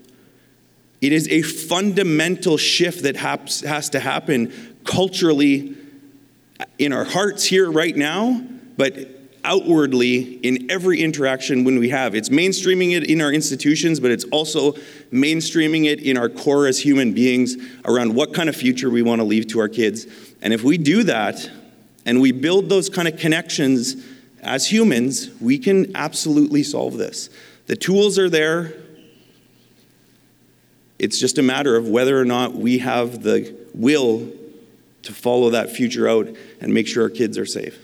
It 1.01 1.13
is 1.13 1.29
a 1.29 1.43
fundamental 1.43 2.57
shift 2.57 3.03
that 3.03 3.15
has, 3.15 3.89
to 3.91 3.99
happen 3.99 4.79
culturally 4.85 5.75
in 6.79 6.93
our 6.93 7.03
hearts 7.03 7.45
here 7.45 7.69
right 7.69 7.95
now, 7.95 8.41
but 8.75 8.97
outwardly 9.43 10.37
in 10.37 10.71
every 10.71 10.99
interaction 10.99 11.63
when 11.63 11.77
we 11.77 11.89
have. 11.89 12.15
It's 12.15 12.29
mainstreaming 12.29 12.97
it 12.97 13.03
in 13.03 13.21
our 13.21 13.31
institutions, 13.31 13.99
but 13.99 14.09
it's 14.09 14.25
also 14.25 14.71
mainstreaming 15.13 15.85
it 15.85 16.01
in 16.01 16.17
our 16.17 16.27
core 16.27 16.65
as 16.65 16.79
human 16.79 17.13
beings 17.13 17.55
around 17.85 18.15
what 18.15 18.33
kind 18.33 18.49
of 18.49 18.55
future 18.55 18.89
we 18.89 19.03
want 19.03 19.19
to 19.19 19.25
leave 19.25 19.45
to 19.49 19.59
our 19.59 19.69
kids. 19.69 20.07
And 20.41 20.55
if 20.55 20.63
we 20.63 20.79
do 20.79 21.03
that 21.03 21.47
and 22.03 22.19
we 22.19 22.31
build 22.31 22.67
those 22.67 22.89
kind 22.89 23.07
of 23.07 23.19
connections 23.19 23.95
as 24.41 24.71
humans, 24.71 25.29
we 25.39 25.59
can 25.59 25.95
absolutely 25.95 26.63
solve 26.63 26.97
this. 26.97 27.29
The 27.67 27.75
tools 27.75 28.17
are 28.17 28.29
there. 28.29 28.73
It's 30.97 31.19
just 31.19 31.37
a 31.37 31.43
matter 31.43 31.75
of 31.75 31.87
whether 31.87 32.19
or 32.19 32.25
not 32.25 32.55
we 32.55 32.79
have 32.79 33.21
the 33.21 33.55
will 33.73 34.31
to 35.03 35.13
follow 35.13 35.51
that 35.51 35.69
future 35.69 36.07
out 36.07 36.27
and 36.59 36.73
make 36.73 36.87
sure 36.87 37.03
our 37.03 37.09
kids 37.09 37.37
are 37.37 37.45
safe. 37.45 37.77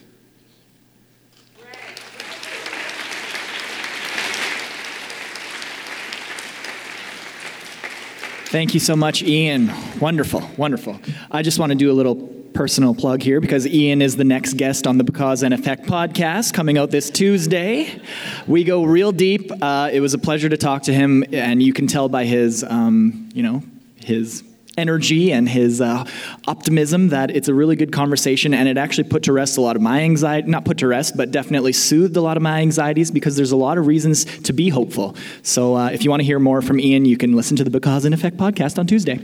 Thank 8.45 8.73
you 8.73 8.80
so 8.80 8.95
much, 8.95 9.23
Ian. 9.23 9.72
Wonderful, 9.99 10.41
wonderful. 10.57 10.99
I 11.31 11.41
just 11.41 11.60
want 11.60 11.72
to 11.72 11.76
do 11.76 11.91
a 11.91 11.93
little 11.93 12.15
personal 12.53 12.93
plug 12.93 13.21
here 13.21 13.41
because 13.41 13.67
Ian 13.67 14.01
is 14.01 14.15
the 14.15 14.23
next 14.23 14.53
guest 14.53 14.85
on 14.88 14.97
the 14.97 15.03
Because 15.03 15.43
and 15.43 15.53
Effect 15.53 15.85
podcast 15.85 16.53
coming 16.53 16.77
out 16.77 16.91
this 16.91 17.09
Tuesday. 17.09 18.01
We 18.47 18.63
go 18.63 18.84
real 18.84 19.11
deep. 19.11 19.51
Uh, 19.61 19.89
it 19.91 19.99
was 19.99 20.13
a 20.13 20.17
pleasure 20.17 20.49
to 20.49 20.57
talk 20.57 20.84
to 20.84 20.93
him, 20.93 21.23
and 21.31 21.61
you 21.61 21.73
can 21.73 21.88
tell 21.88 22.09
by 22.09 22.25
his, 22.25 22.63
um, 22.63 23.30
you 23.34 23.43
know, 23.43 23.63
his 23.97 24.43
energy 24.77 25.31
and 25.31 25.47
his 25.47 25.81
uh, 25.81 26.03
optimism 26.47 27.09
that 27.09 27.30
it's 27.30 27.47
a 27.47 27.53
really 27.53 27.75
good 27.75 27.91
conversation 27.91 28.53
and 28.53 28.67
it 28.67 28.77
actually 28.77 29.03
put 29.03 29.23
to 29.23 29.31
rest 29.31 29.57
a 29.57 29.61
lot 29.61 29.75
of 29.75 29.81
my 29.81 30.01
anxiety 30.01 30.49
not 30.49 30.65
put 30.65 30.80
to 30.80 30.88
rest 30.88 31.15
but 31.15 31.30
definitely 31.30 31.71
soothed 31.71 32.17
a 32.17 32.21
lot 32.21 32.38
of 32.38 32.43
my 32.43 32.59
anxieties 32.59 33.11
because 33.11 33.35
there's 33.35 33.51
a 33.51 33.55
lot 33.55 33.77
of 33.77 33.85
reasons 33.85 34.25
to 34.41 34.51
be 34.51 34.69
hopeful 34.69 35.15
so 35.43 35.75
uh, 35.75 35.89
if 35.89 36.03
you 36.03 36.09
want 36.09 36.21
to 36.21 36.25
hear 36.25 36.39
more 36.39 36.59
from 36.59 36.80
ian 36.80 37.05
you 37.05 37.17
can 37.17 37.34
listen 37.34 37.55
to 37.55 37.63
the 37.63 37.69
because 37.69 38.03
and 38.03 38.15
effect 38.15 38.35
podcast 38.35 38.80
on 38.80 38.88
tuesday 38.88 39.19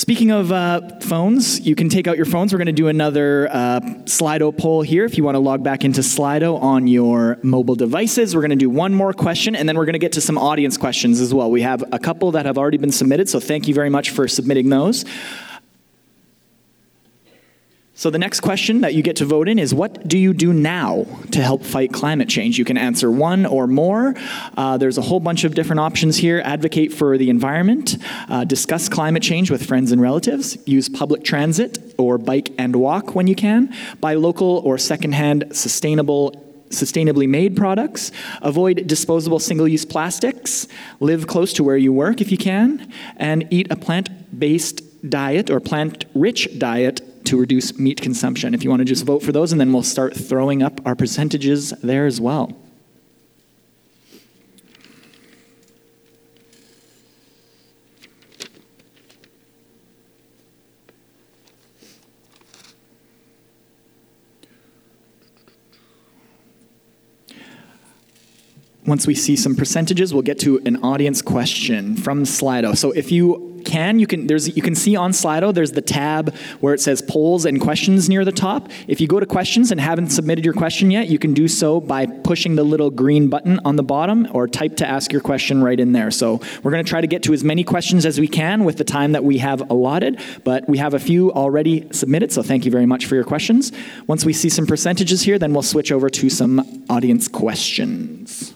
Speaking 0.00 0.30
of 0.30 0.50
uh, 0.50 0.80
phones, 1.00 1.60
you 1.60 1.74
can 1.74 1.90
take 1.90 2.08
out 2.08 2.16
your 2.16 2.24
phones. 2.24 2.54
We're 2.54 2.58
going 2.58 2.68
to 2.68 2.72
do 2.72 2.88
another 2.88 3.50
uh, 3.52 3.80
Slido 4.06 4.56
poll 4.56 4.80
here. 4.80 5.04
If 5.04 5.18
you 5.18 5.24
want 5.24 5.34
to 5.34 5.40
log 5.40 5.62
back 5.62 5.84
into 5.84 6.00
Slido 6.00 6.58
on 6.58 6.86
your 6.86 7.36
mobile 7.42 7.74
devices, 7.74 8.34
we're 8.34 8.40
going 8.40 8.48
to 8.48 8.56
do 8.56 8.70
one 8.70 8.94
more 8.94 9.12
question, 9.12 9.54
and 9.54 9.68
then 9.68 9.76
we're 9.76 9.84
going 9.84 9.92
to 9.92 9.98
get 9.98 10.12
to 10.12 10.22
some 10.22 10.38
audience 10.38 10.78
questions 10.78 11.20
as 11.20 11.34
well. 11.34 11.50
We 11.50 11.60
have 11.60 11.84
a 11.92 11.98
couple 11.98 12.30
that 12.30 12.46
have 12.46 12.56
already 12.56 12.78
been 12.78 12.92
submitted, 12.92 13.28
so 13.28 13.40
thank 13.40 13.68
you 13.68 13.74
very 13.74 13.90
much 13.90 14.08
for 14.08 14.26
submitting 14.26 14.70
those. 14.70 15.04
So, 18.00 18.08
the 18.08 18.18
next 18.18 18.40
question 18.40 18.80
that 18.80 18.94
you 18.94 19.02
get 19.02 19.16
to 19.16 19.26
vote 19.26 19.46
in 19.46 19.58
is 19.58 19.74
What 19.74 20.08
do 20.08 20.16
you 20.16 20.32
do 20.32 20.54
now 20.54 21.04
to 21.32 21.42
help 21.42 21.62
fight 21.62 21.92
climate 21.92 22.30
change? 22.30 22.58
You 22.58 22.64
can 22.64 22.78
answer 22.78 23.10
one 23.10 23.44
or 23.44 23.66
more. 23.66 24.14
Uh, 24.56 24.78
there's 24.78 24.96
a 24.96 25.02
whole 25.02 25.20
bunch 25.20 25.44
of 25.44 25.54
different 25.54 25.80
options 25.80 26.16
here. 26.16 26.40
Advocate 26.42 26.94
for 26.94 27.18
the 27.18 27.28
environment, 27.28 27.98
uh, 28.30 28.44
discuss 28.44 28.88
climate 28.88 29.22
change 29.22 29.50
with 29.50 29.66
friends 29.66 29.92
and 29.92 30.00
relatives, 30.00 30.56
use 30.66 30.88
public 30.88 31.24
transit 31.24 31.94
or 31.98 32.16
bike 32.16 32.54
and 32.56 32.74
walk 32.74 33.14
when 33.14 33.26
you 33.26 33.34
can, 33.34 33.70
buy 34.00 34.14
local 34.14 34.62
or 34.64 34.78
secondhand 34.78 35.54
sustainable 35.54 36.32
sustainably 36.70 37.28
made 37.28 37.54
products, 37.54 38.12
avoid 38.40 38.86
disposable 38.86 39.38
single 39.38 39.68
use 39.68 39.84
plastics, 39.84 40.68
live 41.00 41.26
close 41.26 41.52
to 41.52 41.62
where 41.62 41.76
you 41.76 41.92
work 41.92 42.22
if 42.22 42.32
you 42.32 42.38
can, 42.38 42.90
and 43.18 43.46
eat 43.50 43.70
a 43.70 43.76
plant 43.76 44.08
based 44.38 44.80
diet 45.10 45.50
or 45.50 45.60
plant 45.60 46.06
rich 46.14 46.58
diet 46.58 47.02
to 47.30 47.36
reduce 47.36 47.78
meat 47.78 48.00
consumption. 48.00 48.54
If 48.54 48.64
you 48.64 48.70
want 48.70 48.80
to 48.80 48.84
just 48.84 49.04
vote 49.04 49.22
for 49.22 49.30
those, 49.30 49.52
and 49.52 49.60
then 49.60 49.72
we'll 49.72 49.84
start 49.84 50.16
throwing 50.16 50.64
up 50.64 50.80
our 50.84 50.96
percentages 50.96 51.70
there 51.82 52.06
as 52.06 52.20
well. 52.20 52.56
Once 68.86 69.06
we 69.06 69.14
see 69.14 69.36
some 69.36 69.54
percentages, 69.54 70.12
we'll 70.12 70.20
get 70.20 70.36
to 70.40 70.58
an 70.66 70.82
audience 70.82 71.22
question 71.22 71.94
from 71.94 72.24
Slido. 72.24 72.76
So 72.76 72.90
if 72.90 73.12
you 73.12 73.49
can, 73.70 73.98
you 73.98 74.06
can 74.06 74.26
there's 74.26 74.54
you 74.56 74.62
can 74.62 74.74
see 74.74 74.96
on 74.96 75.12
Slido 75.12 75.54
there's 75.54 75.72
the 75.72 75.82
tab 75.82 76.34
where 76.60 76.74
it 76.74 76.80
says 76.80 77.00
polls 77.00 77.44
and 77.44 77.60
questions 77.60 78.08
near 78.08 78.24
the 78.24 78.32
top. 78.32 78.68
If 78.88 79.00
you 79.00 79.06
go 79.06 79.20
to 79.20 79.26
questions 79.26 79.70
and 79.70 79.80
haven't 79.80 80.10
submitted 80.10 80.44
your 80.44 80.54
question 80.54 80.90
yet, 80.90 81.08
you 81.08 81.18
can 81.18 81.34
do 81.34 81.46
so 81.46 81.80
by 81.80 82.06
pushing 82.06 82.56
the 82.56 82.64
little 82.64 82.90
green 82.90 83.28
button 83.28 83.60
on 83.64 83.76
the 83.76 83.82
bottom 83.82 84.28
or 84.32 84.48
type 84.48 84.76
to 84.78 84.86
ask 84.86 85.12
your 85.12 85.20
question 85.20 85.62
right 85.62 85.78
in 85.78 85.92
there. 85.92 86.10
So 86.10 86.40
we're 86.62 86.72
going 86.72 86.84
to 86.84 86.88
try 86.88 87.00
to 87.00 87.06
get 87.06 87.22
to 87.24 87.32
as 87.32 87.44
many 87.44 87.64
questions 87.64 88.04
as 88.04 88.18
we 88.18 88.28
can 88.28 88.64
with 88.64 88.76
the 88.76 88.84
time 88.84 89.12
that 89.12 89.24
we 89.24 89.38
have 89.38 89.70
allotted, 89.70 90.20
but 90.44 90.68
we 90.68 90.78
have 90.78 90.94
a 90.94 90.98
few 90.98 91.32
already 91.32 91.86
submitted, 91.92 92.32
so 92.32 92.42
thank 92.42 92.64
you 92.64 92.70
very 92.70 92.86
much 92.86 93.06
for 93.06 93.14
your 93.14 93.24
questions. 93.24 93.72
Once 94.06 94.24
we 94.24 94.32
see 94.32 94.48
some 94.48 94.66
percentages 94.66 95.22
here, 95.22 95.38
then 95.38 95.52
we'll 95.52 95.62
switch 95.62 95.92
over 95.92 96.10
to 96.10 96.28
some 96.28 96.84
audience 96.88 97.28
questions. 97.28 98.49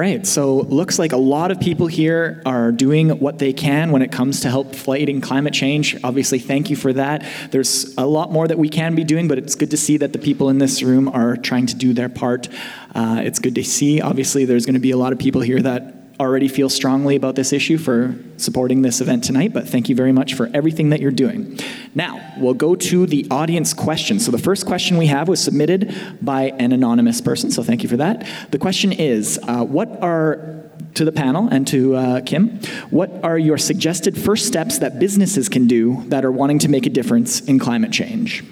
Right, 0.00 0.26
so 0.26 0.56
looks 0.62 0.98
like 0.98 1.12
a 1.12 1.18
lot 1.18 1.50
of 1.50 1.60
people 1.60 1.86
here 1.86 2.42
are 2.46 2.72
doing 2.72 3.10
what 3.20 3.38
they 3.38 3.52
can 3.52 3.92
when 3.92 4.00
it 4.00 4.10
comes 4.10 4.40
to 4.40 4.48
help 4.48 4.74
fighting 4.74 5.20
climate 5.20 5.52
change. 5.52 5.96
Obviously, 6.02 6.38
thank 6.38 6.70
you 6.70 6.76
for 6.76 6.92
that. 6.94 7.24
There's 7.50 7.94
a 7.96 8.06
lot 8.06 8.32
more 8.32 8.48
that 8.48 8.58
we 8.58 8.70
can 8.70 8.94
be 8.94 9.04
doing, 9.04 9.28
but 9.28 9.36
it's 9.36 9.54
good 9.54 9.70
to 9.72 9.76
see 9.76 9.98
that 9.98 10.14
the 10.14 10.18
people 10.18 10.48
in 10.48 10.58
this 10.58 10.82
room 10.82 11.08
are 11.08 11.36
trying 11.36 11.66
to 11.66 11.76
do 11.76 11.92
their 11.92 12.08
part. 12.08 12.48
Uh, 12.94 13.20
it's 13.22 13.38
good 13.38 13.54
to 13.56 13.62
see. 13.62 14.00
Obviously, 14.00 14.46
there's 14.46 14.64
going 14.64 14.74
to 14.74 14.80
be 14.80 14.90
a 14.90 14.96
lot 14.96 15.12
of 15.12 15.18
people 15.18 15.42
here 15.42 15.60
that 15.60 15.99
already 16.20 16.48
feel 16.48 16.68
strongly 16.68 17.16
about 17.16 17.34
this 17.34 17.50
issue 17.52 17.78
for 17.78 18.14
supporting 18.36 18.82
this 18.82 19.00
event 19.00 19.24
tonight, 19.24 19.54
but 19.54 19.66
thank 19.66 19.88
you 19.88 19.96
very 19.96 20.12
much 20.12 20.34
for 20.34 20.50
everything 20.52 20.90
that 20.90 21.00
you're 21.00 21.10
doing. 21.10 21.58
Now, 21.94 22.34
we'll 22.36 22.54
go 22.54 22.76
to 22.76 23.06
the 23.06 23.26
audience 23.30 23.72
questions. 23.72 24.26
So, 24.26 24.30
the 24.30 24.38
first 24.38 24.66
question 24.66 24.98
we 24.98 25.06
have 25.06 25.28
was 25.28 25.42
submitted 25.42 25.94
by 26.20 26.50
an 26.58 26.72
anonymous 26.72 27.22
person, 27.22 27.50
so 27.50 27.62
thank 27.62 27.82
you 27.82 27.88
for 27.88 27.96
that. 27.96 28.26
The 28.50 28.58
question 28.58 28.92
is 28.92 29.40
uh, 29.48 29.64
What 29.64 30.02
are 30.02 30.70
to 30.94 31.04
the 31.04 31.12
panel 31.12 31.48
and 31.48 31.66
to 31.68 31.96
uh, 31.96 32.20
Kim, 32.20 32.60
what 32.90 33.10
are 33.24 33.38
your 33.38 33.56
suggested 33.56 34.18
first 34.18 34.46
steps 34.46 34.78
that 34.78 34.98
businesses 34.98 35.48
can 35.48 35.66
do 35.66 36.04
that 36.08 36.24
are 36.24 36.32
wanting 36.32 36.58
to 36.60 36.68
make 36.68 36.84
a 36.84 36.90
difference 36.90 37.40
in 37.40 37.58
climate 37.58 37.92
change? 37.92 38.44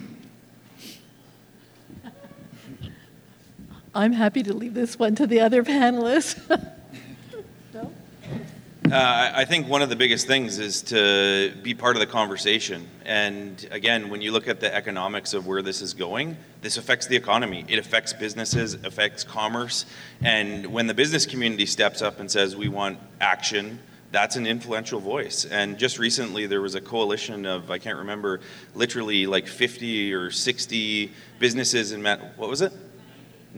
I'm 3.94 4.12
happy 4.12 4.42
to 4.44 4.54
leave 4.54 4.74
this 4.74 4.98
one 4.98 5.16
to 5.16 5.26
the 5.26 5.40
other 5.40 5.64
panelists. 5.64 6.38
Uh, 8.84 9.32
I 9.34 9.44
think 9.44 9.68
one 9.68 9.82
of 9.82 9.90
the 9.90 9.96
biggest 9.96 10.26
things 10.26 10.58
is 10.58 10.82
to 10.82 11.52
be 11.62 11.74
part 11.74 11.96
of 11.96 12.00
the 12.00 12.06
conversation. 12.06 12.88
And 13.04 13.68
again, 13.70 14.08
when 14.08 14.22
you 14.22 14.32
look 14.32 14.48
at 14.48 14.60
the 14.60 14.74
economics 14.74 15.34
of 15.34 15.46
where 15.46 15.60
this 15.60 15.82
is 15.82 15.92
going, 15.92 16.38
this 16.62 16.78
affects 16.78 17.06
the 17.06 17.16
economy. 17.16 17.66
It 17.68 17.78
affects 17.78 18.14
businesses, 18.14 18.74
affects 18.74 19.24
commerce. 19.24 19.84
And 20.22 20.66
when 20.72 20.86
the 20.86 20.94
business 20.94 21.26
community 21.26 21.66
steps 21.66 22.00
up 22.00 22.18
and 22.18 22.30
says, 22.30 22.56
we 22.56 22.68
want 22.68 22.98
action, 23.20 23.78
that's 24.10 24.36
an 24.36 24.46
influential 24.46 25.00
voice. 25.00 25.44
And 25.44 25.76
just 25.76 25.98
recently, 25.98 26.46
there 26.46 26.62
was 26.62 26.74
a 26.74 26.80
coalition 26.80 27.44
of, 27.44 27.70
I 27.70 27.78
can't 27.78 27.98
remember, 27.98 28.40
literally 28.74 29.26
like 29.26 29.48
50 29.48 30.14
or 30.14 30.30
60 30.30 31.12
businesses 31.38 31.92
in, 31.92 32.02
what 32.04 32.48
was 32.48 32.62
it? 32.62 32.72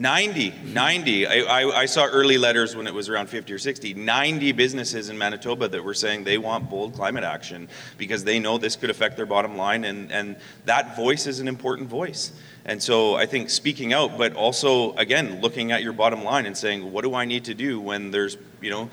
90, 0.00 0.54
90. 0.64 1.26
I, 1.26 1.32
I, 1.40 1.80
I, 1.80 1.84
saw 1.84 2.06
early 2.06 2.38
letters 2.38 2.74
when 2.74 2.86
it 2.86 2.94
was 2.94 3.10
around 3.10 3.26
50 3.26 3.52
or 3.52 3.58
60. 3.58 3.92
90 3.92 4.52
businesses 4.52 5.10
in 5.10 5.18
Manitoba 5.18 5.68
that 5.68 5.84
were 5.84 5.92
saying 5.92 6.24
they 6.24 6.38
want 6.38 6.70
bold 6.70 6.94
climate 6.94 7.22
action 7.22 7.68
because 7.98 8.24
they 8.24 8.38
know 8.38 8.56
this 8.56 8.76
could 8.76 8.88
affect 8.88 9.18
their 9.18 9.26
bottom 9.26 9.58
line, 9.58 9.84
and, 9.84 10.10
and 10.10 10.36
that 10.64 10.96
voice 10.96 11.26
is 11.26 11.38
an 11.38 11.48
important 11.48 11.86
voice. 11.86 12.32
And 12.64 12.82
so 12.82 13.16
I 13.16 13.26
think 13.26 13.50
speaking 13.50 13.92
out, 13.92 14.16
but 14.16 14.32
also, 14.32 14.94
again, 14.94 15.42
looking 15.42 15.70
at 15.70 15.82
your 15.82 15.92
bottom 15.92 16.24
line 16.24 16.46
and 16.46 16.56
saying, 16.56 16.90
what 16.90 17.04
do 17.04 17.14
I 17.14 17.26
need 17.26 17.44
to 17.44 17.54
do 17.54 17.78
when 17.78 18.10
there's, 18.10 18.38
you 18.62 18.70
know, 18.70 18.88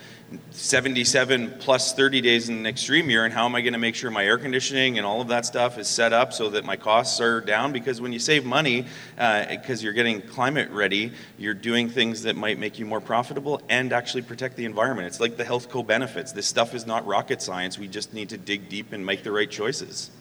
77 0.51 1.55
plus 1.59 1.93
30 1.93 2.19
days 2.19 2.49
in 2.49 2.57
an 2.57 2.65
extreme 2.65 3.09
year, 3.09 3.23
and 3.23 3.33
how 3.33 3.45
am 3.45 3.55
I 3.55 3.61
going 3.61 3.73
to 3.73 3.79
make 3.79 3.95
sure 3.95 4.11
my 4.11 4.25
air 4.25 4.37
conditioning 4.37 4.97
and 4.97 5.05
all 5.05 5.21
of 5.21 5.29
that 5.29 5.45
stuff 5.45 5.77
is 5.77 5.87
set 5.87 6.11
up 6.11 6.33
so 6.33 6.49
that 6.49 6.65
my 6.65 6.75
costs 6.75 7.21
are 7.21 7.39
down? 7.39 7.71
Because 7.71 8.01
when 8.01 8.11
you 8.11 8.19
save 8.19 8.43
money, 8.43 8.85
because 9.15 9.79
uh, 9.79 9.83
you're 9.83 9.93
getting 9.93 10.21
climate 10.21 10.69
ready, 10.71 11.13
you're 11.37 11.53
doing 11.53 11.89
things 11.89 12.23
that 12.23 12.35
might 12.35 12.59
make 12.59 12.77
you 12.77 12.85
more 12.85 12.99
profitable 12.99 13.61
and 13.69 13.93
actually 13.93 14.21
protect 14.21 14.57
the 14.57 14.65
environment. 14.65 15.07
It's 15.07 15.21
like 15.21 15.37
the 15.37 15.45
health 15.45 15.69
co 15.69 15.81
benefits. 15.81 16.33
This 16.33 16.47
stuff 16.47 16.73
is 16.75 16.85
not 16.85 17.05
rocket 17.05 17.41
science. 17.41 17.79
We 17.79 17.87
just 17.87 18.13
need 18.13 18.29
to 18.29 18.37
dig 18.37 18.67
deep 18.67 18.91
and 18.91 19.05
make 19.05 19.23
the 19.23 19.31
right 19.31 19.49
choices. 19.49 20.11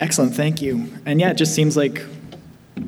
Excellent, 0.00 0.34
thank 0.34 0.62
you. 0.62 0.92
And 1.06 1.20
yeah, 1.20 1.30
it 1.30 1.36
just 1.36 1.54
seems 1.54 1.76
like 1.76 2.04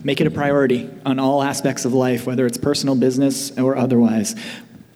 make 0.04 0.20
it 0.20 0.26
a 0.28 0.30
priority 0.30 0.88
on 1.04 1.18
all 1.18 1.42
aspects 1.42 1.84
of 1.84 1.92
life, 1.92 2.24
whether 2.24 2.46
it's 2.46 2.58
personal, 2.58 2.94
business, 2.94 3.56
or 3.58 3.76
otherwise. 3.76 4.36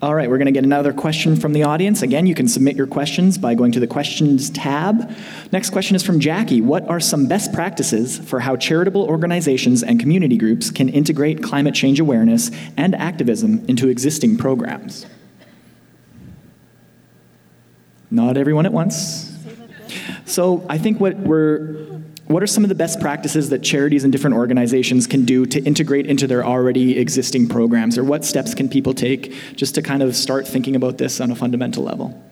All 0.04 0.14
right, 0.14 0.28
we're 0.28 0.36
going 0.36 0.44
to 0.44 0.52
get 0.52 0.64
another 0.64 0.92
question 0.92 1.34
from 1.34 1.54
the 1.54 1.62
audience. 1.62 2.02
Again, 2.02 2.26
you 2.26 2.34
can 2.34 2.46
submit 2.46 2.76
your 2.76 2.86
questions 2.86 3.38
by 3.38 3.54
going 3.54 3.72
to 3.72 3.80
the 3.80 3.86
questions 3.86 4.50
tab. 4.50 5.10
Next 5.50 5.70
question 5.70 5.96
is 5.96 6.02
from 6.02 6.20
Jackie. 6.20 6.60
What 6.60 6.86
are 6.90 7.00
some 7.00 7.26
best 7.26 7.54
practices 7.54 8.18
for 8.18 8.40
how 8.40 8.56
charitable 8.56 9.00
organizations 9.00 9.82
and 9.82 9.98
community 9.98 10.36
groups 10.36 10.70
can 10.70 10.90
integrate 10.90 11.42
climate 11.42 11.74
change 11.74 12.00
awareness 12.00 12.50
and 12.76 12.94
activism 12.94 13.64
into 13.66 13.88
existing 13.88 14.36
programs? 14.36 15.06
Not 18.10 18.36
everyone 18.36 18.66
at 18.66 18.74
once. 18.74 19.34
So 20.26 20.66
I 20.68 20.76
think 20.76 21.00
what 21.00 21.16
we're 21.16 21.93
what 22.26 22.42
are 22.42 22.46
some 22.46 22.64
of 22.64 22.68
the 22.68 22.74
best 22.74 23.00
practices 23.00 23.50
that 23.50 23.62
charities 23.62 24.02
and 24.02 24.12
different 24.12 24.36
organizations 24.36 25.06
can 25.06 25.24
do 25.24 25.44
to 25.46 25.62
integrate 25.62 26.06
into 26.06 26.26
their 26.26 26.44
already 26.44 26.98
existing 26.98 27.48
programs? 27.48 27.98
Or 27.98 28.04
what 28.04 28.24
steps 28.24 28.54
can 28.54 28.68
people 28.68 28.94
take 28.94 29.32
just 29.56 29.74
to 29.74 29.82
kind 29.82 30.02
of 30.02 30.16
start 30.16 30.48
thinking 30.48 30.74
about 30.74 30.98
this 30.98 31.20
on 31.20 31.30
a 31.30 31.34
fundamental 31.34 31.84
level? 31.84 32.22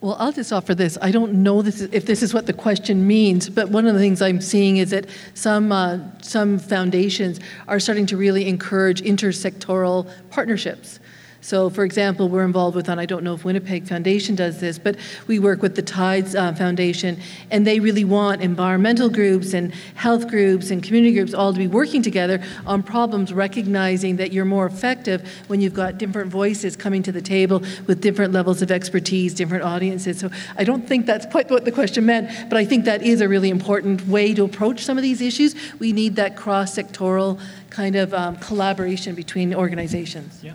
Well, 0.00 0.16
I'll 0.18 0.32
just 0.32 0.52
offer 0.52 0.74
this. 0.74 0.98
I 1.00 1.12
don't 1.12 1.44
know 1.44 1.62
this, 1.62 1.80
if 1.80 2.06
this 2.06 2.24
is 2.24 2.34
what 2.34 2.46
the 2.46 2.52
question 2.52 3.06
means, 3.06 3.48
but 3.48 3.68
one 3.68 3.86
of 3.86 3.94
the 3.94 4.00
things 4.00 4.20
I'm 4.20 4.40
seeing 4.40 4.78
is 4.78 4.90
that 4.90 5.06
some, 5.34 5.70
uh, 5.70 5.98
some 6.20 6.58
foundations 6.58 7.38
are 7.68 7.78
starting 7.78 8.06
to 8.06 8.16
really 8.16 8.48
encourage 8.48 9.02
intersectoral 9.02 10.10
partnerships. 10.30 10.98
So, 11.42 11.68
for 11.68 11.84
example, 11.84 12.28
we're 12.28 12.44
involved 12.44 12.76
with, 12.76 12.88
and 12.88 13.00
I 13.00 13.04
don't 13.04 13.24
know 13.24 13.34
if 13.34 13.44
Winnipeg 13.44 13.84
Foundation 13.88 14.36
does 14.36 14.60
this, 14.60 14.78
but 14.78 14.96
we 15.26 15.40
work 15.40 15.60
with 15.60 15.74
the 15.74 15.82
Tides 15.82 16.36
uh, 16.36 16.54
Foundation, 16.54 17.18
and 17.50 17.66
they 17.66 17.80
really 17.80 18.04
want 18.04 18.40
environmental 18.40 19.10
groups 19.10 19.52
and 19.52 19.74
health 19.96 20.28
groups 20.28 20.70
and 20.70 20.84
community 20.84 21.12
groups 21.12 21.34
all 21.34 21.52
to 21.52 21.58
be 21.58 21.66
working 21.66 22.00
together 22.00 22.40
on 22.64 22.84
problems, 22.84 23.32
recognizing 23.32 24.16
that 24.16 24.30
you're 24.32 24.44
more 24.44 24.66
effective 24.66 25.28
when 25.48 25.60
you've 25.60 25.74
got 25.74 25.98
different 25.98 26.30
voices 26.30 26.76
coming 26.76 27.02
to 27.02 27.10
the 27.10 27.20
table 27.20 27.60
with 27.88 28.00
different 28.00 28.32
levels 28.32 28.62
of 28.62 28.70
expertise, 28.70 29.34
different 29.34 29.64
audiences. 29.64 30.20
So, 30.20 30.30
I 30.56 30.62
don't 30.62 30.86
think 30.86 31.06
that's 31.06 31.26
quite 31.26 31.50
what 31.50 31.64
the 31.64 31.72
question 31.72 32.06
meant, 32.06 32.50
but 32.50 32.56
I 32.56 32.64
think 32.64 32.84
that 32.84 33.02
is 33.02 33.20
a 33.20 33.28
really 33.28 33.50
important 33.50 34.06
way 34.06 34.32
to 34.34 34.44
approach 34.44 34.84
some 34.84 34.96
of 34.96 35.02
these 35.02 35.20
issues. 35.20 35.56
We 35.80 35.92
need 35.92 36.14
that 36.16 36.36
cross 36.36 36.76
sectoral 36.76 37.40
kind 37.68 37.96
of 37.96 38.14
um, 38.14 38.36
collaboration 38.36 39.16
between 39.16 39.52
organizations. 39.52 40.38
Yeah. 40.44 40.52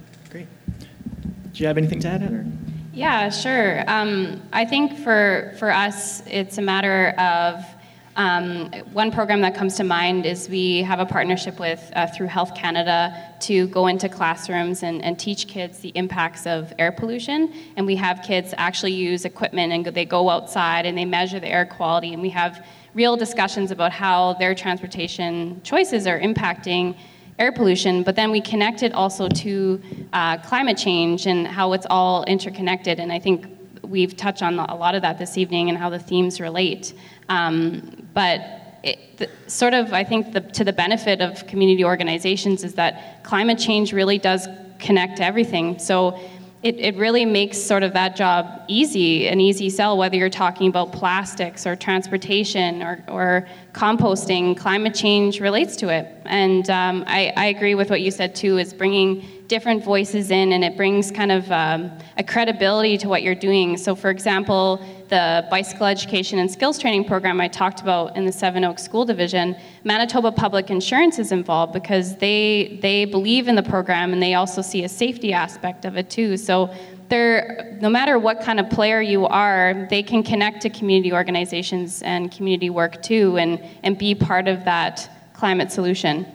Do 1.57 1.63
you 1.63 1.67
have 1.69 1.79
anything 1.79 1.99
to 2.01 2.07
add, 2.07 2.21
Heather? 2.21 2.45
Yeah, 2.93 3.31
sure. 3.31 3.83
Um, 3.89 4.43
I 4.53 4.63
think 4.63 4.95
for 4.95 5.55
for 5.57 5.71
us, 5.71 6.21
it's 6.27 6.59
a 6.59 6.61
matter 6.61 7.15
of 7.17 7.65
um, 8.15 8.71
one 8.93 9.11
program 9.11 9.41
that 9.41 9.55
comes 9.55 9.75
to 9.77 9.83
mind 9.83 10.27
is 10.27 10.47
we 10.49 10.83
have 10.83 10.99
a 10.99 11.05
partnership 11.05 11.59
with 11.59 11.91
uh, 11.95 12.05
through 12.15 12.27
Health 12.27 12.53
Canada 12.53 13.33
to 13.39 13.67
go 13.69 13.87
into 13.87 14.07
classrooms 14.07 14.83
and, 14.83 15.03
and 15.03 15.17
teach 15.17 15.47
kids 15.47 15.79
the 15.79 15.89
impacts 15.95 16.45
of 16.45 16.71
air 16.77 16.91
pollution. 16.91 17.51
And 17.75 17.87
we 17.87 17.95
have 17.95 18.21
kids 18.21 18.53
actually 18.57 18.93
use 18.93 19.25
equipment 19.25 19.73
and 19.73 19.83
they 19.83 20.05
go 20.05 20.29
outside 20.29 20.85
and 20.85 20.95
they 20.95 21.05
measure 21.05 21.39
the 21.39 21.49
air 21.49 21.65
quality. 21.65 22.13
And 22.13 22.21
we 22.21 22.29
have 22.29 22.63
real 22.93 23.17
discussions 23.17 23.71
about 23.71 23.91
how 23.91 24.33
their 24.33 24.53
transportation 24.53 25.59
choices 25.63 26.05
are 26.05 26.19
impacting 26.19 26.95
air 27.39 27.51
pollution, 27.51 28.03
but 28.03 28.15
then 28.15 28.31
we 28.31 28.41
connect 28.41 28.83
it 28.83 28.93
also 28.93 29.27
to 29.29 29.81
uh, 30.13 30.37
climate 30.39 30.77
change 30.77 31.27
and 31.27 31.47
how 31.47 31.73
it's 31.73 31.85
all 31.89 32.23
interconnected. 32.25 32.99
And 32.99 33.11
I 33.11 33.19
think 33.19 33.45
we've 33.83 34.15
touched 34.17 34.41
on 34.41 34.59
a 34.59 34.75
lot 34.75 34.95
of 34.95 35.01
that 35.03 35.17
this 35.17 35.37
evening 35.37 35.69
and 35.69 35.77
how 35.77 35.89
the 35.89 35.99
themes 35.99 36.41
relate. 36.41 36.93
Um, 37.29 38.07
but 38.13 38.41
it, 38.83 39.17
the, 39.17 39.29
sort 39.47 39.73
of, 39.73 39.93
I 39.93 40.03
think, 40.03 40.33
the, 40.33 40.41
to 40.41 40.63
the 40.63 40.73
benefit 40.73 41.21
of 41.21 41.45
community 41.47 41.83
organizations 41.83 42.63
is 42.63 42.73
that 42.75 43.23
climate 43.23 43.59
change 43.59 43.93
really 43.93 44.17
does 44.17 44.47
connect 44.79 45.17
to 45.17 45.23
everything. 45.23 45.79
So 45.79 46.19
it, 46.63 46.79
it 46.79 46.95
really 46.95 47.23
makes 47.23 47.57
sort 47.57 47.83
of 47.83 47.93
that 47.93 48.15
job 48.15 48.63
easy, 48.67 49.27
an 49.27 49.39
easy 49.39 49.69
sell, 49.69 49.95
whether 49.95 50.15
you're 50.15 50.29
talking 50.29 50.67
about 50.67 50.91
plastics 50.91 51.67
or 51.67 51.75
transportation 51.75 52.81
or, 52.81 53.03
or 53.07 53.47
composting, 53.73 54.57
climate 54.57 54.95
change 54.95 55.39
relates 55.39 55.75
to 55.77 55.89
it. 55.89 56.07
And 56.25 56.67
um, 56.71 57.03
I, 57.05 57.31
I, 57.37 57.45
agree 57.47 57.75
with 57.75 57.91
what 57.91 58.01
you 58.01 58.09
said 58.09 58.35
too, 58.35 58.57
is 58.57 58.73
bringing 58.73 59.23
different 59.47 59.83
voices 59.83 60.31
in 60.31 60.51
and 60.51 60.63
it 60.63 60.75
brings 60.75 61.11
kind 61.11 61.31
of 61.31 61.49
um, 61.51 61.91
a 62.17 62.23
credibility 62.23 62.97
to 62.97 63.07
what 63.07 63.21
you're 63.21 63.35
doing. 63.35 63.77
So, 63.77 63.95
for 63.95 64.09
example, 64.09 64.83
the 65.09 65.47
bicycle 65.49 65.85
education 65.85 66.39
and 66.39 66.49
skills 66.49 66.77
training 66.77 67.05
program 67.05 67.39
I 67.39 67.47
talked 67.47 67.81
about 67.81 68.15
in 68.15 68.25
the 68.25 68.31
Seven 68.31 68.63
Oaks 68.63 68.83
School 68.83 69.05
Division, 69.05 69.55
Manitoba 69.83 70.31
Public 70.31 70.69
Insurance 70.69 71.19
is 71.19 71.31
involved 71.31 71.73
because 71.73 72.17
they 72.17 72.79
they 72.81 73.05
believe 73.05 73.47
in 73.47 73.55
the 73.55 73.63
program 73.63 74.13
and 74.13 74.21
they 74.21 74.33
also 74.33 74.61
see 74.61 74.83
a 74.83 74.89
safety 74.89 75.33
aspect 75.33 75.85
of 75.85 75.97
it 75.97 76.09
too. 76.09 76.37
So 76.37 76.73
they're, 77.09 77.77
no 77.81 77.89
matter 77.89 78.19
what 78.19 78.41
kind 78.41 78.59
of 78.59 78.69
player 78.69 79.01
you 79.01 79.25
are, 79.25 79.87
they 79.89 80.03
can 80.03 80.23
connect 80.23 80.61
to 80.63 80.69
community 80.69 81.13
organizations 81.13 82.01
and 82.01 82.31
community 82.31 82.69
work 82.69 83.01
too 83.01 83.37
and, 83.37 83.63
and 83.83 83.97
be 83.97 84.13
part 84.13 84.47
of 84.47 84.65
that 84.65 85.09
climate 85.33 85.71
solution. 85.71 86.25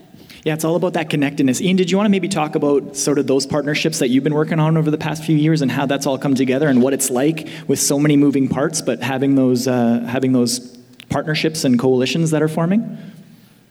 Yeah, 0.43 0.53
it's 0.53 0.65
all 0.65 0.75
about 0.75 0.93
that 0.93 1.09
connectedness. 1.09 1.61
Ian, 1.61 1.77
did 1.77 1.89
you 1.89 1.95
want 1.95 2.05
to 2.05 2.11
maybe 2.11 2.27
talk 2.27 2.55
about 2.55 2.97
sort 2.97 3.17
of 3.17 3.27
those 3.27 3.45
partnerships 3.45 3.99
that 3.99 4.09
you've 4.09 4.25
been 4.25 4.33
working 4.33 4.59
on 4.59 4.75
over 4.75 4.91
the 4.91 4.97
past 4.97 5.23
few 5.23 5.37
years 5.37 5.61
and 5.61 5.71
how 5.71 5.85
that's 5.85 6.05
all 6.05 6.17
come 6.17 6.35
together 6.35 6.67
and 6.67 6.81
what 6.81 6.91
it's 6.91 7.09
like 7.09 7.47
with 7.67 7.79
so 7.79 7.97
many 7.97 8.17
moving 8.17 8.49
parts, 8.49 8.81
but 8.81 9.01
having 9.01 9.35
those 9.35 9.69
uh, 9.69 10.01
having 10.01 10.33
those 10.33 10.77
partnerships 11.09 11.63
and 11.63 11.79
coalitions 11.79 12.31
that 12.31 12.41
are 12.41 12.49
forming? 12.49 12.97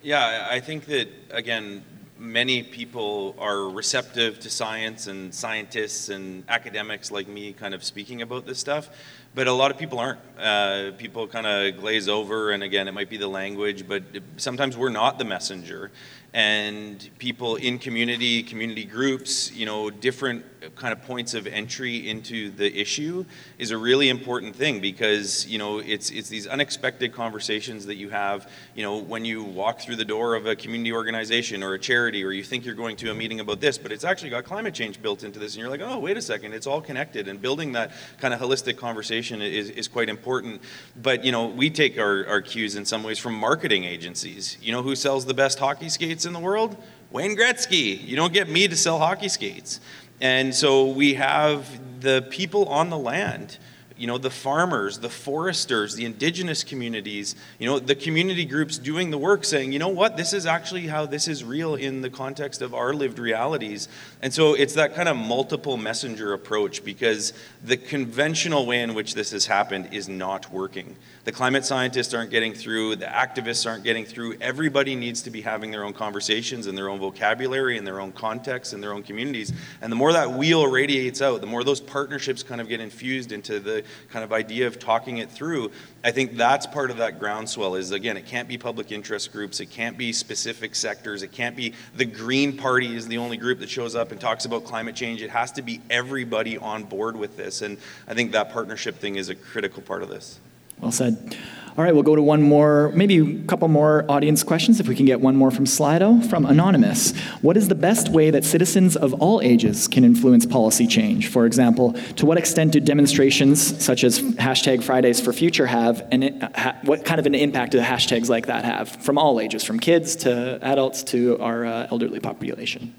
Yeah, 0.02 0.48
I 0.50 0.60
think 0.60 0.86
that 0.86 1.08
again, 1.30 1.84
many 2.18 2.62
people 2.62 3.34
are 3.38 3.68
receptive 3.68 4.40
to 4.40 4.48
science 4.48 5.08
and 5.08 5.34
scientists 5.34 6.08
and 6.08 6.42
academics 6.48 7.10
like 7.10 7.28
me 7.28 7.52
kind 7.52 7.74
of 7.74 7.84
speaking 7.84 8.22
about 8.22 8.46
this 8.46 8.58
stuff, 8.58 8.88
but 9.34 9.46
a 9.46 9.52
lot 9.52 9.70
of 9.70 9.76
people 9.76 9.98
aren't. 9.98 10.20
Uh, 10.38 10.92
people 10.96 11.26
kind 11.26 11.46
of 11.46 11.78
glaze 11.80 12.08
over, 12.08 12.52
and 12.52 12.62
again, 12.62 12.88
it 12.88 12.92
might 12.92 13.10
be 13.10 13.18
the 13.18 13.28
language, 13.28 13.86
but 13.86 14.02
sometimes 14.38 14.74
we're 14.74 14.88
not 14.88 15.18
the 15.18 15.24
messenger 15.24 15.90
and 16.34 17.10
people 17.18 17.56
in 17.56 17.78
community, 17.78 18.42
community 18.42 18.84
groups, 18.84 19.52
you 19.52 19.66
know, 19.66 19.90
different 19.90 20.44
kind 20.76 20.92
of 20.92 21.02
points 21.02 21.34
of 21.34 21.46
entry 21.46 22.08
into 22.08 22.50
the 22.50 22.80
issue 22.80 23.24
is 23.58 23.70
a 23.70 23.78
really 23.78 24.08
important 24.08 24.54
thing 24.54 24.80
because, 24.80 25.46
you 25.46 25.58
know, 25.58 25.78
it's 25.78 26.10
it's 26.10 26.28
these 26.28 26.46
unexpected 26.46 27.12
conversations 27.12 27.86
that 27.86 27.96
you 27.96 28.08
have, 28.10 28.50
you 28.74 28.82
know, 28.82 28.98
when 28.98 29.24
you 29.24 29.42
walk 29.42 29.80
through 29.80 29.96
the 29.96 30.04
door 30.04 30.34
of 30.34 30.46
a 30.46 30.56
community 30.56 30.92
organization 30.92 31.62
or 31.62 31.74
a 31.74 31.78
charity 31.78 32.24
or 32.24 32.32
you 32.32 32.42
think 32.42 32.64
you're 32.64 32.74
going 32.74 32.96
to 32.96 33.10
a 33.10 33.14
meeting 33.14 33.40
about 33.40 33.60
this, 33.60 33.78
but 33.78 33.92
it's 33.92 34.04
actually 34.04 34.30
got 34.30 34.44
climate 34.44 34.74
change 34.74 35.00
built 35.02 35.24
into 35.24 35.38
this 35.38 35.54
and 35.54 35.60
you're 35.60 35.70
like, 35.70 35.80
"Oh, 35.82 35.98
wait 35.98 36.16
a 36.16 36.22
second, 36.22 36.52
it's 36.52 36.66
all 36.66 36.80
connected." 36.80 37.28
And 37.28 37.40
building 37.40 37.72
that 37.72 37.92
kind 38.18 38.32
of 38.32 38.40
holistic 38.40 38.76
conversation 38.76 39.42
is 39.42 39.70
is 39.70 39.88
quite 39.88 40.08
important. 40.08 40.62
But, 41.00 41.24
you 41.24 41.32
know, 41.32 41.46
we 41.46 41.70
take 41.70 41.98
our 41.98 42.26
our 42.26 42.40
cues 42.40 42.76
in 42.76 42.84
some 42.84 43.02
ways 43.02 43.18
from 43.18 43.34
marketing 43.34 43.84
agencies. 43.84 44.56
You 44.60 44.72
know 44.72 44.82
who 44.82 44.94
sells 44.94 45.26
the 45.26 45.34
best 45.34 45.58
hockey 45.58 45.88
skates 45.88 46.24
in 46.24 46.32
the 46.32 46.40
world? 46.40 46.76
Wayne 47.12 47.36
Gretzky. 47.36 48.02
You 48.02 48.16
don't 48.16 48.32
get 48.32 48.48
me 48.48 48.66
to 48.66 48.76
sell 48.76 48.98
hockey 48.98 49.28
skates. 49.28 49.80
And 50.22 50.54
so 50.54 50.86
we 50.86 51.14
have 51.14 51.68
the 52.00 52.24
people 52.30 52.66
on 52.66 52.90
the 52.90 52.96
land 52.96 53.58
you 54.02 54.08
know, 54.08 54.18
the 54.18 54.30
farmers, 54.30 54.98
the 54.98 55.08
foresters, 55.08 55.94
the 55.94 56.04
indigenous 56.04 56.64
communities, 56.64 57.36
you 57.60 57.68
know, 57.68 57.78
the 57.78 57.94
community 57.94 58.44
groups 58.44 58.76
doing 58.76 59.12
the 59.12 59.18
work 59.18 59.44
saying, 59.44 59.72
you 59.72 59.78
know 59.78 59.90
what, 59.90 60.16
this 60.16 60.32
is 60.32 60.44
actually 60.44 60.88
how 60.88 61.06
this 61.06 61.28
is 61.28 61.44
real 61.44 61.76
in 61.76 62.00
the 62.00 62.10
context 62.10 62.62
of 62.62 62.74
our 62.74 62.92
lived 62.92 63.20
realities. 63.20 63.86
And 64.20 64.34
so 64.34 64.54
it's 64.54 64.74
that 64.74 64.96
kind 64.96 65.08
of 65.08 65.16
multiple 65.16 65.76
messenger 65.76 66.32
approach 66.32 66.84
because 66.84 67.32
the 67.64 67.76
conventional 67.76 68.66
way 68.66 68.82
in 68.82 68.94
which 68.94 69.14
this 69.14 69.30
has 69.30 69.46
happened 69.46 69.90
is 69.92 70.08
not 70.08 70.52
working. 70.52 70.96
The 71.24 71.30
climate 71.30 71.64
scientists 71.64 72.12
aren't 72.12 72.32
getting 72.32 72.54
through, 72.54 72.96
the 72.96 73.06
activists 73.06 73.70
aren't 73.70 73.84
getting 73.84 74.04
through. 74.04 74.36
Everybody 74.40 74.96
needs 74.96 75.22
to 75.22 75.30
be 75.30 75.40
having 75.40 75.70
their 75.70 75.84
own 75.84 75.92
conversations 75.92 76.66
and 76.66 76.76
their 76.76 76.88
own 76.88 76.98
vocabulary 76.98 77.78
and 77.78 77.86
their 77.86 78.00
own 78.00 78.10
context 78.10 78.72
and 78.72 78.82
their 78.82 78.92
own 78.92 79.04
communities. 79.04 79.52
And 79.80 79.92
the 79.92 79.96
more 79.96 80.12
that 80.12 80.32
wheel 80.32 80.66
radiates 80.66 81.22
out, 81.22 81.40
the 81.40 81.46
more 81.46 81.62
those 81.62 81.80
partnerships 81.80 82.42
kind 82.42 82.60
of 82.60 82.68
get 82.68 82.80
infused 82.80 83.30
into 83.30 83.60
the 83.60 83.84
kind 84.10 84.24
of 84.24 84.32
idea 84.32 84.66
of 84.66 84.80
talking 84.80 85.18
it 85.18 85.30
through, 85.30 85.70
I 86.02 86.10
think 86.10 86.36
that's 86.36 86.66
part 86.66 86.90
of 86.90 86.96
that 86.96 87.20
groundswell 87.20 87.76
is 87.76 87.92
again, 87.92 88.16
it 88.16 88.26
can't 88.26 88.48
be 88.48 88.58
public 88.58 88.90
interest 88.90 89.30
groups, 89.30 89.60
it 89.60 89.66
can't 89.66 89.96
be 89.96 90.12
specific 90.12 90.74
sectors, 90.74 91.22
it 91.22 91.30
can't 91.30 91.54
be 91.54 91.74
the 91.94 92.04
Green 92.04 92.56
Party 92.56 92.96
is 92.96 93.06
the 93.06 93.18
only 93.18 93.36
group 93.36 93.60
that 93.60 93.70
shows 93.70 93.94
up 93.94 94.10
and 94.10 94.20
talks 94.20 94.44
about 94.44 94.64
climate 94.64 94.96
change. 94.96 95.22
It 95.22 95.30
has 95.30 95.52
to 95.52 95.62
be 95.62 95.80
everybody 95.88 96.58
on 96.58 96.82
board 96.82 97.16
with 97.16 97.36
this. 97.36 97.51
And 97.60 97.76
I 98.08 98.14
think 98.14 98.32
that 98.32 98.52
partnership 98.52 98.96
thing 98.96 99.16
is 99.16 99.28
a 99.28 99.34
critical 99.34 99.82
part 99.82 100.02
of 100.02 100.08
this. 100.08 100.38
Well 100.80 100.92
said. 100.92 101.36
All 101.74 101.82
right, 101.82 101.94
we'll 101.94 102.02
go 102.02 102.14
to 102.14 102.20
one 102.20 102.42
more, 102.42 102.92
maybe 102.94 103.40
a 103.40 103.44
couple 103.44 103.66
more 103.66 104.04
audience 104.06 104.42
questions 104.42 104.78
if 104.78 104.88
we 104.88 104.94
can 104.94 105.06
get 105.06 105.22
one 105.22 105.36
more 105.36 105.50
from 105.50 105.64
Slido. 105.64 106.22
From 106.28 106.44
Anonymous 106.44 107.18
What 107.40 107.56
is 107.56 107.68
the 107.68 107.74
best 107.74 108.10
way 108.10 108.30
that 108.30 108.44
citizens 108.44 108.94
of 108.94 109.14
all 109.14 109.40
ages 109.40 109.88
can 109.88 110.04
influence 110.04 110.44
policy 110.44 110.86
change? 110.86 111.28
For 111.28 111.46
example, 111.46 111.94
to 112.16 112.26
what 112.26 112.36
extent 112.36 112.72
do 112.72 112.80
demonstrations 112.80 113.82
such 113.82 114.04
as 114.04 114.20
hashtag 114.20 114.82
Fridays 114.82 115.18
for 115.18 115.32
Future 115.32 115.66
have, 115.66 116.06
and 116.12 116.46
what 116.82 117.06
kind 117.06 117.18
of 117.18 117.24
an 117.24 117.34
impact 117.34 117.72
do 117.72 117.80
hashtags 117.80 118.28
like 118.28 118.46
that 118.46 118.66
have 118.66 118.90
from 118.90 119.16
all 119.16 119.40
ages, 119.40 119.64
from 119.64 119.80
kids 119.80 120.14
to 120.16 120.58
adults 120.60 121.02
to 121.04 121.38
our 121.38 121.64
uh, 121.64 121.88
elderly 121.90 122.20
population? 122.20 122.94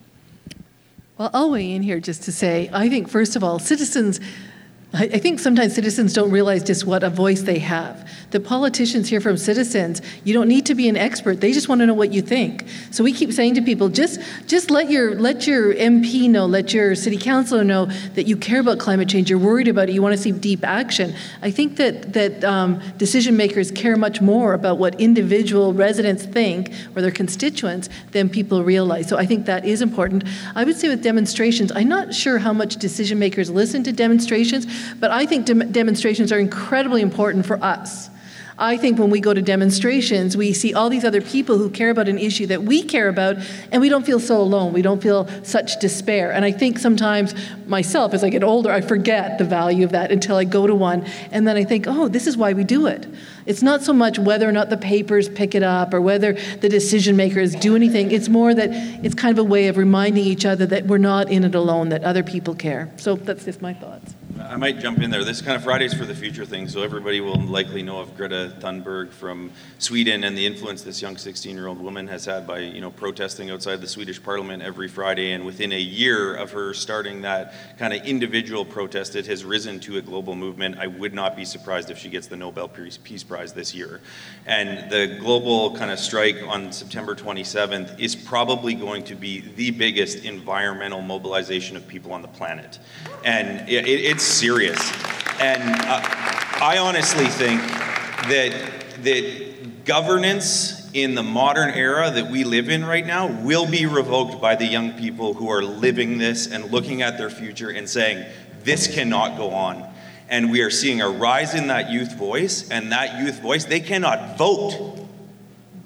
Well, 1.17 1.29
I'll 1.33 1.51
weigh 1.51 1.71
in 1.71 1.83
here 1.83 1.99
just 1.99 2.23
to 2.23 2.31
say 2.31 2.69
I 2.73 2.89
think, 2.89 3.07
first 3.07 3.35
of 3.35 3.43
all, 3.43 3.59
citizens 3.59 4.19
I, 4.95 5.17
think 5.17 5.39
sometimes 5.39 5.73
citizens 5.73 6.13
don't 6.13 6.29
realize 6.29 6.63
just 6.63 6.85
what 6.85 7.03
a 7.03 7.09
voice 7.09 7.41
they 7.41 7.57
have. 7.57 8.07
The 8.29 8.39
politicians 8.39 9.09
hear 9.09 9.21
from 9.21 9.37
citizens. 9.37 10.03
You 10.23 10.35
don't 10.35 10.47
need 10.47 10.67
to 10.67 10.75
be 10.75 10.87
an 10.87 10.95
expert. 10.95 11.41
They 11.41 11.51
just 11.51 11.67
want 11.67 11.79
to 11.81 11.87
know 11.87 11.95
what 11.95 12.13
you 12.13 12.21
think. 12.21 12.65
So 12.91 13.03
we 13.03 13.11
keep 13.11 13.33
saying 13.33 13.55
to 13.55 13.63
people, 13.63 13.89
just 13.89 14.21
just 14.45 14.69
let 14.69 14.91
your 14.91 15.15
let 15.15 15.47
your 15.47 15.73
MP 15.73 16.29
know, 16.29 16.45
let 16.45 16.75
your 16.75 16.93
city 16.93 17.17
councilor 17.17 17.63
know 17.63 17.85
that 18.13 18.27
you 18.27 18.37
care 18.37 18.59
about 18.59 18.77
climate 18.77 19.09
change. 19.09 19.31
You're 19.31 19.39
worried 19.39 19.67
about 19.67 19.89
it. 19.89 19.93
You 19.93 20.03
want 20.03 20.15
to 20.15 20.21
see 20.21 20.31
deep 20.31 20.63
action. 20.63 21.15
I 21.41 21.49
think 21.49 21.77
that 21.77 22.13
that 22.13 22.43
um, 22.43 22.79
decision 22.97 23.35
makers 23.35 23.71
care 23.71 23.95
much 23.95 24.21
more 24.21 24.53
about 24.53 24.77
what 24.77 24.99
individual 25.01 25.73
residents 25.73 26.23
think 26.23 26.71
or 26.95 27.01
their 27.01 27.11
constituents 27.11 27.89
than 28.11 28.29
people 28.29 28.63
realize. 28.63 29.09
So 29.09 29.17
I 29.17 29.25
think 29.25 29.47
that 29.47 29.65
is 29.65 29.81
important. 29.81 30.23
I 30.53 30.63
would 30.63 30.77
say 30.77 30.87
with 30.87 31.01
demonstrations, 31.01 31.71
I'm 31.71 31.89
not 31.89 32.13
sure 32.13 32.37
how 32.37 32.53
much 32.53 32.75
decision 32.75 33.17
makers 33.17 33.49
listen 33.49 33.83
to 33.83 33.91
demonstrations 33.91 34.67
but 34.99 35.11
I 35.11 35.25
think 35.25 35.45
de- 35.45 35.65
demonstrations 35.65 36.31
are 36.31 36.39
incredibly 36.39 37.01
important 37.01 37.45
for 37.45 37.63
us. 37.63 38.09
I 38.57 38.77
think 38.77 38.99
when 38.99 39.09
we 39.09 39.19
go 39.19 39.33
to 39.33 39.41
demonstrations, 39.41 40.37
we 40.37 40.53
see 40.53 40.73
all 40.73 40.89
these 40.89 41.03
other 41.03 41.21
people 41.21 41.57
who 41.57 41.69
care 41.69 41.89
about 41.89 42.07
an 42.07 42.19
issue 42.19 42.45
that 42.47 42.63
we 42.63 42.83
care 42.83 43.09
about, 43.09 43.37
and 43.71 43.81
we 43.81 43.89
don't 43.89 44.05
feel 44.05 44.19
so 44.19 44.39
alone. 44.39 44.73
We 44.73 44.83
don't 44.83 45.01
feel 45.01 45.27
such 45.43 45.79
despair. 45.79 46.31
And 46.31 46.45
I 46.45 46.51
think 46.51 46.77
sometimes 46.77 47.33
myself, 47.65 48.13
as 48.13 48.23
I 48.23 48.29
get 48.29 48.43
older, 48.43 48.71
I 48.71 48.81
forget 48.81 49.39
the 49.39 49.43
value 49.43 49.83
of 49.83 49.91
that 49.91 50.11
until 50.11 50.35
I 50.35 50.43
go 50.43 50.67
to 50.67 50.75
one, 50.75 51.05
and 51.31 51.47
then 51.47 51.57
I 51.57 51.63
think, 51.63 51.87
oh, 51.87 52.07
this 52.07 52.27
is 52.27 52.37
why 52.37 52.53
we 52.53 52.63
do 52.63 52.85
it. 52.85 53.07
It's 53.45 53.63
not 53.63 53.81
so 53.81 53.91
much 53.91 54.19
whether 54.19 54.47
or 54.47 54.51
not 54.51 54.69
the 54.69 54.77
papers 54.77 55.27
pick 55.27 55.55
it 55.55 55.63
up 55.63 55.93
or 55.93 55.99
whether 55.99 56.33
the 56.33 56.69
decision 56.69 57.15
makers 57.15 57.55
do 57.55 57.75
anything. 57.75 58.11
It's 58.11 58.29
more 58.29 58.53
that 58.53 58.69
it's 59.03 59.15
kind 59.15 59.37
of 59.37 59.43
a 59.43 59.47
way 59.47 59.67
of 59.67 59.77
reminding 59.77 60.25
each 60.25 60.45
other 60.45 60.65
that 60.67 60.85
we're 60.85 60.99
not 60.99 61.29
in 61.29 61.43
it 61.43 61.55
alone, 61.55 61.89
that 61.89 62.03
other 62.03 62.23
people 62.23 62.53
care. 62.53 62.91
So 62.97 63.15
that's 63.15 63.45
just 63.45 63.61
my 63.61 63.73
thoughts. 63.73 64.13
I 64.41 64.55
might 64.55 64.79
jump 64.79 64.99
in 64.99 65.11
there. 65.11 65.23
This 65.23 65.41
kind 65.41 65.55
of 65.55 65.63
Fridays 65.63 65.93
for 65.93 66.05
the 66.05 66.15
Future 66.15 66.45
thing, 66.45 66.67
so 66.67 66.81
everybody 66.81 67.21
will 67.21 67.39
likely 67.39 67.83
know 67.83 67.99
of 67.99 68.17
Greta 68.17 68.53
Thunberg 68.59 69.11
from 69.11 69.51
Sweden 69.77 70.23
and 70.23 70.35
the 70.35 70.45
influence 70.45 70.81
this 70.81 71.01
young 71.01 71.15
16-year-old 71.15 71.79
woman 71.79 72.07
has 72.07 72.25
had 72.25 72.47
by, 72.47 72.59
you 72.59 72.81
know, 72.81 72.89
protesting 72.89 73.51
outside 73.51 73.79
the 73.79 73.87
Swedish 73.87 74.21
Parliament 74.21 74.63
every 74.63 74.87
Friday. 74.87 75.33
And 75.33 75.45
within 75.45 75.71
a 75.71 75.79
year 75.79 76.33
of 76.33 76.51
her 76.51 76.73
starting 76.73 77.21
that 77.21 77.53
kind 77.77 77.93
of 77.93 78.03
individual 78.05 78.65
protest, 78.65 79.15
it 79.15 79.27
has 79.27 79.45
risen 79.45 79.79
to 79.81 79.97
a 79.97 80.01
global 80.01 80.35
movement. 80.35 80.77
I 80.79 80.87
would 80.87 81.13
not 81.13 81.35
be 81.35 81.45
surprised 81.45 81.91
if 81.91 81.99
she 81.99 82.09
gets 82.09 82.27
the 82.27 82.37
Nobel 82.37 82.67
Peace 82.67 83.23
Prize 83.23 83.53
this 83.53 83.75
year. 83.75 84.01
And 84.47 84.89
the 84.89 85.17
global 85.19 85.75
kind 85.77 85.91
of 85.91 85.99
strike 85.99 86.37
on 86.47 86.71
September 86.71 87.13
27th 87.13 87.99
is 87.99 88.15
probably 88.15 88.73
going 88.73 89.03
to 89.03 89.15
be 89.15 89.41
the 89.41 89.69
biggest 89.69 90.25
environmental 90.25 91.01
mobilization 91.01 91.77
of 91.77 91.87
people 91.87 92.13
on 92.13 92.23
the 92.23 92.27
planet. 92.29 92.79
And 93.23 93.69
it, 93.69 93.87
it's 93.87 94.22
serious. 94.23 94.79
And 95.39 95.61
uh, 95.61 96.01
I 96.61 96.77
honestly 96.79 97.27
think 97.27 97.61
that, 97.61 98.71
that 99.03 99.85
governance 99.85 100.89
in 100.93 101.15
the 101.15 101.23
modern 101.23 101.71
era 101.71 102.11
that 102.11 102.29
we 102.29 102.43
live 102.43 102.69
in 102.69 102.85
right 102.85 103.05
now 103.05 103.27
will 103.27 103.69
be 103.69 103.85
revoked 103.85 104.39
by 104.39 104.55
the 104.55 104.65
young 104.65 104.93
people 104.93 105.33
who 105.33 105.49
are 105.49 105.63
living 105.63 106.17
this 106.17 106.47
and 106.47 106.71
looking 106.71 107.01
at 107.01 107.17
their 107.17 107.29
future 107.29 107.69
and 107.69 107.89
saying, 107.89 108.25
this 108.63 108.93
cannot 108.93 109.37
go 109.37 109.49
on. 109.49 109.91
And 110.29 110.51
we 110.51 110.61
are 110.61 110.69
seeing 110.69 111.01
a 111.01 111.09
rise 111.09 111.53
in 111.53 111.67
that 111.67 111.91
youth 111.91 112.15
voice, 112.15 112.69
and 112.69 112.91
that 112.91 113.19
youth 113.19 113.41
voice, 113.41 113.65
they 113.65 113.81
cannot 113.81 114.37
vote. 114.37 115.05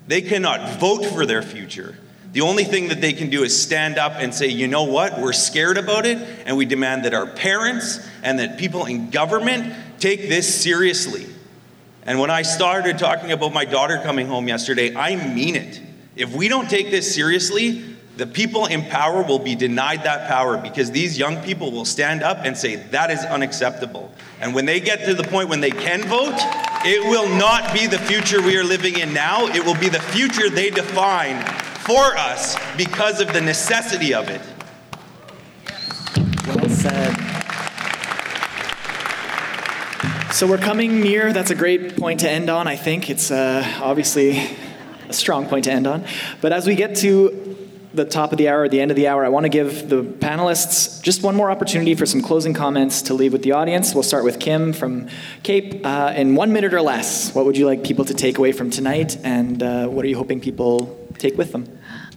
They 0.07 0.21
cannot 0.21 0.79
vote 0.79 1.05
for 1.05 1.25
their 1.25 1.41
future. 1.41 1.97
The 2.33 2.41
only 2.41 2.65
thing 2.65 2.89
that 2.89 3.01
they 3.01 3.13
can 3.13 3.29
do 3.29 3.43
is 3.43 3.59
stand 3.59 3.97
up 3.97 4.13
and 4.17 4.33
say, 4.33 4.47
you 4.47 4.67
know 4.67 4.83
what, 4.83 5.19
we're 5.19 5.33
scared 5.33 5.77
about 5.77 6.05
it, 6.05 6.17
and 6.45 6.57
we 6.57 6.65
demand 6.65 7.05
that 7.05 7.13
our 7.13 7.25
parents 7.25 8.05
and 8.21 8.39
that 8.39 8.57
people 8.57 8.85
in 8.85 9.09
government 9.09 9.73
take 9.99 10.27
this 10.29 10.61
seriously. 10.61 11.25
And 12.03 12.19
when 12.19 12.29
I 12.29 12.41
started 12.41 12.97
talking 12.99 13.31
about 13.31 13.53
my 13.53 13.65
daughter 13.65 13.99
coming 14.03 14.27
home 14.27 14.47
yesterday, 14.47 14.95
I 14.95 15.15
mean 15.33 15.55
it. 15.55 15.81
If 16.15 16.35
we 16.35 16.47
don't 16.47 16.69
take 16.69 16.89
this 16.89 17.13
seriously, 17.13 17.83
the 18.17 18.25
people 18.25 18.65
in 18.65 18.83
power 18.85 19.21
will 19.21 19.39
be 19.39 19.55
denied 19.55 20.03
that 20.03 20.27
power 20.27 20.57
because 20.57 20.89
these 20.89 21.17
young 21.17 21.41
people 21.43 21.71
will 21.71 21.85
stand 21.85 22.23
up 22.23 22.39
and 22.45 22.57
say, 22.57 22.75
that 22.75 23.11
is 23.11 23.23
unacceptable. 23.25 24.11
And 24.41 24.55
when 24.55 24.65
they 24.65 24.79
get 24.79 25.05
to 25.05 25.13
the 25.13 25.23
point 25.23 25.49
when 25.49 25.61
they 25.61 25.69
can 25.69 26.03
vote, 26.03 26.35
it 26.83 27.03
will 27.09 27.29
not 27.37 27.73
be 27.73 27.87
the 27.87 27.99
future 27.99 28.41
we 28.41 28.57
are 28.57 28.63
living 28.63 28.97
in 28.97 29.13
now. 29.13 29.45
It 29.47 29.63
will 29.63 29.79
be 29.79 29.89
the 29.89 29.99
future 29.99 30.49
they 30.49 30.69
define 30.69 31.43
for 31.87 32.17
us 32.17 32.57
because 32.75 33.21
of 33.21 33.31
the 33.31 33.39
necessity 33.39 34.13
of 34.13 34.27
it. 34.27 34.41
Well 36.45 36.67
said. 36.67 37.13
So 40.33 40.47
we're 40.47 40.57
coming 40.57 40.99
near, 40.99 41.31
that's 41.31 41.49
a 41.49 41.55
great 41.55 41.95
point 41.95 42.19
to 42.19 42.29
end 42.29 42.49
on, 42.49 42.67
I 42.67 42.75
think. 42.75 43.09
It's 43.09 43.31
uh, 43.31 43.63
obviously 43.81 44.37
a 45.07 45.13
strong 45.13 45.47
point 45.47 45.63
to 45.63 45.71
end 45.71 45.87
on. 45.87 46.03
But 46.41 46.51
as 46.51 46.67
we 46.67 46.75
get 46.75 46.97
to 46.97 47.57
the 47.93 48.03
top 48.03 48.33
of 48.33 48.37
the 48.37 48.49
hour, 48.49 48.67
the 48.67 48.81
end 48.81 48.91
of 48.91 48.97
the 48.97 49.07
hour, 49.07 49.23
I 49.23 49.29
want 49.29 49.45
to 49.45 49.49
give 49.49 49.87
the 49.87 50.03
panelists 50.03 51.01
just 51.01 51.23
one 51.23 51.37
more 51.37 51.49
opportunity 51.49 51.95
for 51.95 52.05
some 52.05 52.21
closing 52.21 52.53
comments 52.53 53.01
to 53.03 53.13
leave 53.13 53.31
with 53.31 53.43
the 53.43 53.53
audience. 53.53 53.93
We'll 53.93 54.03
start 54.03 54.25
with 54.25 54.41
Kim 54.41 54.73
from 54.73 55.07
CAPE. 55.43 55.85
Uh, 55.85 56.13
in 56.17 56.35
one 56.35 56.51
minute 56.51 56.73
or 56.73 56.81
less, 56.81 57.33
what 57.33 57.45
would 57.45 57.55
you 57.55 57.65
like 57.65 57.85
people 57.85 58.03
to 58.03 58.13
take 58.13 58.37
away 58.37 58.51
from 58.51 58.69
tonight, 58.69 59.17
and 59.23 59.63
uh, 59.63 59.87
what 59.87 60.03
are 60.03 60.09
you 60.09 60.17
hoping 60.17 60.41
people 60.41 60.96
take 61.17 61.37
with 61.37 61.51
them? 61.51 61.65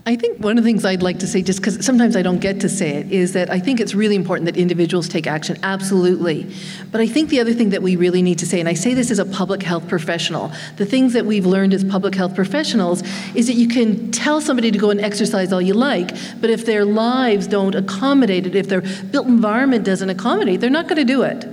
I 0.07 0.17
think 0.17 0.39
one 0.39 0.57
of 0.57 0.65
the 0.65 0.69
things 0.69 0.87
I'd 0.87 1.03
like 1.03 1.19
to 1.19 1.27
say, 1.27 1.43
just 1.43 1.61
because 1.61 1.85
sometimes 1.85 2.17
I 2.17 2.23
don't 2.23 2.39
get 2.39 2.61
to 2.61 2.71
say 2.71 2.97
it, 2.97 3.13
is 3.13 3.35
that 3.35 3.51
I 3.51 3.59
think 3.59 3.81
it's 3.81 3.95
really 3.95 4.17
important 4.17 4.47
that 4.47 4.57
individuals 4.57 5.09
take 5.09 5.27
action, 5.27 5.59
absolutely. 5.63 6.51
But 6.91 7.03
I 7.03 7.07
think 7.07 7.29
the 7.29 7.39
other 7.39 7.53
thing 7.53 7.71
that 7.71 7.83
we 7.83 7.97
really 7.97 8.23
need 8.23 8.39
to 8.39 8.47
say, 8.47 8.61
and 8.61 8.69
I 8.69 8.73
say 8.73 8.95
this 8.95 9.11
as 9.11 9.19
a 9.19 9.27
public 9.27 9.63
health 9.63 9.89
professional, 9.89 10.53
the 10.79 10.87
things 10.87 11.13
that 11.13 11.27
we've 11.27 11.45
learned 11.45 11.75
as 11.75 11.85
public 11.85 12.15
health 12.15 12.35
professionals 12.35 13.03
is 13.35 13.47
that 13.47 13.55
you 13.55 13.69
can 13.69 14.11
tell 14.11 14.41
somebody 14.41 14.71
to 14.71 14.79
go 14.79 14.89
and 14.89 15.01
exercise 15.03 15.53
all 15.53 15.61
you 15.61 15.75
like, 15.75 16.17
but 16.41 16.49
if 16.49 16.65
their 16.65 16.87
lives 16.87 17.47
don't 17.47 17.75
accommodate 17.75 18.47
it, 18.47 18.55
if 18.55 18.69
their 18.69 18.81
built 18.81 19.27
environment 19.27 19.85
doesn't 19.85 20.09
accommodate, 20.09 20.61
they're 20.61 20.71
not 20.71 20.89
going 20.89 20.97
to 20.97 21.05
do 21.05 21.23
it. 21.23 21.47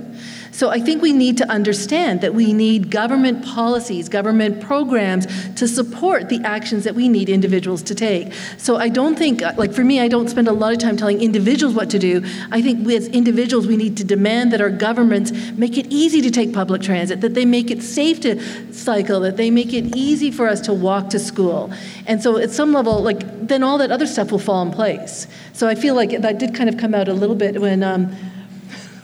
So 0.58 0.70
I 0.70 0.80
think 0.80 1.02
we 1.02 1.12
need 1.12 1.38
to 1.38 1.48
understand 1.48 2.20
that 2.22 2.34
we 2.34 2.52
need 2.52 2.90
government 2.90 3.44
policies, 3.44 4.08
government 4.08 4.60
programs 4.60 5.28
to 5.54 5.68
support 5.68 6.28
the 6.28 6.40
actions 6.42 6.82
that 6.82 6.96
we 6.96 7.08
need 7.08 7.28
individuals 7.28 7.80
to 7.84 7.94
take. 7.94 8.32
So 8.56 8.74
I 8.74 8.88
don't 8.88 9.16
think, 9.16 9.40
like 9.56 9.72
for 9.72 9.84
me, 9.84 10.00
I 10.00 10.08
don't 10.08 10.28
spend 10.28 10.48
a 10.48 10.52
lot 10.52 10.72
of 10.72 10.80
time 10.80 10.96
telling 10.96 11.22
individuals 11.22 11.76
what 11.76 11.90
to 11.90 12.00
do. 12.00 12.24
I 12.50 12.60
think 12.60 12.88
as 12.88 13.06
individuals, 13.06 13.68
we 13.68 13.76
need 13.76 13.96
to 13.98 14.04
demand 14.04 14.52
that 14.52 14.60
our 14.60 14.68
governments 14.68 15.30
make 15.52 15.78
it 15.78 15.86
easy 15.90 16.20
to 16.22 16.30
take 16.30 16.52
public 16.52 16.82
transit, 16.82 17.20
that 17.20 17.34
they 17.34 17.44
make 17.44 17.70
it 17.70 17.80
safe 17.80 18.20
to 18.22 18.72
cycle, 18.72 19.20
that 19.20 19.36
they 19.36 19.52
make 19.52 19.72
it 19.72 19.94
easy 19.94 20.32
for 20.32 20.48
us 20.48 20.60
to 20.62 20.74
walk 20.74 21.10
to 21.10 21.20
school. 21.20 21.72
And 22.04 22.20
so 22.20 22.36
at 22.36 22.50
some 22.50 22.72
level, 22.72 23.00
like 23.00 23.46
then 23.46 23.62
all 23.62 23.78
that 23.78 23.92
other 23.92 24.08
stuff 24.08 24.32
will 24.32 24.40
fall 24.40 24.62
in 24.62 24.72
place. 24.72 25.28
So 25.52 25.68
I 25.68 25.76
feel 25.76 25.94
like 25.94 26.20
that 26.20 26.40
did 26.40 26.52
kind 26.52 26.68
of 26.68 26.78
come 26.78 26.96
out 26.96 27.06
a 27.06 27.14
little 27.14 27.36
bit 27.36 27.60
when. 27.60 27.84
Um, 27.84 28.16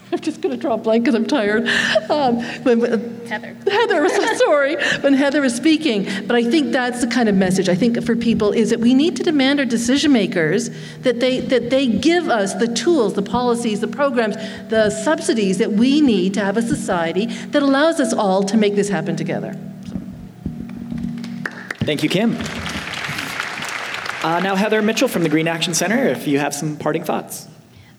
I'm 0.11 0.19
just 0.19 0.41
going 0.41 0.53
to 0.53 0.61
draw 0.61 0.75
a 0.75 0.77
blank 0.77 1.03
because 1.03 1.15
I'm 1.15 1.25
tired. 1.25 1.67
Um, 2.09 2.41
when, 2.63 2.79
Heather. 3.25 3.55
Heather, 3.69 4.01
was 4.01 4.37
sorry, 4.45 4.75
when 5.01 5.13
Heather 5.13 5.41
was 5.41 5.55
speaking. 5.55 6.05
But 6.27 6.35
I 6.35 6.43
think 6.43 6.71
that's 6.71 7.01
the 7.01 7.07
kind 7.07 7.27
of 7.27 7.35
message 7.35 7.69
I 7.69 7.75
think 7.75 8.01
for 8.03 8.15
people 8.15 8.51
is 8.51 8.69
that 8.69 8.79
we 8.79 8.93
need 8.93 9.15
to 9.17 9.23
demand 9.23 9.59
our 9.59 9.65
decision 9.65 10.11
makers 10.11 10.69
that 10.99 11.19
they 11.19 11.39
that 11.39 11.69
they 11.69 11.87
give 11.87 12.29
us 12.29 12.53
the 12.53 12.67
tools, 12.67 13.15
the 13.15 13.23
policies, 13.23 13.79
the 13.79 13.87
programs, 13.87 14.35
the 14.69 14.89
subsidies 14.89 15.57
that 15.57 15.73
we 15.73 16.01
need 16.01 16.33
to 16.35 16.41
have 16.41 16.57
a 16.57 16.61
society 16.61 17.25
that 17.25 17.63
allows 17.63 17.99
us 17.99 18.13
all 18.13 18.43
to 18.43 18.57
make 18.57 18.75
this 18.75 18.89
happen 18.89 19.15
together. 19.15 19.57
Thank 21.79 22.03
you, 22.03 22.09
Kim. 22.09 22.35
Uh, 24.23 24.39
now, 24.39 24.55
Heather 24.55 24.81
Mitchell 24.81 25.07
from 25.07 25.21
the 25.21 25.29
Green 25.29 25.47
Action 25.47 25.75
Center, 25.75 26.07
if 26.07 26.27
you 26.27 26.39
have 26.39 26.53
some 26.53 26.77
parting 26.77 27.03
thoughts. 27.03 27.47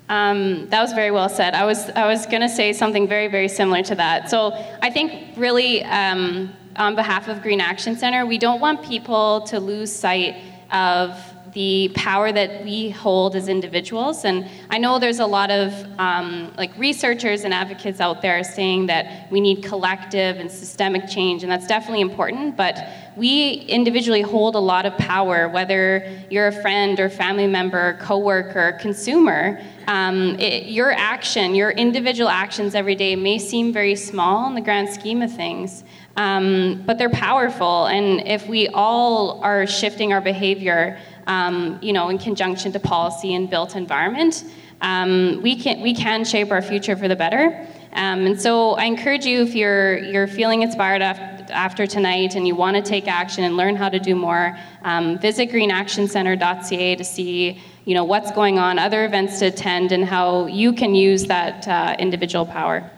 Um, 0.08 0.68
that 0.68 0.80
was 0.80 0.92
very 0.92 1.10
well 1.10 1.28
said. 1.28 1.54
I 1.54 1.64
was 1.64 1.90
I 1.90 2.06
was 2.06 2.26
going 2.26 2.42
to 2.42 2.48
say 2.48 2.72
something 2.72 3.08
very 3.08 3.28
very 3.28 3.48
similar 3.48 3.82
to 3.84 3.94
that. 3.96 4.30
So 4.30 4.52
I 4.80 4.90
think 4.90 5.36
really 5.36 5.82
um, 5.84 6.52
on 6.76 6.94
behalf 6.94 7.28
of 7.28 7.42
Green 7.42 7.60
Action 7.60 7.96
Center, 7.96 8.24
we 8.24 8.38
don't 8.38 8.60
want 8.60 8.84
people 8.84 9.40
to 9.42 9.58
lose 9.58 9.92
sight 9.92 10.36
of 10.70 11.18
the 11.56 11.90
power 11.94 12.32
that 12.32 12.62
we 12.64 12.90
hold 12.90 13.34
as 13.34 13.48
individuals. 13.48 14.26
And 14.26 14.46
I 14.68 14.76
know 14.76 14.98
there's 14.98 15.20
a 15.20 15.26
lot 15.26 15.50
of 15.50 15.72
um, 15.98 16.52
like 16.58 16.76
researchers 16.76 17.44
and 17.44 17.54
advocates 17.54 17.98
out 17.98 18.20
there 18.20 18.44
saying 18.44 18.88
that 18.88 19.32
we 19.32 19.40
need 19.40 19.64
collective 19.64 20.36
and 20.36 20.52
systemic 20.52 21.08
change, 21.08 21.44
and 21.44 21.50
that's 21.50 21.66
definitely 21.66 22.02
important. 22.02 22.58
But 22.58 22.86
we 23.16 23.52
individually 23.68 24.20
hold 24.20 24.54
a 24.54 24.58
lot 24.58 24.84
of 24.84 24.98
power, 24.98 25.48
whether 25.48 26.06
you're 26.28 26.48
a 26.48 26.60
friend 26.60 27.00
or 27.00 27.08
family 27.08 27.46
member, 27.46 27.96
coworker, 28.02 28.76
consumer. 28.78 29.58
Um, 29.86 30.38
it, 30.38 30.66
your 30.66 30.92
action, 30.92 31.54
your 31.54 31.70
individual 31.70 32.28
actions 32.28 32.74
every 32.74 32.96
day 32.96 33.16
may 33.16 33.38
seem 33.38 33.72
very 33.72 33.96
small 33.96 34.46
in 34.48 34.54
the 34.54 34.60
grand 34.60 34.90
scheme 34.90 35.22
of 35.22 35.34
things, 35.34 35.84
um, 36.16 36.82
but 36.84 36.98
they're 36.98 37.08
powerful. 37.08 37.86
And 37.86 38.26
if 38.26 38.46
we 38.46 38.68
all 38.68 39.40
are 39.42 39.66
shifting 39.66 40.12
our 40.12 40.20
behavior, 40.20 40.98
um, 41.26 41.78
you 41.82 41.92
know, 41.92 42.08
in 42.08 42.18
conjunction 42.18 42.72
to 42.72 42.80
policy 42.80 43.34
and 43.34 43.48
built 43.50 43.76
environment, 43.76 44.44
um, 44.80 45.40
we 45.42 45.56
can 45.56 45.80
we 45.80 45.94
can 45.94 46.24
shape 46.24 46.50
our 46.50 46.62
future 46.62 46.96
for 46.96 47.08
the 47.08 47.16
better. 47.16 47.66
Um, 47.92 48.26
and 48.26 48.40
so 48.40 48.72
I 48.72 48.84
encourage 48.84 49.24
you, 49.24 49.42
if 49.42 49.54
you're 49.54 49.98
you're 49.98 50.26
feeling 50.26 50.62
inspired 50.62 51.02
after 51.02 51.52
after 51.52 51.86
tonight 51.86 52.34
and 52.34 52.46
you 52.46 52.56
want 52.56 52.76
to 52.76 52.82
take 52.82 53.06
action 53.06 53.44
and 53.44 53.56
learn 53.56 53.76
how 53.76 53.88
to 53.88 53.98
do 53.98 54.14
more, 54.14 54.58
um, 54.82 55.18
visit 55.18 55.50
greenactioncenter.ca 55.50 56.96
to 56.96 57.04
see 57.04 57.62
you 57.86 57.94
know, 57.94 58.04
what's 58.04 58.32
going 58.32 58.58
on, 58.58 58.80
other 58.80 59.04
events 59.04 59.38
to 59.38 59.46
attend, 59.46 59.92
and 59.92 60.04
how 60.04 60.46
you 60.46 60.72
can 60.72 60.94
use 60.94 61.26
that 61.26 61.66
uh, 61.68 61.94
individual 62.00 62.44
power. 62.44 62.90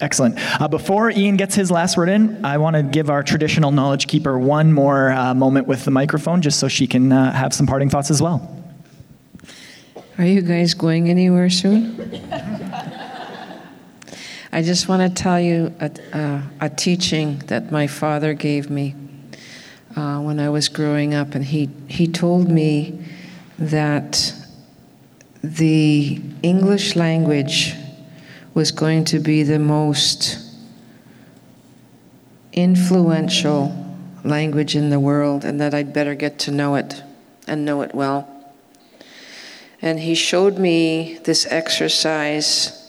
Excellent. 0.00 0.36
Uh, 0.60 0.66
before 0.66 1.10
Ian 1.10 1.36
gets 1.36 1.54
his 1.54 1.70
last 1.70 1.96
word 1.96 2.08
in, 2.08 2.44
I 2.44 2.58
want 2.58 2.74
to 2.74 2.82
give 2.82 3.10
our 3.10 3.22
traditional 3.22 3.70
knowledge 3.70 4.08
keeper 4.08 4.38
one 4.38 4.72
more 4.72 5.12
uh, 5.12 5.34
moment 5.34 5.68
with 5.68 5.84
the 5.84 5.92
microphone 5.92 6.42
just 6.42 6.58
so 6.58 6.66
she 6.66 6.86
can 6.86 7.12
uh, 7.12 7.32
have 7.32 7.54
some 7.54 7.66
parting 7.66 7.90
thoughts 7.90 8.10
as 8.10 8.20
well. 8.20 8.50
Are 10.18 10.24
you 10.24 10.42
guys 10.42 10.74
going 10.74 11.08
anywhere 11.08 11.48
soon? 11.48 12.22
I 14.52 14.62
just 14.62 14.88
want 14.88 15.02
to 15.02 15.22
tell 15.22 15.40
you 15.40 15.74
a, 15.80 15.90
uh, 16.12 16.42
a 16.60 16.70
teaching 16.70 17.38
that 17.46 17.72
my 17.72 17.86
father 17.86 18.34
gave 18.34 18.70
me 18.70 18.94
uh, 19.96 20.20
when 20.20 20.38
I 20.38 20.48
was 20.48 20.68
growing 20.68 21.14
up, 21.14 21.34
and 21.34 21.44
he, 21.44 21.70
he 21.88 22.06
told 22.06 22.48
me 22.48 23.04
that 23.58 24.34
the 25.42 26.20
English 26.42 26.96
language 26.96 27.74
was 28.54 28.70
going 28.70 29.04
to 29.04 29.18
be 29.18 29.42
the 29.42 29.58
most 29.58 30.38
influential 32.52 33.80
language 34.24 34.76
in 34.76 34.90
the 34.90 35.00
world, 35.00 35.44
and 35.44 35.60
that 35.60 35.74
I'd 35.74 35.92
better 35.92 36.14
get 36.14 36.38
to 36.40 36.50
know 36.50 36.76
it 36.76 37.02
and 37.46 37.64
know 37.64 37.82
it 37.82 37.94
well. 37.94 38.28
And 39.82 40.00
he 40.00 40.14
showed 40.14 40.56
me 40.56 41.18
this 41.24 41.46
exercise 41.50 42.80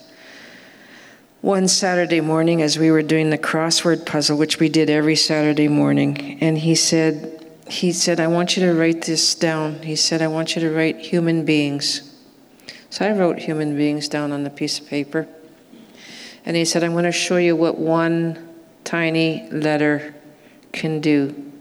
one 1.42 1.68
Saturday 1.68 2.20
morning 2.20 2.62
as 2.62 2.78
we 2.78 2.90
were 2.90 3.02
doing 3.02 3.30
the 3.30 3.38
crossword 3.38 4.06
puzzle, 4.06 4.38
which 4.38 4.58
we 4.58 4.68
did 4.68 4.88
every 4.88 5.16
Saturday 5.16 5.68
morning, 5.68 6.38
and 6.40 6.58
he 6.58 6.74
said, 6.74 7.44
he 7.68 7.92
said, 7.92 8.20
I 8.20 8.28
want 8.28 8.56
you 8.56 8.64
to 8.64 8.72
write 8.72 9.02
this 9.02 9.34
down. 9.34 9.82
He 9.82 9.96
said, 9.96 10.22
I 10.22 10.28
want 10.28 10.54
you 10.54 10.62
to 10.62 10.70
write 10.70 10.98
human 10.98 11.44
beings. 11.44 12.14
So 12.90 13.04
I 13.04 13.12
wrote 13.12 13.40
human 13.40 13.76
beings 13.76 14.08
down 14.08 14.30
on 14.30 14.44
the 14.44 14.50
piece 14.50 14.78
of 14.78 14.86
paper. 14.86 15.26
And 16.46 16.56
he 16.56 16.64
said, 16.64 16.84
I'm 16.84 16.92
going 16.92 17.04
to 17.04 17.12
show 17.12 17.36
you 17.36 17.56
what 17.56 17.76
one 17.76 18.54
tiny 18.84 19.48
letter 19.50 20.14
can 20.72 21.00
do 21.00 21.52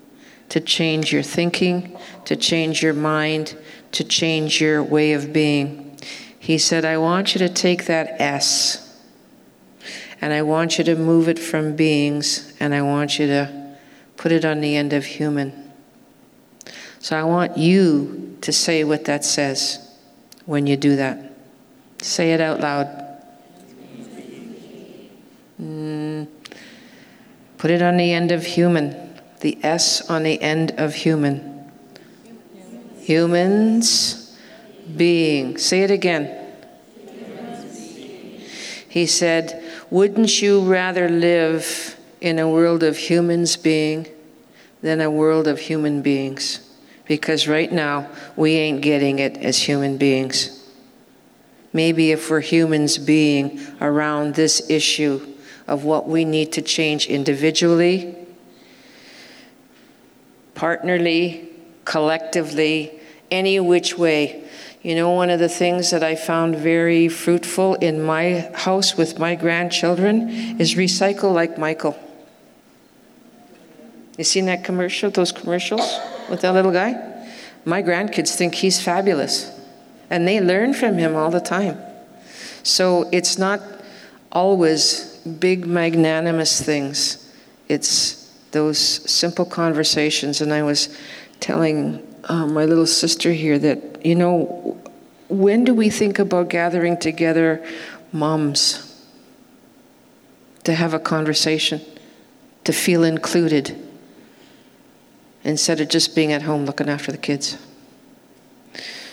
to 0.50 0.60
change 0.60 1.12
your 1.12 1.24
thinking, 1.24 1.98
to 2.26 2.36
change 2.36 2.84
your 2.84 2.94
mind, 2.94 3.58
to 3.94 4.04
change 4.04 4.62
your 4.62 4.84
way 4.84 5.14
of 5.14 5.34
being. 5.34 5.98
He 6.38 6.60
said, 6.60 6.86
I 6.86 7.00
want 7.00 7.34
you 7.34 7.40
to 7.40 7.50
take 7.50 7.86
that 7.86 8.22
S 8.22 9.02
and 10.22 10.32
I 10.32 10.44
want 10.44 10.78
you 10.78 10.84
to 10.84 10.96
move 10.96 11.28
it 11.28 11.40
from 11.40 11.76
beings 11.76 12.54
and 12.60 12.74
I 12.74 12.84
want 12.84 13.18
you 13.18 13.26
to 13.28 13.76
put 14.18 14.32
it 14.32 14.46
on 14.46 14.62
the 14.62 14.76
end 14.76 14.94
of 14.94 15.06
human. 15.06 15.72
So 17.00 17.18
I 17.18 17.24
want 17.24 17.58
you 17.58 18.38
to 18.42 18.52
say 18.52 18.84
what 18.84 19.06
that 19.06 19.26
says 19.26 19.80
when 20.46 20.68
you 20.68 20.78
do 20.78 20.96
that. 20.96 21.34
Say 22.02 22.34
it 22.34 22.42
out 22.42 22.60
loud. 22.60 23.05
Put 27.66 27.72
it 27.72 27.82
on 27.82 27.98
the 27.98 28.14
end 28.14 28.32
of 28.32 28.46
human, 28.46 28.96
the 29.40 29.58
S 29.64 30.08
on 30.08 30.22
the 30.22 30.40
end 30.40 30.76
of 30.78 30.94
human. 30.94 31.68
Humans, 33.00 34.38
being. 34.96 35.58
Say 35.58 35.82
it 35.82 35.90
again. 35.90 36.54
He 38.88 39.08
said, 39.08 39.64
wouldn't 39.90 40.44
you 40.44 40.62
rather 40.62 41.10
live 41.10 41.98
in 42.22 42.38
a 42.38 42.48
world 42.48 42.84
of 42.84 42.98
humans 42.98 43.58
being 43.58 44.10
than 44.84 45.02
a 45.02 45.10
world 45.10 45.48
of 45.48 45.58
human 45.58 46.04
beings? 46.04 46.60
Because 47.08 47.48
right 47.48 47.72
now, 47.72 48.12
we 48.36 48.52
ain't 48.58 48.84
getting 48.84 49.18
it 49.18 49.38
as 49.38 49.58
human 49.58 49.98
beings. 49.98 50.70
Maybe 51.74 52.12
if 52.12 52.30
we're 52.30 52.42
humans 52.42 53.00
being 53.00 53.60
around 53.82 54.36
this 54.36 54.70
issue 54.70 55.35
of 55.68 55.84
what 55.84 56.08
we 56.08 56.26
need 56.26 56.52
to 56.54 56.62
change 56.62 57.08
individually, 57.08 58.16
partnerly, 60.54 61.50
collectively, 61.86 63.00
any 63.32 63.60
which 63.60 63.98
way, 63.98 64.44
you 64.86 64.94
know, 64.94 65.10
one 65.10 65.32
of 65.32 65.40
the 65.40 65.50
things 65.50 65.90
that 65.90 66.04
I 66.04 66.16
found 66.16 66.56
very 66.56 67.08
fruitful 67.08 67.74
in 67.76 68.04
my 68.04 68.52
house 68.54 68.96
with 68.96 69.18
my 69.18 69.34
grandchildren 69.34 70.30
is 70.60 70.76
recycle 70.76 71.34
like 71.34 71.58
Michael. 71.58 71.98
You 74.16 74.24
seen 74.24 74.46
that 74.46 74.64
commercial, 74.64 75.10
those 75.10 75.32
commercials 75.32 76.00
with 76.30 76.42
that 76.42 76.54
little 76.54 76.72
guy? 76.72 76.94
My 77.66 77.82
grandkids 77.82 78.36
think 78.36 78.54
he's 78.54 78.80
fabulous, 78.80 79.52
and 80.12 80.28
they 80.28 80.40
learn 80.40 80.76
from 80.76 81.00
him 81.00 81.16
all 81.16 81.32
the 81.32 81.42
time. 81.42 81.80
So 82.62 83.10
it's 83.12 83.40
not 83.40 83.62
always 84.32 85.15
big, 85.26 85.66
magnanimous 85.66 86.62
things, 86.62 87.32
it's 87.68 88.32
those 88.52 88.80
simple 88.80 89.46
conversations. 89.46 90.42
And 90.42 90.54
I 90.54 90.64
was 90.64 90.98
telling 91.40 92.06
uh, 92.26 92.48
my 92.48 92.66
little 92.66 92.88
sister 92.88 93.32
here 93.32 93.60
that, 93.60 94.06
you 94.06 94.16
know, 94.16 94.80
when 95.28 95.64
do 95.64 95.74
we 95.74 95.90
think 95.90 96.20
about 96.20 96.50
gathering 96.50 96.98
together 96.98 97.66
moms 98.12 98.82
to 100.64 100.74
have 100.74 100.94
a 100.94 101.00
conversation, 101.00 101.82
to 102.64 102.72
feel 102.72 103.04
included, 103.04 103.76
instead 105.44 105.80
of 105.82 105.90
just 105.90 106.16
being 106.16 106.32
at 106.32 106.44
home 106.44 106.66
looking 106.66 106.90
after 106.90 107.12
the 107.12 107.18
kids? 107.18 107.58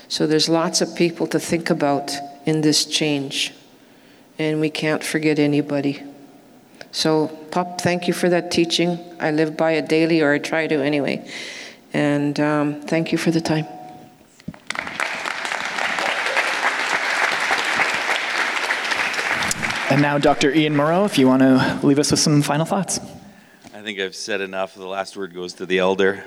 So 0.08 0.26
there's 0.26 0.48
lots 0.48 0.82
of 0.82 0.94
people 0.94 1.26
to 1.28 1.40
think 1.40 1.70
about 1.70 2.12
in 2.44 2.60
this 2.60 2.84
change, 2.84 3.54
and 4.42 4.60
we 4.60 4.70
can't 4.70 5.02
forget 5.02 5.38
anybody. 5.38 6.02
So, 6.90 7.28
Pop, 7.50 7.80
thank 7.80 8.06
you 8.06 8.12
for 8.12 8.28
that 8.28 8.50
teaching. 8.50 8.98
I 9.18 9.30
live 9.30 9.56
by 9.56 9.72
it 9.72 9.88
daily, 9.88 10.20
or 10.20 10.32
I 10.32 10.38
try 10.38 10.66
to 10.66 10.82
anyway. 10.82 11.26
And 11.94 12.38
um, 12.38 12.82
thank 12.82 13.12
you 13.12 13.18
for 13.18 13.30
the 13.30 13.40
time. 13.40 13.66
And 19.90 20.00
now, 20.00 20.16
Dr. 20.18 20.50
Ian 20.54 20.74
Mauro, 20.74 21.04
if 21.04 21.18
you 21.18 21.26
want 21.26 21.42
to 21.42 21.80
leave 21.82 21.98
us 21.98 22.10
with 22.10 22.20
some 22.20 22.40
final 22.40 22.64
thoughts. 22.64 22.98
I 23.74 23.82
think 23.82 24.00
I've 24.00 24.14
said 24.14 24.40
enough. 24.40 24.74
The 24.74 24.86
last 24.86 25.16
word 25.16 25.34
goes 25.34 25.54
to 25.54 25.66
the 25.66 25.78
elder. 25.78 26.24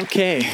Okay. 0.00 0.48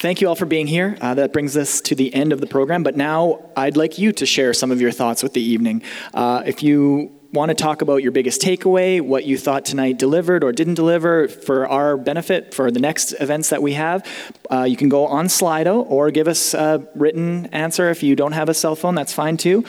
Thank 0.00 0.20
you 0.20 0.28
all 0.28 0.34
for 0.34 0.46
being 0.46 0.66
here. 0.66 0.96
Uh, 1.00 1.14
that 1.14 1.32
brings 1.32 1.56
us 1.56 1.80
to 1.82 1.94
the 1.94 2.12
end 2.14 2.32
of 2.32 2.40
the 2.40 2.46
program, 2.46 2.82
but 2.82 2.96
now 2.96 3.50
I'd 3.54 3.76
like 3.76 3.98
you 3.98 4.12
to 4.12 4.26
share 4.26 4.52
some 4.54 4.72
of 4.72 4.80
your 4.80 4.90
thoughts 4.90 5.22
with 5.22 5.34
the 5.34 5.42
evening. 5.42 5.82
Uh, 6.14 6.42
if 6.46 6.62
you 6.62 7.12
want 7.32 7.50
to 7.50 7.54
talk 7.54 7.82
about 7.82 8.02
your 8.02 8.10
biggest 8.10 8.40
takeaway, 8.40 9.00
what 9.00 9.24
you 9.24 9.38
thought 9.38 9.64
tonight 9.64 9.98
delivered 9.98 10.42
or 10.42 10.52
didn't 10.52 10.74
deliver 10.74 11.28
for 11.28 11.68
our 11.68 11.96
benefit 11.96 12.54
for 12.54 12.70
the 12.70 12.80
next 12.80 13.12
events 13.20 13.50
that 13.50 13.62
we 13.62 13.74
have, 13.74 14.04
uh, 14.50 14.64
you 14.64 14.76
can 14.76 14.88
go 14.88 15.06
on 15.06 15.26
Slido 15.26 15.84
or 15.88 16.10
give 16.10 16.26
us 16.26 16.54
a 16.54 16.84
written 16.94 17.46
answer. 17.46 17.90
If 17.90 18.02
you 18.02 18.16
don't 18.16 18.32
have 18.32 18.48
a 18.48 18.54
cell 18.54 18.74
phone, 18.74 18.94
that's 18.94 19.12
fine 19.12 19.36
too. 19.36 19.64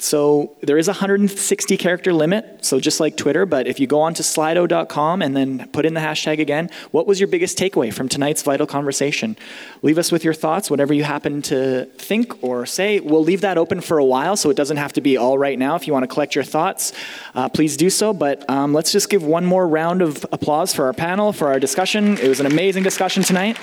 So 0.00 0.56
there 0.62 0.78
is 0.78 0.88
a 0.88 0.92
160 0.92 1.76
character 1.76 2.14
limit, 2.14 2.64
so 2.64 2.80
just 2.80 3.00
like 3.00 3.18
Twitter, 3.18 3.44
but 3.44 3.66
if 3.66 3.78
you 3.78 3.86
go 3.86 4.00
on 4.00 4.14
to 4.14 4.22
slido.com 4.22 5.20
and 5.20 5.36
then 5.36 5.68
put 5.72 5.84
in 5.84 5.92
the 5.92 6.00
hashtag 6.00 6.40
again, 6.40 6.70
what 6.90 7.06
was 7.06 7.20
your 7.20 7.28
biggest 7.28 7.58
takeaway 7.58 7.92
from 7.92 8.08
tonight's 8.08 8.42
vital 8.42 8.66
conversation? 8.66 9.36
Leave 9.82 9.98
us 9.98 10.10
with 10.10 10.24
your 10.24 10.32
thoughts, 10.32 10.70
whatever 10.70 10.94
you 10.94 11.04
happen 11.04 11.42
to 11.42 11.84
think 11.98 12.42
or 12.42 12.64
say. 12.64 13.00
We'll 13.00 13.22
leave 13.22 13.42
that 13.42 13.58
open 13.58 13.82
for 13.82 13.98
a 13.98 14.04
while, 14.04 14.36
so 14.36 14.48
it 14.48 14.56
doesn't 14.56 14.78
have 14.78 14.94
to 14.94 15.02
be 15.02 15.18
all 15.18 15.36
right 15.36 15.58
now. 15.58 15.74
If 15.74 15.86
you 15.86 15.92
want 15.92 16.04
to 16.04 16.08
collect 16.08 16.34
your 16.34 16.44
thoughts, 16.44 16.94
uh, 17.34 17.50
please 17.50 17.76
do 17.76 17.90
so. 17.90 18.14
But 18.14 18.48
um, 18.48 18.72
let's 18.72 18.92
just 18.92 19.10
give 19.10 19.22
one 19.22 19.44
more 19.44 19.68
round 19.68 20.00
of 20.00 20.24
applause 20.32 20.74
for 20.74 20.86
our 20.86 20.94
panel, 20.94 21.34
for 21.34 21.48
our 21.48 21.60
discussion. 21.60 22.16
It 22.16 22.28
was 22.28 22.40
an 22.40 22.46
amazing 22.46 22.84
discussion 22.84 23.22
tonight. 23.22 23.58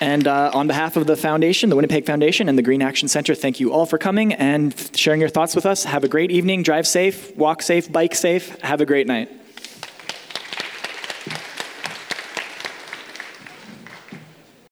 And 0.00 0.26
uh, 0.26 0.50
on 0.52 0.66
behalf 0.66 0.96
of 0.96 1.06
the 1.06 1.16
foundation, 1.16 1.70
the 1.70 1.76
Winnipeg 1.76 2.04
Foundation, 2.04 2.48
and 2.48 2.58
the 2.58 2.62
Green 2.62 2.82
Action 2.82 3.08
Center, 3.08 3.34
thank 3.34 3.60
you 3.60 3.72
all 3.72 3.86
for 3.86 3.96
coming 3.96 4.34
and 4.34 4.74
sharing 4.94 5.20
your 5.20 5.30
thoughts 5.30 5.54
with 5.54 5.64
us. 5.64 5.84
Have 5.84 6.04
a 6.04 6.08
great 6.08 6.30
evening. 6.30 6.62
Drive 6.62 6.86
safe, 6.86 7.34
walk 7.36 7.62
safe, 7.62 7.90
bike 7.90 8.14
safe. 8.14 8.60
Have 8.60 8.80
a 8.80 8.86
great 8.86 9.06
night. 9.06 9.30